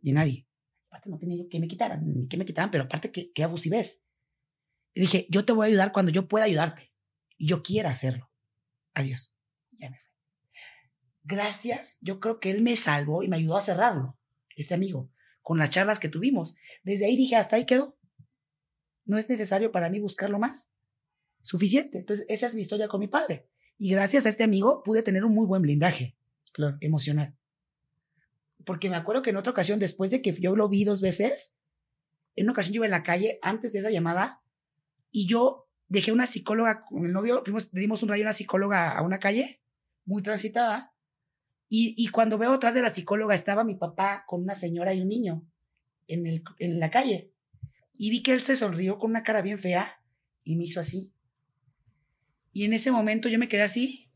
De 0.05 0.13
nadie. 0.13 0.47
Aparte, 0.87 1.09
no 1.09 1.17
tenía 1.17 1.37
yo 1.37 1.49
que 1.49 1.59
me 1.59 1.67
quitaran, 1.67 2.05
ni 2.05 2.27
que 2.27 2.37
me 2.37 2.45
quitaran, 2.45 2.69
pero 2.69 2.83
aparte, 2.83 3.11
que, 3.11 3.31
que 3.31 3.43
abusivez. 3.43 4.03
Le 4.93 5.01
dije, 5.01 5.25
yo 5.29 5.43
te 5.43 5.51
voy 5.51 5.65
a 5.65 5.69
ayudar 5.69 5.91
cuando 5.91 6.11
yo 6.11 6.27
pueda 6.27 6.45
ayudarte. 6.45 6.93
Y 7.37 7.47
yo 7.47 7.63
quiera 7.63 7.89
hacerlo. 7.89 8.29
Adiós. 8.93 9.33
Ya 9.71 9.89
me 9.89 9.97
fui. 9.97 10.11
Gracias. 11.23 11.97
Yo 12.01 12.19
creo 12.19 12.39
que 12.39 12.51
él 12.51 12.61
me 12.61 12.75
salvó 12.77 13.23
y 13.23 13.27
me 13.27 13.37
ayudó 13.37 13.57
a 13.57 13.61
cerrarlo. 13.61 14.17
Este 14.55 14.75
amigo. 14.75 15.11
Con 15.41 15.57
las 15.57 15.71
charlas 15.71 15.99
que 15.99 16.07
tuvimos. 16.07 16.55
Desde 16.83 17.05
ahí 17.07 17.17
dije, 17.17 17.35
hasta 17.35 17.55
ahí 17.55 17.65
quedó. 17.65 17.97
No 19.05 19.17
es 19.17 19.29
necesario 19.29 19.71
para 19.71 19.89
mí 19.89 19.99
buscarlo 19.99 20.37
más. 20.39 20.71
Suficiente. 21.41 21.97
Entonces, 21.97 22.25
esa 22.29 22.45
es 22.45 22.55
mi 22.55 22.61
historia 22.61 22.87
con 22.87 22.99
mi 22.99 23.07
padre. 23.07 23.49
Y 23.77 23.89
gracias 23.89 24.25
a 24.25 24.29
este 24.29 24.43
amigo 24.43 24.81
pude 24.83 25.03
tener 25.03 25.25
un 25.25 25.33
muy 25.33 25.45
buen 25.45 25.61
blindaje 25.61 26.15
Claro. 26.53 26.77
emocional. 26.79 27.35
Porque 28.65 28.89
me 28.89 28.95
acuerdo 28.95 29.21
que 29.21 29.29
en 29.29 29.37
otra 29.37 29.51
ocasión, 29.51 29.79
después 29.79 30.11
de 30.11 30.21
que 30.21 30.33
yo 30.33 30.55
lo 30.55 30.67
vi 30.67 30.83
dos 30.83 31.01
veces, 31.01 31.55
en 32.35 32.45
una 32.45 32.53
ocasión 32.53 32.73
yo 32.73 32.79
iba 32.79 32.85
en 32.85 32.91
la 32.91 33.03
calle 33.03 33.39
antes 33.41 33.73
de 33.73 33.79
esa 33.79 33.91
llamada 33.91 34.41
y 35.11 35.27
yo 35.27 35.69
dejé 35.87 36.11
una 36.11 36.27
psicóloga 36.27 36.83
con 36.83 37.05
el 37.05 37.13
novio, 37.13 37.41
fuimos, 37.43 37.71
le 37.73 37.81
dimos 37.81 38.03
un 38.03 38.09
rayo 38.09 38.23
a 38.23 38.27
una 38.27 38.33
psicóloga 38.33 38.97
a 38.97 39.01
una 39.03 39.19
calle 39.19 39.61
muy 40.03 40.21
transitada. 40.21 40.93
Y, 41.69 41.95
y 41.97 42.07
cuando 42.09 42.37
veo 42.37 42.53
atrás 42.53 42.75
de 42.75 42.81
la 42.81 42.89
psicóloga 42.89 43.33
estaba 43.35 43.63
mi 43.63 43.75
papá 43.75 44.23
con 44.27 44.43
una 44.43 44.55
señora 44.55 44.93
y 44.93 45.01
un 45.01 45.09
niño 45.09 45.47
en, 46.07 46.25
el, 46.25 46.43
en 46.59 46.79
la 46.79 46.89
calle. 46.89 47.31
Y 47.93 48.09
vi 48.09 48.23
que 48.23 48.33
él 48.33 48.41
se 48.41 48.55
sonrió 48.55 48.97
con 48.97 49.11
una 49.11 49.23
cara 49.23 49.41
bien 49.41 49.57
fea 49.57 49.99
y 50.43 50.55
me 50.55 50.63
hizo 50.65 50.79
así. 50.79 51.13
Y 52.51 52.65
en 52.65 52.73
ese 52.73 52.91
momento 52.91 53.29
yo 53.29 53.39
me 53.39 53.47
quedé 53.47 53.63
así. 53.63 54.11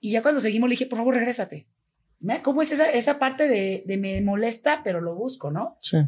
Y 0.00 0.12
ya 0.12 0.22
cuando 0.22 0.40
seguimos 0.40 0.68
le 0.68 0.74
dije, 0.74 0.86
por 0.86 0.98
favor, 0.98 1.14
regrésate. 1.14 1.68
Cómo 2.42 2.62
es 2.62 2.72
esa, 2.72 2.90
esa 2.90 3.18
parte 3.18 3.48
de, 3.48 3.84
de 3.86 3.96
me 3.96 4.20
molesta, 4.20 4.82
pero 4.82 5.00
lo 5.00 5.14
busco, 5.14 5.50
¿no? 5.50 5.76
Sí. 5.80 5.98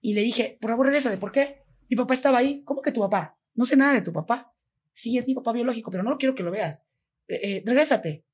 Y 0.00 0.14
le 0.14 0.20
dije, 0.20 0.58
por 0.60 0.70
favor, 0.70 0.86
regrésate. 0.86 1.16
¿Por 1.16 1.32
qué? 1.32 1.64
Mi 1.88 1.96
papá 1.96 2.14
estaba 2.14 2.38
ahí. 2.38 2.62
¿Cómo 2.64 2.82
que 2.82 2.92
tu 2.92 3.00
papá? 3.00 3.38
No 3.54 3.64
sé 3.64 3.76
nada 3.76 3.94
de 3.94 4.02
tu 4.02 4.12
papá. 4.12 4.54
Sí, 4.92 5.16
es 5.18 5.26
mi 5.26 5.34
papá 5.34 5.52
biológico, 5.52 5.90
pero 5.90 6.02
no 6.02 6.10
lo 6.10 6.18
quiero 6.18 6.34
que 6.34 6.42
lo 6.42 6.50
veas. 6.50 6.84
Eh, 7.26 7.40
eh, 7.42 7.62
regrésate. 7.64 8.24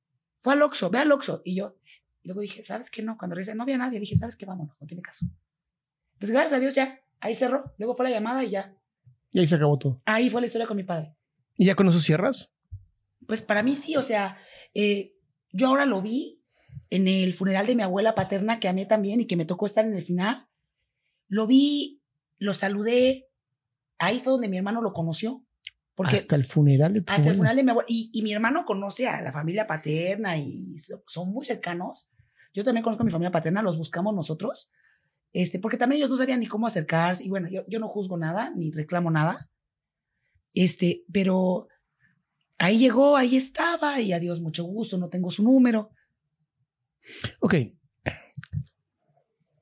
Fue 0.40 0.52
al 0.52 0.62
Oxxo, 0.62 0.90
ve 0.90 0.98
al 0.98 1.12
Oxxo. 1.12 1.42
Y 1.44 1.54
yo, 1.54 1.76
y 2.22 2.28
luego 2.28 2.40
dije, 2.40 2.62
¿sabes 2.62 2.90
qué? 2.90 3.02
No, 3.02 3.16
cuando 3.16 3.34
regresé 3.34 3.54
no 3.54 3.62
había 3.62 3.78
nadie. 3.78 4.00
Dije, 4.00 4.16
¿sabes 4.16 4.36
qué? 4.36 4.46
Vámonos, 4.46 4.76
no 4.80 4.86
tiene 4.86 5.02
caso. 5.02 5.26
Pues 6.18 6.30
gracias 6.30 6.52
a 6.52 6.60
Dios 6.60 6.74
ya, 6.74 7.00
ahí 7.20 7.34
cerró. 7.34 7.72
Luego 7.78 7.94
fue 7.94 8.04
la 8.04 8.10
llamada 8.10 8.44
y 8.44 8.50
ya. 8.50 8.74
Y 9.32 9.38
ahí 9.40 9.46
se 9.46 9.54
acabó 9.54 9.78
todo. 9.78 10.02
Ahí 10.04 10.28
fue 10.28 10.40
la 10.40 10.46
historia 10.46 10.66
con 10.66 10.76
mi 10.76 10.84
padre. 10.84 11.14
¿Y 11.56 11.66
ya 11.66 11.74
con 11.74 11.88
eso 11.88 11.98
cierras? 11.98 12.52
Pues 13.26 13.42
para 13.42 13.62
mí 13.62 13.74
sí, 13.74 13.96
o 13.96 14.02
sea, 14.02 14.38
eh, 14.74 15.14
yo 15.52 15.68
ahora 15.68 15.86
lo 15.86 16.02
vi 16.02 16.39
en 16.90 17.06
el 17.08 17.32
funeral 17.34 17.66
de 17.66 17.76
mi 17.76 17.82
abuela 17.82 18.14
paterna, 18.14 18.58
que 18.60 18.68
amé 18.68 18.84
también 18.86 19.20
y 19.20 19.26
que 19.26 19.36
me 19.36 19.44
tocó 19.44 19.66
estar 19.66 19.84
en 19.84 19.94
el 19.94 20.02
final. 20.02 20.46
Lo 21.28 21.46
vi, 21.46 22.02
lo 22.38 22.52
saludé. 22.52 23.28
Ahí 23.98 24.18
fue 24.20 24.32
donde 24.32 24.48
mi 24.48 24.56
hermano 24.56 24.82
lo 24.82 24.92
conoció. 24.92 25.44
Porque 25.94 26.16
hasta 26.16 26.34
el 26.34 26.44
funeral 26.44 26.94
de 26.94 27.02
tu 27.02 27.12
hasta 27.12 27.22
el 27.22 27.28
abuela. 27.28 27.36
funeral 27.36 27.56
de 27.56 27.62
mi 27.62 27.70
abuela. 27.70 27.86
Y, 27.88 28.10
y 28.12 28.22
mi 28.22 28.32
hermano 28.32 28.64
conoce 28.64 29.06
a 29.06 29.20
la 29.22 29.30
familia 29.32 29.66
paterna 29.66 30.36
y 30.38 30.76
so- 30.78 31.02
son 31.06 31.30
muy 31.30 31.44
cercanos. 31.44 32.08
Yo 32.54 32.64
también 32.64 32.82
conozco 32.82 33.02
a 33.02 33.06
mi 33.06 33.12
familia 33.12 33.30
paterna, 33.30 33.62
los 33.62 33.76
buscamos 33.78 34.14
nosotros. 34.14 34.70
Este, 35.32 35.60
porque 35.60 35.76
también 35.76 35.98
ellos 35.98 36.10
no 36.10 36.16
sabían 36.16 36.40
ni 36.40 36.46
cómo 36.46 36.66
acercarse. 36.66 37.22
Y 37.22 37.28
bueno, 37.28 37.48
yo, 37.48 37.64
yo 37.68 37.78
no 37.78 37.86
juzgo 37.88 38.16
nada, 38.16 38.50
ni 38.56 38.72
reclamo 38.72 39.10
nada. 39.10 39.48
Este, 40.54 41.04
pero 41.12 41.68
ahí 42.58 42.78
llegó, 42.78 43.16
ahí 43.16 43.36
estaba, 43.36 44.00
y 44.00 44.12
adiós, 44.12 44.40
mucho 44.40 44.64
gusto, 44.64 44.98
no 44.98 45.08
tengo 45.08 45.30
su 45.30 45.44
número. 45.44 45.90
Ok. 47.40 47.54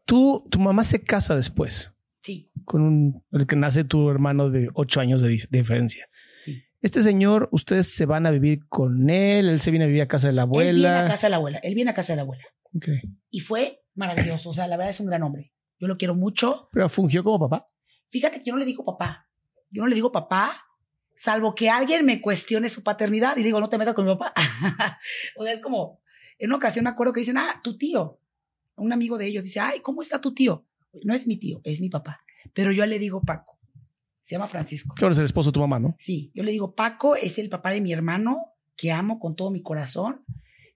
Tú, 0.05 0.47
tu 0.51 0.59
mamá 0.59 0.84
se 0.84 1.03
casa 1.03 1.36
después 1.36 1.93
Sí, 2.22 2.51
con 2.64 2.82
un, 2.82 3.24
el 3.32 3.47
que 3.47 3.57
nace 3.57 3.84
tu 3.84 4.11
hermano 4.11 4.51
de 4.51 4.68
ocho 4.74 5.01
años 5.01 5.22
de, 5.22 5.30
dif- 5.30 5.49
de 5.49 5.59
diferencia. 5.59 6.09
sí. 6.43 6.62
Este 6.80 7.03
señor, 7.03 7.49
ustedes 7.53 7.95
se 7.95 8.07
van 8.07 8.26
a 8.26 8.30
vivir 8.30 8.66
con 8.68 9.09
él, 9.11 9.49
él 9.49 9.61
se 9.61 9.70
viene 9.70 9.84
a 9.84 9.89
vivir 9.89 10.03
a 10.03 10.09
casa 10.09 10.28
de 10.28 10.32
la 10.34 10.43
Él 10.43 10.49
viene 10.51 10.86
a 10.89 10.99
abuela. 11.01 11.09
casa 11.11 11.26
de 11.26 11.30
la 11.30 11.36
abuela, 11.36 11.59
él 11.59 11.74
viene 11.74 11.91
a 11.91 11.95
casa 11.95 12.12
de 12.12 12.16
la 12.18 12.22
abuela. 12.22 12.45
Ok. 12.74 12.86
Y 13.30 13.41
fue 13.41 13.82
maravilloso, 13.95 14.51
o 14.51 14.53
sea, 14.53 14.66
la 14.68 14.76
verdad 14.76 14.91
es 14.91 15.01
un 15.01 15.07
gran 15.07 15.22
hombre. 15.22 15.53
Yo 15.80 15.89
lo 15.89 15.97
quiero 15.97 16.14
mucho. 16.14 16.68
Pero 16.72 16.89
fungió 16.89 17.24
como 17.24 17.49
papá. 17.49 17.68
Fíjate 18.09 18.39
que 18.41 18.45
yo 18.47 18.53
no 18.53 18.59
le 18.59 18.64
digo 18.66 18.84
papá. 18.84 19.26
Yo 19.70 19.82
no 19.82 19.89
le 19.89 19.95
digo 19.95 20.12
papá, 20.12 20.53
salvo 21.16 21.55
que 21.55 21.68
alguien 21.70 22.05
me 22.07 22.20
cuestione 22.20 22.68
su 22.68 22.82
paternidad 22.82 23.36
y 23.39 23.43
digo, 23.43 23.59
no 23.61 23.68
te 23.68 23.78
metas 23.78 23.95
con 23.95 24.05
mi 24.07 24.14
papá. 24.14 24.32
o 25.36 25.45
sea, 25.45 25.53
es 25.53 25.61
como, 25.61 26.01
en 26.39 26.51
una 26.51 26.57
ocasión 26.57 26.84
me 26.84 26.91
acuerdo 26.91 27.12
que 27.12 27.20
dicen, 27.20 27.39
ah, 27.39 27.61
tu 27.62 27.76
tío. 27.78 28.20
Un 28.76 28.93
amigo 28.93 29.18
de 29.18 29.26
ellos 29.26 29.45
dice, 29.45 29.61
ay, 29.61 29.80
¿cómo 29.80 30.03
está 30.03 30.20
tu 30.20 30.32
tío? 30.34 30.64
No 31.03 31.14
es 31.14 31.26
mi 31.26 31.36
tío, 31.36 31.61
es 31.64 31.80
mi 31.80 31.89
papá. 31.89 32.20
Pero 32.53 32.72
yo 32.72 32.86
le 32.86 32.99
digo 32.99 33.20
Paco. 33.22 33.59
Se 34.22 34.34
llama 34.34 34.47
Francisco. 34.47 34.95
Claro, 34.97 35.12
es 35.12 35.18
el 35.18 35.24
esposo 35.24 35.51
de 35.51 35.55
tu 35.55 35.61
mamá, 35.61 35.78
¿no? 35.78 35.97
Sí, 35.99 36.30
yo 36.34 36.43
le 36.43 36.53
digo, 36.53 36.74
Paco 36.74 37.16
es 37.16 37.39
el 37.39 37.49
papá 37.49 37.70
de 37.70 37.80
mi 37.80 37.93
hermano, 37.93 38.53
que 38.76 38.93
amo 38.93 39.18
con 39.18 39.34
todo 39.36 39.51
mi 39.51 39.62
corazón, 39.62 40.24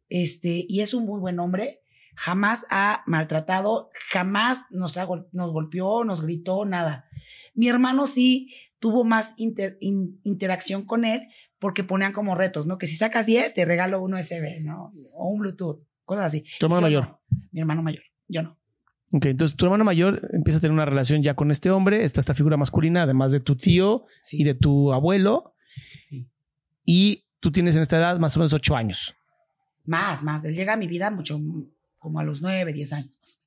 este, 0.08 0.64
y 0.68 0.80
es 0.80 0.94
un 0.94 1.04
muy 1.06 1.20
buen 1.20 1.38
hombre. 1.38 1.80
Jamás 2.14 2.66
ha 2.70 3.02
maltratado, 3.06 3.90
jamás 4.10 4.64
nos, 4.70 4.98
ha, 4.98 5.06
nos 5.32 5.52
golpeó, 5.52 6.04
nos 6.04 6.20
gritó, 6.22 6.64
nada. 6.64 7.06
Mi 7.54 7.68
hermano 7.68 8.06
sí 8.06 8.52
tuvo 8.78 9.04
más 9.04 9.32
inter- 9.36 9.78
in- 9.80 10.20
interacción 10.24 10.84
con 10.84 11.04
él 11.04 11.28
porque 11.62 11.84
ponían 11.84 12.12
como 12.12 12.34
retos, 12.34 12.66
¿no? 12.66 12.76
Que 12.76 12.88
si 12.88 12.96
sacas 12.96 13.24
10, 13.24 13.54
te 13.54 13.64
regalo 13.64 14.02
un 14.02 14.14
USB, 14.14 14.60
¿no? 14.62 14.92
O 15.14 15.28
un 15.28 15.38
Bluetooth, 15.38 15.80
cosas 16.04 16.26
así. 16.26 16.44
Tu 16.58 16.66
hermano 16.66 16.88
Yo 16.88 17.00
mayor. 17.00 17.08
no, 17.08 17.20
mi 17.52 17.60
hermano 17.60 17.82
mayor, 17.82 18.02
yo 18.28 18.42
no. 18.42 18.58
Ok, 19.12 19.26
entonces 19.26 19.56
tu 19.56 19.64
hermano 19.66 19.84
mayor 19.84 20.28
empieza 20.32 20.58
a 20.58 20.60
tener 20.60 20.72
una 20.72 20.84
relación 20.86 21.22
ya 21.22 21.34
con 21.34 21.50
este 21.52 21.70
hombre, 21.70 22.04
está 22.04 22.18
esta 22.18 22.34
figura 22.34 22.56
masculina, 22.56 23.02
además 23.04 23.30
de 23.30 23.38
tu 23.40 23.54
tío 23.56 24.06
Sí, 24.24 24.40
y 24.40 24.44
de 24.44 24.54
tu 24.54 24.92
abuelo, 24.92 25.54
sí. 26.00 26.28
y 26.84 27.24
tú 27.38 27.52
tienes 27.52 27.76
en 27.76 27.82
esta 27.82 27.96
edad 27.98 28.18
más 28.18 28.36
o 28.36 28.40
menos 28.40 28.52
ocho 28.54 28.74
años. 28.74 29.14
Más, 29.84 30.22
más. 30.24 30.44
Él 30.44 30.54
llega 30.56 30.72
a 30.72 30.76
mi 30.76 30.88
vida 30.88 31.10
mucho, 31.12 31.40
como 31.98 32.18
a 32.18 32.24
los 32.24 32.42
9, 32.42 32.72
10 32.72 32.92
años. 32.92 33.41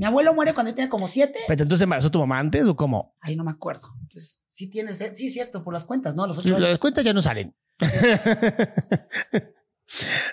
Mi 0.00 0.06
abuelo 0.06 0.32
muere 0.32 0.54
cuando 0.54 0.70
yo 0.70 0.74
tenía 0.76 0.88
como 0.88 1.06
7. 1.06 1.40
Pero 1.46 1.62
entonces 1.62 1.82
embarazó 1.84 2.10
tu 2.10 2.18
mamá 2.18 2.38
antes 2.38 2.66
o 2.66 2.74
cómo? 2.74 3.14
Ahí 3.20 3.36
no 3.36 3.44
me 3.44 3.50
acuerdo. 3.50 3.88
Entonces, 4.00 4.46
sí 4.48 4.66
tienes, 4.70 4.96
sí 5.14 5.26
es 5.26 5.32
cierto, 5.34 5.62
por 5.62 5.74
las 5.74 5.84
cuentas, 5.84 6.16
¿no? 6.16 6.26
Los 6.26 6.38
ocho 6.38 6.58
Las 6.58 6.68
años. 6.68 6.78
cuentas 6.78 7.04
ya 7.04 7.12
no 7.12 7.20
salen. 7.20 7.54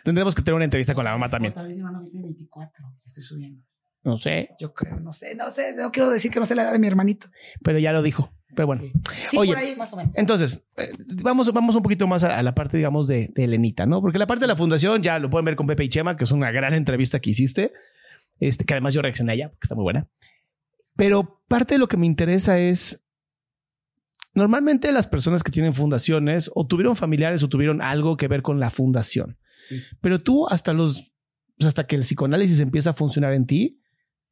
Tendremos 0.05 0.35
que 0.35 0.41
tener 0.41 0.55
una 0.55 0.63
entrevista 0.63 0.93
con 0.95 1.03
la 1.03 1.11
mamá 1.11 1.27
también. 1.27 1.53
Tal 1.53 1.65
vez 1.67 1.75
mi 1.75 1.79
hermano 1.83 2.01
tiene 2.09 2.21
24, 2.27 2.85
estoy 3.05 3.23
subiendo. 3.23 3.61
No 4.03 4.15
sé, 4.15 4.51
Yo 4.57 4.73
creo, 4.73 5.01
no 5.01 5.11
sé, 5.11 5.35
no 5.35 5.49
sé, 5.49 5.73
no 5.75 5.91
quiero 5.91 6.09
decir 6.11 6.31
que 6.31 6.39
no 6.39 6.45
sé 6.45 6.55
la 6.55 6.61
edad 6.63 6.71
de 6.71 6.79
mi 6.79 6.87
hermanito. 6.87 7.27
pero 7.61 7.77
ya 7.77 7.91
lo 7.91 8.01
dijo. 8.01 8.31
Pero 8.55 8.67
bueno. 8.67 8.83
Sí, 8.83 8.93
Sí, 9.31 9.37
Oye, 9.37 9.51
por 9.53 9.61
ahí 9.61 9.75
más 9.75 9.91
o 9.91 9.97
menos. 9.97 10.17
Entonces, 10.17 10.61
eh, 10.77 10.91
vamos, 11.21 11.51
vamos 11.51 11.75
un 11.75 11.83
poquito 11.83 12.07
más 12.07 12.23
a, 12.23 12.37
a 12.39 12.43
la 12.43 12.55
parte, 12.55 12.77
digamos, 12.77 13.07
de, 13.09 13.29
de 13.35 13.43
Elenita, 13.43 13.85
¿no? 13.85 13.99
Porque 13.99 14.17
la 14.17 14.27
parte 14.27 14.41
de 14.45 14.47
la 14.47 14.55
fundación 14.55 15.03
ya 15.03 15.19
lo 15.19 15.29
pueden 15.29 15.43
ver 15.43 15.57
con 15.57 15.67
Pepe 15.67 15.83
y 15.83 15.89
Chema, 15.89 16.15
que 16.15 16.23
es 16.23 16.31
una 16.31 16.51
gran 16.51 16.73
entrevista 16.73 17.19
que 17.19 17.31
hiciste, 17.31 17.73
este, 18.39 18.65
que 18.65 18.73
además 18.73 18.93
yo 18.93 19.01
reaccioné 19.01 19.31
a 19.31 19.35
ella, 19.35 19.49
porque 19.49 19.65
está 19.65 19.75
muy 19.75 19.83
buena. 19.83 20.07
Pero 20.95 21.41
parte 21.47 21.75
de 21.75 21.79
lo 21.79 21.87
que 21.87 21.97
me 21.97 22.05
interesa 22.05 22.59
es, 22.59 23.03
normalmente 24.33 24.91
las 24.91 25.07
personas 25.07 25.43
que 25.43 25.51
tienen 25.51 25.73
fundaciones 25.73 26.51
o 26.53 26.65
tuvieron 26.65 26.95
familiares 26.95 27.43
o 27.43 27.49
tuvieron 27.49 27.81
algo 27.81 28.17
que 28.17 28.27
ver 28.27 28.41
con 28.41 28.59
la 28.59 28.69
fundación, 28.69 29.37
Sí. 29.67 29.81
pero 30.01 30.21
tú 30.21 30.47
hasta 30.47 30.73
los, 30.73 31.11
hasta 31.59 31.87
que 31.87 31.95
el 31.95 32.03
psicoanálisis 32.03 32.59
empieza 32.59 32.91
a 32.91 32.93
funcionar 32.93 33.33
en 33.33 33.47
ti, 33.47 33.79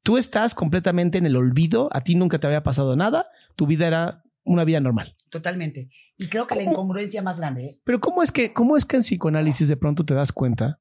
tú 0.04 0.18
estás 0.18 0.54
completamente 0.54 1.18
en 1.18 1.26
el 1.26 1.36
olvido, 1.36 1.90
a 1.92 2.02
ti 2.02 2.14
nunca 2.16 2.38
te 2.40 2.46
había 2.46 2.62
pasado 2.62 2.96
nada, 2.96 3.28
tu 3.56 3.66
vida 3.66 3.88
era 3.88 4.24
una 4.44 4.64
vida 4.64 4.80
normal. 4.80 5.16
Totalmente. 5.32 5.90
Y 6.18 6.28
creo 6.28 6.46
que 6.46 6.56
la 6.56 6.62
incongruencia 6.64 7.24
más 7.24 7.40
grande, 7.40 7.66
¿eh? 7.66 7.82
Pero 7.84 8.00
¿cómo 8.00 8.22
es 8.22 8.32
que, 8.32 8.54
cómo 8.54 8.78
es 8.78 8.86
que 8.86 8.98
en 8.98 9.02
psicoanálisis 9.02 9.68
de 9.68 9.76
pronto 9.78 10.06
te 10.06 10.14
das 10.14 10.32
cuenta 10.32 10.80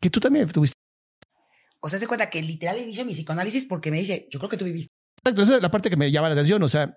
que 0.00 0.10
tú 0.10 0.18
también 0.18 0.48
tuviste? 0.48 0.76
O 1.84 1.88
sea, 1.88 1.98
se 1.98 2.06
cuenta 2.06 2.30
que 2.30 2.40
literal 2.40 2.80
inicio 2.80 3.04
mi 3.04 3.12
psicoanálisis 3.12 3.64
porque 3.64 3.90
me 3.90 3.98
dice, 3.98 4.28
yo 4.30 4.38
creo 4.38 4.48
que 4.48 4.56
tú 4.56 4.64
viviste. 4.64 4.94
Exacto, 5.18 5.42
esa 5.42 5.56
es 5.56 5.62
la 5.62 5.70
parte 5.70 5.90
que 5.90 5.96
me 5.96 6.10
llama 6.12 6.28
la 6.28 6.34
atención. 6.34 6.62
O 6.62 6.68
sea, 6.68 6.96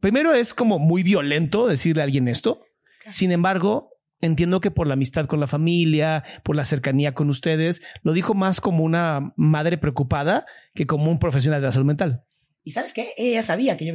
primero 0.00 0.32
es 0.32 0.54
como 0.54 0.78
muy 0.78 1.02
violento 1.02 1.66
decirle 1.66 2.02
a 2.02 2.04
alguien 2.04 2.28
esto. 2.28 2.62
Sin 3.10 3.32
embargo, 3.32 3.90
entiendo 4.20 4.60
que 4.60 4.70
por 4.70 4.86
la 4.86 4.94
amistad 4.94 5.26
con 5.26 5.40
la 5.40 5.48
familia, 5.48 6.22
por 6.44 6.54
la 6.54 6.64
cercanía 6.64 7.12
con 7.12 7.28
ustedes, 7.28 7.82
lo 8.02 8.12
dijo 8.12 8.34
más 8.34 8.60
como 8.60 8.84
una 8.84 9.32
madre 9.36 9.78
preocupada 9.78 10.46
que 10.74 10.86
como 10.86 11.10
un 11.10 11.18
profesional 11.18 11.60
de 11.60 11.66
la 11.66 11.72
salud 11.72 11.86
mental. 11.86 12.24
¿Y 12.62 12.70
sabes 12.70 12.94
qué? 12.94 13.14
Ella 13.16 13.42
sabía 13.42 13.76
que 13.76 13.86
yo. 13.86 13.92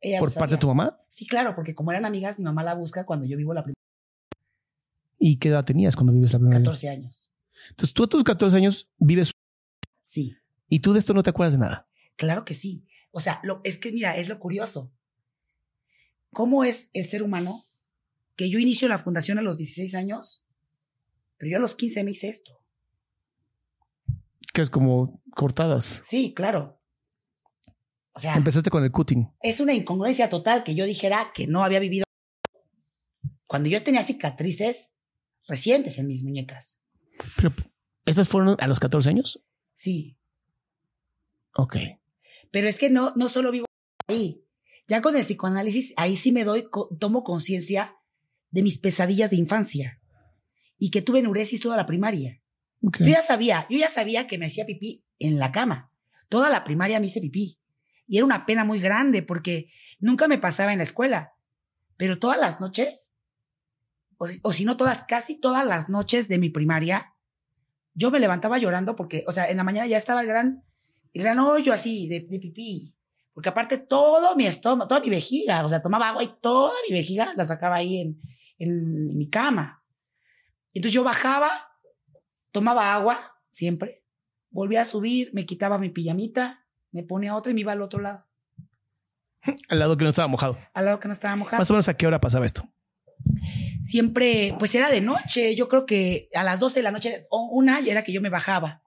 Ella 0.00 0.18
lo 0.18 0.24
Por 0.26 0.34
parte 0.34 0.56
de 0.56 0.60
tu 0.60 0.66
mamá. 0.66 0.98
Sí, 1.08 1.26
claro, 1.26 1.54
porque 1.54 1.76
como 1.76 1.92
eran 1.92 2.04
amigas, 2.04 2.40
mi 2.40 2.46
mamá 2.46 2.64
la 2.64 2.74
busca 2.74 3.06
cuando 3.06 3.26
yo 3.26 3.36
vivo 3.36 3.54
la 3.54 3.62
primera 3.62 3.80
¿Y 5.18 5.38
qué 5.38 5.50
edad 5.50 5.64
tenías 5.64 5.94
cuando 5.94 6.12
vives 6.12 6.32
la 6.32 6.38
primera 6.38 6.58
vez? 6.58 6.64
14 6.64 6.88
años. 6.88 7.29
Entonces 7.68 7.92
tú 7.94 8.04
a 8.04 8.08
tus 8.08 8.24
14 8.24 8.56
años 8.56 8.88
vives 8.98 9.30
Sí, 10.02 10.34
y 10.68 10.80
tú 10.80 10.92
de 10.92 10.98
esto 10.98 11.14
no 11.14 11.22
te 11.22 11.30
acuerdas 11.30 11.52
de 11.52 11.60
nada. 11.60 11.86
claro 12.16 12.44
que 12.44 12.54
sí. 12.54 12.86
O 13.12 13.20
sea, 13.20 13.40
lo, 13.42 13.60
es 13.64 13.78
que 13.78 13.92
mira, 13.92 14.16
es 14.16 14.28
lo 14.28 14.38
curioso. 14.38 14.92
¿Cómo 16.32 16.64
es 16.64 16.90
el 16.92 17.04
ser 17.04 17.22
humano 17.22 17.66
que 18.36 18.48
yo 18.50 18.58
inicio 18.58 18.88
la 18.88 18.98
fundación 18.98 19.38
a 19.38 19.42
los 19.42 19.58
16 19.58 19.94
años, 19.96 20.44
pero 21.36 21.50
yo 21.50 21.56
a 21.56 21.60
los 21.60 21.74
15 21.74 22.04
me 22.04 22.12
hice 22.12 22.28
esto? 22.28 22.52
Que 24.52 24.62
es 24.62 24.70
como 24.70 25.22
cortadas. 25.34 26.00
Sí, 26.04 26.32
claro. 26.34 26.80
O 28.12 28.18
sea, 28.18 28.34
Empezaste 28.36 28.70
con 28.70 28.82
el 28.84 28.90
cutting. 28.90 29.28
es 29.42 29.60
una 29.60 29.74
incongruencia 29.74 30.28
total 30.28 30.62
que 30.64 30.74
yo 30.74 30.84
dijera 30.84 31.32
que 31.34 31.46
no 31.46 31.62
había 31.64 31.78
vivido. 31.80 32.04
Cuando 33.46 33.68
yo 33.68 33.82
tenía 33.82 34.02
cicatrices 34.02 34.92
recientes 35.46 35.98
en 35.98 36.06
mis 36.06 36.22
muñecas. 36.22 36.79
Pero 37.36 37.52
¿esas 38.06 38.28
fueron 38.28 38.56
a 38.58 38.66
los 38.66 38.80
14 38.80 39.08
años? 39.10 39.42
Sí, 39.74 40.16
Ok. 41.54 41.76
pero 42.50 42.68
es 42.68 42.78
que 42.78 42.90
no, 42.90 43.12
no 43.16 43.28
solo 43.28 43.50
vivo 43.50 43.66
ahí. 44.06 44.44
Ya 44.88 45.02
con 45.02 45.14
el 45.16 45.22
psicoanálisis, 45.22 45.94
ahí 45.96 46.16
sí 46.16 46.32
me 46.32 46.44
doy, 46.44 46.68
tomo 46.98 47.22
conciencia 47.22 47.96
de 48.50 48.62
mis 48.62 48.78
pesadillas 48.78 49.30
de 49.30 49.36
infancia 49.36 50.00
y 50.78 50.90
que 50.90 51.02
tuve 51.02 51.20
enuresis 51.20 51.60
toda 51.60 51.76
la 51.76 51.86
primaria. 51.86 52.40
Yo 52.80 53.06
ya 53.06 53.20
sabía, 53.20 53.66
yo 53.70 53.78
ya 53.78 53.88
sabía 53.88 54.26
que 54.26 54.38
me 54.38 54.46
hacía 54.46 54.64
pipí 54.66 55.04
en 55.18 55.38
la 55.38 55.52
cama. 55.52 55.92
Toda 56.28 56.48
la 56.50 56.64
primaria 56.64 56.98
me 56.98 57.06
hice 57.06 57.20
pipí. 57.20 57.58
Y 58.06 58.16
era 58.16 58.24
una 58.24 58.46
pena 58.46 58.64
muy 58.64 58.80
grande 58.80 59.22
porque 59.22 59.70
nunca 59.98 60.26
me 60.28 60.38
pasaba 60.38 60.72
en 60.72 60.78
la 60.78 60.84
escuela. 60.84 61.34
Pero 61.96 62.18
todas 62.18 62.40
las 62.40 62.60
noches, 62.60 63.14
o, 64.20 64.28
o 64.42 64.52
si 64.52 64.66
no 64.66 64.76
todas, 64.76 65.04
casi 65.04 65.40
todas 65.40 65.66
las 65.66 65.88
noches 65.88 66.28
de 66.28 66.36
mi 66.36 66.50
primaria, 66.50 67.14
yo 67.94 68.10
me 68.10 68.20
levantaba 68.20 68.58
llorando 68.58 68.94
porque, 68.94 69.24
o 69.26 69.32
sea, 69.32 69.50
en 69.50 69.56
la 69.56 69.64
mañana 69.64 69.86
ya 69.86 69.96
estaba 69.96 70.20
el 70.20 70.26
gran, 70.26 70.62
el 71.14 71.22
gran 71.22 71.38
hoyo 71.38 71.72
así 71.72 72.06
de, 72.06 72.20
de 72.20 72.38
pipí. 72.38 72.94
Porque 73.32 73.48
aparte 73.48 73.78
todo 73.78 74.36
mi 74.36 74.46
estómago, 74.46 74.88
toda 74.88 75.00
mi 75.00 75.08
vejiga, 75.08 75.64
o 75.64 75.68
sea, 75.70 75.80
tomaba 75.80 76.10
agua 76.10 76.22
y 76.22 76.34
toda 76.42 76.74
mi 76.86 76.94
vejiga 76.94 77.32
la 77.34 77.44
sacaba 77.44 77.76
ahí 77.76 77.98
en, 77.98 78.20
en 78.58 79.16
mi 79.16 79.30
cama. 79.30 79.82
Entonces 80.74 80.92
yo 80.92 81.02
bajaba, 81.02 81.50
tomaba 82.52 82.92
agua, 82.94 83.38
siempre, 83.50 84.04
volvía 84.50 84.82
a 84.82 84.84
subir, 84.84 85.30
me 85.32 85.46
quitaba 85.46 85.78
mi 85.78 85.88
pijamita, 85.88 86.66
me 86.92 87.04
ponía 87.04 87.34
otra 87.34 87.52
y 87.52 87.54
me 87.54 87.62
iba 87.62 87.72
al 87.72 87.80
otro 87.80 88.00
lado, 88.00 88.26
Al 89.70 89.78
lado 89.78 89.96
que 89.96 90.04
no 90.04 90.10
estaba 90.10 90.28
mojado. 90.28 90.58
al 90.74 90.84
lado 90.84 91.00
que 91.00 91.08
no 91.08 91.12
estaba 91.12 91.34
mojado. 91.36 91.58
Más 91.58 91.70
o 91.70 91.72
menos 91.72 91.88
a 91.88 91.96
qué 91.96 92.06
hora 92.06 92.20
pasaba 92.20 92.44
esto. 92.44 92.68
Siempre, 93.82 94.54
pues 94.58 94.74
era 94.74 94.90
de 94.90 95.00
noche, 95.00 95.54
yo 95.56 95.68
creo 95.68 95.86
que 95.86 96.28
a 96.34 96.44
las 96.44 96.60
12 96.60 96.80
de 96.80 96.82
la 96.84 96.90
noche, 96.90 97.26
o 97.30 97.48
una, 97.52 97.80
era 97.80 98.02
que 98.04 98.12
yo 98.12 98.20
me 98.20 98.28
bajaba, 98.28 98.82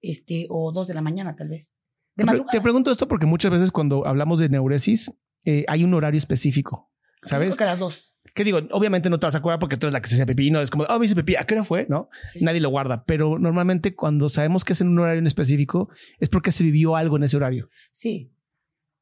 este, 0.00 0.46
o 0.50 0.72
dos 0.72 0.88
de 0.88 0.94
la 0.94 1.00
mañana 1.02 1.36
tal 1.36 1.48
vez. 1.48 1.74
De 2.14 2.24
madrugada. 2.24 2.50
te 2.50 2.60
pregunto 2.60 2.90
esto 2.90 3.06
porque 3.08 3.26
muchas 3.26 3.50
veces 3.52 3.70
cuando 3.70 4.06
hablamos 4.06 4.40
de 4.40 4.48
neuresis 4.48 5.12
eh, 5.44 5.64
hay 5.68 5.84
un 5.84 5.94
horario 5.94 6.18
específico. 6.18 6.90
Yo 7.22 7.28
¿Sabes? 7.30 7.48
creo 7.48 7.58
que 7.58 7.64
a 7.64 7.66
las 7.68 7.78
dos. 7.78 8.14
¿Qué 8.34 8.44
digo? 8.44 8.58
Obviamente 8.70 9.08
no 9.10 9.18
te 9.18 9.26
vas 9.26 9.34
a 9.34 9.38
acordar 9.38 9.58
porque 9.58 9.76
tú 9.76 9.86
eres 9.86 9.92
la 9.92 10.00
que 10.00 10.08
se 10.08 10.14
hace 10.16 10.26
pipí. 10.26 10.50
No 10.50 10.60
es 10.60 10.70
como, 10.70 10.84
oh, 10.84 10.98
me 10.98 11.06
hice 11.06 11.14
pipí. 11.16 11.34
¿A 11.36 11.44
qué 11.44 11.54
hora 11.54 11.64
fue? 11.64 11.86
No, 11.88 12.08
Sí. 12.22 12.40
nadie 12.44 12.60
lo 12.60 12.70
guarda. 12.70 13.04
Pero 13.06 13.38
normalmente 13.38 13.94
cuando 13.96 14.28
sabemos 14.28 14.64
que 14.64 14.72
es 14.74 14.80
en 14.80 14.88
un 14.88 14.98
horario 15.00 15.18
en 15.20 15.26
específico 15.26 15.88
es 16.20 16.28
porque 16.28 16.52
se 16.52 16.62
vivió 16.64 16.94
algo 16.96 17.16
en 17.16 17.24
ese 17.24 17.36
horario. 17.36 17.70
Sí, 17.90 18.32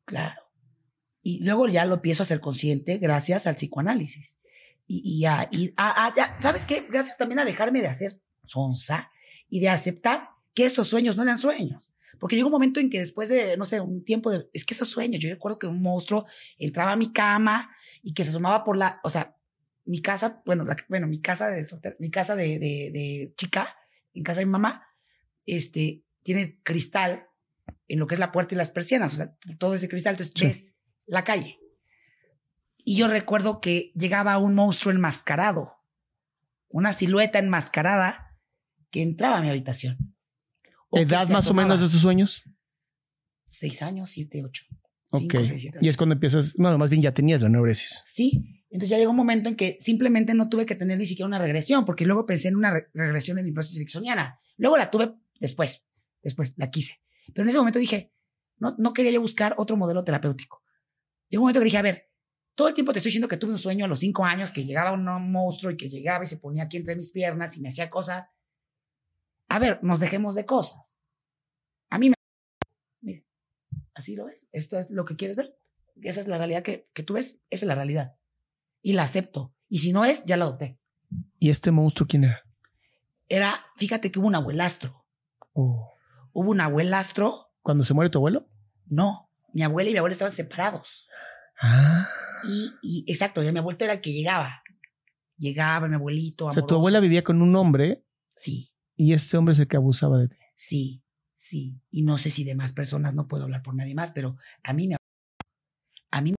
claro. 0.07 0.41
Y 1.23 1.43
luego 1.45 1.67
ya 1.69 1.85
lo 1.85 1.97
empiezo 1.97 2.23
a 2.23 2.27
ser 2.27 2.41
consciente 2.41 2.99
gracias 2.99 3.47
al 3.47 3.57
psicoanálisis. 3.57 4.39
Y, 4.87 5.03
y, 5.21 5.25
a, 5.25 5.49
y 5.51 5.73
a- 5.77 6.07
a- 6.09 6.41
¿sabes 6.41 6.65
qué? 6.65 6.87
Gracias 6.89 7.17
también 7.19 7.39
a 7.41 7.45
dejarme 7.45 7.81
de 7.81 7.89
hacer 7.89 8.21
sonsa 8.45 9.11
y 9.49 9.61
de 9.61 9.69
aceptar 9.69 10.29
que 10.55 10.65
esos 10.65 10.89
sueños 10.89 11.17
no 11.17 11.23
eran 11.25 11.39
sueños. 11.39 11.91
Porque 12.19 12.37
llegó 12.37 12.49
un 12.49 12.53
momento 12.53 12.81
en 12.81 12.89
que 12.89 12.99
después 13.01 13.29
de, 13.29 13.57
no 13.59 13.65
sé, 13.65 13.81
un 13.81 14.03
tiempo 14.05 14.31
de, 14.31 14.49
es 14.55 14.65
que 14.65 14.73
esos 14.75 14.89
sueños, 14.89 15.21
yo 15.23 15.29
recuerdo 15.29 15.59
que 15.59 15.67
un 15.67 15.83
monstruo 15.83 16.25
entraba 16.59 16.93
a 16.93 16.97
mi 16.97 17.13
cama 17.13 17.71
y 18.03 18.15
que 18.15 18.25
se 18.25 18.31
asomaba 18.31 18.65
por 18.65 18.77
la, 18.79 19.01
o 19.05 19.11
sea, 19.11 19.37
mi 19.85 20.01
casa, 20.01 20.41
bueno, 20.47 20.65
la- 20.65 20.77
bueno, 20.89 21.07
mi 21.07 21.21
casa 21.21 21.49
de 21.49 21.65
mi 21.99 22.11
casa 22.11 22.35
de, 22.37 22.59
de, 22.59 22.91
de 22.93 23.33
chica, 23.37 23.77
en 24.15 24.23
casa 24.23 24.41
de 24.41 24.47
mi 24.47 24.53
mamá, 24.53 24.87
este, 25.45 26.05
tiene 26.23 26.59
cristal 26.63 27.27
en 27.89 27.99
lo 27.99 28.07
que 28.07 28.15
es 28.15 28.21
la 28.21 28.33
puerta 28.33 28.55
y 28.55 28.59
las 28.59 28.71
persianas, 28.71 29.13
o 29.13 29.17
sea, 29.17 29.37
todo 29.59 29.75
ese 29.75 29.89
cristal, 29.89 30.15
entonces 30.15 30.33
Sí. 30.37 30.45
ves 30.47 30.75
la 31.07 31.23
calle. 31.23 31.59
Y 32.89 32.97
yo 32.97 33.09
recuerdo 33.09 33.61
que 33.61 33.91
llegaba 33.97 34.39
un 34.39 34.55
monstruo 34.55 34.95
enmascarado, 34.95 35.73
una 36.69 36.93
silueta 36.93 37.41
enmascarada 37.41 38.39
que 38.91 39.03
entraba 39.03 39.39
a 39.39 39.41
mi 39.43 39.51
habitación. 39.51 40.15
¿Edad 40.93 41.29
más 41.31 41.51
o 41.51 41.55
menos 41.55 41.81
de 41.81 41.89
tus 41.89 42.01
sueños? 42.01 42.45
Seis 43.49 43.83
años, 43.83 44.11
siete, 44.11 44.45
ocho. 44.45 44.67
Ok. 45.11 45.21
Cinco, 45.23 45.45
seis, 45.45 45.63
siete, 45.63 45.79
y 45.83 45.89
es 45.89 45.97
cuando 45.97 46.13
empiezas, 46.13 46.57
no, 46.61 46.79
más 46.79 46.89
bien 46.89 47.03
ya 47.03 47.13
tenías 47.13 47.43
la 47.43 47.49
neuresis. 47.49 48.05
Sí. 48.07 48.63
Entonces 48.71 48.91
ya 48.91 48.99
llegó 48.99 49.11
un 49.11 49.17
momento 49.17 49.49
en 49.49 49.57
que 49.57 49.77
simplemente 49.81 50.35
no 50.35 50.49
tuve 50.49 50.65
que 50.65 50.77
tener 50.77 50.97
ni 50.97 51.07
siquiera 51.07 51.27
una 51.27 51.41
regresión, 51.41 51.85
porque 51.85 52.07
luego 52.07 52.25
pensé 52.25 52.49
en 52.49 52.57
una 52.57 52.71
re- 52.71 52.87
regresión 52.95 53.41
en 53.41 53.49
hipnosis 53.49 53.77
ericksoniana. 53.79 54.39
Luego 54.59 54.77
la 54.77 54.93
tuve 54.93 55.13
después, 55.41 55.85
después 56.23 56.55
la 56.57 56.71
quise. 56.71 57.01
Pero 57.35 57.43
en 57.43 57.49
ese 57.49 57.59
momento 57.59 57.81
dije, 57.81 58.13
no, 58.59 58.77
no 58.79 58.93
quería 58.93 59.11
yo 59.11 59.21
buscar 59.21 59.57
otro 59.59 59.77
modelo 59.77 60.05
terapéutico. 60.05 60.63
Llegó 61.29 61.43
un 61.43 61.47
momento 61.47 61.59
que 61.59 61.65
dije, 61.65 61.79
a 61.79 61.83
ver, 61.83 62.11
todo 62.57 62.69
el 62.69 62.75
tiempo 62.75 62.93
te 62.93 62.99
estoy 62.99 63.11
diciendo 63.11 63.29
que 63.29 63.37
tuve 63.37 63.53
un 63.53 63.59
sueño 63.59 63.85
a 63.85 63.89
los 63.89 64.01
cinco 64.01 64.25
años, 64.25 64.51
que 64.51 64.65
llegaba 64.65 64.93
un 64.93 65.05
monstruo 65.31 65.71
y 65.71 65.77
que 65.77 65.91
llegaba 65.91 66.25
y 66.25 66.27
se 66.27 66.39
ponía 66.39 66.65
aquí 66.65 66.79
entre 66.79 66.97
mis 66.97 67.13
piernas 67.13 67.57
y 67.57 67.61
me 67.61 67.69
hacía 67.69 67.91
cosas. 67.91 68.31
A 69.49 69.59
ver, 69.59 69.79
nos 69.83 70.01
dejemos 70.01 70.35
de 70.35 70.47
cosas. 70.47 70.99
A 71.91 71.99
mí 71.99 72.09
me... 72.09 72.15
Mira, 73.03 73.23
así 73.95 74.17
lo 74.17 74.25
ves. 74.25 74.49
Esto 74.53 74.79
es 74.79 74.91
lo 74.91 75.05
que 75.05 75.17
quieres 75.17 75.37
ver. 75.37 75.55
Esa 76.03 76.21
es 76.21 76.29
la 76.29 76.39
realidad 76.39 76.63
que, 76.63 76.89
que 76.95 77.03
tú 77.03 77.15
ves. 77.15 77.41
Esa 77.51 77.67
es 77.67 77.69
la 77.69 77.75
realidad. 77.75 78.17
Y 78.81 78.95
la 78.95 79.03
acepto. 79.03 79.55
Y 79.69 79.79
si 79.79 79.93
no 79.93 80.07
es, 80.07 80.25
ya 80.25 80.39
la 80.39 80.47
adopté. 80.47 80.79
¿Y 81.39 81.51
este 81.51 81.71
monstruo 81.71 82.09
quién 82.09 82.25
era? 82.25 82.43
Era, 83.29 83.67
fíjate 83.77 84.11
que 84.11 84.19
hubo 84.19 84.29
un 84.29 84.35
abuelastro. 84.35 85.05
Oh. 85.53 85.93
Hubo 86.33 86.51
un 86.51 86.61
abuelastro. 86.63 87.53
¿Cuando 87.61 87.85
se 87.85 87.93
muere 87.93 88.09
tu 88.09 88.19
abuelo? 88.19 88.49
No, 88.87 89.31
mi 89.53 89.63
abuela 89.63 89.91
y 89.91 89.93
mi 89.93 89.99
abuela 89.99 90.13
estaban 90.13 90.35
separados. 90.35 91.06
Ah. 91.61 92.07
Y, 92.49 92.71
y 92.83 93.05
exacto, 93.11 93.43
ya 93.43 93.53
mi 93.53 93.59
abuelo 93.59 93.79
era 93.81 93.95
el 93.95 94.01
que 94.01 94.13
llegaba. 94.13 94.63
Llegaba 95.39 95.89
mi 95.89 95.95
abuelito. 95.97 96.47
O 96.47 96.53
sea, 96.53 96.61
tu 96.63 96.67
amoroso. 96.67 96.77
abuela 96.77 97.01
vivía 97.01 97.23
con 97.25 97.43
un 97.43 97.55
hombre 97.57 98.05
Sí, 98.35 98.71
y 98.95 99.13
este 99.15 99.37
hombre 99.37 99.53
es 99.53 99.59
el 99.59 99.67
que 99.69 99.77
abusaba 99.77 100.19
de 100.19 100.29
ti. 100.29 100.37
sí, 100.57 101.03
sí. 101.35 101.81
Y 101.91 102.03
no 102.03 102.19
sé 102.19 102.31
si 102.31 102.45
de 102.45 102.55
más 102.55 102.73
personas, 102.73 103.15
no 103.15 103.27
puedo 103.29 103.45
hablar 103.45 103.63
por 103.63 103.75
nadie 103.75 103.95
más, 103.95 104.13
pero 104.13 104.37
a 104.63 104.73
mí 104.73 104.89
me. 104.89 104.97
A 106.11 106.21
mí 106.21 106.31
me. 106.33 106.37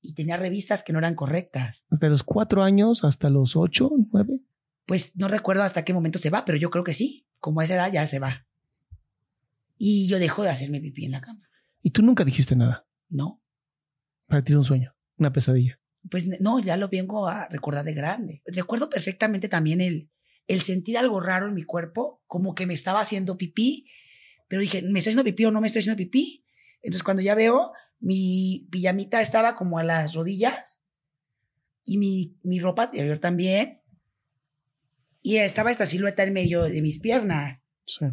Y 0.00 0.14
tenía 0.14 0.36
revistas 0.36 0.82
que 0.82 0.92
no 0.92 0.98
eran 0.98 1.14
correctas. 1.14 1.84
Desde 1.90 2.10
los 2.10 2.22
cuatro 2.22 2.62
años 2.62 3.04
hasta 3.04 3.30
los 3.30 3.56
ocho, 3.56 3.90
nueve. 4.12 4.40
Pues 4.86 5.16
no 5.16 5.28
recuerdo 5.28 5.62
hasta 5.62 5.84
qué 5.84 5.94
momento 5.94 6.18
se 6.18 6.30
va, 6.30 6.44
pero 6.44 6.58
yo 6.58 6.70
creo 6.70 6.84
que 6.84 6.92
sí. 6.92 7.26
Como 7.40 7.60
a 7.60 7.64
esa 7.64 7.74
edad 7.74 7.90
ya 7.92 8.06
se 8.06 8.18
va. 8.18 8.46
Y 9.78 10.06
yo 10.08 10.18
dejo 10.18 10.42
de 10.42 10.50
hacerme 10.50 10.80
pipí 10.80 11.04
en 11.06 11.12
la 11.12 11.20
cama. 11.20 11.48
Y 11.82 11.90
tú 11.90 12.02
nunca 12.02 12.24
dijiste 12.24 12.54
nada. 12.56 12.86
No. 13.08 13.42
Para 14.26 14.42
ti 14.42 14.52
era 14.52 14.58
un 14.58 14.64
sueño, 14.64 14.94
una 15.16 15.32
pesadilla. 15.32 15.80
Pues 16.10 16.28
no, 16.40 16.60
ya 16.60 16.76
lo 16.76 16.88
vengo 16.88 17.28
a 17.28 17.48
recordar 17.48 17.84
de 17.84 17.94
grande. 17.94 18.42
Recuerdo 18.46 18.90
perfectamente 18.90 19.48
también 19.48 19.80
el, 19.80 20.10
el 20.46 20.62
sentir 20.62 20.98
algo 20.98 21.20
raro 21.20 21.48
en 21.48 21.54
mi 21.54 21.64
cuerpo, 21.64 22.22
como 22.26 22.54
que 22.54 22.66
me 22.66 22.74
estaba 22.74 23.00
haciendo 23.00 23.36
pipí, 23.36 23.86
pero 24.48 24.60
dije, 24.60 24.82
¿me 24.82 24.98
estoy 24.98 25.12
haciendo 25.12 25.24
pipí 25.24 25.44
o 25.46 25.50
no 25.50 25.60
me 25.60 25.66
estoy 25.66 25.80
haciendo 25.80 25.96
pipí? 25.96 26.44
Entonces 26.82 27.02
cuando 27.02 27.22
ya 27.22 27.34
veo, 27.34 27.72
mi 28.00 28.68
pijamita 28.70 29.20
estaba 29.20 29.56
como 29.56 29.78
a 29.78 29.84
las 29.84 30.14
rodillas 30.14 30.82
y 31.84 31.98
mi, 31.98 32.36
mi 32.42 32.60
ropa 32.60 32.84
interior 32.84 33.18
también. 33.18 33.80
Y 35.22 35.36
estaba 35.36 35.70
esta 35.70 35.86
silueta 35.86 36.22
en 36.22 36.34
medio 36.34 36.64
de 36.64 36.82
mis 36.82 37.00
piernas. 37.00 37.66
Sí. 37.86 38.04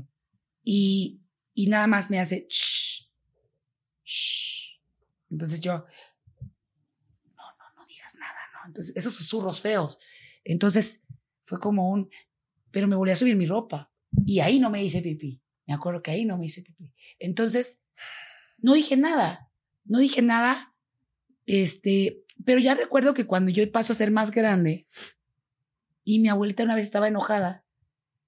Y, 0.63 1.21
y 1.53 1.67
nada 1.67 1.87
más 1.87 2.09
me 2.09 2.19
hace... 2.19 2.47
Entonces 5.31 5.61
yo... 5.61 5.73
No, 5.73 7.43
no, 7.57 7.81
no 7.81 7.85
digas 7.87 8.13
nada, 8.15 8.39
¿no? 8.53 8.67
Entonces, 8.67 8.95
esos 8.95 9.15
susurros 9.15 9.61
feos. 9.61 9.97
Entonces 10.43 11.03
fue 11.43 11.59
como 11.59 11.89
un... 11.89 12.09
Pero 12.71 12.87
me 12.87 12.95
volví 12.95 13.11
a 13.11 13.15
subir 13.15 13.35
mi 13.35 13.45
ropa. 13.45 13.91
Y 14.25 14.39
ahí 14.39 14.59
no 14.59 14.69
me 14.69 14.83
hice 14.83 15.01
pipí. 15.01 15.41
Me 15.65 15.73
acuerdo 15.73 16.01
que 16.01 16.11
ahí 16.11 16.25
no 16.25 16.37
me 16.37 16.45
hice 16.45 16.61
pipí. 16.61 16.93
Entonces, 17.17 17.81
no 18.57 18.73
dije 18.73 18.97
nada. 18.97 19.49
No 19.85 19.99
dije 19.99 20.21
nada. 20.21 20.75
Este, 21.45 22.23
pero 22.45 22.59
ya 22.59 22.75
recuerdo 22.75 23.13
que 23.13 23.25
cuando 23.25 23.51
yo 23.51 23.69
paso 23.71 23.93
a 23.93 23.95
ser 23.95 24.11
más 24.11 24.31
grande 24.31 24.87
y 26.03 26.19
mi 26.19 26.29
abuelita 26.29 26.63
una 26.63 26.75
vez 26.75 26.85
estaba 26.85 27.07
enojada 27.07 27.65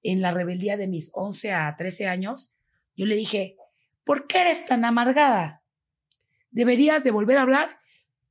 en 0.03 0.21
la 0.21 0.31
rebeldía 0.31 0.77
de 0.77 0.87
mis 0.87 1.09
11 1.13 1.53
a 1.53 1.75
13 1.77 2.07
años, 2.07 2.53
yo 2.95 3.05
le 3.05 3.15
dije, 3.15 3.57
¿por 4.03 4.27
qué 4.27 4.41
eres 4.41 4.65
tan 4.65 4.85
amargada? 4.85 5.62
Deberías 6.53 7.03
de 7.03 7.09
volver 7.11 7.37
a 7.37 7.41
hablar 7.41 7.79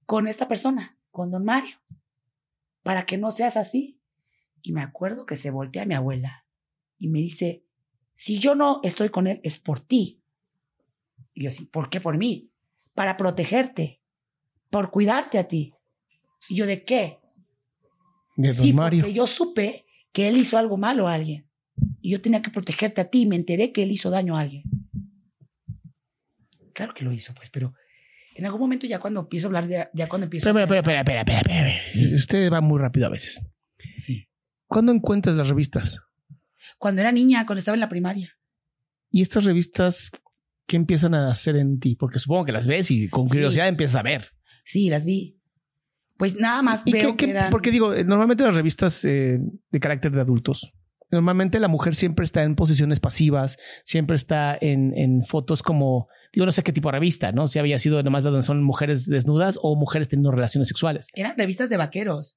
con 0.06 0.28
esta 0.28 0.46
persona, 0.46 0.96
con 1.10 1.30
don 1.32 1.44
Mario, 1.44 1.76
para 2.84 3.04
que 3.04 3.18
no 3.18 3.32
seas 3.32 3.56
así. 3.56 4.00
Y 4.62 4.72
me 4.72 4.80
acuerdo 4.80 5.26
que 5.26 5.34
se 5.34 5.50
voltea 5.50 5.82
a 5.82 5.86
mi 5.86 5.94
abuela 5.94 6.46
y 6.98 7.08
me 7.08 7.18
dice, 7.18 7.64
si 8.14 8.38
yo 8.38 8.54
no 8.54 8.80
estoy 8.84 9.08
con 9.08 9.26
él, 9.26 9.40
es 9.42 9.58
por 9.58 9.80
ti. 9.80 10.22
Y 11.34 11.44
yo 11.44 11.50
sí, 11.50 11.64
¿por 11.64 11.90
qué 11.90 12.00
por 12.00 12.16
mí? 12.16 12.52
Para 12.94 13.16
protegerte, 13.16 14.00
por 14.70 14.92
cuidarte 14.92 15.38
a 15.38 15.48
ti. 15.48 15.74
Y 16.48 16.56
yo, 16.56 16.66
¿de 16.66 16.84
qué? 16.84 17.18
De 18.36 18.52
don 18.52 18.64
sí, 18.64 18.72
Mario. 18.72 19.00
porque 19.00 19.14
yo 19.14 19.26
supe 19.26 19.84
que 20.12 20.28
él 20.28 20.36
hizo 20.36 20.58
algo 20.58 20.76
malo 20.76 21.08
a 21.08 21.14
alguien. 21.14 21.48
Y 22.00 22.10
yo 22.10 22.22
tenía 22.22 22.40
que 22.40 22.50
protegerte 22.50 23.00
a 23.00 23.10
ti 23.10 23.22
y 23.22 23.26
me 23.26 23.34
enteré 23.34 23.72
que 23.72 23.82
él 23.82 23.90
hizo 23.90 24.10
daño 24.10 24.36
a 24.36 24.42
alguien. 24.42 24.62
Claro 26.72 26.94
que 26.94 27.04
lo 27.04 27.12
hizo, 27.12 27.34
pues, 27.34 27.50
pero 27.50 27.74
en 28.34 28.44
algún 28.46 28.60
momento 28.60 28.86
ya 28.86 28.98
cuando 28.98 29.20
empiezo 29.20 29.46
a 29.46 29.48
hablar, 29.48 29.66
de, 29.68 29.88
ya 29.94 30.08
cuando 30.08 30.24
empiezo 30.24 30.48
Espera, 30.50 30.64
espera, 30.64 30.80
espera, 30.80 30.98
espera, 31.00 31.20
espera, 31.20 31.40
espera, 31.40 31.68
espera. 31.68 31.90
Sí. 31.90 32.14
Usted 32.14 32.50
va 32.52 32.60
muy 32.60 32.78
rápido 32.80 33.06
a 33.06 33.10
veces. 33.10 33.44
Sí. 33.96 34.28
¿Cuándo 34.66 34.92
encuentras 34.92 35.36
las 35.36 35.48
revistas? 35.48 36.00
Cuando 36.78 37.00
era 37.00 37.12
niña, 37.12 37.44
cuando 37.46 37.58
estaba 37.58 37.74
en 37.76 37.80
la 37.80 37.88
primaria. 37.88 38.32
Y 39.10 39.20
estas 39.22 39.44
revistas, 39.44 40.10
¿qué 40.66 40.76
empiezan 40.76 41.14
a 41.14 41.30
hacer 41.30 41.56
en 41.56 41.78
ti? 41.78 41.94
Porque 41.96 42.18
supongo 42.18 42.44
que 42.46 42.52
las 42.52 42.66
ves 42.66 42.90
y 42.90 43.08
con 43.08 43.28
Sí. 43.28 43.34
curiosidad 43.34 43.68
empiezas 43.68 43.96
a 43.96 44.02
ver. 44.02 44.28
Sí, 44.64 44.88
las 44.88 45.04
vi. 45.04 45.38
Pues 46.16 46.36
nada 46.36 46.62
más 46.62 46.82
¿Y 46.86 46.92
veo 46.92 47.10
qué- 47.10 47.16
qué- 47.16 47.24
que 47.26 47.30
eran... 47.32 47.50
Porque 47.50 47.70
digo, 47.70 47.92
eh, 47.94 48.04
normalmente 48.04 48.44
las 48.44 48.54
revistas 48.54 49.04
eh, 49.04 49.38
de 49.70 49.80
carácter 49.80 50.12
de 50.12 50.20
adultos, 50.20 50.72
normalmente 51.12 51.60
la 51.60 51.68
mujer 51.68 51.94
siempre 51.94 52.24
está 52.24 52.42
en 52.42 52.56
posiciones 52.56 52.98
pasivas, 52.98 53.58
siempre 53.84 54.16
está 54.16 54.56
en, 54.60 54.96
en 54.96 55.24
fotos 55.24 55.62
como, 55.62 56.08
digo, 56.32 56.46
no 56.46 56.52
sé 56.52 56.62
qué 56.62 56.72
tipo 56.72 56.88
de 56.88 56.92
revista, 56.92 57.30
¿no? 57.32 57.46
Si 57.48 57.58
había 57.58 57.78
sido 57.78 58.02
nomás 58.02 58.24
donde 58.24 58.42
son 58.42 58.62
mujeres 58.64 59.06
desnudas 59.06 59.58
o 59.62 59.76
mujeres 59.76 60.08
teniendo 60.08 60.30
relaciones 60.30 60.68
sexuales. 60.68 61.06
Eran 61.14 61.36
revistas 61.36 61.68
de 61.68 61.76
vaqueros. 61.76 62.36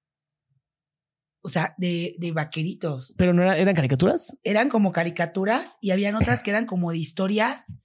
O 1.41 1.49
sea, 1.49 1.75
de, 1.77 2.15
de 2.17 2.31
vaqueritos. 2.31 3.13
Pero 3.17 3.31
no 3.31 3.43
era- 3.43 3.57
eran 3.57 3.75
caricaturas. 3.75 4.35
Eran 4.43 4.67
como 4.69 4.91
caricaturas 4.91 5.77
y 5.79 5.91
habían 5.91 6.15
otras 6.15 6.41
que 6.41 6.49
eran 6.49 6.65
como 6.65 6.91
de 6.91 6.97
historias, 6.97 7.75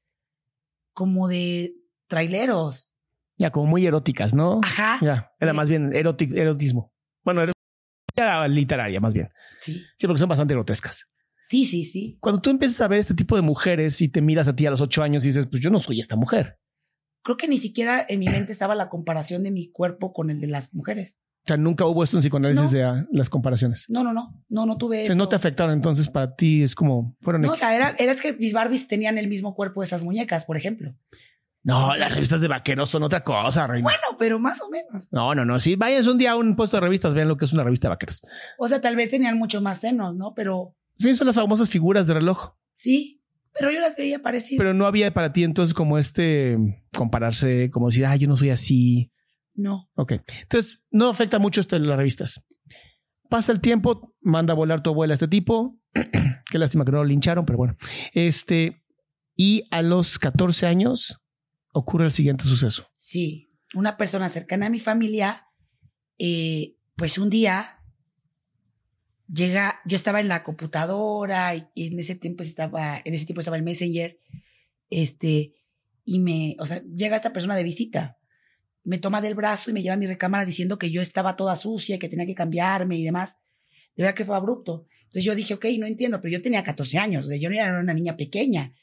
como 0.95 1.29
de 1.29 1.75
traileros. 2.09 2.91
Ya, 3.37 3.51
como 3.51 3.67
muy 3.67 3.87
eróticas, 3.87 4.35
¿no? 4.35 4.61
Ajá. 4.63 4.99
Ya, 5.03 5.31
era 5.39 5.53
Sí. 5.53 5.57
más 5.57 5.69
bien 5.69 5.95
erótico, 5.95 6.35
erotismo. 6.35 6.93
Bueno, 7.23 7.43
era 7.43 7.53
literaria, 8.49 9.01
más 9.01 9.15
bien. 9.15 9.29
Sí. 9.59 9.83
Sí, 9.97 10.07
porque 10.07 10.19
son 10.21 10.29
bastante 10.29 10.55
grotescas. 10.55 11.07
Sí, 11.41 11.65
sí, 11.65 11.85
sí. 11.85 12.19
Cuando 12.21 12.41
tú 12.41 12.51
empiezas 12.51 12.81
a 12.81 12.89
ver 12.89 12.99
este 12.99 13.15
tipo 13.15 13.35
de 13.37 13.43
mujeres 13.43 14.01
y 14.03 14.09
te 14.09 14.21
miras 14.21 14.47
a 14.49 14.55
ti 14.55 14.67
a 14.67 14.71
los 14.71 14.81
ocho 14.81 15.03
años 15.03 15.25
y 15.25 15.29
dices, 15.29 15.47
pues 15.47 15.63
yo 15.63 15.71
no 15.71 15.79
soy 15.81 15.99
esta 16.01 16.17
mujer. 16.17 16.59
Creo 17.23 17.37
que 17.37 17.49
ni 17.49 17.59
siquiera 17.59 18.05
en 18.09 18.21
mi 18.21 18.27
mente 18.27 18.53
estaba 18.53 18.75
la 18.75 18.89
comparación 18.89 19.43
de 19.43 19.51
mi 19.51 19.71
cuerpo 19.71 20.13
con 20.13 20.31
el 20.31 20.41
de 20.41 20.47
las 20.47 20.75
mujeres. 20.75 21.19
O 21.45 21.49
sea, 21.49 21.57
nunca 21.57 21.87
hubo 21.87 22.05
esto 22.05 22.19
en 22.19 22.21
psicoanálisis 22.23 22.71
No. 22.73 22.79
de 22.79 22.85
ah, 22.85 23.07
las 23.13 23.31
comparaciones. 23.31 23.87
No, 23.89 24.05
no, 24.05 24.13
no. 24.13 24.39
No, 24.49 24.67
no 24.67 24.77
tuve 24.77 25.01
O 25.01 25.05
eso. 25.05 25.15
no 25.15 25.29
te 25.29 25.37
afectaron, 25.37 25.73
entonces 25.73 26.09
para 26.09 26.35
ti 26.37 26.63
es 26.63 26.75
como 26.75 27.17
fueron 27.23 27.43
No, 27.43 27.53
o 27.53 27.57
sea, 27.57 27.75
era, 27.75 27.95
era 27.99 28.13
es 28.13 28.21
que 28.21 28.35
mis 28.35 28.53
Barbies 28.53 28.89
tenían 28.89 29.17
el 29.17 29.27
mismo 29.29 29.55
cuerpo 29.55 29.81
de 29.81 29.87
esas 29.87 30.03
muñecas, 30.05 30.45
por 30.45 30.57
ejemplo. 30.59 30.95
No, 31.63 31.95
las 31.95 32.15
revistas 32.15 32.41
de 32.41 32.49
vaqueros 32.49 32.89
son 32.89 33.03
otra 33.03 33.23
cosa, 33.23 33.67
reina. 33.67 33.83
Bueno, 33.85 34.17
pero 34.19 34.39
más 34.39 34.63
o 34.63 34.71
menos. 34.71 35.09
No, 35.13 35.35
no, 35.35 35.45
no. 35.45 35.61
Si 35.61 35.77
vayan 35.77 36.07
un 36.09 36.17
día 36.17 36.33
a 36.33 36.37
un 36.37 36.57
puesto 36.57 36.79
de 36.79 36.81
revistas, 36.83 37.15
vean 37.15 37.29
lo 37.29 37.37
que 37.37 37.45
es 37.45 37.53
una 37.53 37.65
revista 37.65 37.89
de 37.89 37.91
vaqueros. 37.91 38.23
O 38.59 38.67
sea, 38.67 38.81
tal 38.81 38.97
vez 38.97 39.11
tenían 39.11 39.37
mucho 39.39 39.61
más 39.61 39.79
senos, 39.81 40.15
¿no? 40.17 40.33
Pero 40.35 40.75
Sí, 40.97 41.15
son 41.15 41.27
las 41.27 41.37
famosas 41.37 41.69
figuras 41.69 42.07
de 42.07 42.15
reloj. 42.15 42.55
sí, 42.75 43.19
pero 43.53 43.73
yo 43.73 43.81
las 43.81 43.97
veía 43.97 44.21
parecidas. 44.21 44.59
Pero 44.59 44.75
no 44.75 44.87
había 44.87 45.13
para 45.13 45.33
ti 45.33 45.43
entonces 45.43 45.75
como 45.75 45.99
este 45.99 46.57
compararse, 46.97 47.69
como 47.71 47.89
decir, 47.89 48.07
ah, 48.07 48.15
yo 48.17 48.29
no 48.29 48.37
soy 48.37 48.51
así. 48.51 49.11
No. 49.55 49.91
Ok. 49.97 50.13
Entonces, 50.43 50.81
no 50.91 51.09
afecta 51.09 51.39
mucho 51.41 51.61
esto 51.61 51.79
de 51.79 51.85
las 51.85 51.97
revistas. 51.97 52.45
Pasa 53.29 53.51
el 53.53 53.61
tiempo, 53.61 54.15
manda 54.21 54.53
a 54.53 54.57
volar 54.57 54.83
tu 54.83 54.91
abuela 54.91 55.13
a 55.13 55.17
este 55.17 55.27
tipo. 55.29 55.77
Qué 56.51 56.59
lástima 56.59 56.85
que 56.85 56.93
no 56.93 56.99
lo 56.99 57.05
lincharon, 57.05 57.45
pero 57.45 57.59
bueno. 57.59 57.77
Este, 58.13 58.83
y 59.37 59.65
a 59.73 59.83
los 59.83 60.19
14 60.19 60.67
años 60.67 61.20
ocurre 61.73 62.05
el 62.05 62.11
siguiente 62.11 62.45
suceso. 62.45 62.89
Sí, 62.97 63.51
una 63.75 63.97
persona 63.97 64.29
cercana 64.29 64.67
a 64.67 64.71
mi 64.71 64.81
familia, 64.81 65.47
eh, 66.19 66.77
pues 66.97 67.19
un 67.19 67.31
día 67.31 67.81
llega, 69.33 69.81
yo 69.85 69.97
estaba 69.97 70.21
en 70.21 70.29
la 70.29 70.43
computadora 70.43 71.55
y, 71.55 71.69
en 71.75 71.99
ese 71.99 72.17
tiempo 72.17 72.43
estaba, 72.43 73.01
en 73.05 73.15
ese 73.15 73.27
tiempo 73.27 73.41
estaba 73.41 73.57
el 73.57 73.63
Messenger, 73.63 74.19
este, 74.91 75.55
y 76.05 76.19
me, 76.19 76.57
o 76.59 76.67
sea, 76.67 76.83
llega 76.83 77.17
esta 77.17 77.33
persona 77.33 77.57
de 77.57 77.63
visita, 77.63 78.19
me 78.83 78.99
toma 78.99 79.21
del 79.21 79.35
brazo 79.35 79.71
y 79.71 79.75
me 79.75 79.83
lleva 79.83 79.95
a 79.95 79.99
mi 79.99 80.07
recámara 80.07 80.45
diciendo 80.45 80.79
que 80.79 80.91
yo 80.91 81.03
estaba 81.03 81.37
toda 81.37 81.55
sucia 81.55 81.97
y 81.97 81.99
que 81.99 82.09
tenía 82.09 82.27
que 82.27 82.35
cambiarme 82.35 82.99
y 82.99 83.05
demás. 83.05 83.39
De 83.95 84.03
verdad 84.03 84.17
que 84.17 84.25
fue 84.25 84.37
abrupto. 84.37 84.87
Entonces 85.03 85.25
yo 85.25 85.35
dije, 85.35 85.55
ok, 85.55 85.67
no 85.79 85.87
entiendo, 85.87 86.21
pero 86.21 86.33
yo 86.33 86.43
tenía 86.43 86.65
14 86.65 86.99
años, 86.99 87.29
yo 87.39 87.51
no 87.51 87.57
era 87.57 87.79
una 87.79 87.93
niña 87.93 88.17
pequeña. 88.17 88.75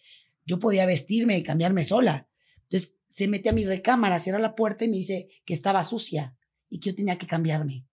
Yo 0.46 0.60
podía 0.60 0.86
vestirme 0.86 1.38
y 1.38 1.44
cambiarme 1.44 1.84
sola. 1.84 2.28
Entonces 2.70 3.00
se 3.08 3.28
mete 3.28 3.50
a 3.50 3.54
mi 3.54 3.66
recámara, 3.66 4.20
cierra 4.20 4.40
la 4.40 4.56
puerta 4.56 4.84
y 4.86 4.90
me 4.90 4.98
dice 4.98 5.30
que 5.46 5.54
estaba 5.54 5.84
sucia 5.84 6.36
y 6.70 6.80
que 6.80 6.90
yo 6.90 6.96
tenía 6.96 7.18
que 7.18 7.28
cambiarme. 7.28 7.86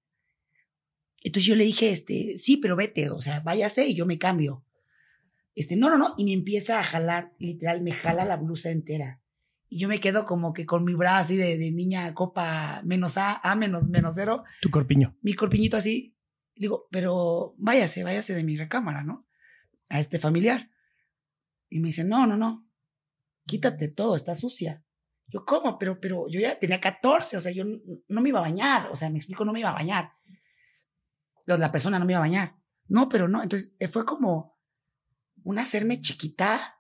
Entonces 1.23 1.47
yo 1.47 1.57
le 1.57 1.65
dije, 1.65 1.91
este, 1.91 2.37
sí, 2.37 2.57
pero 2.59 2.77
vete, 2.77 3.09
o 3.11 3.21
sea, 3.21 3.41
váyase 3.41 3.87
y 3.87 3.95
yo 3.95 4.05
me 4.05 4.19
cambio. 4.19 4.65
Este, 5.55 5.77
no, 5.77 5.89
no, 5.89 5.97
no, 5.97 6.15
y 6.19 6.25
me 6.25 6.33
empieza 6.33 6.81
a 6.81 6.83
jalar, 6.83 7.33
literal, 7.39 7.81
me 7.83 7.93
jala 7.93 8.25
la 8.25 8.37
blusa 8.37 8.71
entera. 8.71 9.21
Y 9.69 9.79
yo 9.79 9.89
me 9.89 10.01
quedo 10.01 10.25
como 10.25 10.53
que 10.53 10.67
con 10.67 10.85
mi 10.85 10.95
brazo 10.95 11.21
así 11.21 11.37
de, 11.37 11.57
de 11.57 11.71
niña 11.71 12.13
copa 12.15 12.83
menos 12.85 13.17
A, 13.17 13.37
A 13.37 13.55
menos, 13.55 13.89
menos 13.89 14.15
cero, 14.17 14.45
Tu 14.61 14.71
corpiño. 14.71 15.17
mi 15.23 15.35
corpiñito 15.35 15.77
así. 15.77 16.15
Digo, 16.57 16.87
pero 16.91 17.55
váyase, 17.59 18.05
váyase 18.05 18.35
de 18.35 18.45
mi 18.45 18.57
recámara, 18.57 19.03
¿no? 19.03 19.27
A 19.89 19.99
este 20.01 20.19
familiar. 20.19 20.71
Y 21.71 21.81
me 21.81 21.87
dice, 21.89 22.05
no, 22.05 22.27
no, 22.27 22.37
no, 22.37 22.64
quítate 23.47 23.89
todo, 23.89 24.17
está 24.17 24.35
sucia. 24.35 24.83
Yo, 25.27 25.45
¿cómo? 25.45 25.79
Pero, 25.79 25.99
pero 26.01 26.27
yo 26.29 26.39
ya 26.41 26.59
tenía 26.59 26.81
14, 26.81 27.37
o 27.37 27.41
sea, 27.41 27.51
yo 27.53 27.65
no 27.65 28.21
me 28.21 28.29
iba 28.29 28.39
a 28.39 28.43
bañar, 28.43 28.91
o 28.91 28.97
sea, 28.97 29.09
me 29.11 29.17
explico, 29.19 29.45
no 29.45 29.53
me 29.53 29.61
iba 29.61 29.71
a 29.71 29.75
bañar. 29.75 30.11
Los- 31.47 31.59
La 31.59 31.73
persona 31.73 31.99
no 31.99 32.05
me 32.05 32.13
iba 32.13 32.19
a 32.19 32.27
bañar. 32.29 32.57
No, 32.89 33.09
pero 33.09 33.29
no, 33.29 33.43
entonces 33.43 33.75
eh, 33.79 33.89
fue 33.89 34.05
como 34.05 34.59
un 35.43 35.59
hacerme 35.59 36.01
chiquita. 36.01 36.79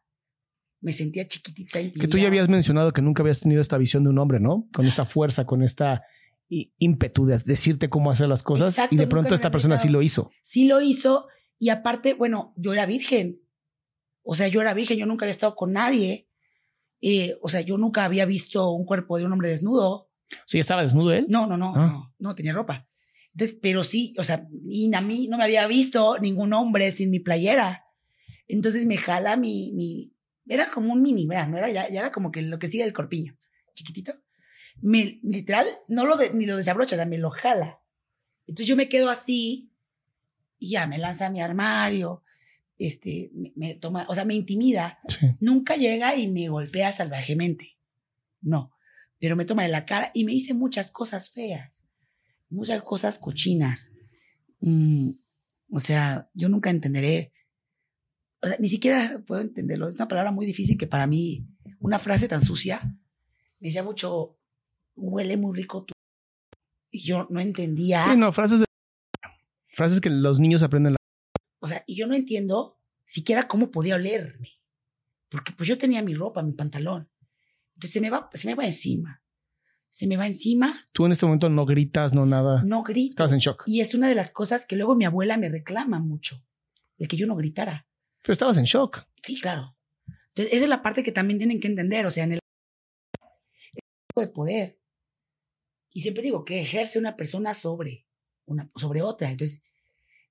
Me 0.80 0.92
sentía 0.92 1.26
chiquitita. 1.26 1.78
Que 1.80 2.08
tú 2.08 2.18
ya 2.18 2.26
habías 2.26 2.48
mencionado 2.48 2.92
que 2.92 3.00
nunca 3.00 3.22
habías 3.22 3.40
tenido 3.40 3.62
esta 3.62 3.78
visión 3.78 4.04
de 4.04 4.10
un 4.10 4.18
hombre, 4.18 4.38
¿no? 4.40 4.68
Con 4.74 4.84
esta 4.86 5.06
fuerza, 5.06 5.46
con 5.46 5.62
esta 5.62 6.02
ímpetu 6.48 7.24
de 7.24 7.38
decirte 7.38 7.88
cómo 7.88 8.10
hacer 8.10 8.28
las 8.28 8.42
cosas. 8.42 8.68
Exacto, 8.74 8.94
y 8.94 8.98
de 8.98 9.06
pronto 9.06 9.34
esta 9.34 9.50
persona 9.50 9.78
sí 9.78 9.88
lo 9.88 10.02
hizo. 10.02 10.30
sí 10.42 10.66
lo 10.68 10.82
hizo 10.82 11.26
y 11.58 11.70
aparte, 11.70 12.12
bueno, 12.12 12.52
yo 12.56 12.74
era 12.74 12.84
virgen. 12.84 13.40
O 14.22 14.34
sea, 14.34 14.48
yo 14.48 14.60
era 14.60 14.74
virgen, 14.74 14.98
yo 14.98 15.06
nunca 15.06 15.24
había 15.24 15.30
estado 15.30 15.54
con 15.56 15.72
nadie. 15.72 16.28
Eh, 17.06 17.36
o 17.42 17.48
sea, 17.48 17.60
yo 17.60 17.76
nunca 17.76 18.04
había 18.06 18.24
visto 18.24 18.70
un 18.70 18.86
cuerpo 18.86 19.18
de 19.18 19.26
un 19.26 19.32
hombre 19.32 19.50
desnudo. 19.50 20.08
Sí, 20.46 20.58
estaba 20.58 20.82
desnudo 20.82 21.12
él. 21.12 21.26
No, 21.28 21.46
no, 21.46 21.56
no, 21.58 21.74
Ah. 21.76 21.86
no, 21.86 22.14
no 22.18 22.34
tenía 22.34 22.54
ropa. 22.54 22.88
Entonces, 23.32 23.58
pero 23.60 23.84
sí, 23.84 24.14
o 24.18 24.22
sea, 24.22 24.48
y 24.66 24.92
a 24.94 25.00
mí 25.02 25.28
no 25.28 25.36
me 25.36 25.44
había 25.44 25.66
visto 25.66 26.18
ningún 26.18 26.52
hombre 26.54 26.90
sin 26.92 27.10
mi 27.10 27.20
playera. 27.20 27.84
Entonces 28.48 28.86
me 28.86 28.96
jala 28.96 29.36
mi, 29.36 29.72
mi, 29.74 30.14
era 30.46 30.70
como 30.70 30.92
un 30.94 31.02
mini 31.02 31.26
bra, 31.26 31.46
¿no? 31.46 31.58
Era, 31.58 31.70
ya, 31.70 31.88
ya 31.90 32.00
era 32.00 32.10
como 32.12 32.30
que 32.32 32.40
lo 32.42 32.58
que 32.58 32.68
sigue 32.68 32.84
el 32.84 32.92
corpiño, 32.92 33.36
chiquitito. 33.74 34.14
Me, 34.80 35.20
literal, 35.22 35.66
no 35.88 36.06
lo 36.06 36.16
de- 36.16 36.32
ni 36.32 36.46
lo 36.46 36.56
desabrocha, 36.56 37.04
me 37.06 37.18
lo 37.18 37.30
jala. 37.30 37.80
Entonces 38.46 38.66
yo 38.66 38.76
me 38.76 38.88
quedo 38.88 39.08
así 39.10 39.70
y 40.58 40.70
ya 40.70 40.86
me 40.86 40.98
lanza 40.98 41.26
a 41.26 41.30
mi 41.30 41.40
armario, 41.42 42.22
este, 42.86 43.30
me, 43.56 43.74
toma, 43.74 44.06
o 44.08 44.14
sea, 44.14 44.24
me 44.24 44.34
intimida. 44.34 44.98
Sí. 45.08 45.26
Nunca 45.40 45.76
llega 45.76 46.16
y 46.16 46.28
me 46.28 46.48
golpea 46.48 46.92
salvajemente. 46.92 47.78
No. 48.40 48.72
Pero 49.18 49.36
me 49.36 49.44
toma 49.44 49.62
de 49.62 49.70
la 49.70 49.86
cara 49.86 50.10
y 50.12 50.24
me 50.24 50.32
dice 50.32 50.54
muchas 50.54 50.90
cosas 50.90 51.30
feas, 51.30 51.86
muchas 52.50 52.82
cosas 52.82 53.18
cochinas. 53.18 53.92
Mm, 54.60 55.12
o 55.70 55.78
sea, 55.78 56.28
yo 56.34 56.48
nunca 56.48 56.70
entenderé. 56.70 57.32
O 58.42 58.48
sea, 58.48 58.56
ni 58.58 58.68
siquiera 58.68 59.22
puedo 59.26 59.40
entenderlo. 59.40 59.88
Es 59.88 59.94
una 59.94 60.08
palabra 60.08 60.30
muy 60.30 60.44
difícil 60.44 60.76
que 60.76 60.86
para 60.86 61.06
mí, 61.06 61.46
una 61.80 61.98
frase 61.98 62.28
tan 62.28 62.42
sucia, 62.42 62.80
me 63.60 63.68
decía 63.68 63.82
mucho, 63.82 64.36
huele 64.94 65.36
muy 65.36 65.56
rico 65.56 65.84
tu. 65.84 65.94
Y 66.90 67.00
yo 67.00 67.26
no 67.30 67.40
entendía. 67.40 68.04
Sí, 68.04 68.16
no, 68.16 68.30
frases 68.30 68.60
de... 68.60 68.66
Frases 69.68 70.00
que 70.00 70.10
los 70.10 70.38
niños 70.38 70.62
aprenden. 70.62 70.96
O 71.64 71.66
sea, 71.66 71.82
y 71.86 71.96
yo 71.96 72.06
no 72.06 72.14
entiendo 72.14 72.78
siquiera 73.06 73.48
cómo 73.48 73.70
podía 73.70 73.94
olerme. 73.94 74.60
Porque 75.30 75.52
pues 75.56 75.66
yo 75.66 75.78
tenía 75.78 76.02
mi 76.02 76.12
ropa, 76.14 76.42
mi 76.42 76.52
pantalón. 76.52 77.10
Entonces 77.74 77.92
se 77.92 78.00
me 78.02 78.10
va, 78.10 78.28
se 78.34 78.46
me 78.46 78.54
va 78.54 78.66
encima. 78.66 79.22
Se 79.88 80.06
me 80.06 80.18
va 80.18 80.26
encima, 80.26 80.74
Tú 80.92 81.06
en 81.06 81.12
este 81.12 81.24
momento 81.24 81.48
no 81.48 81.64
gritas, 81.64 82.12
no 82.12 82.26
nada. 82.26 82.62
no 82.64 82.82
grito. 82.82 83.12
Estás 83.12 83.32
en 83.32 83.38
shock. 83.38 83.62
Y 83.66 83.80
es 83.80 83.94
una 83.94 84.08
de 84.08 84.14
las 84.14 84.30
cosas 84.30 84.66
que 84.66 84.76
luego 84.76 84.94
mi 84.94 85.06
abuela 85.06 85.38
me 85.38 85.48
reclama 85.48 86.00
mucho. 86.00 86.44
De 86.98 87.06
que 87.06 87.16
yo 87.16 87.26
no 87.26 87.34
gritara. 87.34 87.88
Pero 88.20 88.32
estabas 88.34 88.58
en 88.58 88.64
shock. 88.64 89.06
Sí, 89.22 89.40
claro. 89.40 89.74
Entonces, 90.28 90.52
esa 90.52 90.64
es 90.64 90.68
la 90.68 90.82
parte 90.82 91.02
que 91.02 91.12
también 91.12 91.38
tienen 91.38 91.60
que 91.60 91.68
entender. 91.68 92.04
O 92.04 92.10
sea, 92.10 92.24
en 92.24 92.32
el 92.32 92.40
de 94.16 94.28
poder. 94.28 94.78
Y 95.92 96.00
siempre 96.00 96.22
digo 96.22 96.44
que 96.44 96.60
ejerce 96.60 96.98
una 96.98 97.16
persona 97.16 97.54
sobre, 97.54 98.06
una, 98.44 98.70
sobre 98.76 99.00
otra. 99.00 99.30
Entonces, 99.30 99.62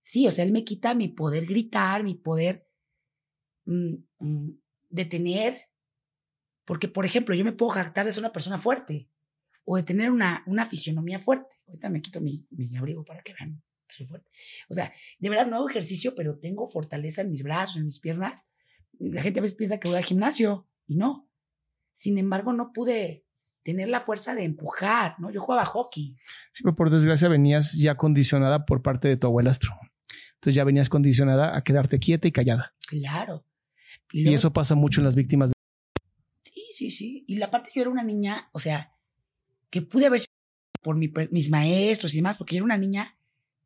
sí, 0.04 0.28
o 0.28 0.32
sea, 0.32 0.46
él 0.46 0.52
me 0.52 0.64
quita 0.64 0.94
mi 0.94 1.08
poder 1.08 1.48
gritar, 1.48 2.04
mi 2.04 2.14
poder 2.14 2.68
mm, 3.66 3.96
mm, 4.20 4.50
detener. 4.90 5.70
Porque, 6.66 6.88
por 6.88 7.06
ejemplo, 7.06 7.34
yo 7.34 7.44
me 7.44 7.54
puedo 7.54 7.72
jactar 7.72 8.06
de 8.06 8.12
ser 8.12 8.22
una 8.22 8.32
persona 8.32 8.58
fuerte 8.58 9.10
o 9.66 9.78
de 9.78 9.84
tener 9.84 10.12
una, 10.12 10.44
una 10.46 10.66
fisionomía 10.66 11.20
fuerte. 11.20 11.48
Ahorita 11.68 11.90
me 11.90 12.02
quito 12.02 12.22
mi, 12.22 12.46
mi 12.52 12.78
abrigo 12.78 13.04
para 13.04 13.24
que 13.24 13.34
vean 13.34 13.64
que 13.88 13.96
soy 13.96 14.06
fuerte. 14.06 14.30
O 14.70 14.74
sea, 14.74 14.94
de 15.20 15.30
verdad 15.30 15.48
no 15.48 15.58
hago 15.58 15.70
ejercicio, 15.70 16.14
pero 16.16 16.38
tengo 16.38 16.68
fortaleza 16.68 17.22
en 17.22 17.32
mis 17.32 17.44
brazos, 17.44 17.78
en 17.78 17.86
mis 17.86 18.00
piernas. 18.00 18.46
La 19.00 19.22
gente 19.22 19.40
a 19.40 19.42
veces 19.42 19.58
piensa 19.58 19.80
que 19.80 19.88
voy 19.88 19.98
al 19.98 20.04
gimnasio 20.04 20.68
y 20.86 20.96
no. 20.96 21.30
Sin 21.94 22.18
embargo, 22.18 22.54
no 22.54 22.72
pude 22.74 23.26
tener 23.64 23.88
la 23.88 24.02
fuerza 24.02 24.36
de 24.36 24.44
empujar, 24.44 25.16
¿no? 25.20 25.32
Yo 25.32 25.42
jugaba 25.42 25.66
hockey. 25.66 26.18
Sí, 26.52 26.64
pero 26.64 26.76
por 26.76 26.90
desgracia 26.90 27.30
venías 27.30 27.74
ya 27.74 27.96
condicionada 27.96 28.66
por 28.66 28.82
parte 28.82 29.08
de 29.08 29.18
tu 29.18 29.28
abuelastro. 29.28 29.74
Entonces 30.44 30.56
ya 30.56 30.66
venías 30.66 30.90
condicionada 30.90 31.56
a 31.56 31.64
quedarte 31.64 32.00
quieta 32.00 32.28
y 32.28 32.34
callada. 32.34 32.74
Claro. 32.86 33.46
Y, 34.12 34.24
luego- 34.24 34.36
eso 34.36 34.52
pasa 34.52 34.76
mucho 34.76 35.00
en 35.00 35.06
las 35.06 35.16
víctimas. 35.16 35.52
de- 35.52 35.54
Sí, 36.52 36.66
sí, 36.74 36.92
sí. 36.92 37.24
Y 37.30 37.36
la 37.38 37.50
parte 37.50 37.72
yo 37.74 37.82
era 37.82 37.90
una 37.90 38.04
niña, 38.04 38.50
o 38.52 38.60
sea, 38.60 38.92
que 39.70 39.82
pude 39.82 40.08
haber 40.08 40.20
sido 40.20 40.28
por 40.82 40.98
mi 40.98 41.10
mis 41.32 41.50
maestros 41.50 42.14
y 42.14 42.18
demás, 42.18 42.36
porque 42.36 42.56
yo 42.56 42.58
era 42.58 42.66
una 42.66 42.78
niña 42.78 43.18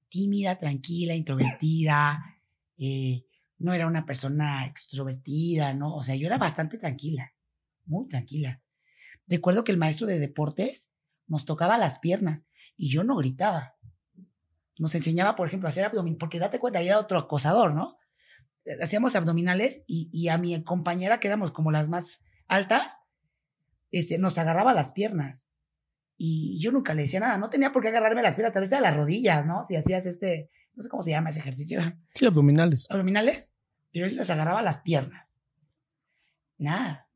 tímida, 0.07 0.59
tranquila, 0.59 1.15
introvertida, 1.15 2.37
eh, 2.77 3.25
no 3.57 3.73
era 3.73 3.87
una 3.87 4.05
persona 4.05 4.67
extrovertida, 4.67 5.73
¿no? 5.73 5.95
O 5.95 6.03
sea, 6.03 6.13
yo 6.13 6.27
era 6.27 6.37
bastante 6.37 6.77
tranquila, 6.77 7.33
muy 7.85 8.07
tranquila. 8.07 8.61
Recuerdo 9.25 9.63
que 9.63 9.71
el 9.71 9.79
maestro 9.79 10.05
de 10.05 10.19
deportes 10.19 10.91
nos 11.25 11.43
tocaba 11.45 11.79
las 11.79 11.97
piernas 11.97 12.45
y 12.75 12.89
yo 12.91 13.03
no 13.03 13.15
gritaba. 13.15 13.76
Nos 14.79 14.93
enseñaba, 14.95 15.35
por 15.35 15.47
ejemplo, 15.47 15.67
a 15.67 15.69
hacer 15.69 15.85
abdominales, 15.85 16.19
porque 16.19 16.39
date 16.39 16.59
cuenta, 16.59 16.79
ahí 16.79 16.87
era 16.87 16.99
otro 16.99 17.17
acosador, 17.19 17.73
¿no? 17.73 17.97
Eh, 18.65 18.77
Hacíamos 18.81 19.15
abdominales 19.15 19.83
y, 19.87 20.09
y 20.13 20.29
a 20.29 20.37
mi 20.37 20.63
compañera, 20.63 21.19
que 21.19 21.27
éramos 21.27 21.51
como 21.51 21.71
las 21.71 21.89
más 21.89 22.19
altas, 22.47 22.99
este, 23.91 24.17
nos 24.17 24.37
agarraba 24.37 24.73
las 24.73 24.91
piernas. 24.91 25.49
Y 26.17 26.59
yo 26.61 26.71
nunca 26.71 26.93
le 26.93 27.03
decía 27.03 27.19
nada, 27.19 27.37
no 27.37 27.49
tenía 27.49 27.71
por 27.71 27.81
qué 27.83 27.89
agarrarme 27.89 28.21
las 28.23 28.35
piernas, 28.35 28.53
tal 28.53 28.61
vez 28.61 28.73
a 28.73 28.81
las 28.81 28.95
rodillas, 28.95 29.45
¿no? 29.45 29.63
Si 29.63 29.75
hacías 29.75 30.05
ese, 30.05 30.49
no 30.73 30.81
sé 30.83 30.89
cómo 30.89 31.01
se 31.01 31.11
llama 31.11 31.29
ese 31.29 31.39
ejercicio, 31.39 31.79
Sí, 32.13 32.25
abdominales. 32.25 32.87
abdominales, 32.89 33.55
pero 33.91 34.05
él 34.07 34.15
nos 34.17 34.29
agarraba 34.29 34.61
las 34.61 34.81
piernas. 34.81 35.27
Nada. 36.57 37.07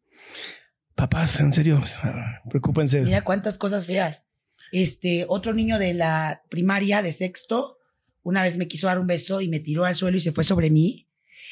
Papás, 0.96 1.40
en 1.40 1.52
serio, 1.52 1.82
preocúpense. 2.50 3.02
Mira 3.02 3.24
cuántas 3.24 3.58
cosas 3.58 3.86
feas. 3.88 4.24
Este, 4.72 5.26
otro 5.28 5.54
niño 5.54 5.78
de 5.80 5.94
la 5.94 6.44
primaria, 6.50 7.02
de 7.02 7.12
sexto, 7.12 7.78
una 8.24 8.44
vez 8.44 8.58
me 8.58 8.68
quiso 8.68 8.88
dar 8.88 9.00
un 9.00 9.08
beso 9.08 9.42
y 9.42 9.50
me 9.50 9.60
tiró 9.60 9.86
al 9.86 9.96
suelo 9.96 10.18
y 10.18 10.22
se 10.22 10.32
fue 10.32 10.44
sobre 10.44 10.70
mí. 10.70 11.10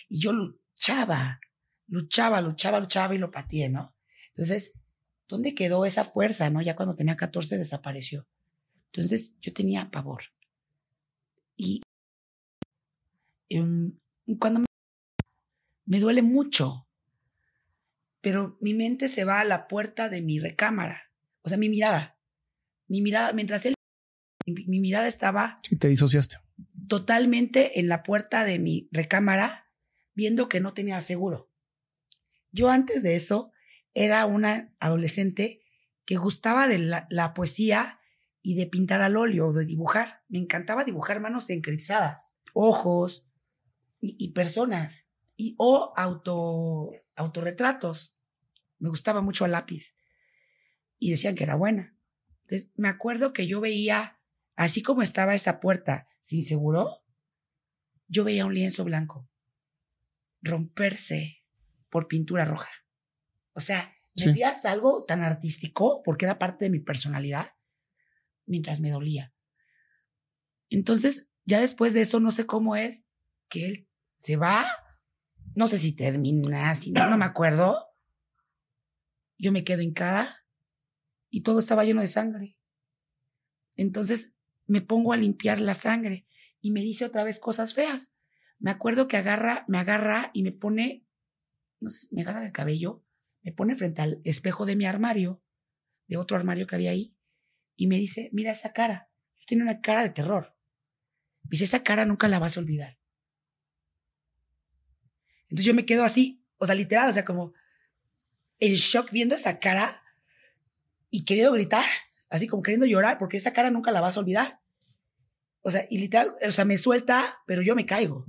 Y 0.08 0.20
yo 0.20 0.32
luchaba, 0.32 1.40
luchaba, 1.88 2.42
luchaba, 2.42 2.80
luchaba 2.80 3.16
y 3.16 3.18
lo 3.18 3.32
pateé, 3.32 3.70
¿no? 3.70 3.96
Entonces, 4.30 4.74
¿dónde 5.28 5.56
quedó 5.56 5.86
esa 5.86 6.06
fuerza, 6.06 6.50
no? 6.50 6.62
Ya 6.62 6.76
cuando 6.76 6.96
tenía 6.96 7.18
14 7.18 7.58
desapareció. 7.58 8.28
Entonces, 8.88 9.36
yo 9.42 9.54
tenía 9.54 9.92
pavor. 9.92 10.24
Y 11.56 11.82
em, 13.50 13.98
cuando 14.40 14.62
me, 14.62 14.66
me 15.86 16.00
duele 16.00 16.22
mucho, 16.22 16.88
pero 18.22 18.58
mi 18.62 18.74
mente 18.74 19.08
se 19.08 19.26
va 19.26 19.42
a 19.42 19.46
la 19.46 19.68
puerta 19.68 20.08
de 20.10 20.22
mi 20.22 20.40
recámara. 20.40 21.12
O 21.42 21.50
sea, 21.50 21.58
mi 21.58 21.70
mirada. 21.70 22.19
Mi 22.90 23.02
mirada, 23.02 23.32
mientras 23.32 23.66
él, 23.66 23.76
mi, 24.46 24.66
mi 24.66 24.80
mirada 24.82 25.08
estaba 25.08 25.56
Sí, 25.64 25.78
te 25.78 25.88
disociaste. 25.88 26.38
totalmente 26.88 27.80
en 27.80 27.88
la 27.88 28.04
puerta 28.04 28.44
de 28.44 28.60
mi 28.60 28.90
recámara, 28.92 29.72
viendo 30.16 30.50
que 30.50 30.60
no 30.60 30.74
tenía 30.74 31.00
seguro. 31.02 31.50
Yo 32.52 32.70
antes 32.70 33.04
de 33.04 33.16
eso 33.16 33.52
era 33.94 34.26
una 34.26 34.74
adolescente 34.80 35.62
que 36.06 36.18
gustaba 36.18 36.68
de 36.68 36.80
la, 36.80 37.08
la 37.10 37.34
poesía 37.34 38.00
y 38.42 38.56
de 38.56 38.66
pintar 38.66 39.02
al 39.02 39.18
óleo 39.18 39.48
o 39.48 39.54
de 39.54 39.66
dibujar. 39.66 40.24
Me 40.28 40.40
encantaba 40.40 40.84
dibujar 40.84 41.20
manos 41.22 41.50
encripsadas, 41.52 42.38
ojos 42.54 43.28
y, 44.02 44.16
y 44.18 44.30
personas 44.32 45.06
y 45.38 45.56
o 45.60 45.94
auto 45.96 46.92
autorretratos. 47.16 48.16
Me 48.80 48.90
gustaba 48.90 49.22
mucho 49.22 49.46
el 49.46 49.52
lápiz 49.52 49.94
y 50.98 51.12
decían 51.12 51.36
que 51.36 51.44
era 51.44 51.56
buena. 51.56 51.96
Entonces, 52.50 52.72
me 52.78 52.90
acuerdo 52.90 53.32
que 53.32 53.46
yo 53.46 53.62
veía 53.62 54.20
así 54.56 54.82
como 54.82 55.04
estaba 55.04 55.36
esa 55.36 55.60
puerta 55.60 56.08
sin 56.20 56.44
seguro, 56.44 57.04
yo 58.08 58.24
veía 58.24 58.48
un 58.48 58.56
lienzo 58.56 58.84
blanco 58.84 59.30
romperse 60.42 61.44
por 61.90 62.08
pintura 62.08 62.46
roja. 62.46 62.72
O 63.54 63.60
sea, 63.60 63.94
me 64.16 64.24
Sí. 64.24 64.30
veías 64.32 64.66
algo 64.66 65.06
tan 65.06 65.22
artístico 65.22 66.02
porque 66.04 66.26
era 66.26 66.40
parte 66.40 66.66
de 66.66 66.72
mi 66.72 66.80
personalidad 66.80 67.54
mientras 68.48 68.80
me 68.80 68.90
dolía. 68.90 69.32
Entonces, 70.72 71.30
ya 71.46 71.60
después 71.60 71.94
de 71.94 72.02
eso, 72.02 72.20
no 72.20 72.32
sé 72.32 72.48
cómo 72.48 72.76
es 72.76 73.08
que 73.48 73.66
él 73.68 73.90
se 74.18 74.38
va. 74.38 74.66
No 75.54 75.68
sé 75.68 75.78
si 75.78 75.96
termina, 75.96 76.74
si 76.74 76.92
no, 76.92 77.08
no 77.12 77.18
me 77.18 77.26
acuerdo. 77.26 77.86
Yo 79.38 79.52
me 79.52 79.64
quedo 79.64 79.84
hincada 79.84 80.39
y 81.30 81.42
todo 81.42 81.60
estaba 81.60 81.84
lleno 81.84 82.02
de 82.02 82.08
sangre. 82.08 82.58
Entonces 83.76 84.36
me 84.66 84.82
pongo 84.82 85.14
a 85.14 85.18
limpiar 85.18 85.62
la 85.62 85.74
sangre 85.74 86.28
y 86.62 86.72
me 86.72 86.82
dice 86.82 87.06
otra 87.06 87.24
vez 87.24 87.40
cosas 87.40 87.74
feas. 87.74 88.14
Me 88.60 88.72
acuerdo 88.72 89.08
que 89.08 89.18
agarra, 89.18 89.66
me 89.68 89.78
agarra 89.78 90.32
y 90.34 90.44
me 90.44 90.52
pone, 90.52 91.06
no 91.80 91.90
sé, 91.90 92.14
me 92.14 92.22
agarra 92.22 92.42
del 92.42 92.52
cabello, 92.52 93.04
me 93.42 93.54
pone 93.54 93.76
frente 93.76 94.02
al 94.02 94.22
espejo 94.26 94.66
de 94.66 94.76
mi 94.76 94.86
armario, 94.86 95.42
de 96.08 96.18
otro 96.18 96.38
armario 96.38 96.68
que 96.68 96.76
había 96.76 96.92
ahí, 96.92 97.16
y 97.76 97.88
me 97.88 97.98
dice, 97.98 98.30
mira 98.34 98.52
esa 98.52 98.74
cara. 98.74 99.10
Tiene 99.46 99.64
una 99.64 99.82
cara 99.82 100.04
de 100.04 100.10
terror. 100.10 100.56
Me 101.44 101.52
dice, 101.52 101.64
esa 101.64 101.82
cara 101.82 102.06
nunca 102.06 102.28
la 102.28 102.38
vas 102.38 102.58
a 102.58 102.60
olvidar. 102.60 103.00
Entonces 105.44 105.66
yo 105.66 105.74
me 105.74 105.86
quedo 105.86 106.04
así, 106.04 106.44
o 106.58 106.66
sea, 106.66 106.76
literal, 106.76 107.10
o 107.10 107.14
sea, 107.14 107.26
como 107.26 107.54
en 108.60 108.74
shock 108.74 109.10
viendo 109.12 109.34
esa 109.34 109.60
cara 109.60 110.04
y 111.10 111.26
queriendo 111.26 111.52
gritar, 111.54 111.86
así 112.30 112.48
como 112.48 112.64
queriendo 112.64 112.86
llorar, 112.86 113.18
porque 113.18 113.38
esa 113.38 113.54
cara 113.54 113.72
nunca 113.72 113.92
la 113.92 114.02
vas 114.02 114.18
a 114.18 114.20
olvidar. 114.20 114.60
O 115.62 115.72
sea, 115.72 115.86
y 115.90 115.98
literal, 115.98 116.34
o 116.48 116.52
sea, 116.52 116.66
me 116.66 116.78
suelta, 116.78 117.42
pero 117.46 117.62
yo 117.62 117.76
me 117.76 117.86
caigo 117.86 118.26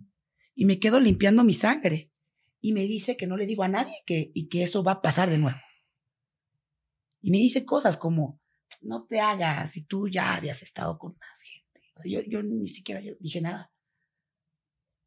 y 0.55 0.65
me 0.65 0.79
quedo 0.79 1.01
limpiando 1.01 1.45
mi 1.45 1.55
sangre. 1.55 2.13
Y 2.63 2.73
me 2.73 2.83
dice 2.83 3.17
que 3.17 3.27
no 3.27 3.39
le 3.39 3.47
digo 3.47 3.63
a 3.63 3.69
nadie 3.69 4.03
que, 4.05 4.31
y 4.35 4.49
que 4.49 4.63
eso 4.63 4.83
va 4.85 4.93
a 4.93 5.03
pasar 5.03 5.31
de 5.31 5.39
nuevo. 5.39 5.59
Y 7.23 7.31
me 7.31 7.39
dice 7.39 7.65
cosas 7.65 7.97
como, 7.97 8.41
no 8.83 9.07
te 9.07 9.21
hagas 9.21 9.73
si 9.73 9.87
tú 9.87 10.09
ya 10.09 10.35
habías 10.35 10.63
estado 10.63 10.99
con 10.99 11.17
más 11.19 11.41
gente. 11.41 11.81
Yo, 12.05 12.21
yo 12.27 12.43
ni 12.43 12.67
siquiera 12.67 13.01
dije 13.19 13.41
nada. 13.41 13.73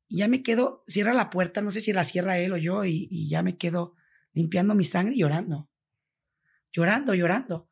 Y 0.08 0.18
ya 0.18 0.28
me 0.28 0.42
quedo, 0.42 0.84
cierra 0.88 1.14
la 1.14 1.30
puerta, 1.30 1.62
no 1.62 1.72
sé 1.72 1.82
si 1.82 1.94
la 1.94 2.04
cierra 2.04 2.40
él 2.40 2.54
o 2.54 2.58
yo, 2.58 2.86
y 2.86 3.30
ya 3.30 3.44
me 3.44 3.58
quedo 3.58 3.96
limpiando 4.34 4.76
mi 4.76 4.86
sangre 4.86 5.16
y 5.16 5.20
llorando. 5.20 5.70
Llorando, 6.74 7.14
llorando. 7.14 7.70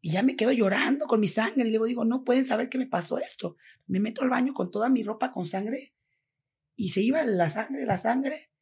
Y 0.00 0.12
ya 0.12 0.22
me 0.22 0.36
quedo 0.36 0.52
llorando 0.52 1.06
con 1.06 1.18
mi 1.18 1.26
sangre. 1.26 1.66
Y 1.66 1.70
luego 1.70 1.86
digo, 1.86 2.04
no 2.04 2.22
pueden 2.22 2.44
saber 2.44 2.68
que 2.68 2.78
me 2.78 2.86
pasó 2.86 3.18
esto. 3.18 3.56
Me 3.88 3.98
meto 3.98 4.22
al 4.22 4.30
baño 4.30 4.54
con 4.54 4.70
toda 4.70 4.88
mi 4.88 5.02
ropa 5.02 5.32
con 5.32 5.44
sangre. 5.44 5.94
Y 6.76 6.90
se 6.90 7.00
iba 7.00 7.24
la 7.24 7.48
sangre, 7.48 7.84
la 7.86 7.96
sangre. 7.96 8.52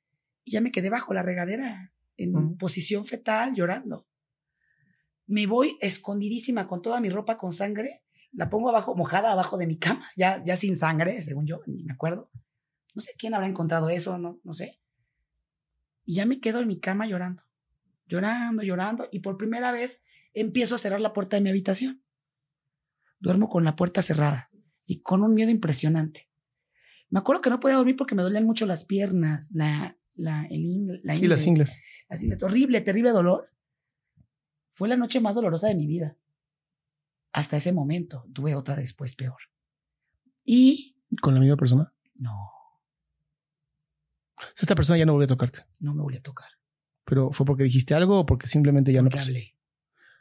Y 0.44 0.52
ya 0.52 0.62
me 0.62 0.72
quedé 0.72 0.88
bajo 0.88 1.12
la 1.12 1.22
regadera, 1.22 1.92
en 2.16 2.56
posición 2.56 3.04
fetal, 3.04 3.54
llorando. 3.54 4.06
Me 5.26 5.46
voy 5.46 5.76
escondidísima 5.80 6.66
con 6.66 6.82
toda 6.82 7.00
mi 7.00 7.10
ropa 7.10 7.36
con 7.36 7.52
sangre. 7.52 8.02
La 8.32 8.50
pongo 8.50 8.68
abajo, 8.68 8.94
mojada 8.94 9.32
abajo 9.32 9.56
de 9.58 9.66
mi 9.66 9.78
cama, 9.78 10.08
ya, 10.16 10.42
ya 10.44 10.56
sin 10.56 10.76
sangre, 10.76 11.22
según 11.22 11.46
yo, 11.46 11.60
ni 11.66 11.84
me 11.84 11.92
acuerdo. 11.92 12.30
No 12.94 13.00
sé 13.00 13.12
quién 13.16 13.34
habrá 13.34 13.46
encontrado 13.46 13.88
eso, 13.88 14.18
no, 14.18 14.40
no 14.42 14.52
sé. 14.52 14.80
Y 16.04 16.14
ya 16.14 16.26
me 16.26 16.40
quedo 16.40 16.60
en 16.60 16.68
mi 16.68 16.80
cama 16.80 17.06
llorando, 17.06 17.42
llorando, 18.06 18.62
llorando. 18.62 19.08
Y 19.10 19.20
por 19.20 19.36
primera 19.36 19.72
vez 19.72 20.02
empiezo 20.32 20.74
a 20.74 20.78
cerrar 20.78 21.00
la 21.00 21.12
puerta 21.12 21.36
de 21.36 21.42
mi 21.42 21.50
habitación. 21.50 22.02
Duermo 23.18 23.48
con 23.48 23.64
la 23.64 23.76
puerta 23.76 24.02
cerrada 24.02 24.50
y 24.86 25.00
con 25.00 25.22
un 25.22 25.34
miedo 25.34 25.50
impresionante. 25.50 26.28
Me 27.10 27.20
acuerdo 27.20 27.42
que 27.42 27.50
no 27.50 27.60
podía 27.60 27.76
dormir 27.76 27.96
porque 27.96 28.14
me 28.14 28.22
dolían 28.22 28.44
mucho 28.44 28.66
las 28.66 28.84
piernas, 28.84 29.50
la, 29.52 29.96
la, 30.14 30.46
el 30.50 31.00
la 31.02 31.14
Sí, 31.14 31.26
las 31.26 31.46
ingles. 31.46 31.78
Las 32.08 32.22
ingles. 32.22 32.42
Horrible, 32.42 32.80
terrible 32.80 33.10
dolor. 33.10 33.50
Fue 34.72 34.88
la 34.88 34.96
noche 34.96 35.20
más 35.20 35.34
dolorosa 35.34 35.68
de 35.68 35.76
mi 35.76 35.86
vida. 35.86 36.16
Hasta 37.32 37.56
ese 37.56 37.72
momento. 37.72 38.26
Tuve 38.32 38.54
otra 38.54 38.76
después 38.76 39.14
peor. 39.14 39.38
Y. 40.44 40.96
¿Con 41.20 41.34
la 41.34 41.40
misma 41.40 41.56
persona? 41.56 41.92
No. 42.16 42.50
Esta 44.60 44.74
persona 44.74 44.98
ya 44.98 45.06
no 45.06 45.12
volvió 45.12 45.26
a 45.26 45.28
tocarte. 45.28 45.64
No 45.78 45.94
me 45.94 46.02
volvió 46.02 46.18
a 46.18 46.22
tocar. 46.22 46.48
¿Pero 47.04 47.30
fue 47.32 47.44
porque 47.46 47.64
dijiste 47.64 47.94
algo 47.94 48.20
o 48.20 48.26
porque 48.26 48.46
simplemente 48.46 48.92
ya 48.92 49.00
Porque 49.02 49.16
no 49.16 49.20
pasó? 49.20 49.30
hablé. 49.30 49.54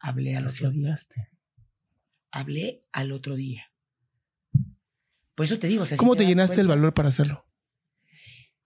Hablé 0.01 0.35
al 0.35 0.45
Así 0.47 0.65
otro 0.65 0.71
día. 0.71 0.95
Hablé 2.31 2.83
al 2.91 3.11
otro 3.11 3.35
día. 3.35 3.71
Por 5.35 5.45
eso 5.45 5.59
te 5.59 5.67
digo. 5.67 5.83
o 5.83 5.85
sea, 5.85 5.97
si 5.97 5.99
¿Cómo 5.99 6.15
te 6.15 6.25
llenaste 6.25 6.61
el 6.61 6.67
valor 6.67 6.93
para 6.93 7.09
hacerlo? 7.09 7.45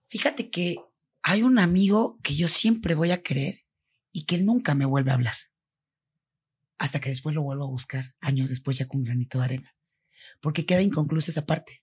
Fíjate 0.08 0.50
que 0.50 0.76
hay 1.22 1.42
un 1.42 1.58
amigo 1.58 2.18
que 2.22 2.34
yo 2.34 2.48
siempre 2.48 2.94
voy 2.94 3.10
a 3.10 3.22
querer 3.22 3.64
y 4.12 4.24
que 4.24 4.34
él 4.36 4.46
nunca 4.46 4.74
me 4.74 4.86
vuelve 4.86 5.10
a 5.10 5.14
hablar. 5.14 5.36
Hasta 6.78 7.00
que 7.00 7.08
después 7.10 7.34
lo 7.34 7.42
vuelvo 7.42 7.64
a 7.64 7.70
buscar, 7.70 8.14
años 8.20 8.50
después 8.50 8.78
ya 8.78 8.86
con 8.88 9.02
granito 9.04 9.38
de 9.38 9.44
arena. 9.44 9.74
Porque 10.40 10.64
queda 10.64 10.82
inconclusa 10.82 11.30
esa 11.30 11.46
parte. 11.46 11.82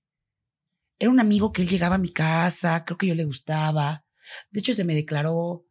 Era 0.98 1.12
un 1.12 1.20
amigo 1.20 1.52
que 1.52 1.62
él 1.62 1.68
llegaba 1.68 1.95
a 1.95 1.99
mi 1.99 2.12
casa, 2.12 2.84
creo 2.86 2.98
que 2.98 3.07
yo 3.07 3.16
le 3.16 3.26
gustaba. 3.26 4.06
De 4.49 4.60
hecho, 4.62 4.74
se 4.74 4.86
me 4.86 4.95
declaró, 4.95 5.66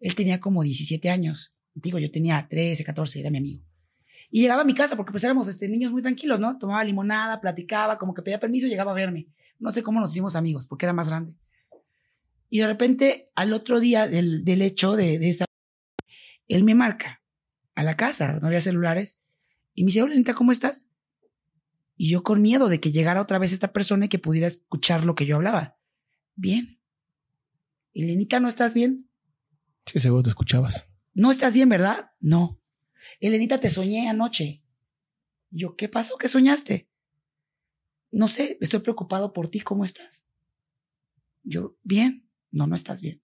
él 0.00 0.14
tenía 0.14 0.40
como 0.40 0.62
17 0.62 1.10
años. 1.10 1.54
Digo, 1.74 1.98
yo 1.98 2.10
tenía 2.10 2.46
13, 2.48 2.82
14, 2.82 3.20
era 3.20 3.30
mi 3.30 3.38
amigo. 3.38 3.62
Y 4.30 4.40
llegaba 4.40 4.62
a 4.62 4.64
mi 4.64 4.74
casa 4.74 4.96
porque 4.96 5.12
pues 5.12 5.24
éramos 5.24 5.48
este, 5.48 5.68
niños 5.68 5.92
muy 5.92 6.02
tranquilos, 6.02 6.40
¿no? 6.40 6.58
Tomaba 6.58 6.82
limonada, 6.84 7.40
platicaba, 7.40 7.98
como 7.98 8.14
que 8.14 8.22
pedía 8.22 8.38
permiso 8.38 8.66
y 8.66 8.70
llegaba 8.70 8.92
a 8.92 8.94
verme. 8.94 9.28
No 9.58 9.70
sé 9.70 9.82
cómo 9.82 10.00
nos 10.00 10.12
hicimos 10.12 10.36
amigos, 10.36 10.66
porque 10.66 10.86
era 10.86 10.92
más 10.92 11.08
grande. 11.08 11.34
Y 12.48 12.60
de 12.60 12.66
repente, 12.66 13.30
al 13.34 13.52
otro 13.52 13.78
día 13.78 14.08
del, 14.08 14.44
del 14.44 14.62
hecho 14.62 14.96
de, 14.96 15.18
de 15.18 15.28
esa, 15.28 15.44
él 16.48 16.64
me 16.64 16.74
marca 16.74 17.22
a 17.74 17.82
la 17.82 17.96
casa, 17.96 18.38
no 18.40 18.46
había 18.46 18.60
celulares, 18.60 19.20
y 19.74 19.82
me 19.82 19.88
dice, 19.88 20.02
hola, 20.02 20.34
¿cómo 20.34 20.52
estás? 20.52 20.88
Y 21.96 22.08
yo 22.08 22.22
con 22.22 22.40
miedo 22.40 22.68
de 22.68 22.80
que 22.80 22.92
llegara 22.92 23.20
otra 23.20 23.38
vez 23.38 23.52
esta 23.52 23.72
persona 23.72 24.06
y 24.06 24.08
que 24.08 24.18
pudiera 24.18 24.46
escuchar 24.46 25.04
lo 25.04 25.14
que 25.14 25.26
yo 25.26 25.36
hablaba. 25.36 25.76
Bien. 26.34 26.80
Elenita, 27.92 28.40
¿no 28.40 28.48
estás 28.48 28.74
bien? 28.74 29.09
Sí, 29.86 29.98
seguro 29.98 30.22
te 30.22 30.30
escuchabas. 30.30 30.88
¿No 31.14 31.30
estás 31.30 31.54
bien, 31.54 31.68
verdad? 31.68 32.12
No. 32.20 32.60
Elenita, 33.18 33.60
te 33.60 33.70
soñé 33.70 34.08
anoche. 34.08 34.62
Yo, 35.50 35.76
¿qué 35.76 35.88
pasó? 35.88 36.16
¿Qué 36.16 36.28
soñaste? 36.28 36.88
No 38.10 38.28
sé, 38.28 38.58
estoy 38.60 38.80
preocupado 38.80 39.32
por 39.32 39.48
ti. 39.48 39.60
¿Cómo 39.60 39.84
estás? 39.84 40.28
Yo, 41.42 41.76
bien. 41.82 42.28
No, 42.50 42.66
no 42.66 42.74
estás 42.74 43.00
bien. 43.00 43.22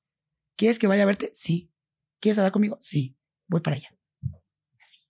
¿Quieres 0.56 0.78
que 0.78 0.86
vaya 0.86 1.02
a 1.02 1.06
verte? 1.06 1.30
Sí. 1.34 1.72
¿Quieres 2.20 2.38
hablar 2.38 2.52
conmigo? 2.52 2.78
Sí. 2.80 3.16
Voy 3.46 3.60
para 3.60 3.76
allá. 3.76 3.88
Así. 4.82 5.00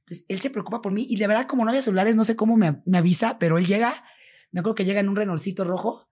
Entonces, 0.00 0.24
él 0.28 0.40
se 0.40 0.50
preocupa 0.50 0.80
por 0.80 0.92
mí 0.92 1.06
y 1.08 1.16
de 1.16 1.26
verdad, 1.26 1.46
como 1.46 1.64
no 1.64 1.70
había 1.70 1.82
celulares, 1.82 2.16
no 2.16 2.24
sé 2.24 2.36
cómo 2.36 2.56
me, 2.56 2.82
me 2.86 2.98
avisa, 2.98 3.38
pero 3.38 3.58
él 3.58 3.66
llega, 3.66 4.04
me 4.50 4.60
acuerdo 4.60 4.76
que 4.76 4.84
llega 4.84 5.00
en 5.00 5.08
un 5.08 5.16
renorcito 5.16 5.64
rojo 5.64 6.08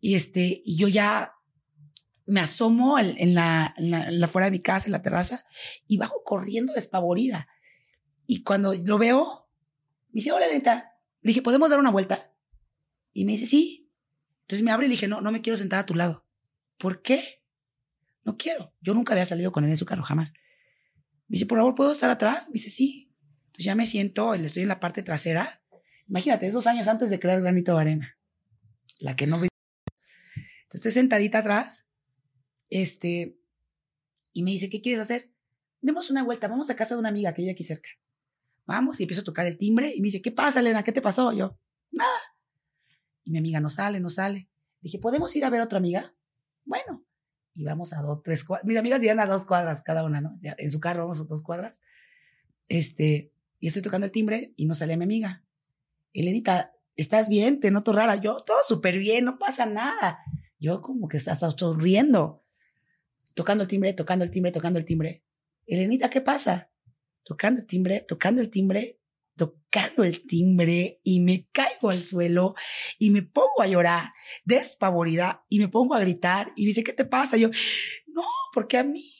y 0.00 0.14
este, 0.14 0.62
y 0.64 0.76
yo 0.76 0.88
ya 0.88 1.34
me 2.30 2.40
asomo 2.40 2.98
en, 2.98 3.34
la, 3.34 3.74
en 3.76 3.90
la, 3.90 4.04
en 4.04 4.20
la 4.20 4.28
fuera 4.28 4.46
de 4.46 4.52
mi 4.52 4.60
casa, 4.60 4.86
en 4.86 4.92
la 4.92 5.02
terraza, 5.02 5.44
y 5.88 5.96
bajo 5.98 6.22
corriendo 6.24 6.72
despavorida. 6.72 7.48
Y 8.26 8.44
cuando 8.44 8.72
lo 8.72 8.98
veo, 8.98 9.48
me 10.08 10.18
dice, 10.18 10.30
hola, 10.30 10.46
Lenta. 10.46 10.94
Le 11.22 11.30
dije, 11.30 11.42
¿podemos 11.42 11.70
dar 11.70 11.80
una 11.80 11.90
vuelta? 11.90 12.32
Y 13.12 13.24
me 13.24 13.32
dice, 13.32 13.46
sí. 13.46 13.90
Entonces 14.42 14.64
me 14.64 14.70
abre 14.70 14.86
y 14.86 14.88
le 14.88 14.92
dije, 14.92 15.08
no, 15.08 15.20
no 15.20 15.32
me 15.32 15.40
quiero 15.40 15.56
sentar 15.56 15.80
a 15.80 15.86
tu 15.86 15.94
lado. 15.94 16.24
¿Por 16.78 17.02
qué? 17.02 17.42
No 18.24 18.36
quiero. 18.36 18.72
Yo 18.80 18.94
nunca 18.94 19.12
había 19.12 19.26
salido 19.26 19.50
con 19.50 19.64
él 19.64 19.70
en 19.70 19.76
su 19.76 19.84
carro, 19.84 20.04
jamás. 20.04 20.32
Me 21.26 21.34
dice, 21.34 21.46
por 21.46 21.58
favor, 21.58 21.74
¿puedo 21.74 21.90
estar 21.90 22.10
atrás? 22.10 22.48
Me 22.48 22.54
dice, 22.54 22.70
sí. 22.70 23.12
Entonces 23.46 23.64
ya 23.64 23.74
me 23.74 23.86
siento, 23.86 24.34
estoy 24.34 24.62
en 24.62 24.68
la 24.68 24.78
parte 24.78 25.02
trasera. 25.02 25.62
Imagínate, 26.08 26.46
es 26.46 26.54
dos 26.54 26.68
años 26.68 26.86
antes 26.86 27.10
de 27.10 27.18
crear 27.18 27.40
Granito 27.40 27.74
de 27.74 27.80
Arena. 27.80 28.18
La 29.00 29.16
que 29.16 29.26
no 29.26 29.40
vi. 29.40 29.48
Entonces 30.62 30.86
estoy 30.86 30.92
sentadita 30.92 31.38
atrás 31.38 31.89
este, 32.70 33.36
y 34.32 34.42
me 34.42 34.52
dice, 34.52 34.70
¿qué 34.70 34.80
quieres 34.80 35.02
hacer? 35.02 35.30
Demos 35.82 36.10
una 36.10 36.22
vuelta, 36.24 36.48
vamos 36.48 36.70
a 36.70 36.76
casa 36.76 36.94
de 36.94 37.00
una 37.00 37.08
amiga 37.08 37.34
que 37.34 37.42
vive 37.42 37.52
aquí 37.52 37.64
cerca. 37.64 37.90
Vamos 38.66 39.00
y 39.00 39.02
empiezo 39.02 39.22
a 39.22 39.24
tocar 39.24 39.46
el 39.46 39.58
timbre 39.58 39.92
y 39.94 40.00
me 40.00 40.06
dice, 40.06 40.22
¿qué 40.22 40.30
pasa, 40.30 40.60
Elena? 40.60 40.84
¿Qué 40.84 40.92
te 40.92 41.02
pasó? 41.02 41.32
Yo, 41.32 41.58
nada. 41.90 42.20
Y 43.24 43.32
mi 43.32 43.38
amiga 43.38 43.60
no 43.60 43.68
sale, 43.68 44.00
no 44.00 44.08
sale. 44.08 44.48
Dije, 44.80 44.98
¿podemos 44.98 45.34
ir 45.36 45.44
a 45.44 45.50
ver 45.50 45.60
a 45.60 45.64
otra 45.64 45.78
amiga? 45.78 46.14
Bueno, 46.64 47.04
y 47.54 47.64
vamos 47.64 47.92
a 47.92 48.00
dos, 48.00 48.22
tres 48.22 48.44
cuadras. 48.44 48.66
Mis 48.66 48.76
amigas 48.76 49.02
iban 49.02 49.20
a 49.20 49.26
dos 49.26 49.44
cuadras 49.44 49.82
cada 49.82 50.04
una, 50.04 50.20
¿no? 50.20 50.38
En 50.42 50.70
su 50.70 50.80
carro 50.80 51.02
vamos 51.02 51.20
a 51.20 51.24
dos 51.24 51.42
cuadras. 51.42 51.82
Este, 52.68 53.32
y 53.58 53.66
estoy 53.66 53.82
tocando 53.82 54.06
el 54.06 54.12
timbre 54.12 54.54
y 54.56 54.66
no 54.66 54.74
sale 54.74 54.96
mi 54.96 55.04
amiga. 55.04 55.44
Elenita, 56.12 56.74
¿estás 56.96 57.28
bien? 57.28 57.60
Te 57.60 57.70
noto 57.70 57.92
rara. 57.92 58.16
Yo, 58.16 58.42
todo 58.44 58.58
súper 58.66 58.98
bien, 58.98 59.24
no 59.24 59.38
pasa 59.38 59.66
nada. 59.66 60.20
Yo 60.58 60.80
como 60.82 61.08
que 61.08 61.16
estás 61.16 61.40
sonriendo 61.56 62.39
tocando 63.34 63.62
el 63.62 63.68
timbre, 63.68 63.92
tocando 63.92 64.24
el 64.24 64.30
timbre, 64.30 64.52
tocando 64.52 64.78
el 64.78 64.84
timbre. 64.84 65.24
Elenita, 65.66 66.10
¿qué 66.10 66.20
pasa? 66.20 66.70
Tocando 67.22 67.60
el 67.60 67.66
timbre, 67.66 68.00
tocando 68.00 68.40
el 68.40 68.50
timbre, 68.50 69.00
tocando 69.36 70.04
el 70.04 70.26
timbre 70.26 71.00
y 71.04 71.20
me 71.20 71.48
caigo 71.52 71.90
al 71.90 72.02
suelo 72.02 72.54
y 72.98 73.10
me 73.10 73.22
pongo 73.22 73.62
a 73.62 73.66
llorar 73.66 74.12
despavorida 74.44 75.44
y 75.48 75.58
me 75.58 75.68
pongo 75.68 75.94
a 75.94 76.00
gritar 76.00 76.52
y 76.56 76.66
dice, 76.66 76.82
¿qué 76.82 76.92
te 76.92 77.04
pasa? 77.04 77.36
Yo, 77.36 77.48
no, 78.08 78.24
porque 78.52 78.78
a 78.78 78.84
mí. 78.84 79.14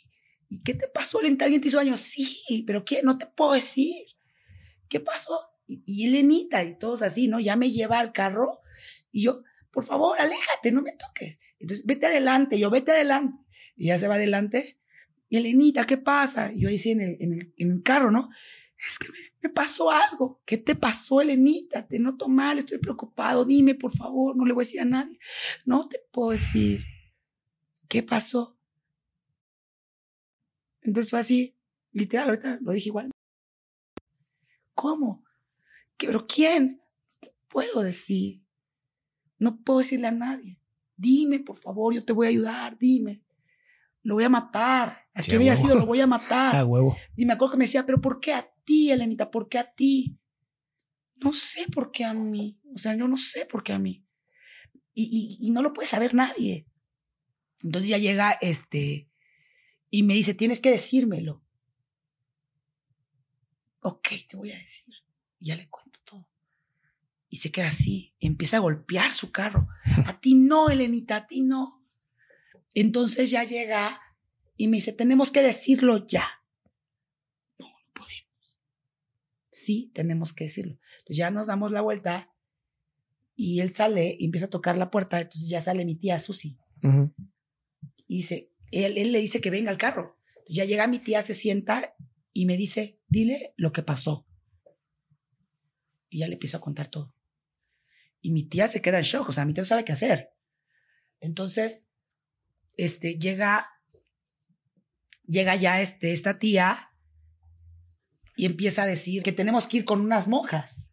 ¿Y 0.48 0.62
qué 0.62 0.74
te 0.74 0.88
pasó, 0.88 1.20
Elenita? 1.20 1.44
¿Alguien 1.44 1.60
te 1.60 1.68
hizo 1.68 1.76
daño? 1.76 1.96
Sí, 1.96 2.64
pero 2.66 2.84
¿qué? 2.84 3.02
No 3.02 3.16
te 3.16 3.26
puedo 3.26 3.52
decir. 3.52 3.94
¿Qué 4.88 4.98
pasó? 4.98 5.40
Y, 5.68 5.84
y 5.86 6.08
Elenita 6.08 6.64
y 6.64 6.76
todos 6.76 7.02
así, 7.02 7.28
¿no? 7.28 7.38
Ya 7.38 7.54
me 7.54 7.70
lleva 7.70 8.00
al 8.00 8.12
carro 8.12 8.60
y 9.12 9.22
yo, 9.22 9.44
por 9.70 9.84
favor, 9.84 10.20
aléjate, 10.20 10.72
no 10.72 10.82
me 10.82 10.92
toques. 10.92 11.38
Entonces, 11.60 11.86
vete 11.86 12.06
adelante, 12.06 12.58
yo, 12.58 12.70
vete 12.70 12.90
adelante 12.90 13.38
y 13.80 13.86
ya 13.86 13.96
se 13.96 14.08
va 14.08 14.16
adelante. 14.16 14.78
Y 15.30 15.38
Elenita, 15.38 15.86
¿qué 15.86 15.96
pasa? 15.96 16.52
Yo 16.54 16.68
ahí 16.68 16.76
sí 16.76 16.90
en 16.90 17.00
el, 17.00 17.16
en 17.18 17.32
el, 17.32 17.54
en 17.56 17.70
el 17.70 17.82
carro, 17.82 18.10
¿no? 18.10 18.28
Es 18.76 18.98
que 18.98 19.08
me, 19.42 19.48
pasó 19.48 19.90
algo. 19.90 20.42
¿Qué 20.44 20.58
te 20.58 20.74
pasó, 20.74 21.22
Elenita? 21.22 21.88
Te 21.88 21.98
noto 21.98 22.28
mal, 22.28 22.58
estoy 22.58 22.76
preocupado. 22.76 23.46
Dime, 23.46 23.74
por 23.74 23.90
favor, 23.90 24.36
no 24.36 24.44
le 24.44 24.52
voy 24.52 24.62
a 24.62 24.66
decir 24.66 24.80
a 24.82 24.84
nadie. 24.84 25.18
No 25.64 25.88
te 25.88 25.98
puedo 26.12 26.32
decir. 26.32 26.82
¿Qué 27.88 28.02
pasó? 28.02 28.58
Entonces 30.82 31.08
fue 31.08 31.20
así, 31.20 31.56
literal, 31.92 32.28
ahorita 32.28 32.58
lo 32.60 32.72
dije 32.72 32.90
igual. 32.90 33.10
¿Cómo? 34.74 35.24
¿Qué, 35.96 36.06
¿Pero 36.06 36.26
quién? 36.26 36.82
No 37.22 37.30
puedo 37.48 37.80
decir. 37.80 38.42
No 39.38 39.58
puedo 39.62 39.78
decirle 39.78 40.08
a 40.08 40.12
nadie. 40.12 40.60
Dime, 40.96 41.38
por 41.40 41.56
favor, 41.56 41.94
yo 41.94 42.04
te 42.04 42.12
voy 42.12 42.26
a 42.26 42.30
ayudar, 42.30 42.76
dime 42.78 43.22
lo 44.02 44.14
voy 44.14 44.24
a 44.24 44.28
matar. 44.28 45.08
A 45.14 45.22
Sí, 45.22 45.30
quien 45.30 45.42
haya 45.42 45.54
sido, 45.54 45.74
lo 45.74 45.86
voy 45.86 46.00
a 46.00 46.06
matar. 46.06 46.64
Huevo. 46.66 46.96
Y 47.16 47.26
me 47.26 47.32
acuerdo 47.32 47.52
que 47.52 47.58
me 47.58 47.64
decía, 47.64 47.84
pero 47.84 48.00
¿por 48.00 48.20
qué 48.20 48.34
a 48.34 48.50
ti, 48.64 48.90
Elenita? 48.90 49.30
¿Por 49.30 49.48
qué 49.48 49.58
a 49.58 49.72
ti? 49.72 50.16
No 51.22 51.32
sé 51.32 51.66
por 51.72 51.90
qué 51.90 52.04
a 52.04 52.14
mí. 52.14 52.58
O 52.74 52.78
sea, 52.78 52.96
yo 52.96 53.06
no 53.08 53.16
sé 53.16 53.44
por 53.46 53.62
qué 53.62 53.72
a 53.72 53.78
mí. 53.78 54.06
Y, 54.94 55.38
y, 55.40 55.46
y 55.46 55.50
no 55.50 55.62
lo 55.62 55.72
puede 55.72 55.86
saber 55.86 56.14
nadie. 56.14 56.66
Entonces 57.62 57.90
ya 57.90 57.98
llega 57.98 58.32
este 58.40 59.10
y 59.90 60.04
me 60.04 60.14
dice, 60.14 60.34
tienes 60.34 60.60
que 60.60 60.70
decírmelo. 60.70 61.42
Ok, 63.80 64.08
te 64.28 64.36
voy 64.36 64.52
a 64.52 64.58
decir. 64.58 64.94
Y 65.38 65.46
ya 65.48 65.56
le 65.56 65.68
cuento 65.68 65.98
todo. 66.04 66.28
Y 67.28 67.36
se 67.36 67.50
queda 67.50 67.68
así. 67.68 68.14
Empieza 68.20 68.58
a 68.58 68.60
golpear 68.60 69.12
su 69.12 69.32
carro. 69.32 69.68
A 70.06 70.20
ti 70.20 70.34
no, 70.34 70.70
Elenita, 70.70 71.16
a 71.16 71.26
ti 71.26 71.42
no. 71.42 71.79
Entonces 72.74 73.30
ya 73.30 73.44
llega 73.44 74.00
Y 74.56 74.68
me 74.68 74.76
dice, 74.76 74.92
tenemos 74.92 75.30
que 75.30 75.42
decirlo 75.42 76.06
ya. 76.06 76.28
No, 77.58 77.66
no 77.66 77.92
podemos. 77.94 78.58
Sí, 79.50 79.90
tenemos 79.94 80.32
que 80.32 80.44
decirlo. 80.44 80.78
Entonces 80.98 81.16
ya 81.16 81.30
nos 81.30 81.46
damos 81.46 81.72
la 81.72 81.80
vuelta 81.80 82.30
y 83.34 83.60
él 83.60 83.70
sale 83.70 84.16
y 84.18 84.26
empieza 84.26 84.46
a 84.46 84.50
tocar 84.50 84.76
la 84.76 84.90
puerta. 84.90 85.18
Entonces 85.18 85.48
ya 85.48 85.62
sale 85.62 85.86
mi 85.86 85.94
tía 85.94 86.18
Susi. 86.18 86.58
Y 88.06 88.16
dice, 88.16 88.52
él, 88.70 88.98
él 88.98 89.12
le 89.12 89.20
dice 89.20 89.40
que 89.40 89.50
venga 89.50 89.70
al 89.70 89.78
carro. 89.78 90.18
Ya 90.46 90.66
llega 90.66 90.86
mi 90.86 90.98
tía, 90.98 91.22
se 91.22 91.32
sienta 91.32 91.94
y 92.34 92.44
me 92.44 92.56
dice, 92.56 93.00
dile 93.08 93.54
lo 93.56 93.72
que 93.72 93.82
pasó. 93.82 94.26
Y 96.10 96.18
ya 96.18 96.28
le 96.28 96.34
empiezo 96.34 96.58
a 96.58 96.60
contar 96.60 96.88
todo. 96.88 97.14
Y 98.20 98.32
mi 98.32 98.42
tía 98.42 98.68
se 98.68 98.82
queda 98.82 98.98
en 98.98 99.04
shock, 99.04 99.30
o 99.30 99.32
sea, 99.32 99.46
mi 99.46 99.54
tía 99.54 99.62
no 99.62 99.68
sabe 99.68 99.84
qué 99.84 99.92
hacer. 99.92 100.34
Entonces, 101.20 101.89
este, 102.84 103.18
llega, 103.18 103.68
llega 105.26 105.54
ya 105.56 105.80
este, 105.80 106.12
esta 106.12 106.38
tía 106.38 106.90
y 108.36 108.46
empieza 108.46 108.82
a 108.82 108.86
decir 108.86 109.22
que 109.22 109.32
tenemos 109.32 109.66
que 109.66 109.78
ir 109.78 109.84
con 109.84 110.00
unas 110.00 110.28
monjas 110.28 110.90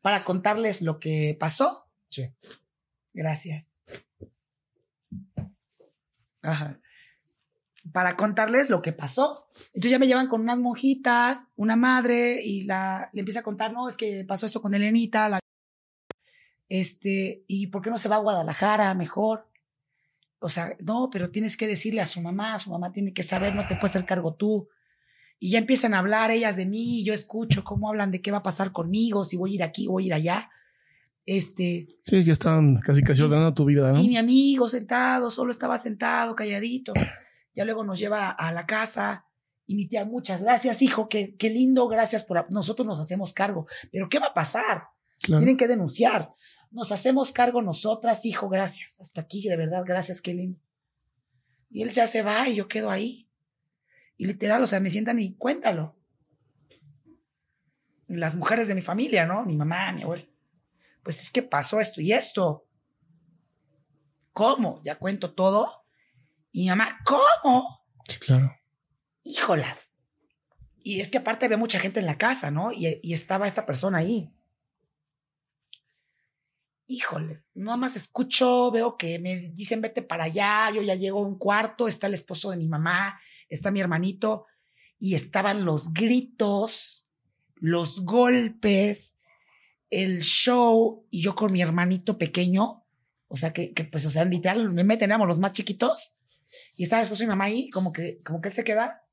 para 0.00 0.24
contarles 0.24 0.82
lo 0.82 1.00
que 1.00 1.36
pasó. 1.38 1.90
Sí. 2.08 2.30
Gracias. 3.12 3.80
Ajá. 6.42 6.80
Para 7.92 8.16
contarles 8.16 8.70
lo 8.70 8.82
que 8.82 8.92
pasó. 8.92 9.48
Entonces 9.74 9.90
ya 9.90 9.98
me 9.98 10.06
llevan 10.06 10.28
con 10.28 10.42
unas 10.42 10.58
monjitas, 10.58 11.52
una 11.56 11.76
madre, 11.76 12.42
y 12.44 12.62
la, 12.62 13.10
le 13.12 13.20
empieza 13.20 13.40
a 13.40 13.44
contar, 13.44 13.72
no, 13.72 13.88
es 13.88 13.96
que 13.96 14.24
pasó 14.24 14.46
esto 14.46 14.62
con 14.62 14.74
Elenita, 14.74 15.28
la, 15.28 15.40
este, 16.68 17.44
y 17.48 17.66
¿por 17.66 17.82
qué 17.82 17.90
no 17.90 17.98
se 17.98 18.08
va 18.08 18.16
a 18.16 18.20
Guadalajara 18.20 18.94
mejor? 18.94 19.49
O 20.40 20.48
sea, 20.48 20.76
no, 20.80 21.08
pero 21.12 21.30
tienes 21.30 21.56
que 21.56 21.66
decirle 21.66 22.00
a 22.00 22.06
su 22.06 22.20
mamá, 22.20 22.58
su 22.58 22.70
mamá 22.70 22.92
tiene 22.92 23.12
que 23.12 23.22
saber, 23.22 23.54
no 23.54 23.62
te 23.68 23.76
puedes 23.76 23.96
hacer 23.96 24.06
cargo 24.06 24.34
tú. 24.34 24.68
Y 25.38 25.50
ya 25.50 25.58
empiezan 25.58 25.94
a 25.94 25.98
hablar 25.98 26.30
ellas 26.30 26.56
de 26.56 26.66
mí, 26.66 27.00
y 27.00 27.04
yo 27.04 27.14
escucho 27.14 27.62
cómo 27.62 27.88
hablan 27.88 28.10
de 28.10 28.20
qué 28.20 28.30
va 28.30 28.38
a 28.38 28.42
pasar 28.42 28.72
conmigo, 28.72 29.24
si 29.24 29.36
voy 29.36 29.52
a 29.52 29.54
ir 29.54 29.62
aquí, 29.62 29.86
voy 29.86 30.04
a 30.04 30.06
ir 30.06 30.14
allá. 30.14 30.50
Este, 31.26 31.86
Sí, 32.04 32.22
ya 32.22 32.32
estaban 32.32 32.80
casi 32.80 33.02
casi 33.02 33.22
ordenando 33.22 33.54
tu 33.54 33.64
vida, 33.64 33.92
¿no? 33.92 34.00
y 34.00 34.08
mi 34.08 34.16
amigo 34.16 34.66
sentado, 34.66 35.30
solo 35.30 35.50
estaba 35.50 35.78
sentado, 35.78 36.34
calladito. 36.34 36.92
Ya 37.54 37.64
luego 37.64 37.84
nos 37.84 37.98
lleva 37.98 38.30
a 38.30 38.52
la 38.52 38.66
casa 38.66 39.26
y 39.66 39.74
mi 39.74 39.86
tía, 39.86 40.04
muchas 40.04 40.42
gracias, 40.42 40.82
hijo, 40.82 41.08
qué, 41.08 41.36
qué 41.36 41.50
lindo, 41.50 41.86
gracias 41.86 42.24
por... 42.24 42.50
Nosotros 42.50 42.86
nos 42.86 42.98
hacemos 42.98 43.32
cargo. 43.32 43.66
Pero 43.92 44.08
¿qué 44.08 44.18
va 44.18 44.26
a 44.26 44.34
pasar? 44.34 44.84
Claro. 45.22 45.40
Tienen 45.40 45.56
que 45.56 45.68
denunciar. 45.68 46.32
Nos 46.70 46.92
hacemos 46.92 47.32
cargo 47.32 47.62
nosotras, 47.62 48.24
hijo, 48.24 48.48
gracias. 48.48 48.98
Hasta 49.00 49.20
aquí, 49.20 49.48
de 49.48 49.56
verdad, 49.56 49.82
gracias, 49.84 50.22
qué 50.22 50.34
lindo. 50.34 50.60
Y 51.70 51.82
él 51.82 51.90
ya 51.90 52.06
se 52.06 52.22
va 52.22 52.48
y 52.48 52.56
yo 52.56 52.68
quedo 52.68 52.90
ahí. 52.90 53.28
Y 54.16 54.26
literal, 54.26 54.62
o 54.62 54.66
sea, 54.66 54.80
me 54.80 54.90
sientan 54.90 55.18
y 55.18 55.34
cuéntalo. 55.36 55.96
Las 58.08 58.34
mujeres 58.34 58.66
de 58.66 58.74
mi 58.74 58.82
familia, 58.82 59.24
¿no? 59.24 59.44
Mi 59.44 59.56
mamá, 59.56 59.92
mi 59.92 60.02
abuelo. 60.02 60.26
Pues 61.02 61.22
es 61.22 61.30
que 61.30 61.42
pasó 61.42 61.80
esto 61.80 62.00
y 62.00 62.12
esto. 62.12 62.66
¿Cómo? 64.32 64.82
Ya 64.84 64.98
cuento 64.98 65.32
todo. 65.32 65.84
Y 66.52 66.62
mi 66.62 66.68
mamá, 66.70 66.98
¿cómo? 67.04 67.84
Sí, 68.08 68.18
claro. 68.18 68.52
Híjolas. 69.22 69.92
Y 70.82 71.00
es 71.00 71.10
que 71.10 71.18
aparte 71.18 71.46
había 71.46 71.58
mucha 71.58 71.78
gente 71.78 72.00
en 72.00 72.06
la 72.06 72.18
casa, 72.18 72.50
¿no? 72.50 72.72
Y, 72.72 73.00
y 73.02 73.12
estaba 73.12 73.46
esta 73.46 73.66
persona 73.66 73.98
ahí. 73.98 74.32
Híjoles, 76.92 77.52
nada 77.54 77.76
más 77.76 77.94
escucho, 77.94 78.72
veo 78.72 78.96
que 78.96 79.20
me 79.20 79.52
dicen 79.52 79.80
vete 79.80 80.02
para 80.02 80.24
allá, 80.24 80.72
yo 80.74 80.82
ya 80.82 80.96
llego 80.96 81.20
a 81.20 81.28
un 81.28 81.38
cuarto, 81.38 81.86
está 81.86 82.08
el 82.08 82.14
esposo 82.14 82.50
de 82.50 82.56
mi 82.56 82.66
mamá, 82.66 83.20
está 83.48 83.70
mi 83.70 83.78
hermanito, 83.78 84.46
y 84.98 85.14
estaban 85.14 85.64
los 85.64 85.92
gritos, 85.92 87.06
los 87.54 88.00
golpes, 88.00 89.14
el 89.88 90.22
show, 90.22 91.06
y 91.10 91.22
yo 91.22 91.36
con 91.36 91.52
mi 91.52 91.62
hermanito 91.62 92.18
pequeño, 92.18 92.84
o 93.28 93.36
sea 93.36 93.52
que, 93.52 93.72
que 93.72 93.84
pues, 93.84 94.04
o 94.06 94.10
sea, 94.10 94.24
literal, 94.24 94.72
me 94.72 94.96
teníamos 94.96 95.28
los 95.28 95.38
más 95.38 95.52
chiquitos, 95.52 96.12
y 96.74 96.82
estaba 96.82 97.02
el 97.02 97.04
esposo 97.04 97.20
de 97.20 97.26
mi 97.26 97.30
mamá 97.30 97.44
ahí, 97.44 97.70
como 97.70 97.92
que, 97.92 98.18
como 98.24 98.40
que 98.40 98.48
él 98.48 98.54
se 98.54 98.64
queda. 98.64 99.04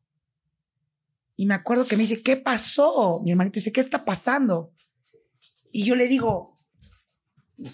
Y 1.35 1.45
me 1.45 1.53
acuerdo 1.53 1.85
que 1.85 1.95
me 1.95 2.01
dice, 2.01 2.23
¿qué 2.23 2.37
pasó? 2.37 3.21
Mi 3.23 3.29
hermanito 3.29 3.57
dice, 3.57 3.71
¿qué 3.71 3.81
está 3.81 4.03
pasando? 4.03 4.73
Y 5.71 5.83
yo 5.83 5.95
le 5.95 6.07
digo, 6.07 6.56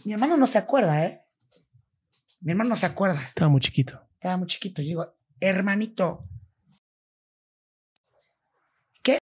mi 0.05 0.14
hermano 0.14 0.38
no 0.38 0.47
se 0.47 0.57
acuerda, 0.57 1.05
¿eh? 1.05 1.22
Mi 2.41 2.51
hermano 2.51 2.72
no 2.72 2.76
se 2.76 2.85
acuerda. 2.85 3.22
Estaba 3.27 3.49
muy 3.49 3.61
chiquito. 3.61 4.01
Estaba 4.15 4.38
muy 4.38 4.47
chiquito. 4.47 4.81
Yo 4.81 4.88
digo, 4.88 5.15
hermanito, 5.39 6.27
¿qué? 9.01 9.18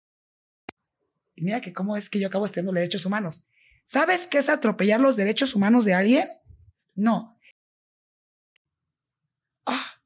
Y 1.34 1.42
mira 1.42 1.60
que 1.60 1.72
cómo 1.72 1.96
es 1.96 2.10
que 2.10 2.20
yo 2.20 2.28
acabo 2.28 2.44
estudiando 2.44 2.72
derechos 2.72 3.04
humanos. 3.06 3.44
¿Sabes 3.84 4.26
qué 4.26 4.38
es 4.38 4.48
atropellar 4.48 5.00
los 5.00 5.16
derechos 5.16 5.54
humanos 5.54 5.84
de 5.84 5.94
alguien? 5.94 6.28
No. 6.94 7.38
Ah, 9.66 10.02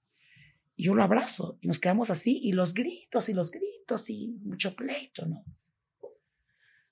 y 0.77 0.85
yo 0.85 0.95
lo 0.95 1.03
abrazo 1.03 1.59
y 1.61 1.69
nos 1.69 1.79
quedamos 1.79 2.11
así 2.11 2.41
y 2.43 2.53
los 2.53 2.75
gritos 2.75 3.29
y 3.29 3.35
los 3.35 3.51
gritos 3.51 4.11
y 4.11 4.39
mucho 4.43 4.75
pleito, 4.75 5.27
¿no? 5.27 5.45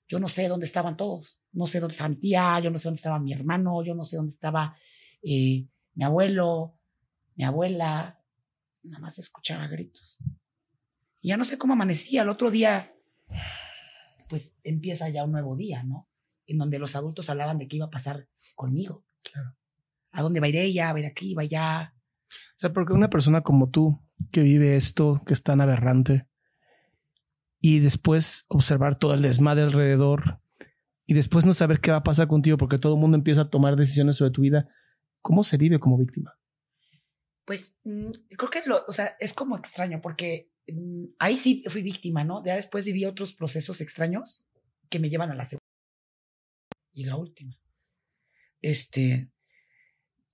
Yo 0.07 0.19
no 0.19 0.27
sé 0.27 0.47
dónde 0.47 0.65
estaban 0.65 0.95
todos. 0.95 1.39
No 1.53 1.65
sé 1.67 1.79
dónde 1.79 1.93
estaba 1.93 2.09
mi 2.09 2.17
tía, 2.17 2.59
yo 2.59 2.69
no 2.71 2.79
sé 2.79 2.87
dónde 2.87 2.97
estaba 2.97 3.19
mi 3.19 3.33
hermano, 3.33 3.83
yo 3.83 3.95
no 3.95 4.03
sé 4.03 4.17
dónde 4.17 4.31
estaba 4.31 4.75
eh, 5.21 5.67
mi 5.93 6.03
abuelo, 6.03 6.77
mi 7.35 7.43
abuela. 7.43 8.19
Nada 8.83 8.99
más 8.99 9.19
escuchaba 9.19 9.67
gritos. 9.67 10.19
Y 11.21 11.29
ya 11.29 11.37
no 11.37 11.45
sé 11.45 11.57
cómo 11.57 11.73
amanecía. 11.73 12.23
El 12.23 12.29
otro 12.29 12.51
día, 12.51 12.93
pues 14.27 14.59
empieza 14.63 15.09
ya 15.09 15.23
un 15.23 15.31
nuevo 15.31 15.55
día, 15.55 15.83
¿no? 15.83 16.09
En 16.45 16.57
donde 16.57 16.79
los 16.79 16.95
adultos 16.95 17.29
hablaban 17.29 17.57
de 17.57 17.67
qué 17.67 17.77
iba 17.77 17.85
a 17.85 17.91
pasar 17.91 18.27
conmigo. 18.55 19.05
Claro. 19.23 19.55
¿A 20.11 20.21
dónde 20.21 20.39
va 20.39 20.47
a 20.47 20.49
ir 20.49 20.57
ella? 20.57 20.91
¿Va 20.91 20.97
a 20.97 20.99
ir 20.99 21.05
aquí? 21.05 21.33
¿Va 21.33 21.43
allá? 21.43 21.95
O 22.55 22.59
sea, 22.59 22.73
porque 22.73 22.93
una 22.93 23.09
persona 23.09 23.41
como 23.41 23.69
tú 23.69 24.01
que 24.31 24.41
vive 24.41 24.75
esto, 24.75 25.21
que 25.25 25.33
es 25.33 25.43
tan 25.43 25.61
aberrante, 25.61 26.27
y 27.59 27.79
después 27.79 28.45
observar 28.49 28.95
todo 28.95 29.13
el 29.13 29.21
desmadre 29.21 29.63
alrededor, 29.63 30.41
y 31.05 31.13
después 31.13 31.45
no 31.45 31.53
saber 31.53 31.81
qué 31.81 31.91
va 31.91 31.97
a 31.97 32.03
pasar 32.03 32.27
contigo 32.27 32.57
porque 32.57 32.77
todo 32.77 32.95
el 32.95 32.99
mundo 32.99 33.17
empieza 33.17 33.41
a 33.41 33.49
tomar 33.49 33.75
decisiones 33.75 34.17
sobre 34.17 34.31
tu 34.31 34.41
vida, 34.41 34.69
¿cómo 35.21 35.43
se 35.43 35.57
vive 35.57 35.79
como 35.79 35.97
víctima? 35.97 36.37
Pues 37.45 37.77
mm, 37.83 38.11
creo 38.37 38.49
que 38.49 38.59
es, 38.59 38.67
lo, 38.67 38.85
o 38.87 38.91
sea, 38.91 39.15
es 39.19 39.33
como 39.33 39.57
extraño 39.57 39.99
porque 40.01 40.51
mm, 40.67 41.05
ahí 41.19 41.35
sí 41.35 41.63
fui 41.67 41.81
víctima, 41.81 42.23
¿no? 42.23 42.43
Ya 42.45 42.55
después 42.55 42.85
viví 42.85 43.05
otros 43.05 43.33
procesos 43.33 43.81
extraños 43.81 44.45
que 44.89 44.99
me 44.99 45.09
llevan 45.09 45.31
a 45.31 45.35
la 45.35 45.45
segunda. 45.45 45.63
Y 46.93 47.05
la 47.05 47.17
última. 47.17 47.57
Este, 48.61 49.29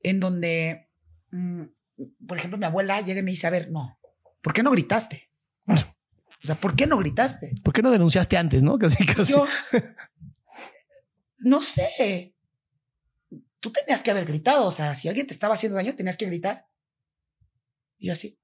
en 0.04 0.20
donde, 0.20 0.90
mm, 1.32 1.64
por 2.28 2.38
ejemplo, 2.38 2.60
mi 2.60 2.66
abuela 2.66 3.02
llega 3.02 3.22
y 3.22 3.24
me 3.24 3.32
dice, 3.32 3.48
a 3.48 3.52
ver, 3.52 3.72
no, 3.72 3.98
¿por 4.42 4.54
qué 4.54 4.64
no 4.64 4.72
gritaste? 4.72 5.30
O 6.42 6.48
sea, 6.48 6.56
¿por 6.56 6.74
qué 6.74 6.88
no 6.88 6.98
gritaste? 6.98 7.54
¿Por 7.66 7.74
qué 7.74 7.82
no 7.82 7.92
denunciaste 7.92 8.38
antes, 8.38 8.64
no? 8.64 8.78
Casi, 8.80 9.06
casi. 9.06 9.34
Yo, 9.34 9.46
no 11.40 11.62
sé. 11.62 12.36
Tú 13.60 13.72
tenías 13.72 14.02
que 14.02 14.12
haber 14.12 14.26
gritado. 14.26 14.66
O 14.66 14.72
sea, 14.72 14.94
si 14.96 15.08
alguien 15.08 15.28
te 15.28 15.34
estaba 15.34 15.54
haciendo 15.54 15.76
daño, 15.76 15.96
tenías 15.96 16.18
que 16.18 16.26
gritar. 16.26 16.68
Y 17.98 18.08
yo 18.08 18.14
así. 18.14 18.40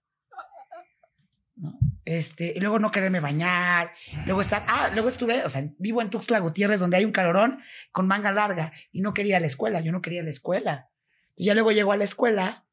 ¿no? 1.56 1.78
Este, 2.04 2.54
y 2.56 2.60
luego 2.60 2.80
no 2.80 2.92
quererme 2.92 3.20
bañar. 3.20 3.92
Luego 4.26 4.42
estar. 4.42 4.64
Ah, 4.68 4.90
luego 4.94 5.08
estuve, 5.08 5.44
o 5.44 5.50
sea, 5.50 5.68
vivo 5.78 6.02
en 6.02 6.10
Tuxtla 6.10 6.40
Gutiérrez, 6.40 6.80
donde 6.80 6.98
hay 6.98 7.06
un 7.06 7.12
calorón 7.12 7.60
con 7.92 8.08
manga 8.08 8.32
larga. 8.32 8.72
Y 8.92 9.02
no 9.02 9.14
quería 9.14 9.40
la 9.40 9.48
escuela. 9.48 9.82
Yo 9.82 9.92
no 9.92 10.02
quería 10.02 10.24
la 10.24 10.30
escuela. 10.30 10.90
Ya 11.38 11.54
luego 11.54 11.72
llego 11.72 11.92
a 11.92 11.98
la 11.98 12.04
escuela. 12.04 12.66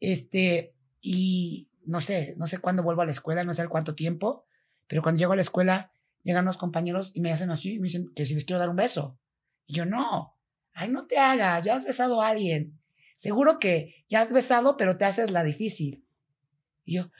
Este, 0.00 0.74
y 1.00 1.68
no 1.84 2.00
sé, 2.00 2.34
no 2.36 2.46
sé 2.46 2.58
cuándo 2.58 2.82
vuelvo 2.82 3.02
a 3.02 3.04
la 3.04 3.10
escuela, 3.10 3.44
no 3.44 3.52
sé 3.52 3.66
cuánto 3.68 3.94
tiempo. 3.94 4.46
Pero 4.86 5.02
cuando 5.02 5.18
llego 5.18 5.32
a 5.32 5.36
la 5.36 5.42
escuela, 5.42 5.92
llegan 6.22 6.44
los 6.44 6.56
compañeros 6.56 7.12
y 7.14 7.20
me 7.20 7.32
hacen 7.32 7.50
así, 7.50 7.74
y 7.74 7.78
me 7.78 7.84
dicen 7.84 8.12
que 8.14 8.24
si 8.24 8.34
les 8.34 8.44
quiero 8.44 8.60
dar 8.60 8.68
un 8.68 8.76
beso. 8.76 9.18
Y 9.66 9.74
yo, 9.74 9.84
no, 9.84 10.36
ay, 10.72 10.88
no 10.88 11.06
te 11.06 11.18
hagas, 11.18 11.64
ya 11.64 11.74
has 11.74 11.84
besado 11.84 12.20
a 12.20 12.28
alguien. 12.28 12.78
Seguro 13.16 13.58
que 13.58 14.04
ya 14.08 14.20
has 14.20 14.32
besado, 14.32 14.76
pero 14.76 14.96
te 14.96 15.04
haces 15.04 15.30
la 15.30 15.44
difícil. 15.44 16.04
Y 16.84 16.96
yo, 16.96 17.10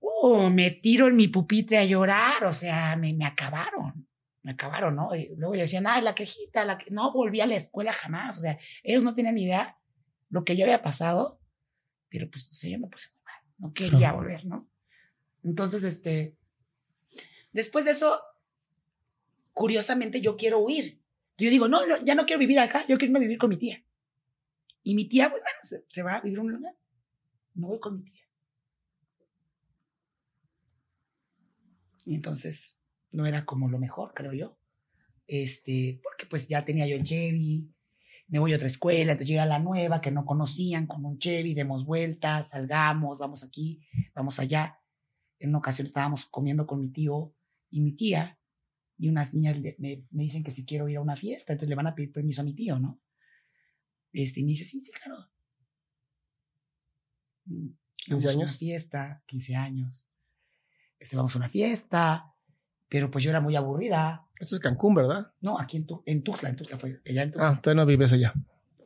uh, 0.00 0.50
me 0.50 0.70
tiro 0.70 1.06
en 1.08 1.16
mi 1.16 1.28
pupitre 1.28 1.78
a 1.78 1.84
llorar, 1.84 2.44
o 2.44 2.52
sea, 2.52 2.96
me, 2.96 3.12
me 3.12 3.26
acabaron, 3.26 4.08
me 4.42 4.52
acabaron, 4.52 4.96
¿no? 4.96 5.14
Y 5.14 5.34
luego 5.36 5.54
decían, 5.54 5.86
ay, 5.86 6.02
la 6.02 6.14
quejita, 6.14 6.64
la 6.64 6.78
que... 6.78 6.90
no 6.90 7.12
volví 7.12 7.40
a 7.40 7.46
la 7.46 7.56
escuela 7.56 7.92
jamás, 7.92 8.38
o 8.38 8.40
sea, 8.40 8.58
ellos 8.82 9.04
no 9.04 9.14
tenían 9.14 9.38
idea 9.38 9.78
lo 10.28 10.44
que 10.44 10.56
yo 10.56 10.64
había 10.64 10.82
pasado, 10.82 11.40
pero 12.08 12.30
pues, 12.30 12.50
o 12.50 12.54
sea, 12.54 12.70
yo 12.70 12.78
me 12.78 12.88
puse 12.88 13.10
muy 13.12 13.22
mal, 13.22 13.42
no 13.58 13.72
quería 13.72 14.12
volver, 14.14 14.44
¿no? 14.46 14.68
Entonces, 15.44 15.84
este, 15.84 16.36
después 17.52 17.84
de 17.84 17.92
eso, 17.92 18.18
curiosamente 19.52 20.20
yo 20.20 20.36
quiero 20.36 20.58
huir. 20.58 21.00
Yo 21.38 21.50
digo, 21.50 21.68
no, 21.68 21.80
ya 22.04 22.14
no 22.14 22.24
quiero 22.24 22.40
vivir 22.40 22.58
acá, 22.58 22.80
yo 22.86 22.96
quiero 22.96 23.06
irme 23.06 23.18
a 23.18 23.22
vivir 23.22 23.38
con 23.38 23.50
mi 23.50 23.56
tía. 23.56 23.84
Y 24.82 24.94
mi 24.94 25.06
tía, 25.06 25.30
pues 25.30 25.42
bueno, 25.42 25.82
se, 25.88 26.02
va 26.02 26.16
a 26.16 26.20
vivir 26.20 26.38
un 26.38 26.52
lugar. 26.52 26.74
Me 27.54 27.66
voy 27.66 27.80
con 27.80 27.96
mi 27.98 28.04
tía. 28.04 28.22
Y 32.04 32.14
entonces 32.14 32.80
no 33.10 33.26
era 33.26 33.44
como 33.44 33.68
lo 33.68 33.78
mejor, 33.78 34.14
creo 34.14 34.32
yo. 34.32 34.58
Este, 35.26 36.00
porque 36.02 36.26
pues 36.26 36.46
ya 36.48 36.64
tenía 36.64 36.86
yo 36.86 36.94
el 36.94 37.02
Chevy, 37.02 37.74
me 38.28 38.38
voy 38.38 38.52
a 38.52 38.56
otra 38.56 38.66
escuela, 38.66 39.12
entonces 39.12 39.28
yo 39.28 39.34
era 39.34 39.46
la 39.46 39.58
nueva 39.58 40.00
que 40.00 40.10
no 40.10 40.24
conocían, 40.24 40.86
con 40.86 41.04
un 41.04 41.18
Chevy, 41.18 41.54
demos 41.54 41.84
vueltas, 41.84 42.50
salgamos, 42.50 43.18
vamos 43.18 43.42
aquí, 43.42 43.84
vamos 44.14 44.38
allá. 44.38 44.80
En 45.38 45.50
una 45.50 45.58
ocasión 45.58 45.86
estábamos 45.86 46.26
comiendo 46.26 46.66
con 46.66 46.80
mi 46.80 46.88
tío 46.88 47.34
y 47.70 47.80
mi 47.80 47.92
tía, 47.92 48.35
y 48.98 49.08
unas 49.08 49.34
niñas 49.34 49.60
me, 49.60 49.76
me, 49.78 50.04
dicen 50.10 50.42
que 50.42 50.50
si 50.50 50.64
quiero 50.64 50.88
ir 50.88 50.96
a 50.96 51.00
una 51.00 51.16
fiesta, 51.16 51.52
entonces 51.52 51.68
le 51.68 51.74
van 51.74 51.86
a 51.86 51.94
pedir 51.94 52.12
permiso 52.12 52.40
a 52.40 52.44
mi 52.44 52.54
tío, 52.54 52.78
¿no? 52.78 53.00
Este, 54.12 54.40
y 54.40 54.44
me 54.44 54.50
dice, 54.50 54.64
sí, 54.64 54.80
sí, 54.80 54.90
claro. 54.92 55.28
15 57.96 58.28
años. 58.28 58.42
una 58.42 58.52
fiesta, 58.52 59.22
15 59.26 59.56
años. 59.56 60.06
Este, 60.98 61.16
vamos 61.16 61.34
a 61.34 61.38
una 61.38 61.48
fiesta, 61.48 62.34
pero 62.88 63.10
pues 63.10 63.22
yo 63.24 63.30
era 63.30 63.40
muy 63.40 63.56
aburrida. 63.56 64.26
Esto 64.40 64.56
es 64.56 64.60
Cancún, 64.60 64.94
¿verdad? 64.94 65.32
No, 65.40 65.60
aquí 65.60 65.76
en, 65.76 65.86
tu, 65.86 66.02
en 66.06 66.22
Tuxtla, 66.22 66.48
en 66.48 66.56
Tuxtla 66.56 66.78
fue. 66.78 67.00
Allá 67.06 67.22
en 67.22 67.34
Ah, 67.38 67.60
todavía 67.60 67.82
no 67.82 67.86
vives 67.86 68.12
allá. 68.12 68.32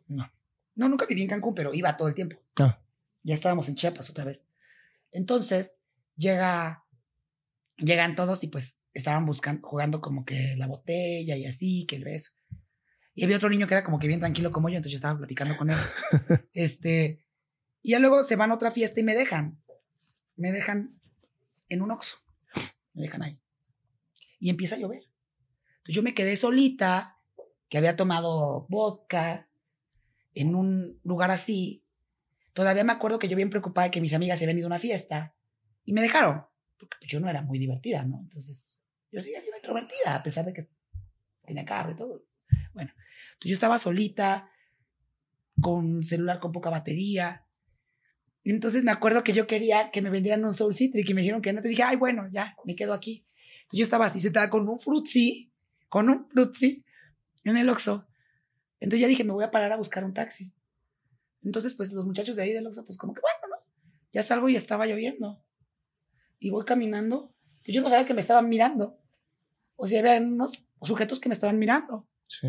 No. 0.09 0.31
No, 0.74 0.89
nunca 0.89 1.07
viví 1.07 1.23
en 1.23 1.28
Cancún, 1.28 1.55
pero 1.55 1.73
iba 1.74 1.97
todo 1.97 2.09
el 2.09 2.15
tiempo. 2.15 2.37
Ah. 2.59 2.81
Ya 3.23 3.35
estábamos 3.35 3.69
en 3.69 3.77
Chiapas 3.77 4.11
otra 4.11 4.24
vez. 4.24 4.47
Entonces, 5.12 5.81
llega, 6.16 6.85
llegan 7.77 8.16
todos 8.16 8.43
y 8.45 8.49
pues 8.49 8.80
estaban 8.93 9.27
buscando, 9.27 9.67
jugando 9.67 10.01
como 10.01 10.25
que 10.25 10.55
la 10.57 10.67
botella 10.67 11.37
y 11.37 11.47
así, 11.47 11.87
que 11.87 11.97
el 11.97 12.05
beso. 12.05 12.33
Y 13.15 13.25
había 13.25 13.37
otro 13.37 13.51
niño 13.51 13.67
que 13.67 13.75
era 13.75 13.85
como 13.85 13.99
que 13.99 14.07
bien 14.07 14.21
tranquilo 14.21 14.53
como 14.53 14.69
yo, 14.69 14.77
entonces 14.77 14.93
yo 14.93 14.97
estaba 14.97 15.19
platicando 15.19 15.57
con 15.57 15.71
él. 15.71 15.77
este, 16.55 17.25
y 17.83 17.91
ya 17.91 17.99
luego 17.99 18.23
se 18.23 18.37
van 18.37 18.51
a 18.51 18.55
otra 18.55 18.71
fiesta 18.71 19.01
y 19.01 19.03
me 19.03 19.15
dejan. 19.15 19.62
Me 20.37 20.53
dejan 20.53 21.01
en 21.69 21.83
un 21.83 21.91
oxo. 21.91 22.19
Me 22.95 23.03
dejan 23.03 23.23
ahí. 23.23 23.41
Y 24.39 24.51
empieza 24.51 24.77
a 24.77 24.79
llover. 24.79 25.03
Entonces 25.79 25.95
yo 25.95 26.03
me 26.03 26.15
quedé 26.15 26.37
solita, 26.37 27.19
que 27.69 27.79
había 27.79 27.97
tomado 27.97 28.67
vodka 28.69 29.49
en 30.35 30.55
un 30.55 31.01
lugar 31.05 31.31
así. 31.31 31.85
Todavía 32.53 32.85
me 32.85 32.93
acuerdo 32.93 33.19
que 33.19 33.29
yo 33.29 33.37
bien 33.37 33.51
preocupada 33.51 33.87
de 33.87 33.91
que 33.91 34.01
mis 34.01 34.15
amigas 34.15 34.39
se 34.39 34.45
habían 34.45 34.59
ido 34.59 34.67
a 34.67 34.69
una 34.69 34.79
fiesta 34.79 35.35
y 35.85 35.93
me 35.93 36.03
dejaron. 36.03 36.45
Porque 36.79 36.97
pues, 37.01 37.11
yo 37.11 37.21
no 37.21 37.29
era 37.29 37.43
muy 37.43 37.59
divertida, 37.59 38.03
¿no? 38.03 38.21
Entonces 38.21 38.80
yo 39.12 39.23
seguía 39.23 39.41
siendo 39.41 39.59
introvertida, 39.59 40.15
a 40.15 40.23
pesar 40.23 40.45
de 40.45 40.53
que 40.53 40.66
tenía 41.45 41.65
carro 41.65 41.93
y 41.93 41.97
todo. 41.97 42.24
Bueno, 42.74 42.93
entonces 43.32 43.51
yo 43.51 43.55
estaba 43.55 43.78
solita, 43.78 44.51
con 45.61 46.03
celular 46.03 46.41
con 46.41 46.53
poca 46.53 46.70
batería. 46.70 47.47
Y 48.43 48.51
entonces 48.51 48.85
me 48.85 48.91
acuerdo 48.91 49.23
que 49.23 49.32
yo 49.32 49.47
quería 49.47 49.91
que 49.91 50.03
me 50.03 50.11
vendieran 50.11 50.45
un 50.45 50.55
Soul 50.55 50.74
Citric 50.74 51.09
y 51.09 51.15
me 51.15 51.20
dijeron 51.20 51.43
que 51.43 51.53
no. 51.53 51.62
Te 51.62 51.69
dije, 51.69 51.82
ay, 51.82 51.97
bueno, 51.97 52.28
ya, 52.32 52.57
me 52.65 52.74
quedo 52.74 52.95
aquí. 52.95 53.27
Entonces 53.62 53.78
yo 53.78 53.85
estaba 53.85 54.07
así 54.07 54.20
sentada 54.20 54.49
con 54.49 54.69
un 54.69 54.81
frutzi, 54.81 55.53
con 55.89 56.09
un 56.09 56.28
frutzi 56.28 56.85
en 57.45 57.57
el 57.57 57.69
Oxxo. 57.69 58.07
Entonces 58.81 59.03
ya 59.03 59.09
dije, 59.09 59.24
me 59.24 59.32
voy 59.32 59.45
a 59.45 59.51
parar 59.51 59.73
a 59.73 59.77
buscar 59.77 60.05
un 60.05 60.15
taxi. 60.15 60.53
Entonces, 61.43 61.74
pues 61.74 61.93
los 61.93 62.05
muchachos 62.07 62.37
de 62.37 62.43
ahí 62.43 62.53
del 62.53 62.66
Oxxo, 62.66 62.85
pues 62.85 62.99
como 62.99 63.12
que 63.12 63.20
bueno, 63.20 63.57
¿no? 63.57 63.62
Ya 64.12 64.23
salgo 64.23 64.49
y 64.49 64.57
estaba 64.57 64.87
lloviendo. 64.87 65.45
Y 66.39 66.51
voy 66.51 66.65
caminando. 66.65 67.35
Yo 67.65 67.82
no 67.82 67.89
sabía 67.89 68.07
que 68.07 68.15
me 68.15 68.20
estaban 68.20 68.49
mirando. 68.49 68.99
O 69.82 69.86
sea, 69.86 70.01
había 70.01 70.20
unos 70.20 70.62
sujetos 70.82 71.19
que 71.19 71.31
me 71.31 71.32
estaban 71.32 71.59
mirando. 71.59 72.07
Sí. 72.27 72.48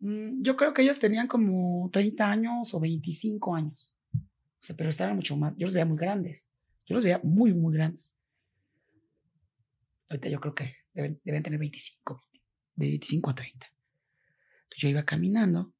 Mm, 0.00 0.42
yo 0.42 0.56
creo 0.56 0.74
que 0.74 0.82
ellos 0.82 0.98
tenían 0.98 1.28
como 1.28 1.88
30 1.92 2.28
años 2.28 2.74
o 2.74 2.80
25 2.80 3.54
años. 3.54 3.94
O 4.12 4.18
sea, 4.64 4.76
pero 4.76 4.90
estaban 4.90 5.14
mucho 5.14 5.36
más. 5.36 5.56
Yo 5.56 5.66
los 5.66 5.74
veía 5.74 5.86
muy 5.86 5.96
grandes. 5.96 6.50
Yo 6.84 6.96
los 6.96 7.04
veía 7.04 7.20
muy, 7.22 7.54
muy 7.54 7.72
grandes. 7.72 8.16
Ahorita 10.10 10.28
yo 10.28 10.40
creo 10.40 10.56
que 10.56 10.74
deben, 10.92 11.20
deben 11.22 11.44
tener 11.44 11.60
25, 11.60 12.26
de 12.74 12.86
25 12.86 13.30
a 13.30 13.34
30. 13.36 13.66
Entonces 13.66 14.78
yo 14.78 14.88
iba 14.88 15.04
caminando 15.04 15.72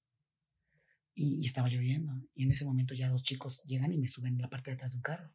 y, 1.17 1.41
y, 1.43 1.47
estaba 1.47 1.69
lloviendo. 1.69 2.13
Y 2.37 2.45
en 2.45 2.53
ese 2.53 2.65
momento 2.65 2.95
ya 2.95 3.09
dos 3.09 3.25
chicos 3.25 3.65
llegan 3.65 3.93
y 3.93 3.99
me 3.99 4.07
suben 4.07 4.35
en 4.35 4.43
la 4.43 4.49
parte 4.49 4.71
de 4.71 4.77
atrás 4.77 4.93
de 4.93 4.99
un 4.99 5.03
carro. 5.03 5.35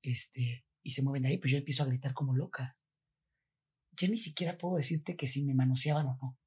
Este, 0.00 0.64
y 0.82 0.90
se 0.90 1.02
mueven 1.02 1.24
de 1.24 1.28
ahí, 1.28 1.36
pues 1.36 1.52
yo 1.52 1.58
empiezo 1.58 1.82
a 1.82 1.86
gritar 1.86 2.14
como 2.14 2.34
loca. 2.34 2.77
Ya 4.00 4.08
ni 4.08 4.18
siquiera 4.18 4.58
puedo 4.58 4.76
decirte 4.76 5.16
que 5.16 5.26
si 5.26 5.44
me 5.44 5.54
manoseaban 5.54 6.06
o 6.06 6.18
no. 6.20 6.38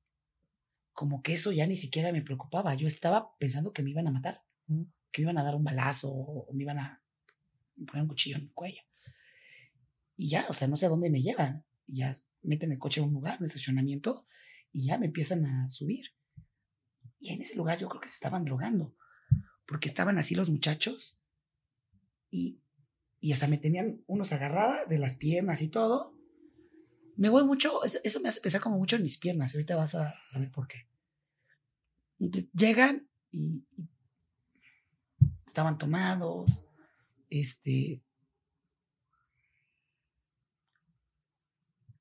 Como 0.93 1.21
que 1.21 1.33
eso 1.33 1.51
ya 1.51 1.67
ni 1.67 1.75
siquiera 1.75 2.11
me 2.11 2.21
preocupaba. 2.21 2.75
Yo 2.75 2.87
estaba 2.87 3.35
pensando 3.37 3.73
que 3.73 3.83
me 3.83 3.91
iban 3.91 4.07
a 4.07 4.11
matar, 4.11 4.43
que 5.11 5.21
me 5.21 5.23
iban 5.23 5.37
a 5.37 5.43
dar 5.43 5.55
un 5.55 5.63
balazo 5.63 6.11
o 6.11 6.53
me 6.53 6.63
iban 6.63 6.79
a 6.79 7.01
poner 7.87 8.03
un 8.03 8.07
cuchillo 8.07 8.37
en 8.37 8.43
el 8.43 8.51
cuello. 8.53 8.81
Y 10.15 10.29
ya, 10.29 10.45
o 10.49 10.53
sea, 10.53 10.67
no 10.67 10.77
sé 10.77 10.85
a 10.85 10.89
dónde 10.89 11.09
me 11.09 11.21
llevan. 11.21 11.65
Y 11.87 11.97
ya 11.97 12.11
meten 12.43 12.71
el 12.71 12.79
coche 12.79 13.01
a 13.01 13.03
un 13.03 13.13
lugar, 13.13 13.39
un 13.39 13.45
estacionamiento, 13.45 14.25
y 14.71 14.85
ya 14.85 14.97
me 14.97 15.07
empiezan 15.07 15.45
a 15.45 15.69
subir. 15.69 16.13
Y 17.19 17.29
en 17.29 17.41
ese 17.41 17.55
lugar 17.55 17.79
yo 17.79 17.89
creo 17.89 18.01
que 18.01 18.09
se 18.09 18.15
estaban 18.15 18.45
drogando, 18.45 18.95
porque 19.65 19.89
estaban 19.89 20.17
así 20.17 20.35
los 20.35 20.49
muchachos 20.49 21.19
y, 22.31 22.61
y 23.19 23.33
o 23.33 23.35
sea, 23.35 23.47
me 23.47 23.57
tenían 23.57 24.03
unos 24.07 24.31
agarrada 24.33 24.85
de 24.85 24.97
las 24.97 25.15
piernas 25.15 25.61
y 25.61 25.67
todo. 25.67 26.15
Me 27.21 27.29
voy 27.29 27.43
mucho, 27.43 27.83
eso, 27.83 28.19
me 28.19 28.29
hace 28.29 28.41
pensar 28.41 28.61
como 28.61 28.79
mucho 28.79 28.95
en 28.95 29.03
mis 29.03 29.19
piernas, 29.19 29.53
ahorita 29.53 29.75
vas 29.75 29.93
a 29.93 30.11
saber 30.25 30.49
por 30.49 30.67
qué. 30.67 30.87
Entonces 32.19 32.49
llegan 32.51 33.07
y 33.29 33.63
estaban 35.45 35.77
tomados, 35.77 36.63
este, 37.29 38.01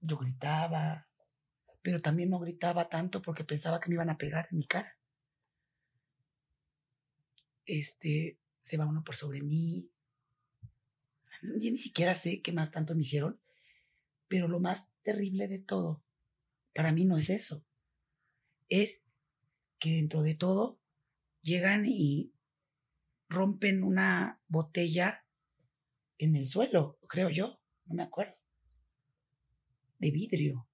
yo 0.01 0.17
gritaba, 0.17 1.07
pero 1.83 2.01
también 2.01 2.31
no 2.31 2.39
gritaba 2.39 2.89
tanto 2.89 3.21
porque 3.21 3.45
pensaba 3.45 3.79
que 3.79 3.91
me 3.91 3.97
iban 3.97 4.09
a 4.09 4.17
pegar 4.17 4.49
en 4.51 4.57
mi 4.57 4.67
cara. 4.67 4.97
Este, 7.67 8.39
se 8.63 8.79
va 8.79 8.87
uno 8.87 9.05
por 9.05 9.17
sobre 9.17 9.43
mí. 9.43 9.91
Yo 11.43 11.71
ni 11.71 11.79
siquiera 11.79 12.15
sé 12.15 12.41
qué 12.41 12.53
más 12.53 12.71
tanto 12.71 12.95
me 12.95 13.03
hicieron, 13.03 13.39
pero 14.31 14.47
lo 14.47 14.61
más 14.61 14.89
terrible 15.03 15.49
de 15.49 15.59
todo, 15.59 16.03
para 16.73 16.93
mí 16.93 17.05
no 17.05 17.19
es 17.19 17.29
eso. 17.29 17.67
Es 18.69 19.05
que 19.81 19.91
dentro 19.91 20.23
de 20.23 20.37
todo 20.37 20.81
llegan 21.43 21.85
y 21.85 22.33
rompen 23.29 23.83
una 23.83 24.41
botella 24.47 25.27
en 26.17 26.37
el 26.37 26.47
suelo, 26.47 27.01
creo 27.09 27.29
yo, 27.29 27.61
no 27.87 27.97
me 27.97 28.05
acuerdo 28.05 28.41
de 29.99 30.11
vidrio. 30.11 30.67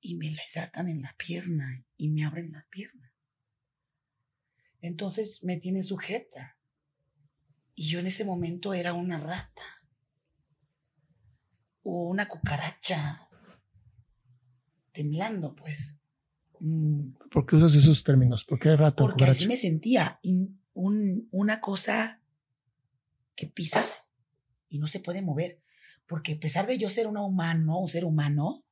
Y 0.00 0.16
me 0.16 0.30
la 0.30 0.42
saltan 0.46 0.88
en 0.88 1.00
la 1.00 1.14
pierna 1.16 1.84
y 1.96 2.10
me 2.10 2.24
abren 2.24 2.52
la 2.52 2.66
pierna. 2.70 3.12
Entonces 4.80 5.42
me 5.42 5.56
tienen 5.56 5.82
sujeta. 5.82 6.58
Y 7.74 7.88
yo 7.88 8.00
en 8.00 8.06
ese 8.06 8.26
momento 8.26 8.74
era 8.74 8.92
una 8.92 9.18
rata. 9.18 9.62
O 11.84 12.08
una 12.08 12.26
cucaracha. 12.26 13.28
Temblando, 14.92 15.54
pues. 15.54 15.96
¿Por 17.30 17.46
qué 17.46 17.56
usas 17.56 17.74
esos 17.74 18.02
términos? 18.02 18.44
¿Por 18.44 18.58
qué 18.58 18.76
rata? 18.76 18.96
Porque 18.96 19.24
así 19.24 19.46
me 19.46 19.56
sentía. 19.56 20.18
Un, 20.72 21.28
una 21.30 21.60
cosa 21.60 22.20
que 23.36 23.46
pisas 23.46 24.06
y 24.68 24.78
no 24.78 24.86
se 24.86 25.00
puede 25.00 25.22
mover. 25.22 25.60
Porque 26.06 26.34
a 26.34 26.40
pesar 26.40 26.66
de 26.66 26.78
yo 26.78 26.90
ser 26.90 27.06
un 27.06 27.16
humano, 27.16 27.78
un 27.78 27.88
ser 27.88 28.04
humano, 28.04 28.64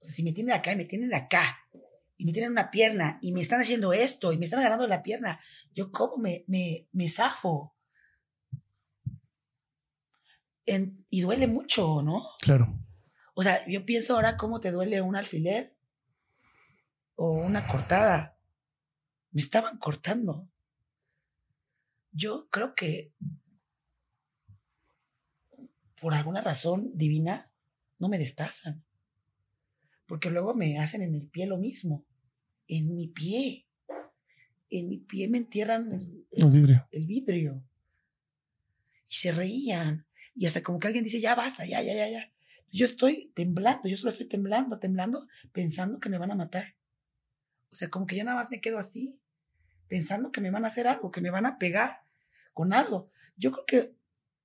o 0.00 0.04
sea, 0.04 0.14
si 0.14 0.22
me 0.22 0.32
tienen 0.32 0.54
acá 0.54 0.72
y 0.72 0.76
me 0.76 0.84
tienen 0.84 1.14
acá, 1.14 1.58
y 2.16 2.24
me 2.24 2.32
tienen 2.32 2.52
una 2.52 2.70
pierna, 2.70 3.18
y 3.22 3.32
me 3.32 3.40
están 3.40 3.60
haciendo 3.60 3.92
esto, 3.92 4.32
y 4.32 4.38
me 4.38 4.46
están 4.46 4.60
agarrando 4.60 4.86
la 4.86 5.02
pierna, 5.02 5.40
yo 5.74 5.92
cómo 5.92 6.16
me, 6.16 6.44
me, 6.46 6.88
me 6.92 7.08
zafo. 7.08 7.74
En, 10.68 11.06
y 11.08 11.22
duele 11.22 11.46
mucho, 11.46 12.02
¿no? 12.02 12.26
Claro. 12.40 12.78
O 13.34 13.42
sea, 13.42 13.66
yo 13.66 13.86
pienso 13.86 14.14
ahora 14.14 14.36
cómo 14.36 14.60
te 14.60 14.70
duele 14.70 15.00
un 15.00 15.16
alfiler 15.16 15.74
o 17.14 17.32
una 17.32 17.66
cortada. 17.66 18.36
Me 19.30 19.40
estaban 19.40 19.78
cortando. 19.78 20.46
Yo 22.12 22.48
creo 22.50 22.74
que 22.74 23.12
por 26.00 26.14
alguna 26.14 26.40
razón 26.40 26.90
divina, 26.94 27.50
no 27.98 28.08
me 28.08 28.18
destazan. 28.18 28.84
Porque 30.06 30.30
luego 30.30 30.54
me 30.54 30.78
hacen 30.78 31.02
en 31.02 31.14
el 31.14 31.26
pie 31.26 31.46
lo 31.46 31.58
mismo. 31.58 32.04
En 32.66 32.94
mi 32.94 33.08
pie. 33.08 33.66
En 34.70 34.88
mi 34.88 34.98
pie 34.98 35.28
me 35.28 35.38
entierran 35.38 35.92
el, 35.92 36.26
el, 36.30 36.44
el 36.44 36.50
vidrio. 36.50 36.88
El 36.90 37.06
vidrio. 37.06 37.62
Y 39.08 39.14
se 39.14 39.32
reían. 39.32 40.06
Y 40.38 40.46
hasta 40.46 40.62
como 40.62 40.78
que 40.78 40.86
alguien 40.86 41.02
dice, 41.02 41.20
ya 41.20 41.34
basta, 41.34 41.66
ya, 41.66 41.82
ya, 41.82 41.94
ya, 41.94 42.08
ya. 42.08 42.32
Yo 42.70 42.84
estoy 42.84 43.32
temblando, 43.34 43.88
yo 43.88 43.96
solo 43.96 44.10
estoy 44.10 44.28
temblando, 44.28 44.78
temblando, 44.78 45.26
pensando 45.50 45.98
que 45.98 46.08
me 46.08 46.16
van 46.16 46.30
a 46.30 46.36
matar. 46.36 46.76
O 47.72 47.74
sea, 47.74 47.90
como 47.90 48.06
que 48.06 48.14
ya 48.14 48.22
nada 48.22 48.36
más 48.36 48.48
me 48.48 48.60
quedo 48.60 48.78
así, 48.78 49.18
pensando 49.88 50.30
que 50.30 50.40
me 50.40 50.52
van 50.52 50.64
a 50.64 50.68
hacer 50.68 50.86
algo, 50.86 51.10
que 51.10 51.20
me 51.20 51.30
van 51.30 51.44
a 51.44 51.58
pegar 51.58 52.02
con 52.52 52.72
algo. 52.72 53.10
Yo 53.36 53.50
creo 53.50 53.66
que 53.66 53.96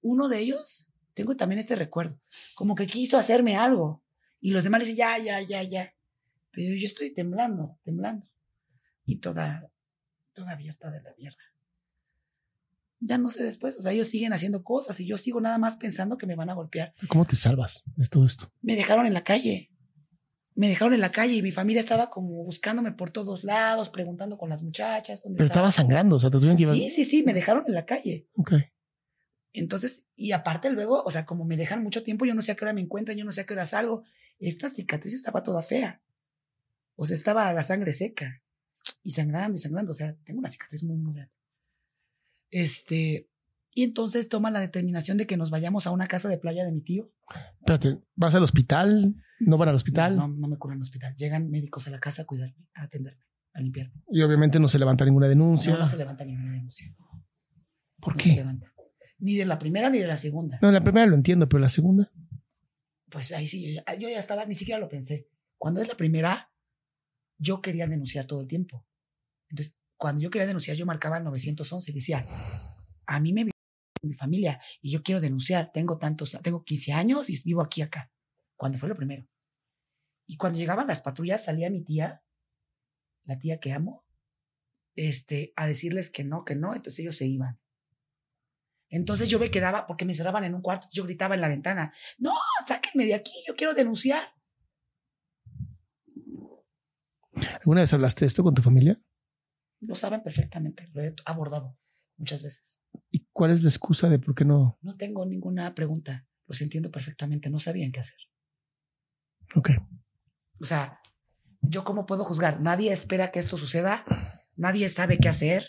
uno 0.01 0.29
de 0.29 0.39
ellos 0.39 0.87
tengo 1.13 1.35
también 1.35 1.59
este 1.59 1.75
recuerdo, 1.75 2.19
como 2.55 2.73
que 2.73 2.87
quiso 2.87 3.19
hacerme 3.19 3.55
algo 3.55 4.03
y 4.39 4.49
los 4.49 4.63
demás 4.63 4.81
le 4.81 4.87
dicen, 4.87 4.97
ya, 4.97 5.17
ya, 5.19 5.41
ya, 5.41 5.61
ya. 5.61 5.95
Pero 6.49 6.75
yo 6.75 6.85
estoy 6.85 7.13
temblando, 7.13 7.77
temblando 7.83 8.27
y 9.05 9.17
toda, 9.17 9.69
toda 10.33 10.53
abierta 10.53 10.89
de 10.89 11.03
la 11.03 11.13
mierda. 11.15 11.52
Ya 13.05 13.17
no 13.17 13.29
sé 13.29 13.43
después, 13.43 13.77
o 13.77 13.81
sea, 13.81 13.91
ellos 13.91 14.07
siguen 14.07 14.31
haciendo 14.31 14.63
cosas 14.63 14.99
y 14.99 15.05
yo 15.05 15.17
sigo 15.17 15.41
nada 15.41 15.57
más 15.57 15.75
pensando 15.75 16.17
que 16.17 16.25
me 16.25 16.35
van 16.35 16.49
a 16.49 16.53
golpear. 16.53 16.93
¿Cómo 17.07 17.25
te 17.25 17.35
salvas 17.35 17.83
de 17.97 18.07
todo 18.07 18.25
esto? 18.25 18.51
Me 18.61 18.75
dejaron 18.75 19.05
en 19.05 19.13
la 19.13 19.23
calle. 19.23 19.69
Me 20.55 20.69
dejaron 20.69 20.93
en 20.93 21.01
la 21.01 21.11
calle 21.11 21.33
y 21.33 21.41
mi 21.41 21.51
familia 21.51 21.81
estaba 21.81 22.09
como 22.09 22.43
buscándome 22.43 22.91
por 22.91 23.09
todos 23.09 23.43
lados, 23.43 23.89
preguntando 23.89 24.37
con 24.37 24.49
las 24.49 24.63
muchachas. 24.63 25.23
¿dónde 25.23 25.37
Pero 25.37 25.47
estaba 25.47 25.71
sangrando, 25.71 26.15
o 26.15 26.19
sea, 26.19 26.29
te 26.29 26.37
tuvieron 26.37 26.55
que 26.55 26.63
llevar. 26.63 26.77
Sí, 26.77 26.89
sí, 26.89 27.03
sí, 27.03 27.23
me 27.23 27.33
dejaron 27.33 27.65
en 27.67 27.73
la 27.73 27.85
calle. 27.85 28.27
Ok. 28.35 28.53
Entonces, 29.51 30.07
y 30.15 30.31
aparte 30.31 30.69
luego, 30.69 31.03
o 31.03 31.11
sea, 31.11 31.25
como 31.25 31.45
me 31.45 31.57
dejan 31.57 31.83
mucho 31.83 32.03
tiempo, 32.03 32.25
yo 32.25 32.35
no 32.35 32.41
sé 32.41 32.51
a 32.51 32.55
qué 32.55 32.65
hora 32.65 32.73
me 32.73 32.81
encuentran, 32.81 33.17
yo 33.17 33.25
no 33.25 33.31
sé 33.31 33.41
a 33.41 33.45
qué 33.45 33.53
hora 33.53 33.65
salgo. 33.65 34.03
Esta 34.39 34.69
cicatriz 34.69 35.13
estaba 35.13 35.43
toda 35.43 35.61
fea. 35.61 36.01
O 36.95 37.05
sea, 37.05 37.15
estaba 37.15 37.51
la 37.53 37.63
sangre 37.63 37.93
seca 37.93 38.41
y 39.03 39.11
sangrando 39.11 39.57
y 39.57 39.59
sangrando. 39.59 39.91
O 39.91 39.93
sea, 39.93 40.15
tengo 40.23 40.39
una 40.39 40.49
cicatriz 40.49 40.83
muy, 40.83 40.97
muy 40.97 41.13
grande. 41.13 41.33
Este, 42.53 43.27
y 43.73 43.83
entonces 43.83 44.29
toma 44.29 44.51
la 44.51 44.59
determinación 44.59 45.17
de 45.17 45.25
que 45.25 45.37
nos 45.37 45.49
vayamos 45.49 45.87
a 45.87 45.91
una 45.91 46.07
casa 46.07 46.29
de 46.29 46.37
playa 46.37 46.63
de 46.63 46.71
mi 46.71 46.81
tío. 46.81 47.11
Espérate, 47.59 47.99
¿vas 48.15 48.35
al 48.35 48.43
hospital? 48.43 49.15
¿No 49.39 49.57
van 49.57 49.69
al 49.69 49.75
hospital? 49.75 50.15
No, 50.15 50.27
no 50.27 50.47
me 50.47 50.57
curan 50.57 50.75
en 50.75 50.81
el 50.81 50.83
hospital. 50.83 51.15
Llegan 51.17 51.49
médicos 51.49 51.87
a 51.87 51.89
la 51.89 51.99
casa 51.99 52.21
a 52.21 52.25
cuidarme, 52.25 52.67
a 52.75 52.83
atenderme, 52.83 53.23
a 53.53 53.59
limpiarme. 53.59 54.03
Y 54.11 54.21
obviamente 54.21 54.59
no 54.59 54.67
se 54.67 54.77
levanta 54.77 55.03
ninguna 55.03 55.27
denuncia. 55.27 55.73
No, 55.73 55.79
no 55.79 55.87
se 55.87 55.97
levanta 55.97 56.23
ninguna 56.23 56.53
denuncia. 56.53 56.95
¿Por 57.99 58.13
No 58.15 58.19
se 58.23 58.29
qué? 58.29 58.35
levanta. 58.35 58.71
Ni 59.17 59.35
de 59.35 59.45
la 59.45 59.57
primera 59.57 59.89
ni 59.89 59.97
de 59.97 60.07
la 60.07 60.17
segunda. 60.17 60.59
No, 60.61 60.71
la 60.71 60.81
primera 60.81 61.07
lo 61.07 61.15
entiendo, 61.15 61.49
pero 61.49 61.59
la 61.59 61.69
segunda. 61.69 62.11
Pues 63.09 63.31
ahí 63.31 63.47
sí, 63.47 63.73
yo 63.75 63.81
ya, 63.83 63.95
yo 63.95 64.09
ya 64.09 64.19
estaba, 64.19 64.45
ni 64.45 64.53
siquiera 64.53 64.79
lo 64.79 64.89
pensé. 64.89 65.27
Cuando 65.57 65.81
es 65.81 65.87
la 65.87 65.95
primera, 65.97 66.51
yo 67.39 67.61
quería 67.61 67.87
denunciar 67.87 68.25
todo 68.25 68.41
el 68.41 68.47
tiempo. 68.47 68.85
Entonces, 69.49 69.75
cuando 70.03 70.21
yo 70.21 70.29
quería 70.29 70.47
denunciar, 70.47 70.75
yo 70.75 70.85
marcaba 70.85 71.17
el 71.17 71.23
911 71.23 71.89
y 71.89 71.93
decía, 71.93 72.25
a 73.05 73.21
mí 73.21 73.31
me 73.31 73.45
vive 73.45 73.53
mi 74.01 74.13
familia 74.13 74.59
y 74.81 74.91
yo 74.91 75.01
quiero 75.01 75.21
denunciar. 75.21 75.71
Tengo 75.71 75.97
tantos, 75.97 76.37
tengo 76.43 76.65
15 76.65 76.91
años 76.91 77.29
y 77.29 77.41
vivo 77.45 77.61
aquí 77.61 77.81
acá. 77.81 78.11
Cuando 78.57 78.77
fue 78.77 78.89
lo 78.89 78.97
primero. 78.97 79.25
Y 80.27 80.35
cuando 80.35 80.59
llegaban 80.59 80.87
las 80.87 80.99
patrullas, 80.99 81.45
salía 81.45 81.69
mi 81.69 81.85
tía, 81.85 82.21
la 83.23 83.39
tía 83.39 83.61
que 83.61 83.71
amo, 83.71 84.05
este, 84.93 85.53
a 85.55 85.67
decirles 85.67 86.09
que 86.09 86.25
no, 86.25 86.43
que 86.43 86.55
no. 86.55 86.75
Entonces 86.75 86.99
ellos 86.99 87.15
se 87.15 87.27
iban. 87.27 87.61
Entonces 88.89 89.29
yo 89.29 89.39
me 89.39 89.51
quedaba, 89.51 89.87
porque 89.87 90.03
me 90.03 90.13
cerraban 90.13 90.43
en 90.43 90.53
un 90.53 90.61
cuarto, 90.61 90.89
yo 90.91 91.05
gritaba 91.05 91.35
en 91.35 91.39
la 91.39 91.47
ventana, 91.47 91.93
no, 92.17 92.33
sáquenme 92.67 93.05
de 93.05 93.13
aquí, 93.13 93.31
yo 93.47 93.55
quiero 93.55 93.73
denunciar. 93.73 94.33
¿Alguna 97.61 97.79
vez 97.79 97.93
hablaste 97.93 98.25
de 98.25 98.27
esto 98.27 98.43
con 98.43 98.53
tu 98.53 98.61
familia? 98.61 99.01
Lo 99.85 99.95
saben 99.95 100.21
perfectamente, 100.23 100.89
lo 100.93 101.01
he 101.03 101.13
abordado 101.25 101.77
muchas 102.17 102.41
veces. 102.43 102.79
¿Y 103.11 103.27
cuál 103.33 103.51
es 103.51 103.63
la 103.63 103.69
excusa 103.69 104.09
de 104.09 104.19
por 104.19 104.33
qué 104.35 104.45
no? 104.45 104.77
No 104.81 104.95
tengo 104.95 105.25
ninguna 105.25 105.73
pregunta, 105.75 106.25
los 106.47 106.61
entiendo 106.61 106.89
perfectamente, 106.91 107.49
no 107.49 107.59
sabían 107.59 107.91
qué 107.91 107.99
hacer. 107.99 108.17
Ok. 109.55 109.71
O 110.61 110.65
sea, 110.65 110.99
¿yo 111.61 111.83
cómo 111.83 112.05
puedo 112.05 112.23
juzgar? 112.23 112.61
Nadie 112.61 112.91
espera 112.91 113.31
que 113.31 113.39
esto 113.39 113.57
suceda, 113.57 114.05
nadie 114.55 114.87
sabe 114.89 115.17
qué 115.17 115.29
hacer 115.29 115.67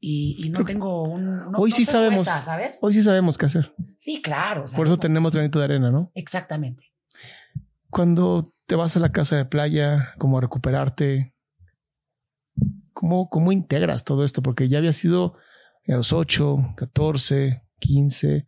y, 0.00 0.36
y 0.38 0.50
no 0.50 0.58
Creo 0.58 0.66
tengo 0.66 1.02
un... 1.02 1.50
no- 1.50 1.58
hoy 1.58 1.70
no 1.70 1.76
sí 1.76 1.84
sabemos. 1.84 2.22
esa, 2.22 2.38
¿Sabes? 2.40 2.78
Hoy 2.82 2.94
sí 2.94 3.02
sabemos 3.02 3.36
qué 3.38 3.46
hacer. 3.46 3.74
Sí, 3.98 4.20
claro. 4.22 4.64
Por 4.76 4.86
eso 4.86 4.98
tenemos 4.98 5.32
granito 5.32 5.58
de 5.58 5.64
arena, 5.64 5.90
¿no? 5.90 6.12
Exactamente. 6.14 6.92
Cuando 7.90 8.52
te 8.66 8.76
vas 8.76 8.96
a 8.96 9.00
la 9.00 9.12
casa 9.12 9.36
de 9.36 9.44
playa, 9.44 10.14
como 10.18 10.38
a 10.38 10.40
recuperarte, 10.40 11.33
¿cómo, 12.94 13.28
cómo 13.28 13.52
integras 13.52 14.04
todo 14.04 14.24
esto? 14.24 14.40
Porque 14.42 14.68
ya 14.68 14.78
había 14.78 14.92
sido 14.94 15.36
a 15.86 15.92
los 15.92 16.12
8, 16.12 16.74
14, 16.76 17.62
15, 17.80 18.46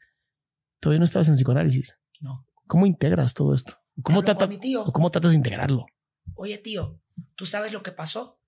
todavía 0.81 1.01
no 1.01 1.05
estabas 1.05 1.28
en 1.28 1.35
psicoanálisis. 1.35 1.98
No. 2.20 2.47
¿Cómo 2.66 2.86
integras 2.86 3.35
todo 3.35 3.55
esto? 3.55 3.77
¿Cómo, 4.02 4.23
trata, 4.23 4.47
con 4.47 4.48
mi 4.55 4.59
tío. 4.59 4.82
o 4.85 4.93
¿Cómo 4.93 5.10
tratas 5.10 5.32
de 5.32 5.36
integrarlo? 5.36 5.86
Oye, 6.35 6.56
tío, 6.59 7.01
¿tú 7.35 7.44
sabes 7.47 7.73
lo 7.73 7.82
que 7.82 7.93
pasó? 7.93 8.40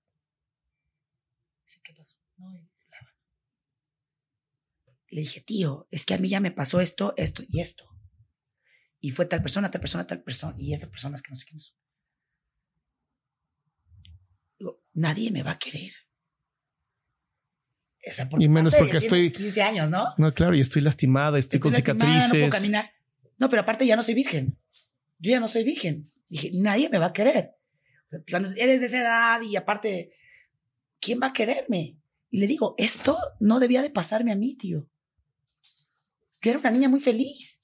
Dice, 1.65 1.79
¿Qué 1.83 1.93
pasó? 1.93 2.17
No, 2.37 2.55
y 2.55 2.59
la- 2.59 2.69
Le 5.09 5.21
dije, 5.21 5.41
tío, 5.41 5.87
es 5.91 6.05
que 6.05 6.13
a 6.13 6.17
mí 6.17 6.29
ya 6.29 6.39
me 6.39 6.51
pasó 6.51 6.81
esto, 6.81 7.13
esto 7.17 7.43
y 7.47 7.59
esto. 7.61 7.85
Y 8.99 9.11
fue 9.11 9.25
tal 9.25 9.41
persona, 9.41 9.71
tal 9.71 9.81
persona, 9.81 10.05
tal 10.05 10.21
persona. 10.23 10.55
Y 10.57 10.73
estas 10.73 10.89
personas 10.89 11.21
que 11.21 11.29
no 11.31 11.35
sé 11.35 11.45
quiénes 11.45 11.65
son. 11.67 11.77
Digo, 14.59 14.81
nadie 14.99 15.31
me 15.31 15.43
va 15.43 15.51
a 15.51 15.59
querer. 15.59 15.91
O 18.09 18.13
sea, 18.13 18.29
Y 18.39 18.47
menos 18.47 18.73
porque 18.75 18.97
estoy- 18.97 19.31
15 19.31 19.61
años, 19.61 19.89
¿no? 19.89 20.07
No, 20.17 20.33
claro, 20.33 20.55
y 20.55 20.61
estoy 20.61 20.81
lastimada, 20.81 21.37
estoy, 21.37 21.59
con 21.59 21.71
lastimada, 21.73 22.05
No, 22.05 22.09
puedo 22.09 22.21
cicatrices. 22.29 22.53
caminar. 22.61 22.91
no, 23.37 23.49
pero 23.49 23.61
aparte 23.61 23.85
ya 23.85 23.95
no 23.95 24.03
soy 24.03 24.13
virgen. 24.15 24.57
Yo 25.19 25.31
ya 25.31 25.39
no 25.39 25.47
soy 25.47 25.63
virgen. 25.63 26.11
Dije, 26.27 26.51
nadie 26.53 26.89
me 26.89 26.97
va 26.97 27.07
a 27.07 27.13
querer. 27.13 27.55
Cuando 28.29 28.49
eres 28.57 28.79
de 28.79 28.85
esa 28.87 29.01
edad 29.01 29.41
y 29.41 29.55
aparte, 29.55 30.09
¿quién 30.99 31.19
va 31.21 31.27
a 31.27 31.33
quererme? 31.33 31.97
Y 32.31 32.39
le 32.39 32.47
digo, 32.47 32.73
esto 32.77 33.17
no 33.39 33.59
debía 33.59 33.81
de 33.81 33.89
pasarme 33.89 34.31
a 34.31 34.35
mí, 34.35 34.55
tío. 34.55 34.89
Yo 36.41 36.51
era 36.51 36.59
una 36.59 36.71
niña 36.71 36.89
muy 36.89 36.99
feliz. 37.01 37.61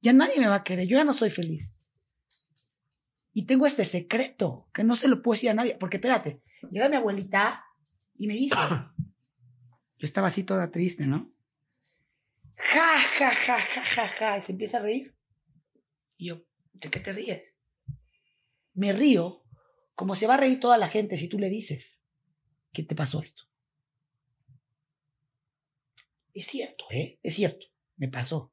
Ya 0.00 0.12
nadie 0.12 0.38
me 0.38 0.46
va 0.46 0.56
a 0.56 0.64
querer. 0.64 0.86
Yo 0.86 0.96
ya 0.98 1.04
no 1.04 1.12
soy 1.12 1.30
feliz. 1.30 1.73
Y 3.34 3.46
tengo 3.46 3.66
este 3.66 3.84
secreto 3.84 4.68
que 4.72 4.84
no 4.84 4.94
se 4.94 5.08
lo 5.08 5.20
puedo 5.20 5.34
decir 5.34 5.50
a 5.50 5.54
nadie. 5.54 5.76
Porque 5.78 5.96
espérate, 5.96 6.40
llega 6.70 6.88
mi 6.88 6.96
abuelita 6.96 7.64
y 8.16 8.28
me 8.28 8.34
dice, 8.34 8.56
yo 9.98 10.04
estaba 10.04 10.28
así 10.28 10.44
toda 10.44 10.70
triste, 10.70 11.04
¿no? 11.06 11.34
Ja, 12.56 12.96
ja, 13.18 13.30
ja, 13.32 13.58
ja, 13.58 13.84
ja, 13.84 14.08
ja. 14.08 14.38
Y 14.38 14.40
se 14.40 14.52
empieza 14.52 14.78
a 14.78 14.82
reír. 14.82 15.16
Y 16.16 16.28
yo, 16.28 16.46
¿de 16.72 16.88
qué 16.88 17.00
te 17.00 17.12
ríes? 17.12 17.58
Me 18.72 18.92
río 18.92 19.44
como 19.96 20.14
se 20.14 20.28
va 20.28 20.34
a 20.34 20.38
reír 20.38 20.60
toda 20.60 20.78
la 20.78 20.88
gente 20.88 21.16
si 21.16 21.28
tú 21.28 21.38
le 21.38 21.48
dices 21.48 22.04
que 22.72 22.84
te 22.84 22.94
pasó 22.94 23.20
esto. 23.20 23.44
Es 26.32 26.46
cierto, 26.46 26.84
¿eh? 26.90 27.18
Es 27.22 27.34
cierto. 27.34 27.66
Me 27.96 28.08
pasó. 28.08 28.52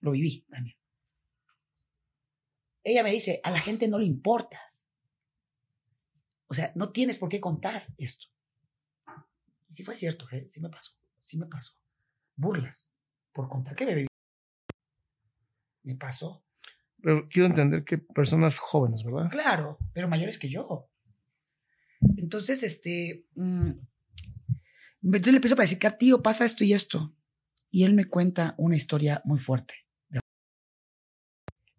Lo 0.00 0.10
viví 0.10 0.46
también. 0.50 0.76
Ella 2.84 3.02
me 3.02 3.12
dice, 3.12 3.40
a 3.44 3.50
la 3.50 3.58
gente 3.58 3.88
no 3.88 3.98
le 3.98 4.06
importas. 4.06 4.86
O 6.48 6.54
sea, 6.54 6.72
no 6.74 6.92
tienes 6.92 7.18
por 7.18 7.28
qué 7.28 7.40
contar 7.40 7.86
esto. 7.96 8.26
Y 9.68 9.72
sí 9.72 9.84
fue 9.84 9.94
cierto, 9.94 10.26
¿eh? 10.32 10.46
Sí 10.48 10.60
me 10.60 10.68
pasó. 10.68 10.92
Sí 11.20 11.38
me 11.38 11.46
pasó. 11.46 11.72
Burlas 12.36 12.92
por 13.32 13.48
contar 13.48 13.74
que 13.74 13.86
me 13.86 13.94
viví. 13.94 14.08
Me 15.84 15.96
pasó. 15.96 16.44
Pero 17.00 17.28
quiero 17.28 17.46
entender 17.46 17.84
que 17.84 17.98
personas 17.98 18.58
jóvenes, 18.58 19.02
¿verdad? 19.02 19.30
Claro, 19.30 19.78
pero 19.92 20.08
mayores 20.08 20.38
que 20.38 20.48
yo. 20.48 20.88
Entonces, 22.16 22.62
este, 22.62 23.26
mm, 23.34 23.70
entonces 25.02 25.32
le 25.32 25.36
empiezo 25.36 25.54
a 25.54 25.56
platicar, 25.56 25.98
tío, 25.98 26.22
pasa 26.22 26.44
esto 26.44 26.64
y 26.64 26.72
esto. 26.72 27.14
Y 27.70 27.84
él 27.84 27.94
me 27.94 28.04
cuenta 28.04 28.54
una 28.58 28.76
historia 28.76 29.22
muy 29.24 29.38
fuerte, 29.38 29.74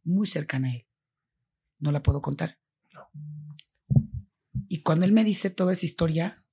muy 0.04 0.28
cercana 0.28 0.70
a 0.70 0.76
él. 0.76 0.88
No 1.84 1.92
la 1.92 2.02
puedo 2.02 2.22
contar. 2.22 2.58
Y 4.70 4.82
cuando 4.84 5.06
él 5.06 5.12
me 5.12 5.26
dice 5.26 5.50
toda 5.50 5.74
esa 5.74 5.86
historia, 5.86 6.46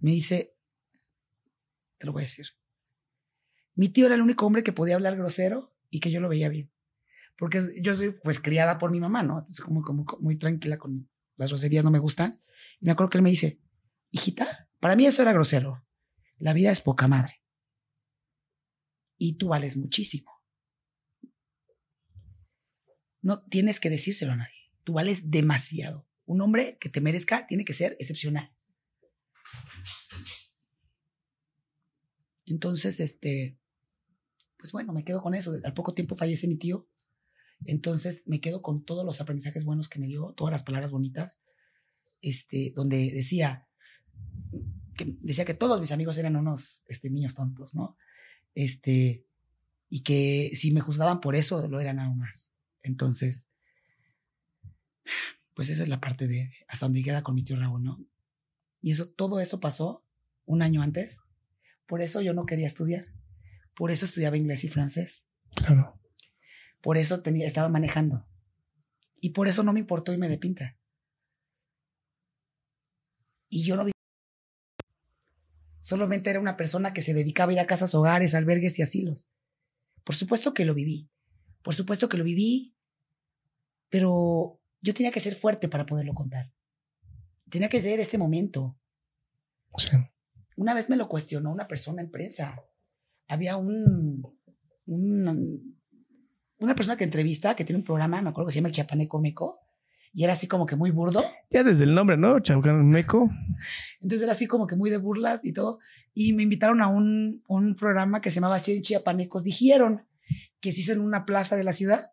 me 0.00 0.10
dice, 0.10 0.56
te 1.98 2.06
lo 2.06 2.12
voy 2.12 2.22
a 2.22 2.24
decir. 2.24 2.46
Mi 3.76 3.88
tío 3.88 4.06
era 4.06 4.16
el 4.16 4.22
único 4.22 4.44
hombre 4.44 4.64
que 4.64 4.72
podía 4.72 4.96
hablar 4.96 5.16
grosero 5.16 5.72
y 5.88 6.00
que 6.00 6.10
yo 6.10 6.20
lo 6.20 6.28
veía 6.28 6.48
bien 6.48 6.70
porque 7.38 7.60
yo 7.80 7.94
soy 7.94 8.10
pues 8.10 8.38
criada 8.40 8.78
por 8.78 8.90
mi 8.90 9.00
mamá, 9.00 9.22
¿no? 9.22 9.38
Entonces 9.38 9.60
como, 9.64 9.82
como 9.82 10.04
co- 10.04 10.18
muy 10.20 10.36
tranquila 10.36 10.78
con 10.78 11.08
las 11.36 11.50
groserías, 11.50 11.82
no 11.84 11.90
me 11.90 11.98
gustan. 11.98 12.40
Y 12.80 12.86
me 12.86 12.92
acuerdo 12.92 13.10
que 13.10 13.18
él 13.18 13.22
me 13.22 13.30
dice, 13.30 13.60
hijita, 14.12 14.68
para 14.80 14.94
mí 14.96 15.06
eso 15.06 15.22
era 15.22 15.32
grosero. 15.32 15.84
La 16.38 16.52
vida 16.52 16.70
es 16.70 16.80
poca 16.80 17.08
madre. 17.08 17.42
Y 19.18 19.34
tú 19.34 19.48
vales 19.48 19.76
muchísimo. 19.76 20.31
No 23.22 23.42
tienes 23.42 23.80
que 23.80 23.90
decírselo 23.90 24.32
a 24.32 24.36
nadie. 24.36 24.70
Tú 24.84 24.94
vales 24.94 25.30
demasiado. 25.30 26.06
Un 26.26 26.40
hombre 26.40 26.76
que 26.80 26.88
te 26.88 27.00
merezca 27.00 27.46
tiene 27.46 27.64
que 27.64 27.72
ser 27.72 27.96
excepcional. 27.98 28.52
Entonces, 32.46 33.00
este, 33.00 33.56
pues 34.58 34.72
bueno, 34.72 34.92
me 34.92 35.04
quedo 35.04 35.22
con 35.22 35.34
eso. 35.34 35.58
Al 35.64 35.74
poco 35.74 35.94
tiempo 35.94 36.16
fallece 36.16 36.48
mi 36.48 36.56
tío. 36.56 36.88
Entonces 37.64 38.26
me 38.26 38.40
quedo 38.40 38.60
con 38.60 38.84
todos 38.84 39.04
los 39.04 39.20
aprendizajes 39.20 39.64
buenos 39.64 39.88
que 39.88 40.00
me 40.00 40.06
dio, 40.06 40.34
todas 40.36 40.50
las 40.50 40.64
palabras 40.64 40.90
bonitas, 40.90 41.40
este, 42.20 42.72
donde 42.74 43.10
decía 43.12 43.68
que, 44.96 45.16
decía 45.20 45.44
que 45.44 45.54
todos 45.54 45.80
mis 45.80 45.92
amigos 45.92 46.18
eran 46.18 46.36
unos 46.36 46.82
este, 46.88 47.08
niños 47.10 47.34
tontos, 47.34 47.74
¿no? 47.74 47.96
Este, 48.54 49.24
y 49.88 50.02
que 50.02 50.50
si 50.54 50.72
me 50.72 50.80
juzgaban 50.80 51.20
por 51.20 51.36
eso, 51.36 51.66
lo 51.68 51.80
eran 51.80 52.00
aún 52.00 52.18
más. 52.18 52.52
Entonces, 52.82 53.48
pues 55.54 55.68
esa 55.68 55.82
es 55.82 55.88
la 55.88 56.00
parte 56.00 56.26
de 56.26 56.52
hasta 56.68 56.86
donde 56.86 57.02
queda 57.02 57.22
con 57.22 57.34
mi 57.34 57.44
tío 57.44 57.56
Raúl, 57.56 57.82
¿no? 57.82 58.04
Y 58.80 58.90
eso, 58.90 59.08
todo 59.08 59.40
eso 59.40 59.60
pasó 59.60 60.04
un 60.44 60.62
año 60.62 60.82
antes. 60.82 61.20
Por 61.86 62.02
eso 62.02 62.20
yo 62.20 62.32
no 62.34 62.46
quería 62.46 62.66
estudiar. 62.66 63.06
Por 63.74 63.90
eso 63.90 64.04
estudiaba 64.04 64.36
inglés 64.36 64.64
y 64.64 64.68
francés. 64.68 65.26
Claro. 65.54 65.98
Por 66.80 66.98
eso 66.98 67.22
tenía, 67.22 67.46
estaba 67.46 67.68
manejando. 67.68 68.26
Y 69.20 69.30
por 69.30 69.46
eso 69.46 69.62
no 69.62 69.72
me 69.72 69.80
importó 69.80 70.12
irme 70.12 70.28
de 70.28 70.38
pinta. 70.38 70.76
Y 73.48 73.64
yo 73.64 73.76
no 73.76 73.84
vi. 73.84 73.92
Solamente 75.80 76.30
era 76.30 76.40
una 76.40 76.56
persona 76.56 76.92
que 76.92 77.02
se 77.02 77.14
dedicaba 77.14 77.50
a 77.50 77.52
ir 77.54 77.60
a 77.60 77.66
casas, 77.66 77.94
hogares, 77.94 78.34
albergues 78.34 78.78
y 78.78 78.82
asilos. 78.82 79.28
Por 80.04 80.14
supuesto 80.14 80.54
que 80.54 80.64
lo 80.64 80.74
viví. 80.74 81.08
Por 81.62 81.74
supuesto 81.74 82.08
que 82.08 82.16
lo 82.18 82.24
viví. 82.24 82.74
Pero 83.88 84.60
yo 84.80 84.94
tenía 84.94 85.12
que 85.12 85.20
ser 85.20 85.34
fuerte 85.34 85.68
para 85.68 85.86
poderlo 85.86 86.14
contar. 86.14 86.50
Tenía 87.48 87.68
que 87.68 87.80
ser 87.82 88.00
este 88.00 88.18
momento. 88.18 88.76
Sí. 89.76 89.90
Una 90.56 90.74
vez 90.74 90.88
me 90.88 90.96
lo 90.96 91.08
cuestionó 91.08 91.50
una 91.52 91.68
persona 91.68 92.02
en 92.02 92.10
prensa. 92.10 92.56
Había 93.28 93.56
un, 93.56 94.22
un- 94.86 95.76
una 96.58 96.74
persona 96.74 96.96
que 96.96 97.04
entrevista, 97.04 97.54
que 97.56 97.64
tiene 97.64 97.78
un 97.80 97.84
programa, 97.84 98.22
me 98.22 98.30
acuerdo 98.30 98.46
que 98.48 98.52
se 98.52 98.60
llama 98.60 98.68
El 98.68 98.74
Chapaneco 98.74 99.18
Meco, 99.20 99.58
y 100.14 100.24
era 100.24 100.34
así 100.34 100.46
como 100.46 100.64
que 100.66 100.76
muy 100.76 100.90
burdo. 100.90 101.22
Ya 101.50 101.64
desde 101.64 101.84
el 101.84 101.94
nombre, 101.94 102.16
¿no? 102.16 102.38
Chacameco. 102.40 103.30
Entonces 104.00 104.22
era 104.22 104.32
así 104.32 104.46
como 104.46 104.66
que 104.66 104.76
muy 104.76 104.88
de 104.90 104.98
burlas 104.98 105.44
y 105.44 105.52
todo. 105.52 105.78
Y 106.14 106.34
me 106.34 106.42
invitaron 106.44 106.80
a 106.82 106.88
un, 106.88 107.42
un 107.48 107.74
programa 107.74 108.20
que 108.20 108.30
se 108.30 108.36
llamaba 108.36 108.58
100 108.58 108.82
Chiapanecos 108.82 109.42
Dijeron, 109.42 110.04
que 110.60 110.72
se 110.72 110.80
hizo 110.80 110.92
en 110.92 111.00
una 111.00 111.24
plaza 111.24 111.56
de 111.56 111.64
la 111.64 111.72
ciudad 111.72 112.12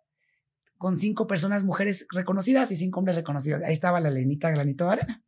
con 0.78 0.96
cinco 0.96 1.28
personas, 1.28 1.64
mujeres 1.64 2.08
reconocidas 2.10 2.72
y 2.72 2.76
cinco 2.76 3.00
hombres 3.00 3.18
reconocidos. 3.18 3.62
Ahí 3.64 3.74
estaba 3.74 4.00
la 4.00 4.10
Lenita 4.10 4.50
Granito 4.50 4.86
de 4.86 4.91
Arena. 4.91 5.24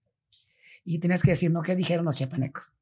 Y 0.84 1.00
tenías 1.00 1.22
que 1.22 1.32
decir, 1.32 1.52
¿no? 1.52 1.62
¿Qué 1.62 1.76
dijeron 1.76 2.06
los 2.06 2.16
chiapanecos? 2.16 2.78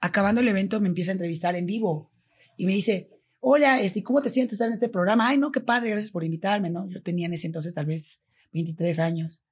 Acabando 0.00 0.40
el 0.40 0.48
evento 0.48 0.80
me 0.80 0.88
empieza 0.88 1.10
a 1.10 1.12
entrevistar 1.12 1.56
en 1.56 1.66
vivo 1.66 2.10
y 2.56 2.66
me 2.66 2.72
dice, 2.72 3.10
hola, 3.40 3.80
este, 3.80 4.02
¿cómo 4.02 4.22
te 4.22 4.30
sientes 4.30 4.54
estar 4.54 4.68
en 4.68 4.74
este 4.74 4.88
programa? 4.88 5.28
Ay, 5.28 5.38
no, 5.38 5.52
qué 5.52 5.60
padre, 5.60 5.90
gracias 5.90 6.10
por 6.10 6.24
invitarme, 6.24 6.70
¿no? 6.70 6.88
Yo 6.88 7.02
tenía 7.02 7.26
en 7.26 7.34
ese 7.34 7.46
entonces 7.46 7.74
tal 7.74 7.86
vez 7.86 8.22
23 8.52 8.98
años. 8.98 9.42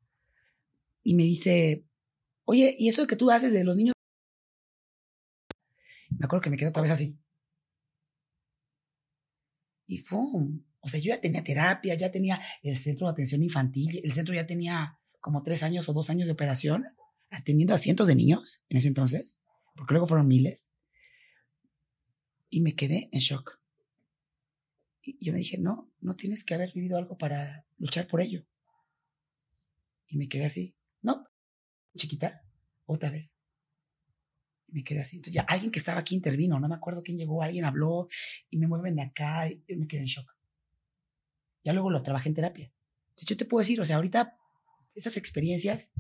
Y 1.03 1.15
me 1.15 1.23
dice, 1.23 1.85
oye, 2.45 2.75
¿y 2.79 2.89
eso 2.89 3.07
que 3.07 3.17
tú 3.17 3.31
haces 3.31 3.53
de 3.53 3.63
los 3.63 3.77
niños? 3.77 3.95
Me 6.11 6.25
acuerdo 6.25 6.43
que 6.43 6.51
me 6.51 6.57
quedó 6.57 6.71
otra 6.71 6.83
vez 6.83 6.91
así. 6.91 7.19
Y 9.87 9.99
¡fum! 9.99 10.65
O 10.81 10.89
sea, 10.89 11.01
yo 11.01 11.09
ya 11.15 11.21
tenía 11.21 11.43
terapia, 11.43 11.95
ya 11.95 12.11
tenía 12.11 12.41
el 12.63 12.77
centro 12.77 13.07
de 13.07 13.13
atención 13.13 13.43
infantil, 13.43 14.01
el 14.03 14.13
centro 14.13 14.35
ya 14.35 14.47
tenía 14.47 14.99
como 15.21 15.43
tres 15.43 15.63
años 15.63 15.89
o 15.89 15.93
dos 15.93 16.11
años 16.11 16.27
de 16.27 16.33
operación, 16.33 16.85
atendiendo 17.31 17.75
a 17.75 17.79
cientos 17.79 18.07
de 18.07 18.15
niños 18.15 18.63
en 18.69 18.77
ese 18.77 18.89
entonces, 18.89 19.41
porque 19.75 19.95
luego 19.95 20.07
fueron 20.07 20.29
miles. 20.29 20.71
Y 22.49 22.61
me 22.61 22.75
quedé 22.75 23.09
en 23.11 23.19
shock. 23.21 23.61
Y 25.03 25.25
yo 25.25 25.33
me 25.33 25.39
dije, 25.39 25.59
no, 25.59 25.93
no 26.01 26.15
tienes 26.15 26.45
que 26.45 26.55
haber 26.55 26.73
vivido 26.73 26.97
algo 26.97 27.17
para 27.19 27.67
luchar 27.79 28.07
por 28.07 28.21
ello. 28.21 28.47
Y 30.07 30.17
me 30.17 30.29
quedé 30.29 30.45
así, 30.45 30.77
no, 31.03 31.27
chiquita, 31.97 32.45
otra 32.85 33.11
vez. 33.11 33.35
Me 34.69 34.83
quedé 34.83 35.01
así. 35.01 35.17
Entonces 35.17 35.35
ya 35.35 35.43
alguien 35.43 35.71
que 35.71 35.79
estaba 35.79 36.01
aquí 36.01 36.15
intervino, 36.15 36.59
no 36.59 36.69
me 36.69 36.75
acuerdo 36.75 37.03
quién 37.03 37.19
llegó, 37.19 37.43
alguien 37.43 37.65
habló 37.65 38.09
y 38.51 38.59
me 38.59 38.67
mueven 38.67 38.97
de 38.97 39.03
acá 39.03 39.49
y 39.49 39.63
yo 39.69 39.77
me 39.77 39.87
quedé 39.87 40.01
en 40.01 40.07
shock. 40.07 40.35
Ya 41.65 41.73
luego 41.73 41.91
lo 41.91 42.03
trabajé 42.03 42.29
en 42.29 42.35
terapia. 42.35 42.73
Entonces 43.11 43.29
yo 43.29 43.37
te 43.37 43.45
puedo 43.45 43.61
decir, 43.61 43.81
o 43.81 43.85
sea, 43.85 43.97
ahorita 43.97 44.37
esas 44.95 45.17
experiencias, 45.17 45.93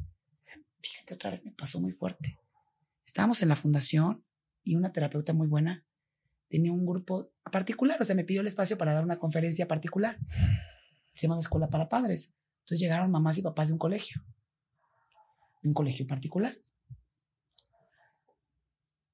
fíjate, 0.80 1.14
otra 1.14 1.30
vez 1.30 1.44
me 1.44 1.52
pasó 1.52 1.80
muy 1.80 1.92
fuerte. 1.92 2.38
Estábamos 3.04 3.42
en 3.42 3.48
la 3.48 3.56
fundación 3.56 4.24
y 4.62 4.74
una 4.74 4.92
terapeuta 4.92 5.32
muy 5.32 5.48
buena 5.48 5.84
tenía 6.48 6.72
un 6.72 6.86
grupo 6.86 7.32
particular, 7.50 8.00
o 8.00 8.04
sea, 8.04 8.14
me 8.14 8.24
pidió 8.24 8.40
el 8.40 8.46
espacio 8.46 8.78
para 8.78 8.94
dar 8.94 9.04
una 9.04 9.18
conferencia 9.18 9.66
particular. 9.66 10.18
Se 11.14 11.26
llama 11.26 11.40
Escuela 11.40 11.68
para 11.68 11.88
Padres. 11.88 12.34
Entonces 12.60 12.80
llegaron 12.80 13.10
mamás 13.10 13.38
y 13.38 13.42
papás 13.42 13.68
de 13.68 13.74
un 13.74 13.78
colegio, 13.78 14.22
de 15.62 15.68
un 15.68 15.74
colegio 15.74 16.06
particular, 16.06 16.56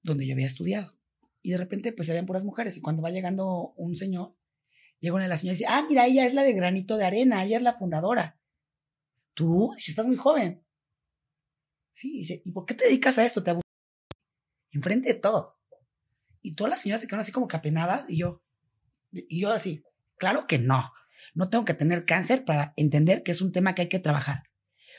donde 0.02 0.26
yo 0.26 0.34
había 0.34 0.46
estudiado. 0.46 0.96
Y 1.42 1.50
de 1.50 1.58
repente, 1.58 1.92
pues 1.92 2.06
se 2.06 2.12
veían 2.12 2.26
puras 2.26 2.44
mujeres. 2.44 2.76
Y 2.76 2.80
cuando 2.80 3.02
va 3.02 3.10
llegando 3.10 3.72
un 3.76 3.96
señor, 3.96 4.36
llega 5.00 5.14
una 5.14 5.24
de 5.24 5.28
las 5.28 5.40
señoras 5.40 5.60
y 5.60 5.64
dice, 5.64 5.72
ah, 5.72 5.84
mira, 5.88 6.06
ella 6.06 6.24
es 6.24 6.34
la 6.34 6.44
de 6.44 6.52
granito 6.52 6.96
de 6.96 7.04
arena, 7.04 7.44
ella 7.44 7.56
es 7.56 7.62
la 7.62 7.74
fundadora. 7.74 8.40
Tú, 9.34 9.74
si 9.78 9.90
estás 9.90 10.06
muy 10.06 10.16
joven. 10.16 10.64
Sí, 11.90 12.18
dice, 12.18 12.42
¿y 12.44 12.52
por 12.52 12.64
qué 12.64 12.74
te 12.74 12.84
dedicas 12.84 13.18
a 13.18 13.24
esto? 13.24 13.42
Te 13.42 13.50
abu-?" 13.50 13.60
Enfrente 14.70 15.12
de 15.12 15.18
todos. 15.18 15.60
Y 16.40 16.54
todas 16.54 16.70
las 16.70 16.80
señoras 16.80 17.00
se 17.00 17.06
quedaron 17.06 17.22
así 17.22 17.32
como 17.32 17.48
que 17.48 17.56
apenadas 17.56 18.06
y 18.08 18.18
yo, 18.18 18.42
y 19.10 19.40
yo 19.40 19.50
así, 19.50 19.84
claro 20.16 20.46
que 20.46 20.58
no. 20.58 20.90
No 21.34 21.48
tengo 21.48 21.64
que 21.64 21.74
tener 21.74 22.04
cáncer 22.04 22.44
para 22.44 22.72
entender 22.76 23.22
que 23.22 23.30
es 23.30 23.40
un 23.40 23.52
tema 23.52 23.74
que 23.74 23.82
hay 23.82 23.88
que 23.88 23.98
trabajar. 23.98 24.44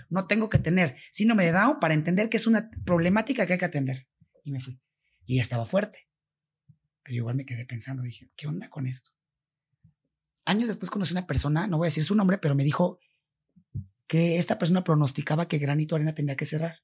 No 0.10 0.28
tengo 0.28 0.50
que 0.50 0.60
tener 0.60 0.96
síndrome 1.12 1.46
de 1.46 1.52
Down 1.52 1.80
para 1.80 1.94
entender 1.94 2.30
que 2.30 2.38
es 2.38 2.48
una 2.48 2.70
problemática 2.86 3.46
que 3.46 3.54
hay 3.54 3.60
que 3.60 3.66
atender. 3.66 4.08
Y 4.44 4.52
me 4.52 4.60
fui. 4.60 4.80
Y 5.26 5.38
ya 5.38 5.42
estaba 5.42 5.66
fuerte. 5.66 6.08
Pero 7.04 7.16
igual 7.18 7.36
me 7.36 7.46
quedé 7.46 7.66
pensando, 7.66 8.04
dije, 8.04 8.30
¿qué 8.36 8.48
onda 8.48 8.70
con 8.70 8.88
esto? 8.88 9.12
Años 10.46 10.68
después 10.68 10.90
conocí 10.90 11.14
una 11.14 11.28
persona, 11.28 11.68
no 11.68 11.78
voy 11.78 11.86
a 11.86 11.88
decir 11.88 12.04
su 12.04 12.16
nombre, 12.16 12.38
pero 12.38 12.56
me 12.56 12.64
dijo 12.64 13.00
que 14.08 14.38
esta 14.38 14.58
persona 14.58 14.84
pronosticaba 14.84 15.48
que 15.48 15.58
Granito 15.58 15.96
Arena 15.96 16.14
tendría 16.14 16.36
que 16.36 16.46
cerrar. 16.46 16.80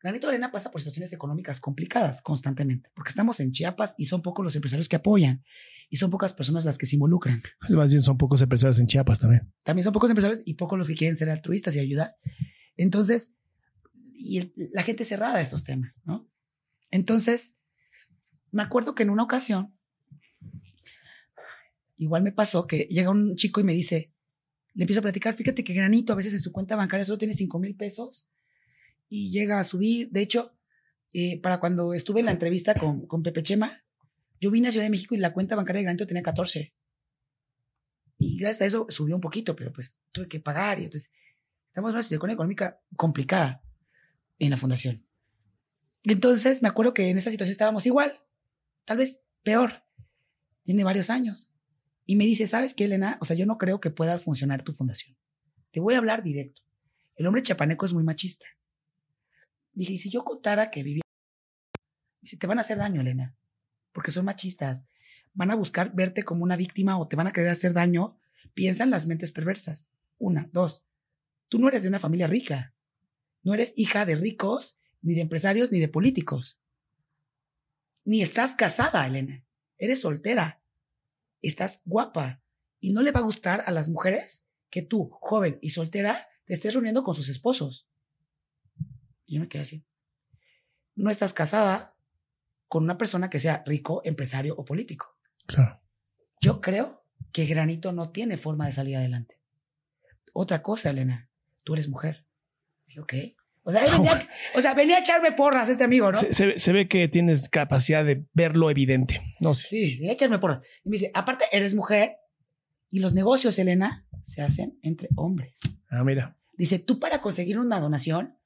Granito 0.00 0.28
Arena 0.28 0.52
pasa 0.52 0.70
por 0.70 0.80
situaciones 0.80 1.12
económicas 1.12 1.60
complicadas 1.60 2.22
constantemente, 2.22 2.90
porque 2.94 3.08
estamos 3.10 3.40
en 3.40 3.50
Chiapas 3.50 3.94
y 3.98 4.06
son 4.06 4.22
pocos 4.22 4.44
los 4.44 4.54
empresarios 4.54 4.88
que 4.88 4.96
apoyan 4.96 5.42
y 5.88 5.96
son 5.96 6.10
pocas 6.10 6.32
personas 6.32 6.64
las 6.64 6.78
que 6.78 6.86
se 6.86 6.94
involucran. 6.96 7.42
Más 7.74 7.90
bien 7.90 8.02
son 8.02 8.16
pocos 8.18 8.40
empresarios 8.42 8.78
en 8.78 8.86
Chiapas 8.86 9.18
también. 9.20 9.52
También 9.64 9.82
son 9.84 9.92
pocos 9.92 10.10
empresarios 10.10 10.42
y 10.46 10.54
pocos 10.54 10.78
los 10.78 10.86
que 10.86 10.94
quieren 10.94 11.16
ser 11.16 11.30
altruistas 11.30 11.74
y 11.74 11.80
ayudar. 11.80 12.14
Entonces, 12.76 13.34
y 14.14 14.38
el- 14.38 14.52
la 14.72 14.82
gente 14.84 15.04
cerrada 15.04 15.36
a 15.36 15.40
estos 15.40 15.64
temas, 15.64 16.02
¿no? 16.04 16.28
Entonces, 16.90 17.56
me 18.52 18.62
acuerdo 18.62 18.94
que 18.94 19.02
en 19.02 19.10
una 19.10 19.24
ocasión, 19.24 19.76
igual 21.96 22.22
me 22.22 22.32
pasó 22.32 22.66
que 22.66 22.88
llega 22.90 23.10
un 23.10 23.36
chico 23.36 23.60
y 23.60 23.64
me 23.64 23.72
dice, 23.72 24.12
le 24.74 24.84
empiezo 24.84 25.00
a 25.00 25.02
platicar, 25.02 25.34
fíjate 25.34 25.64
que 25.64 25.72
Granito 25.72 26.12
a 26.12 26.16
veces 26.16 26.34
en 26.34 26.40
su 26.40 26.52
cuenta 26.52 26.76
bancaria 26.76 27.04
solo 27.04 27.18
tiene 27.18 27.34
5 27.34 27.58
mil 27.58 27.74
pesos 27.74 28.28
y 29.08 29.30
llega 29.30 29.58
a 29.58 29.64
subir. 29.64 30.10
De 30.10 30.20
hecho, 30.20 30.54
eh, 31.12 31.40
para 31.40 31.60
cuando 31.60 31.94
estuve 31.94 32.20
en 32.20 32.26
la 32.26 32.32
entrevista 32.32 32.74
con, 32.74 33.06
con 33.06 33.22
Pepe 33.22 33.42
Chema, 33.42 33.82
yo 34.40 34.50
vine 34.50 34.68
a 34.68 34.70
Ciudad 34.70 34.84
de 34.84 34.90
México 34.90 35.14
y 35.14 35.18
la 35.18 35.32
cuenta 35.32 35.56
bancaria 35.56 35.80
de 35.80 35.84
Granito 35.84 36.06
tenía 36.06 36.22
14. 36.22 36.74
Y 38.18 38.38
gracias 38.38 38.62
a 38.62 38.66
eso 38.66 38.86
subió 38.88 39.14
un 39.14 39.20
poquito, 39.20 39.56
pero 39.56 39.72
pues 39.72 40.00
tuve 40.12 40.28
que 40.28 40.40
pagar. 40.40 40.78
Y 40.80 40.84
entonces 40.84 41.10
estamos 41.66 41.90
en 41.90 41.94
una 41.94 42.02
situación 42.02 42.30
económica 42.30 42.80
complicada 42.96 43.62
en 44.38 44.50
la 44.50 44.56
fundación. 44.56 45.06
Entonces 46.12 46.62
me 46.62 46.68
acuerdo 46.68 46.94
que 46.94 47.10
en 47.10 47.18
esa 47.18 47.30
situación 47.30 47.52
estábamos 47.52 47.84
igual, 47.84 48.12
tal 48.84 48.98
vez 48.98 49.24
peor. 49.42 49.82
Tiene 50.62 50.84
varios 50.84 51.10
años. 51.10 51.50
Y 52.06 52.16
me 52.16 52.24
dice, 52.24 52.46
¿sabes 52.46 52.74
qué, 52.74 52.84
Elena? 52.84 53.18
O 53.20 53.24
sea, 53.24 53.36
yo 53.36 53.46
no 53.46 53.58
creo 53.58 53.80
que 53.80 53.90
pueda 53.90 54.16
funcionar 54.16 54.62
tu 54.62 54.72
fundación. 54.72 55.16
Te 55.72 55.80
voy 55.80 55.94
a 55.94 55.98
hablar 55.98 56.22
directo. 56.22 56.62
El 57.16 57.26
hombre 57.26 57.42
chapaneco 57.42 57.84
es 57.84 57.92
muy 57.92 58.04
machista. 58.04 58.46
Dije, 59.72 59.94
¿y 59.94 59.98
si 59.98 60.10
yo 60.10 60.24
contara 60.24 60.70
que 60.70 60.82
vivía... 60.82 61.02
Dice, 62.20 62.36
te 62.36 62.46
van 62.46 62.58
a 62.58 62.60
hacer 62.60 62.78
daño, 62.78 63.00
Elena, 63.00 63.36
porque 63.92 64.10
son 64.10 64.24
machistas. 64.24 64.88
Van 65.34 65.50
a 65.50 65.56
buscar 65.56 65.94
verte 65.94 66.22
como 66.22 66.44
una 66.44 66.56
víctima 66.56 66.98
o 66.98 67.08
te 67.08 67.16
van 67.16 67.26
a 67.26 67.32
querer 67.32 67.50
hacer 67.50 67.72
daño. 67.72 68.16
Piensa 68.54 68.84
en 68.84 68.90
las 68.90 69.06
mentes 69.06 69.32
perversas. 69.32 69.90
Una, 70.18 70.48
dos. 70.52 70.84
Tú 71.48 71.58
no 71.58 71.68
eres 71.68 71.82
de 71.82 71.88
una 71.88 71.98
familia 71.98 72.26
rica. 72.26 72.74
No 73.42 73.54
eres 73.54 73.74
hija 73.76 74.06
de 74.06 74.14
ricos, 74.14 74.78
ni 75.06 75.14
de 75.14 75.20
empresarios, 75.20 75.70
ni 75.70 75.78
de 75.78 75.88
políticos. 75.88 76.58
Ni 78.04 78.22
estás 78.22 78.56
casada, 78.56 79.06
Elena. 79.06 79.44
Eres 79.78 80.00
soltera. 80.00 80.60
Estás 81.42 81.82
guapa. 81.84 82.42
Y 82.80 82.92
no 82.92 83.02
le 83.02 83.12
va 83.12 83.20
a 83.20 83.22
gustar 83.22 83.62
a 83.66 83.70
las 83.70 83.88
mujeres 83.88 84.48
que 84.68 84.82
tú, 84.82 85.08
joven 85.20 85.58
y 85.62 85.70
soltera, 85.70 86.26
te 86.44 86.54
estés 86.54 86.74
reuniendo 86.74 87.04
con 87.04 87.14
sus 87.14 87.28
esposos. 87.28 87.88
Y 89.26 89.36
yo 89.36 89.40
me 89.40 89.48
quedé 89.48 89.62
así. 89.62 89.84
No 90.96 91.08
estás 91.08 91.32
casada 91.32 91.94
con 92.66 92.82
una 92.82 92.98
persona 92.98 93.30
que 93.30 93.38
sea 93.38 93.62
rico, 93.64 94.02
empresario 94.04 94.56
o 94.56 94.64
político. 94.64 95.16
Claro. 95.46 95.80
Yo 96.40 96.60
creo 96.60 97.04
que 97.32 97.46
Granito 97.46 97.92
no 97.92 98.10
tiene 98.10 98.38
forma 98.38 98.66
de 98.66 98.72
salir 98.72 98.96
adelante. 98.96 99.40
Otra 100.32 100.62
cosa, 100.62 100.90
Elena, 100.90 101.30
tú 101.62 101.74
eres 101.74 101.88
mujer. 101.88 102.26
Dije, 102.88 103.00
ok, 103.00 103.14
O 103.68 103.72
sea, 103.72 103.82
venía, 103.98 104.28
o 104.54 104.60
sea, 104.60 104.74
venía 104.74 104.96
a 104.96 105.00
echarme 105.00 105.32
porras 105.32 105.68
este 105.68 105.82
amigo, 105.84 106.06
¿no? 106.12 106.18
Se, 106.18 106.32
se- 106.32 106.56
se 106.56 106.72
ve 106.72 106.86
que 106.88 107.08
tienes 107.08 107.48
capacidad 107.48 108.04
de 108.04 108.24
ver 108.32 108.56
lo 108.56 108.70
evidente. 108.70 109.20
No 109.40 109.54
sé. 109.54 109.66
Sí, 109.66 109.96
venía 109.96 110.12
a 110.12 110.14
echarme 110.14 110.38
porras. 110.38 110.64
Y 110.84 110.88
me 110.88 110.94
dice, 110.94 111.10
aparte, 111.14 111.44
eres 111.50 111.74
mujer 111.74 112.16
y 112.90 113.00
los 113.00 113.12
negocios, 113.12 113.58
Elena, 113.58 114.06
se 114.22 114.40
hacen 114.42 114.78
entre 114.82 115.08
hombres. 115.16 115.60
Ah, 115.90 116.04
mira. 116.04 116.36
Dice, 116.56 116.78
tú 116.78 117.00
para 117.00 117.20
conseguir 117.20 117.58
una 117.58 117.80
donación 117.80 118.38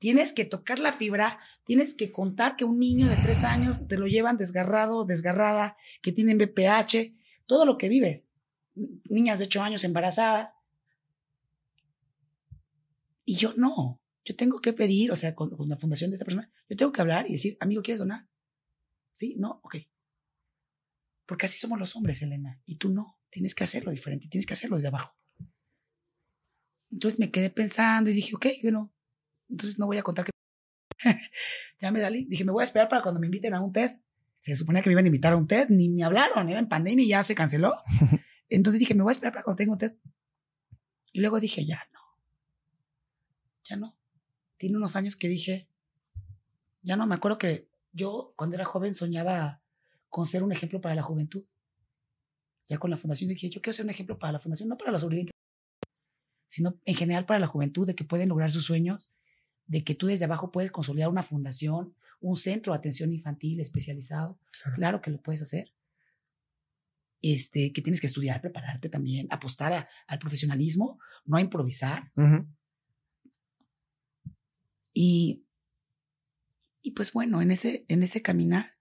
tienes 0.00 0.32
que 0.32 0.44
tocar 0.44 0.80
la 0.80 0.92
fibra, 0.92 1.38
tienes 1.64 1.94
que 1.94 2.10
contar 2.12 2.56
que 2.56 2.64
un 2.64 2.78
niño 2.80 3.06
de 3.06 3.16
tres 3.16 3.42
años 3.44 3.86
te 3.86 3.96
lo 3.96 4.06
llevan 4.08 4.36
desgarrado, 4.36 5.04
desgarrada, 5.06 5.76
que 6.02 6.10
tienen 6.12 6.36
BPH, 6.36 7.14
todo 7.46 7.64
lo 7.64 7.78
que 7.78 7.88
vives. 7.88 8.28
Niñas 9.08 9.38
de 9.38 9.44
ocho 9.46 9.62
años 9.62 9.84
embarazadas. 9.84 10.56
Y 13.24 13.36
yo 13.36 13.54
no, 13.56 14.00
yo 14.24 14.36
tengo 14.36 14.60
que 14.60 14.72
pedir, 14.72 15.12
o 15.12 15.16
sea, 15.16 15.34
con, 15.34 15.50
con 15.50 15.68
la 15.68 15.76
fundación 15.76 16.10
de 16.10 16.14
esta 16.14 16.24
persona, 16.24 16.50
yo 16.68 16.76
tengo 16.76 16.92
que 16.92 17.00
hablar 17.00 17.26
y 17.28 17.32
decir, 17.32 17.56
amigo, 17.60 17.82
¿quieres 17.82 18.00
donar? 18.00 18.28
Sí, 19.12 19.36
no, 19.38 19.60
ok. 19.62 19.76
Porque 21.26 21.46
así 21.46 21.58
somos 21.58 21.78
los 21.78 21.94
hombres, 21.96 22.22
Elena, 22.22 22.60
y 22.66 22.76
tú 22.76 22.90
no, 22.90 23.18
tienes 23.30 23.54
que 23.54 23.64
hacerlo 23.64 23.90
diferente, 23.90 24.28
tienes 24.28 24.46
que 24.46 24.54
hacerlo 24.54 24.76
desde 24.76 24.88
abajo. 24.88 25.16
Entonces 26.90 27.18
me 27.18 27.30
quedé 27.30 27.50
pensando 27.50 28.10
y 28.10 28.14
dije, 28.14 28.34
ok, 28.36 28.46
bueno, 28.62 28.94
entonces 29.48 29.78
no 29.78 29.86
voy 29.86 29.98
a 29.98 30.02
contar 30.02 30.24
que... 30.24 30.30
ya 31.80 31.90
me 31.90 32.00
salí. 32.00 32.24
Dije, 32.26 32.44
me 32.44 32.52
voy 32.52 32.62
a 32.62 32.64
esperar 32.64 32.88
para 32.88 33.02
cuando 33.02 33.20
me 33.20 33.26
inviten 33.26 33.54
a 33.54 33.60
un 33.60 33.72
TED. 33.72 33.96
Se 34.40 34.54
suponía 34.54 34.82
que 34.82 34.90
me 34.90 34.92
iban 34.92 35.04
a 35.04 35.08
invitar 35.08 35.32
a 35.32 35.36
un 35.36 35.46
TED, 35.46 35.68
ni 35.70 35.88
me 35.88 36.04
hablaron, 36.04 36.48
era 36.48 36.58
en 36.58 36.68
pandemia 36.68 37.04
y 37.04 37.08
ya 37.08 37.24
se 37.24 37.34
canceló. 37.34 37.76
Entonces 38.48 38.78
dije, 38.78 38.94
me 38.94 39.02
voy 39.02 39.10
a 39.10 39.14
esperar 39.14 39.32
para 39.32 39.42
cuando 39.42 39.56
tenga 39.56 39.72
un 39.72 39.78
TED. 39.78 39.94
Y 41.12 41.20
luego 41.20 41.40
dije, 41.40 41.64
ya 41.64 41.82
no. 41.92 42.00
Ya 43.64 43.76
no. 43.76 43.96
Tiene 44.64 44.78
unos 44.78 44.96
años 44.96 45.14
que 45.14 45.28
dije, 45.28 45.68
ya 46.80 46.96
no, 46.96 47.06
me 47.06 47.14
acuerdo 47.16 47.36
que 47.36 47.68
yo 47.92 48.32
cuando 48.34 48.56
era 48.56 48.64
joven 48.64 48.94
soñaba 48.94 49.60
con 50.08 50.24
ser 50.24 50.42
un 50.42 50.52
ejemplo 50.52 50.80
para 50.80 50.94
la 50.94 51.02
juventud. 51.02 51.44
Ya 52.66 52.78
con 52.78 52.90
la 52.90 52.96
fundación 52.96 53.28
dije, 53.28 53.50
yo 53.50 53.60
quiero 53.60 53.74
ser 53.74 53.84
un 53.84 53.90
ejemplo 53.90 54.18
para 54.18 54.32
la 54.32 54.38
fundación, 54.38 54.70
no 54.70 54.78
para 54.78 54.90
los 54.90 55.02
sobrevivientes 55.02 55.34
sino 56.48 56.78
en 56.86 56.94
general 56.94 57.26
para 57.26 57.40
la 57.40 57.46
juventud, 57.46 57.86
de 57.86 57.94
que 57.94 58.04
pueden 58.04 58.30
lograr 58.30 58.50
sus 58.50 58.64
sueños, 58.64 59.12
de 59.66 59.84
que 59.84 59.94
tú 59.94 60.06
desde 60.06 60.24
abajo 60.24 60.50
puedes 60.50 60.70
consolidar 60.72 61.10
una 61.10 61.22
fundación, 61.22 61.94
un 62.20 62.34
centro 62.36 62.72
de 62.72 62.78
atención 62.78 63.12
infantil 63.12 63.60
especializado. 63.60 64.38
Claro. 64.62 64.76
Claro, 64.76 65.00
que 65.02 65.10
lo 65.10 65.20
puedes 65.20 65.42
hacer. 65.42 65.74
Este, 67.20 67.70
que 67.74 67.82
tienes 67.82 68.00
que 68.00 68.06
estudiar, 68.06 68.40
prepararte 68.40 68.88
también, 68.88 69.26
apostar 69.30 69.74
a- 69.74 69.88
al 70.06 70.18
profesionalismo, 70.18 70.98
no 71.26 71.36
a 71.36 71.42
improvisar. 71.42 72.12
Ujú. 72.16 72.46
Y, 74.94 75.44
y 76.80 76.92
pues 76.92 77.12
bueno, 77.12 77.42
en 77.42 77.50
ese, 77.50 77.84
en 77.88 78.02
ese 78.02 78.22
caminar, 78.22 78.78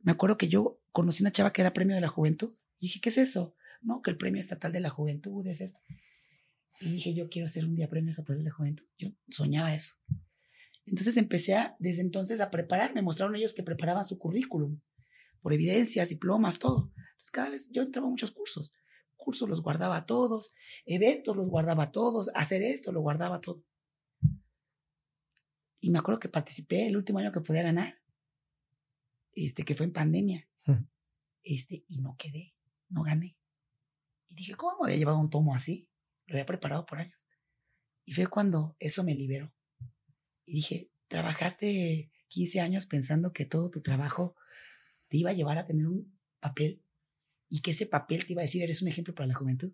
me 0.00 0.12
acuerdo 0.12 0.38
que 0.38 0.48
yo 0.48 0.80
conocí 0.92 1.22
una 1.22 1.32
chava 1.32 1.52
que 1.52 1.60
era 1.60 1.74
premio 1.74 1.94
de 1.94 2.00
la 2.00 2.08
juventud. 2.08 2.54
Y 2.78 2.86
dije, 2.86 3.00
¿qué 3.00 3.10
es 3.10 3.18
eso? 3.18 3.54
No, 3.82 4.00
que 4.00 4.10
el 4.10 4.16
premio 4.16 4.40
estatal 4.40 4.72
de 4.72 4.80
la 4.80 4.88
juventud 4.88 5.46
es 5.46 5.60
esto. 5.60 5.80
Y 6.80 6.90
dije, 6.90 7.14
yo 7.14 7.28
quiero 7.28 7.48
ser 7.48 7.64
un 7.64 7.74
día 7.74 7.88
premio 7.88 8.10
estatal 8.10 8.38
de 8.38 8.44
la 8.44 8.52
juventud. 8.52 8.84
Yo 8.96 9.10
soñaba 9.28 9.74
eso. 9.74 9.96
Entonces 10.84 11.16
empecé 11.16 11.54
a, 11.54 11.76
desde 11.80 12.02
entonces 12.02 12.40
a 12.40 12.50
preparar. 12.50 12.94
Me 12.94 13.02
mostraron 13.02 13.34
ellos 13.34 13.54
que 13.54 13.62
preparaban 13.62 14.04
su 14.04 14.18
currículum 14.18 14.80
por 15.40 15.52
evidencias, 15.52 16.08
diplomas, 16.08 16.58
todo. 16.58 16.92
Entonces 16.96 17.30
cada 17.30 17.50
vez 17.50 17.70
yo 17.72 17.82
entraba 17.82 18.06
a 18.06 18.10
muchos 18.10 18.30
cursos. 18.30 18.72
Cursos 19.16 19.48
los 19.48 19.62
guardaba 19.62 20.06
todos, 20.06 20.52
eventos 20.84 21.36
los 21.36 21.48
guardaba 21.48 21.90
todos, 21.90 22.30
hacer 22.34 22.62
esto 22.62 22.92
lo 22.92 23.00
guardaba 23.00 23.40
todo. 23.40 23.64
Y 25.86 25.90
me 25.92 26.00
acuerdo 26.00 26.18
que 26.18 26.28
participé 26.28 26.88
el 26.88 26.96
último 26.96 27.20
año 27.20 27.30
que 27.30 27.40
podía 27.40 27.62
ganar, 27.62 28.02
este, 29.32 29.64
que 29.64 29.76
fue 29.76 29.86
en 29.86 29.92
pandemia. 29.92 30.48
Este, 31.44 31.84
y 31.86 32.00
no 32.00 32.16
quedé, 32.18 32.56
no 32.88 33.04
gané. 33.04 33.38
Y 34.26 34.34
dije, 34.34 34.56
¿cómo 34.56 34.78
me 34.80 34.86
había 34.88 34.98
llevado 34.98 35.20
un 35.20 35.30
tomo 35.30 35.54
así? 35.54 35.88
Lo 36.26 36.34
había 36.34 36.44
preparado 36.44 36.86
por 36.86 36.98
años. 36.98 37.16
Y 38.04 38.14
fue 38.14 38.26
cuando 38.26 38.74
eso 38.80 39.04
me 39.04 39.14
liberó. 39.14 39.54
Y 40.44 40.54
dije, 40.54 40.90
trabajaste 41.06 42.10
15 42.30 42.60
años 42.62 42.86
pensando 42.86 43.32
que 43.32 43.44
todo 43.44 43.70
tu 43.70 43.80
trabajo 43.80 44.34
te 45.06 45.18
iba 45.18 45.30
a 45.30 45.34
llevar 45.34 45.56
a 45.56 45.66
tener 45.66 45.86
un 45.86 46.18
papel 46.40 46.82
y 47.48 47.60
que 47.60 47.70
ese 47.70 47.86
papel 47.86 48.26
te 48.26 48.32
iba 48.32 48.42
a 48.42 48.42
decir, 48.42 48.60
eres 48.60 48.82
un 48.82 48.88
ejemplo 48.88 49.14
para 49.14 49.28
la 49.28 49.36
juventud. 49.36 49.72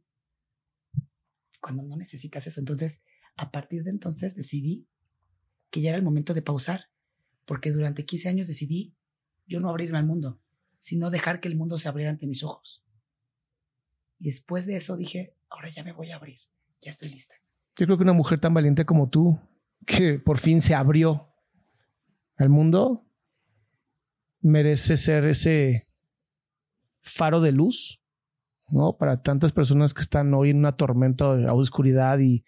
Cuando 1.63 1.83
no 1.83 1.97
necesitas 1.97 2.47
eso. 2.47 2.61
Entonces, 2.61 3.03
a 3.35 3.51
partir 3.51 3.83
de 3.83 3.93
entonces 3.93 4.35
decidí 4.35 4.87
que 5.73 5.81
ya 5.81 5.89
era 5.89 5.99
el 5.99 6.05
momento 6.05 6.35
de 6.35 6.43
pausar, 6.43 6.91
porque 7.47 7.73
durante 7.73 8.05
15 8.05 8.29
años 8.29 8.47
decidí 8.47 8.95
yo 9.47 9.59
no 9.59 9.71
abrirme 9.71 9.99
al 9.99 10.07
mundo, 10.07 10.41
sino 10.79 11.11
dejar 11.11 11.41
que 11.41 11.49
el 11.49 11.57
mundo 11.57 11.79
se 11.79 11.89
abriera 11.89 12.11
ante 12.11 12.27
mis 12.27 12.45
ojos. 12.45 12.85
Y 14.21 14.27
después 14.27 14.67
de 14.67 14.77
eso 14.77 14.97
dije, 14.97 15.35
ahora 15.49 15.71
ya 15.71 15.83
me 15.83 15.93
voy 15.93 16.13
a 16.13 16.17
abrir, 16.17 16.39
ya 16.81 16.91
estoy 16.91 17.09
lista. 17.09 17.35
Yo 17.77 17.87
creo 17.87 17.97
que 17.97 18.05
una 18.05 18.13
mujer 18.13 18.39
tan 18.39 18.55
valiente 18.55 18.85
como 18.85 19.09
tú, 19.09 19.41
que 19.87 20.19
por 20.19 20.39
fin 20.39 20.61
se 20.61 20.75
abrió 20.75 21.35
al 22.37 22.51
mundo, 22.51 23.05
merece 24.41 24.97
ser 24.97 25.25
ese 25.25 25.89
faro 27.01 27.41
de 27.41 27.53
luz, 27.53 28.02
¿no? 28.73 28.97
Para 28.97 29.23
tantas 29.23 29.53
personas 29.53 29.95
que 29.95 30.01
están 30.01 30.33
hoy 30.35 30.51
en 30.51 30.59
una 30.59 30.77
tormenta 30.77 31.37
de 31.37 31.47
oscuridad 31.51 32.19
y 32.19 32.45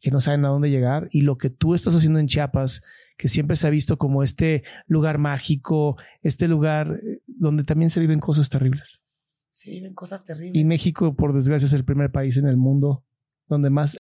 que 0.00 0.10
no 0.10 0.20
saben 0.20 0.44
a 0.44 0.48
dónde 0.48 0.70
llegar. 0.70 1.08
Y 1.10 1.22
lo 1.22 1.38
que 1.38 1.50
tú 1.50 1.74
estás 1.74 1.94
haciendo 1.94 2.18
en 2.18 2.26
Chiapas, 2.26 2.82
que 3.16 3.28
siempre 3.28 3.56
se 3.56 3.66
ha 3.66 3.70
visto 3.70 3.96
como 3.96 4.22
este 4.22 4.62
lugar 4.86 5.18
mágico, 5.18 5.96
este 6.22 6.46
lugar 6.46 7.00
eh, 7.02 7.22
donde 7.26 7.64
también 7.64 7.90
se 7.90 8.00
viven 8.00 8.20
cosas 8.20 8.50
terribles. 8.50 9.02
Se 9.50 9.70
viven 9.70 9.94
cosas 9.94 10.24
terribles. 10.24 10.60
Y 10.60 10.64
México, 10.64 11.16
por 11.16 11.32
desgracia, 11.32 11.66
es 11.66 11.72
el 11.72 11.84
primer 11.84 12.12
país 12.12 12.36
en 12.36 12.46
el 12.46 12.56
mundo 12.56 13.04
donde 13.48 13.70
más 13.70 13.96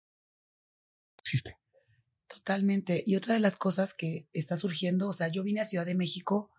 existe. 1.19 1.57
Totalmente. 2.27 3.03
Y 3.05 3.15
otra 3.15 3.35
de 3.35 3.39
las 3.39 3.55
cosas 3.55 3.93
que 3.93 4.27
está 4.33 4.57
surgiendo, 4.57 5.07
o 5.07 5.13
sea, 5.13 5.29
yo 5.29 5.43
vine 5.43 5.61
a 5.61 5.65
Ciudad 5.65 5.85
de 5.85 5.95
México 5.95 6.51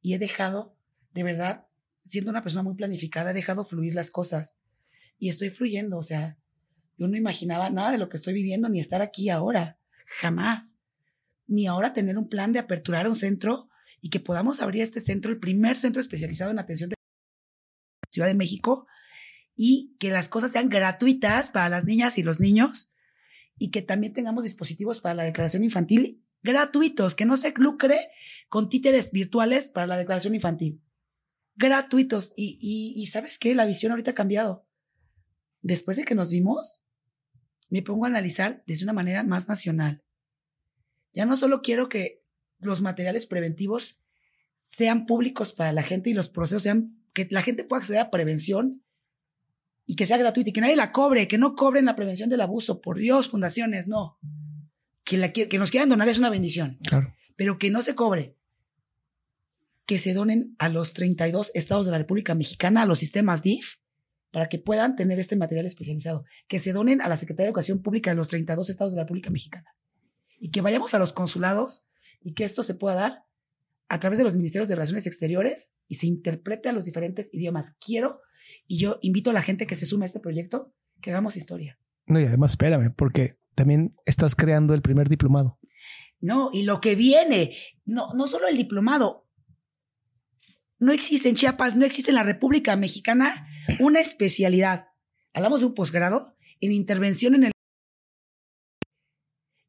y 0.00 0.14
he 0.14 0.18
dejado, 0.18 0.74
de 1.12 1.24
verdad, 1.24 1.66
siendo 2.06 2.30
una 2.30 2.42
persona 2.42 2.62
muy 2.62 2.74
planificada, 2.74 3.30
he 3.30 3.34
dejado 3.34 3.64
fluir 3.64 3.94
las 3.94 4.10
cosas. 4.10 4.58
Y 5.18 5.28
estoy 5.28 5.50
fluyendo, 5.50 5.98
o 5.98 6.02
sea, 6.02 6.38
yo 6.96 7.08
no 7.08 7.16
imaginaba 7.16 7.70
nada 7.70 7.90
de 7.90 7.98
lo 7.98 8.08
que 8.08 8.16
estoy 8.16 8.34
viviendo, 8.34 8.68
ni 8.68 8.80
estar 8.80 9.02
aquí 9.02 9.28
ahora, 9.28 9.78
jamás. 10.06 10.76
Ni 11.46 11.66
ahora 11.66 11.92
tener 11.92 12.18
un 12.18 12.28
plan 12.28 12.52
de 12.52 12.58
aperturar 12.58 13.08
un 13.08 13.14
centro 13.14 13.68
y 14.00 14.10
que 14.10 14.20
podamos 14.20 14.60
abrir 14.60 14.82
este 14.82 15.00
centro, 15.00 15.30
el 15.30 15.38
primer 15.38 15.76
centro 15.76 16.00
especializado 16.00 16.50
en 16.50 16.58
atención 16.58 16.90
de 16.90 16.96
Ciudad 18.10 18.28
de 18.28 18.34
México, 18.34 18.86
y 19.56 19.96
que 19.98 20.10
las 20.10 20.28
cosas 20.28 20.52
sean 20.52 20.68
gratuitas 20.68 21.50
para 21.50 21.68
las 21.68 21.86
niñas 21.86 22.18
y 22.18 22.22
los 22.22 22.40
niños 22.40 22.92
y 23.58 23.70
que 23.70 23.80
también 23.80 24.12
tengamos 24.12 24.44
dispositivos 24.44 25.00
para 25.00 25.14
la 25.14 25.24
declaración 25.24 25.64
infantil 25.64 26.22
gratuitos, 26.42 27.14
que 27.14 27.24
no 27.24 27.36
se 27.36 27.52
lucre 27.56 28.08
con 28.48 28.68
títeres 28.68 29.10
virtuales 29.12 29.68
para 29.68 29.86
la 29.86 29.96
declaración 29.96 30.34
infantil. 30.34 30.80
Gratuitos. 31.56 32.32
Y, 32.36 32.58
y, 32.60 33.00
y 33.00 33.06
sabes 33.06 33.38
qué, 33.38 33.54
la 33.54 33.66
visión 33.66 33.92
ahorita 33.92 34.12
ha 34.12 34.14
cambiado. 34.14 34.66
Después 35.62 35.96
de 35.96 36.04
que 36.04 36.14
nos 36.14 36.30
vimos, 36.30 36.80
me 37.70 37.82
pongo 37.82 38.04
a 38.04 38.08
analizar 38.08 38.62
desde 38.66 38.84
una 38.84 38.92
manera 38.92 39.22
más 39.24 39.48
nacional. 39.48 40.02
Ya 41.12 41.24
no 41.26 41.36
solo 41.36 41.62
quiero 41.62 41.88
que 41.88 42.22
los 42.58 42.82
materiales 42.82 43.26
preventivos 43.26 44.00
sean 44.56 45.06
públicos 45.06 45.52
para 45.52 45.72
la 45.72 45.82
gente 45.82 46.10
y 46.10 46.14
los 46.14 46.28
procesos 46.28 46.62
sean, 46.62 47.02
que 47.12 47.26
la 47.30 47.42
gente 47.42 47.64
pueda 47.64 47.80
acceder 47.80 48.00
a 48.00 48.10
prevención 48.10 48.82
y 49.86 49.96
que 49.96 50.06
sea 50.06 50.18
gratuita 50.18 50.50
y 50.50 50.52
que 50.52 50.60
nadie 50.60 50.76
la 50.76 50.92
cobre, 50.92 51.28
que 51.28 51.38
no 51.38 51.54
cobren 51.54 51.84
la 51.86 51.96
prevención 51.96 52.28
del 52.28 52.40
abuso. 52.40 52.80
Por 52.80 52.98
Dios, 52.98 53.28
fundaciones, 53.28 53.86
no. 53.88 54.18
Que, 55.04 55.16
la, 55.16 55.32
que 55.32 55.58
nos 55.58 55.70
quieran 55.70 55.88
donar 55.88 56.08
es 56.08 56.18
una 56.18 56.30
bendición, 56.30 56.78
Claro. 56.86 57.14
pero 57.36 57.58
que 57.58 57.70
no 57.70 57.82
se 57.82 57.94
cobre. 57.94 58.36
Que 59.86 59.98
se 59.98 60.14
donen 60.14 60.54
a 60.58 60.68
los 60.68 60.92
32 60.92 61.52
estados 61.54 61.86
de 61.86 61.92
la 61.92 61.98
República 61.98 62.34
Mexicana, 62.34 62.82
a 62.82 62.86
los 62.86 62.98
sistemas 62.98 63.42
DIF, 63.42 63.76
para 64.32 64.48
que 64.48 64.58
puedan 64.58 64.96
tener 64.96 65.18
este 65.18 65.36
material 65.36 65.66
especializado. 65.66 66.24
Que 66.48 66.58
se 66.58 66.72
donen 66.72 67.00
a 67.00 67.08
la 67.08 67.16
Secretaría 67.16 67.46
de 67.46 67.50
Educación 67.50 67.82
Pública 67.82 68.10
de 68.10 68.16
los 68.16 68.28
32 68.28 68.68
estados 68.68 68.92
de 68.92 68.96
la 68.96 69.04
República 69.04 69.30
Mexicana. 69.30 69.74
Y 70.38 70.50
que 70.50 70.60
vayamos 70.60 70.92
a 70.94 70.98
los 70.98 71.12
consulados 71.12 71.86
y 72.20 72.34
que 72.34 72.44
esto 72.44 72.62
se 72.62 72.74
pueda 72.74 72.96
dar 72.96 73.24
a 73.88 74.00
través 74.00 74.18
de 74.18 74.24
los 74.24 74.34
ministerios 74.34 74.68
de 74.68 74.74
Relaciones 74.74 75.06
Exteriores 75.06 75.76
y 75.88 75.94
se 75.94 76.06
interprete 76.06 76.68
a 76.68 76.72
los 76.72 76.84
diferentes 76.84 77.32
idiomas. 77.32 77.76
Quiero 77.78 78.20
y 78.66 78.78
yo 78.78 78.98
invito 79.02 79.30
a 79.30 79.32
la 79.32 79.42
gente 79.42 79.66
que 79.66 79.76
se 79.76 79.86
sume 79.86 80.04
a 80.04 80.06
este 80.06 80.20
proyecto 80.20 80.72
que 81.00 81.10
hagamos 81.10 81.36
historia. 81.36 81.78
No, 82.06 82.20
y 82.20 82.24
además 82.24 82.52
espérame, 82.52 82.92
porque 82.94 83.38
también 83.54 83.94
estás 84.04 84.34
creando 84.34 84.74
el 84.74 84.82
primer 84.82 85.08
diplomado. 85.08 85.58
No, 86.20 86.50
y 86.52 86.62
lo 86.62 86.80
que 86.80 86.94
viene, 86.94 87.56
no, 87.84 88.12
no 88.14 88.26
solo 88.26 88.48
el 88.48 88.56
diplomado. 88.56 89.25
No 90.78 90.92
existe 90.92 91.28
en 91.28 91.36
Chiapas, 91.36 91.76
no 91.76 91.84
existe 91.84 92.10
en 92.10 92.16
la 92.16 92.22
República 92.22 92.76
Mexicana 92.76 93.46
una 93.80 94.00
especialidad. 94.00 94.88
Hablamos 95.32 95.60
de 95.60 95.66
un 95.66 95.74
posgrado 95.74 96.36
en 96.60 96.72
intervención 96.72 97.34
en 97.34 97.44
el 97.44 97.52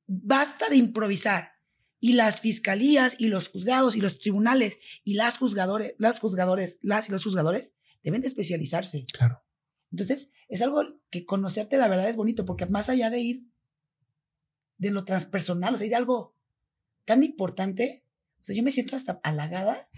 basta 0.08 0.70
de 0.70 0.78
improvisar. 0.78 1.52
Y 2.00 2.14
las 2.14 2.42
fiscalías 2.42 3.16
y 3.18 3.28
los 3.28 3.50
juzgados 3.50 3.96
y 3.96 4.02
los 4.02 4.20
tribunales 4.20 4.80
y 5.04 5.16
las 5.16 5.40
juzgadores, 5.40 5.96
las 5.98 6.20
juzgadores, 6.20 6.78
las 6.84 7.10
y 7.10 7.12
los 7.12 7.24
juzgadores 7.24 7.74
deben 8.04 8.22
de 8.22 8.28
especializarse. 8.28 9.06
Claro. 9.12 9.44
Entonces, 9.92 10.32
es 10.48 10.62
algo 10.62 10.84
que 11.10 11.26
conocerte 11.26 11.78
la 11.78 11.88
verdad 11.88 12.08
es 12.08 12.16
bonito, 12.16 12.46
porque 12.46 12.68
más 12.68 12.90
allá 12.90 13.10
de 13.10 13.20
ir 13.20 13.48
de 14.78 14.92
lo 14.92 15.06
transpersonal, 15.06 15.74
o 15.74 15.78
sea, 15.78 15.88
ir 15.88 15.96
a 15.96 15.98
algo 15.98 16.36
tan 17.04 17.24
importante, 17.24 18.04
o 18.42 18.46
sea, 18.46 18.56
yo 18.56 18.62
me 18.62 18.72
siento 18.72 18.96
hasta 18.96 19.20
halagada 19.24 19.90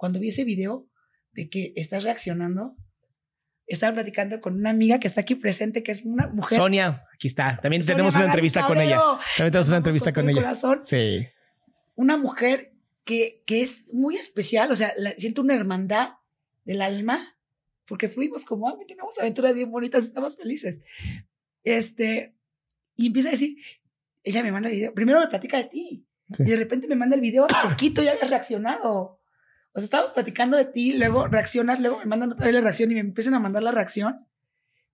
cuando 0.00 0.18
vi 0.18 0.28
ese 0.28 0.44
video 0.44 0.88
de 1.32 1.50
que 1.50 1.74
estás 1.76 2.04
reaccionando. 2.04 2.74
Estaba 3.66 3.92
platicando 3.94 4.40
con 4.40 4.54
una 4.54 4.70
amiga 4.70 4.98
que 4.98 5.06
está 5.06 5.20
aquí 5.20 5.34
presente, 5.34 5.82
que 5.82 5.92
es 5.92 6.04
una 6.04 6.26
mujer. 6.26 6.56
Sonia, 6.58 7.04
aquí 7.14 7.28
está. 7.28 7.60
También 7.62 7.82
Sonia 7.82 7.96
tenemos 7.96 8.16
una 8.16 8.24
entrevista 8.24 8.66
con 8.66 8.78
ella. 8.78 8.96
También 9.36 9.52
tenemos 9.52 9.68
una 9.68 9.76
entrevista 9.76 10.12
con 10.12 10.28
ella. 10.28 10.40
corazón. 10.42 10.80
Sí. 10.84 11.28
Una 11.94 12.16
mujer 12.16 12.72
que, 13.04 13.42
que 13.46 13.60
es 13.62 13.92
muy 13.92 14.16
especial, 14.16 14.72
o 14.72 14.74
sea, 14.74 14.92
la- 14.96 15.12
siento 15.12 15.42
una 15.42 15.54
hermandad 15.54 16.14
del 16.64 16.80
alma, 16.82 17.20
porque 17.86 18.08
fuimos 18.08 18.44
como, 18.46 18.68
ah, 18.68 18.76
tenemos 18.88 19.18
aventuras 19.18 19.54
bien 19.54 19.70
bonitas, 19.70 20.04
estamos 20.04 20.36
felices. 20.36 20.80
Este, 21.62 22.34
y 22.96 23.08
empieza 23.08 23.28
a 23.28 23.32
decir, 23.32 23.56
ella 24.24 24.42
me 24.42 24.50
manda 24.52 24.68
el 24.70 24.74
video, 24.76 24.94
primero 24.94 25.20
me 25.20 25.28
platica 25.28 25.58
de 25.58 25.64
ti, 25.64 26.06
Sí. 26.32 26.44
y 26.44 26.50
de 26.50 26.56
repente 26.56 26.86
me 26.88 26.94
manda 26.96 27.14
el 27.16 27.20
video, 27.22 27.44
hace 27.44 27.68
poquito 27.68 28.02
ya 28.02 28.12
habías 28.12 28.30
reaccionado. 28.30 29.19
O 29.72 29.78
sea, 29.78 29.84
estábamos 29.84 30.12
platicando 30.12 30.56
de 30.56 30.64
ti, 30.64 30.92
luego 30.92 31.26
reaccionas, 31.28 31.80
luego 31.80 31.98
me 31.98 32.06
mandan 32.06 32.32
otra 32.32 32.46
vez 32.46 32.54
la 32.54 32.60
reacción 32.60 32.90
y 32.90 32.94
me 32.94 33.00
empiezan 33.00 33.34
a 33.34 33.40
mandar 33.40 33.62
la 33.62 33.72
reacción. 33.72 34.26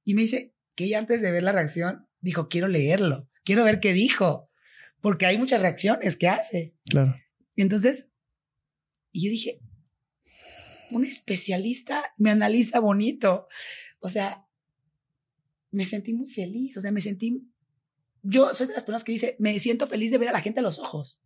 Y 0.05 0.15
me 0.15 0.23
dice 0.23 0.55
que 0.74 0.85
ella 0.85 0.98
antes 0.98 1.23
de 1.23 1.31
ver 1.31 1.43
la 1.43 1.53
reacción 1.53 2.07
dijo, 2.20 2.48
quiero 2.48 2.69
leerlo, 2.69 3.28
quiero 3.44 3.65
ver 3.65 3.81
qué 3.81 3.93
dijo, 3.93 4.51
porque 5.01 5.27
hay 5.27 5.39
muchas 5.39 5.62
reacciones 5.62 6.16
que 6.16 6.28
hace. 6.28 6.74
Claro. 6.89 7.16
Y 7.55 7.62
entonces, 7.62 8.11
y 9.12 9.24
yo 9.24 9.31
dije, 9.31 9.61
un 10.90 11.05
especialista 11.05 12.05
me 12.16 12.31
analiza 12.31 12.81
bonito. 12.81 13.48
O 14.01 14.09
sea, 14.09 14.47
me 15.70 15.85
sentí 15.85 16.12
muy 16.12 16.31
feliz, 16.31 16.77
o 16.77 16.81
sea, 16.81 16.93
me 16.93 17.01
sentí, 17.01 17.51
yo 18.23 18.55
soy 18.55 18.66
de 18.66 18.74
las 18.74 18.85
personas 18.85 19.05
que 19.05 19.12
dice, 19.12 19.36
me 19.39 19.59
siento 19.59 19.86
feliz 19.86 20.11
de 20.11 20.19
ver 20.19 20.28
a 20.28 20.32
la 20.32 20.40
gente 20.40 20.61
a 20.61 20.62
los 20.62 20.78
ojos. 20.78 21.20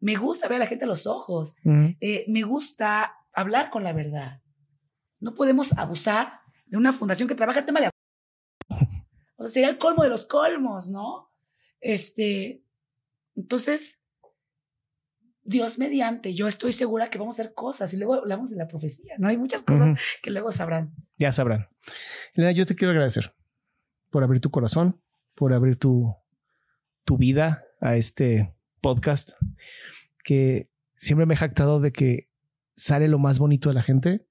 Me 0.00 0.16
gusta 0.16 0.48
ver 0.48 0.56
a 0.56 0.60
la 0.60 0.66
gente 0.66 0.84
a 0.84 0.88
los 0.88 1.06
ojos. 1.06 1.54
Ujú. 1.64 1.94
Eh, 2.00 2.24
me 2.28 2.42
gusta 2.42 3.16
hablar 3.32 3.70
con 3.70 3.84
la 3.84 3.92
verdad. 3.92 4.42
No 5.20 5.34
podemos 5.34 5.72
abusar 5.76 6.40
de 6.66 6.76
una 6.76 6.92
fundación 6.92 7.28
que 7.28 7.34
trabaja 7.34 7.60
el 7.60 7.66
tema 7.66 7.80
de... 7.80 7.90
O 9.40 9.42
sea, 9.42 9.50
sería 9.50 9.68
el 9.68 9.78
colmo 9.78 10.02
de 10.02 10.10
los 10.10 10.26
colmos, 10.26 10.88
¿no? 10.88 11.32
Este, 11.80 12.64
entonces, 13.36 14.00
Dios 15.44 15.78
mediante, 15.78 16.34
yo 16.34 16.48
estoy 16.48 16.72
segura 16.72 17.08
que 17.08 17.18
vamos 17.18 17.38
a 17.38 17.42
hacer 17.42 17.54
cosas 17.54 17.94
y 17.94 17.96
luego 17.96 18.14
hablamos 18.14 18.50
de 18.50 18.56
la 18.56 18.66
profecía, 18.66 19.14
¿no? 19.18 19.28
Hay 19.28 19.36
muchas 19.36 19.62
cosas 19.62 19.98
que 20.22 20.30
luego 20.30 20.50
sabrán. 20.50 20.92
Ya 21.16 21.30
sabrán. 21.30 21.68
Elena, 22.34 22.50
yo 22.52 22.66
te 22.66 22.74
quiero 22.74 22.90
agradecer 22.90 23.32
por 24.10 24.24
abrir 24.24 24.40
tu 24.40 24.50
corazón, 24.50 25.00
por 25.36 25.52
abrir 25.52 25.78
tu, 25.78 26.14
tu 27.04 27.16
vida 27.16 27.64
a 27.80 27.96
este 27.96 28.54
podcast, 28.80 29.30
que 30.24 30.70
siempre 30.96 31.26
me 31.26 31.34
he 31.34 31.36
jactado 31.36 31.80
de 31.80 31.92
que 31.92 32.28
sale 32.74 33.08
lo 33.08 33.18
más 33.18 33.38
bonito 33.38 33.68
de 33.68 33.74
la 33.74 33.82
gente, 33.82 34.26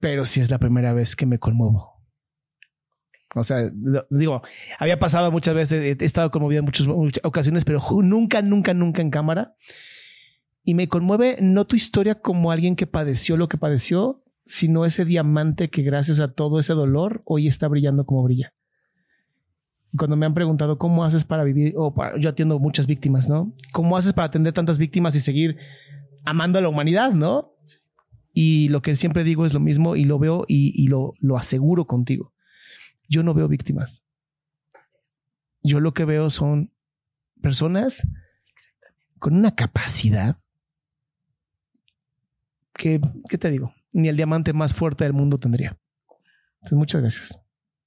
pero 0.00 0.26
sí 0.26 0.40
es 0.40 0.50
la 0.50 0.58
primera 0.58 0.92
vez 0.92 1.16
que 1.16 1.26
me 1.26 1.38
conmuevo. 1.38 1.96
O 3.34 3.44
sea, 3.44 3.70
digo, 4.08 4.42
había 4.78 4.98
pasado 4.98 5.30
muchas 5.30 5.54
veces, 5.54 5.96
he 6.00 6.04
estado 6.04 6.30
conmovido 6.30 6.60
en 6.60 6.64
muchas, 6.64 6.86
muchas 6.86 7.24
ocasiones, 7.24 7.64
pero 7.64 7.82
nunca, 8.02 8.40
nunca, 8.40 8.72
nunca 8.72 9.02
en 9.02 9.10
cámara. 9.10 9.56
Y 10.62 10.74
me 10.74 10.88
conmueve 10.88 11.38
no 11.40 11.66
tu 11.66 11.76
historia 11.76 12.16
como 12.16 12.50
alguien 12.50 12.76
que 12.76 12.86
padeció 12.86 13.36
lo 13.36 13.48
que 13.48 13.58
padeció, 13.58 14.24
sino 14.46 14.84
ese 14.84 15.04
diamante 15.04 15.68
que 15.68 15.82
gracias 15.82 16.20
a 16.20 16.32
todo 16.32 16.58
ese 16.58 16.72
dolor 16.72 17.22
hoy 17.24 17.46
está 17.46 17.68
brillando 17.68 18.06
como 18.06 18.22
brilla. 18.22 18.54
Y 19.96 19.98
Cuando 19.98 20.14
me 20.14 20.26
han 20.26 20.34
preguntado 20.34 20.76
cómo 20.76 21.04
haces 21.04 21.24
para 21.24 21.42
vivir, 21.42 21.72
o 21.74 21.94
para- 21.94 22.18
yo 22.18 22.28
atiendo 22.28 22.58
muchas 22.58 22.86
víctimas, 22.86 23.30
¿no? 23.30 23.54
¿Cómo 23.72 23.96
haces 23.96 24.12
para 24.12 24.26
atender 24.26 24.52
tantas 24.52 24.76
víctimas 24.76 25.14
y 25.14 25.20
seguir 25.20 25.56
amando 26.22 26.58
a 26.58 26.60
la 26.60 26.68
humanidad, 26.68 27.12
¿no? 27.12 27.54
Y 28.34 28.68
lo 28.68 28.82
que 28.82 28.94
siempre 28.96 29.24
digo 29.24 29.46
es 29.46 29.54
lo 29.54 29.60
mismo 29.60 29.96
y 29.96 30.04
lo 30.04 30.18
veo 30.18 30.44
y, 30.48 30.70
y 30.76 30.88
lo, 30.88 31.14
lo 31.20 31.38
aseguro 31.38 31.86
contigo. 31.86 32.34
Yo 33.08 33.22
no 33.22 33.32
veo 33.32 33.48
víctimas. 33.48 34.02
Gracias. 34.70 35.22
Yo 35.62 35.80
lo 35.80 35.94
que 35.94 36.04
veo 36.04 36.28
son 36.28 36.70
personas 37.40 38.06
con 39.18 39.34
una 39.34 39.54
capacidad 39.54 40.36
que, 42.74 43.00
¿qué 43.30 43.38
te 43.38 43.50
digo? 43.50 43.72
Ni 43.92 44.08
el 44.08 44.16
diamante 44.18 44.52
más 44.52 44.74
fuerte 44.74 45.04
del 45.04 45.14
mundo 45.14 45.38
tendría. 45.38 45.78
Entonces, 46.56 46.76
muchas 46.76 47.00
gracias. 47.00 47.40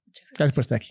Muchas 0.06 0.30
Gracias 0.32 0.54
por 0.56 0.62
estar 0.62 0.76
aquí. 0.76 0.90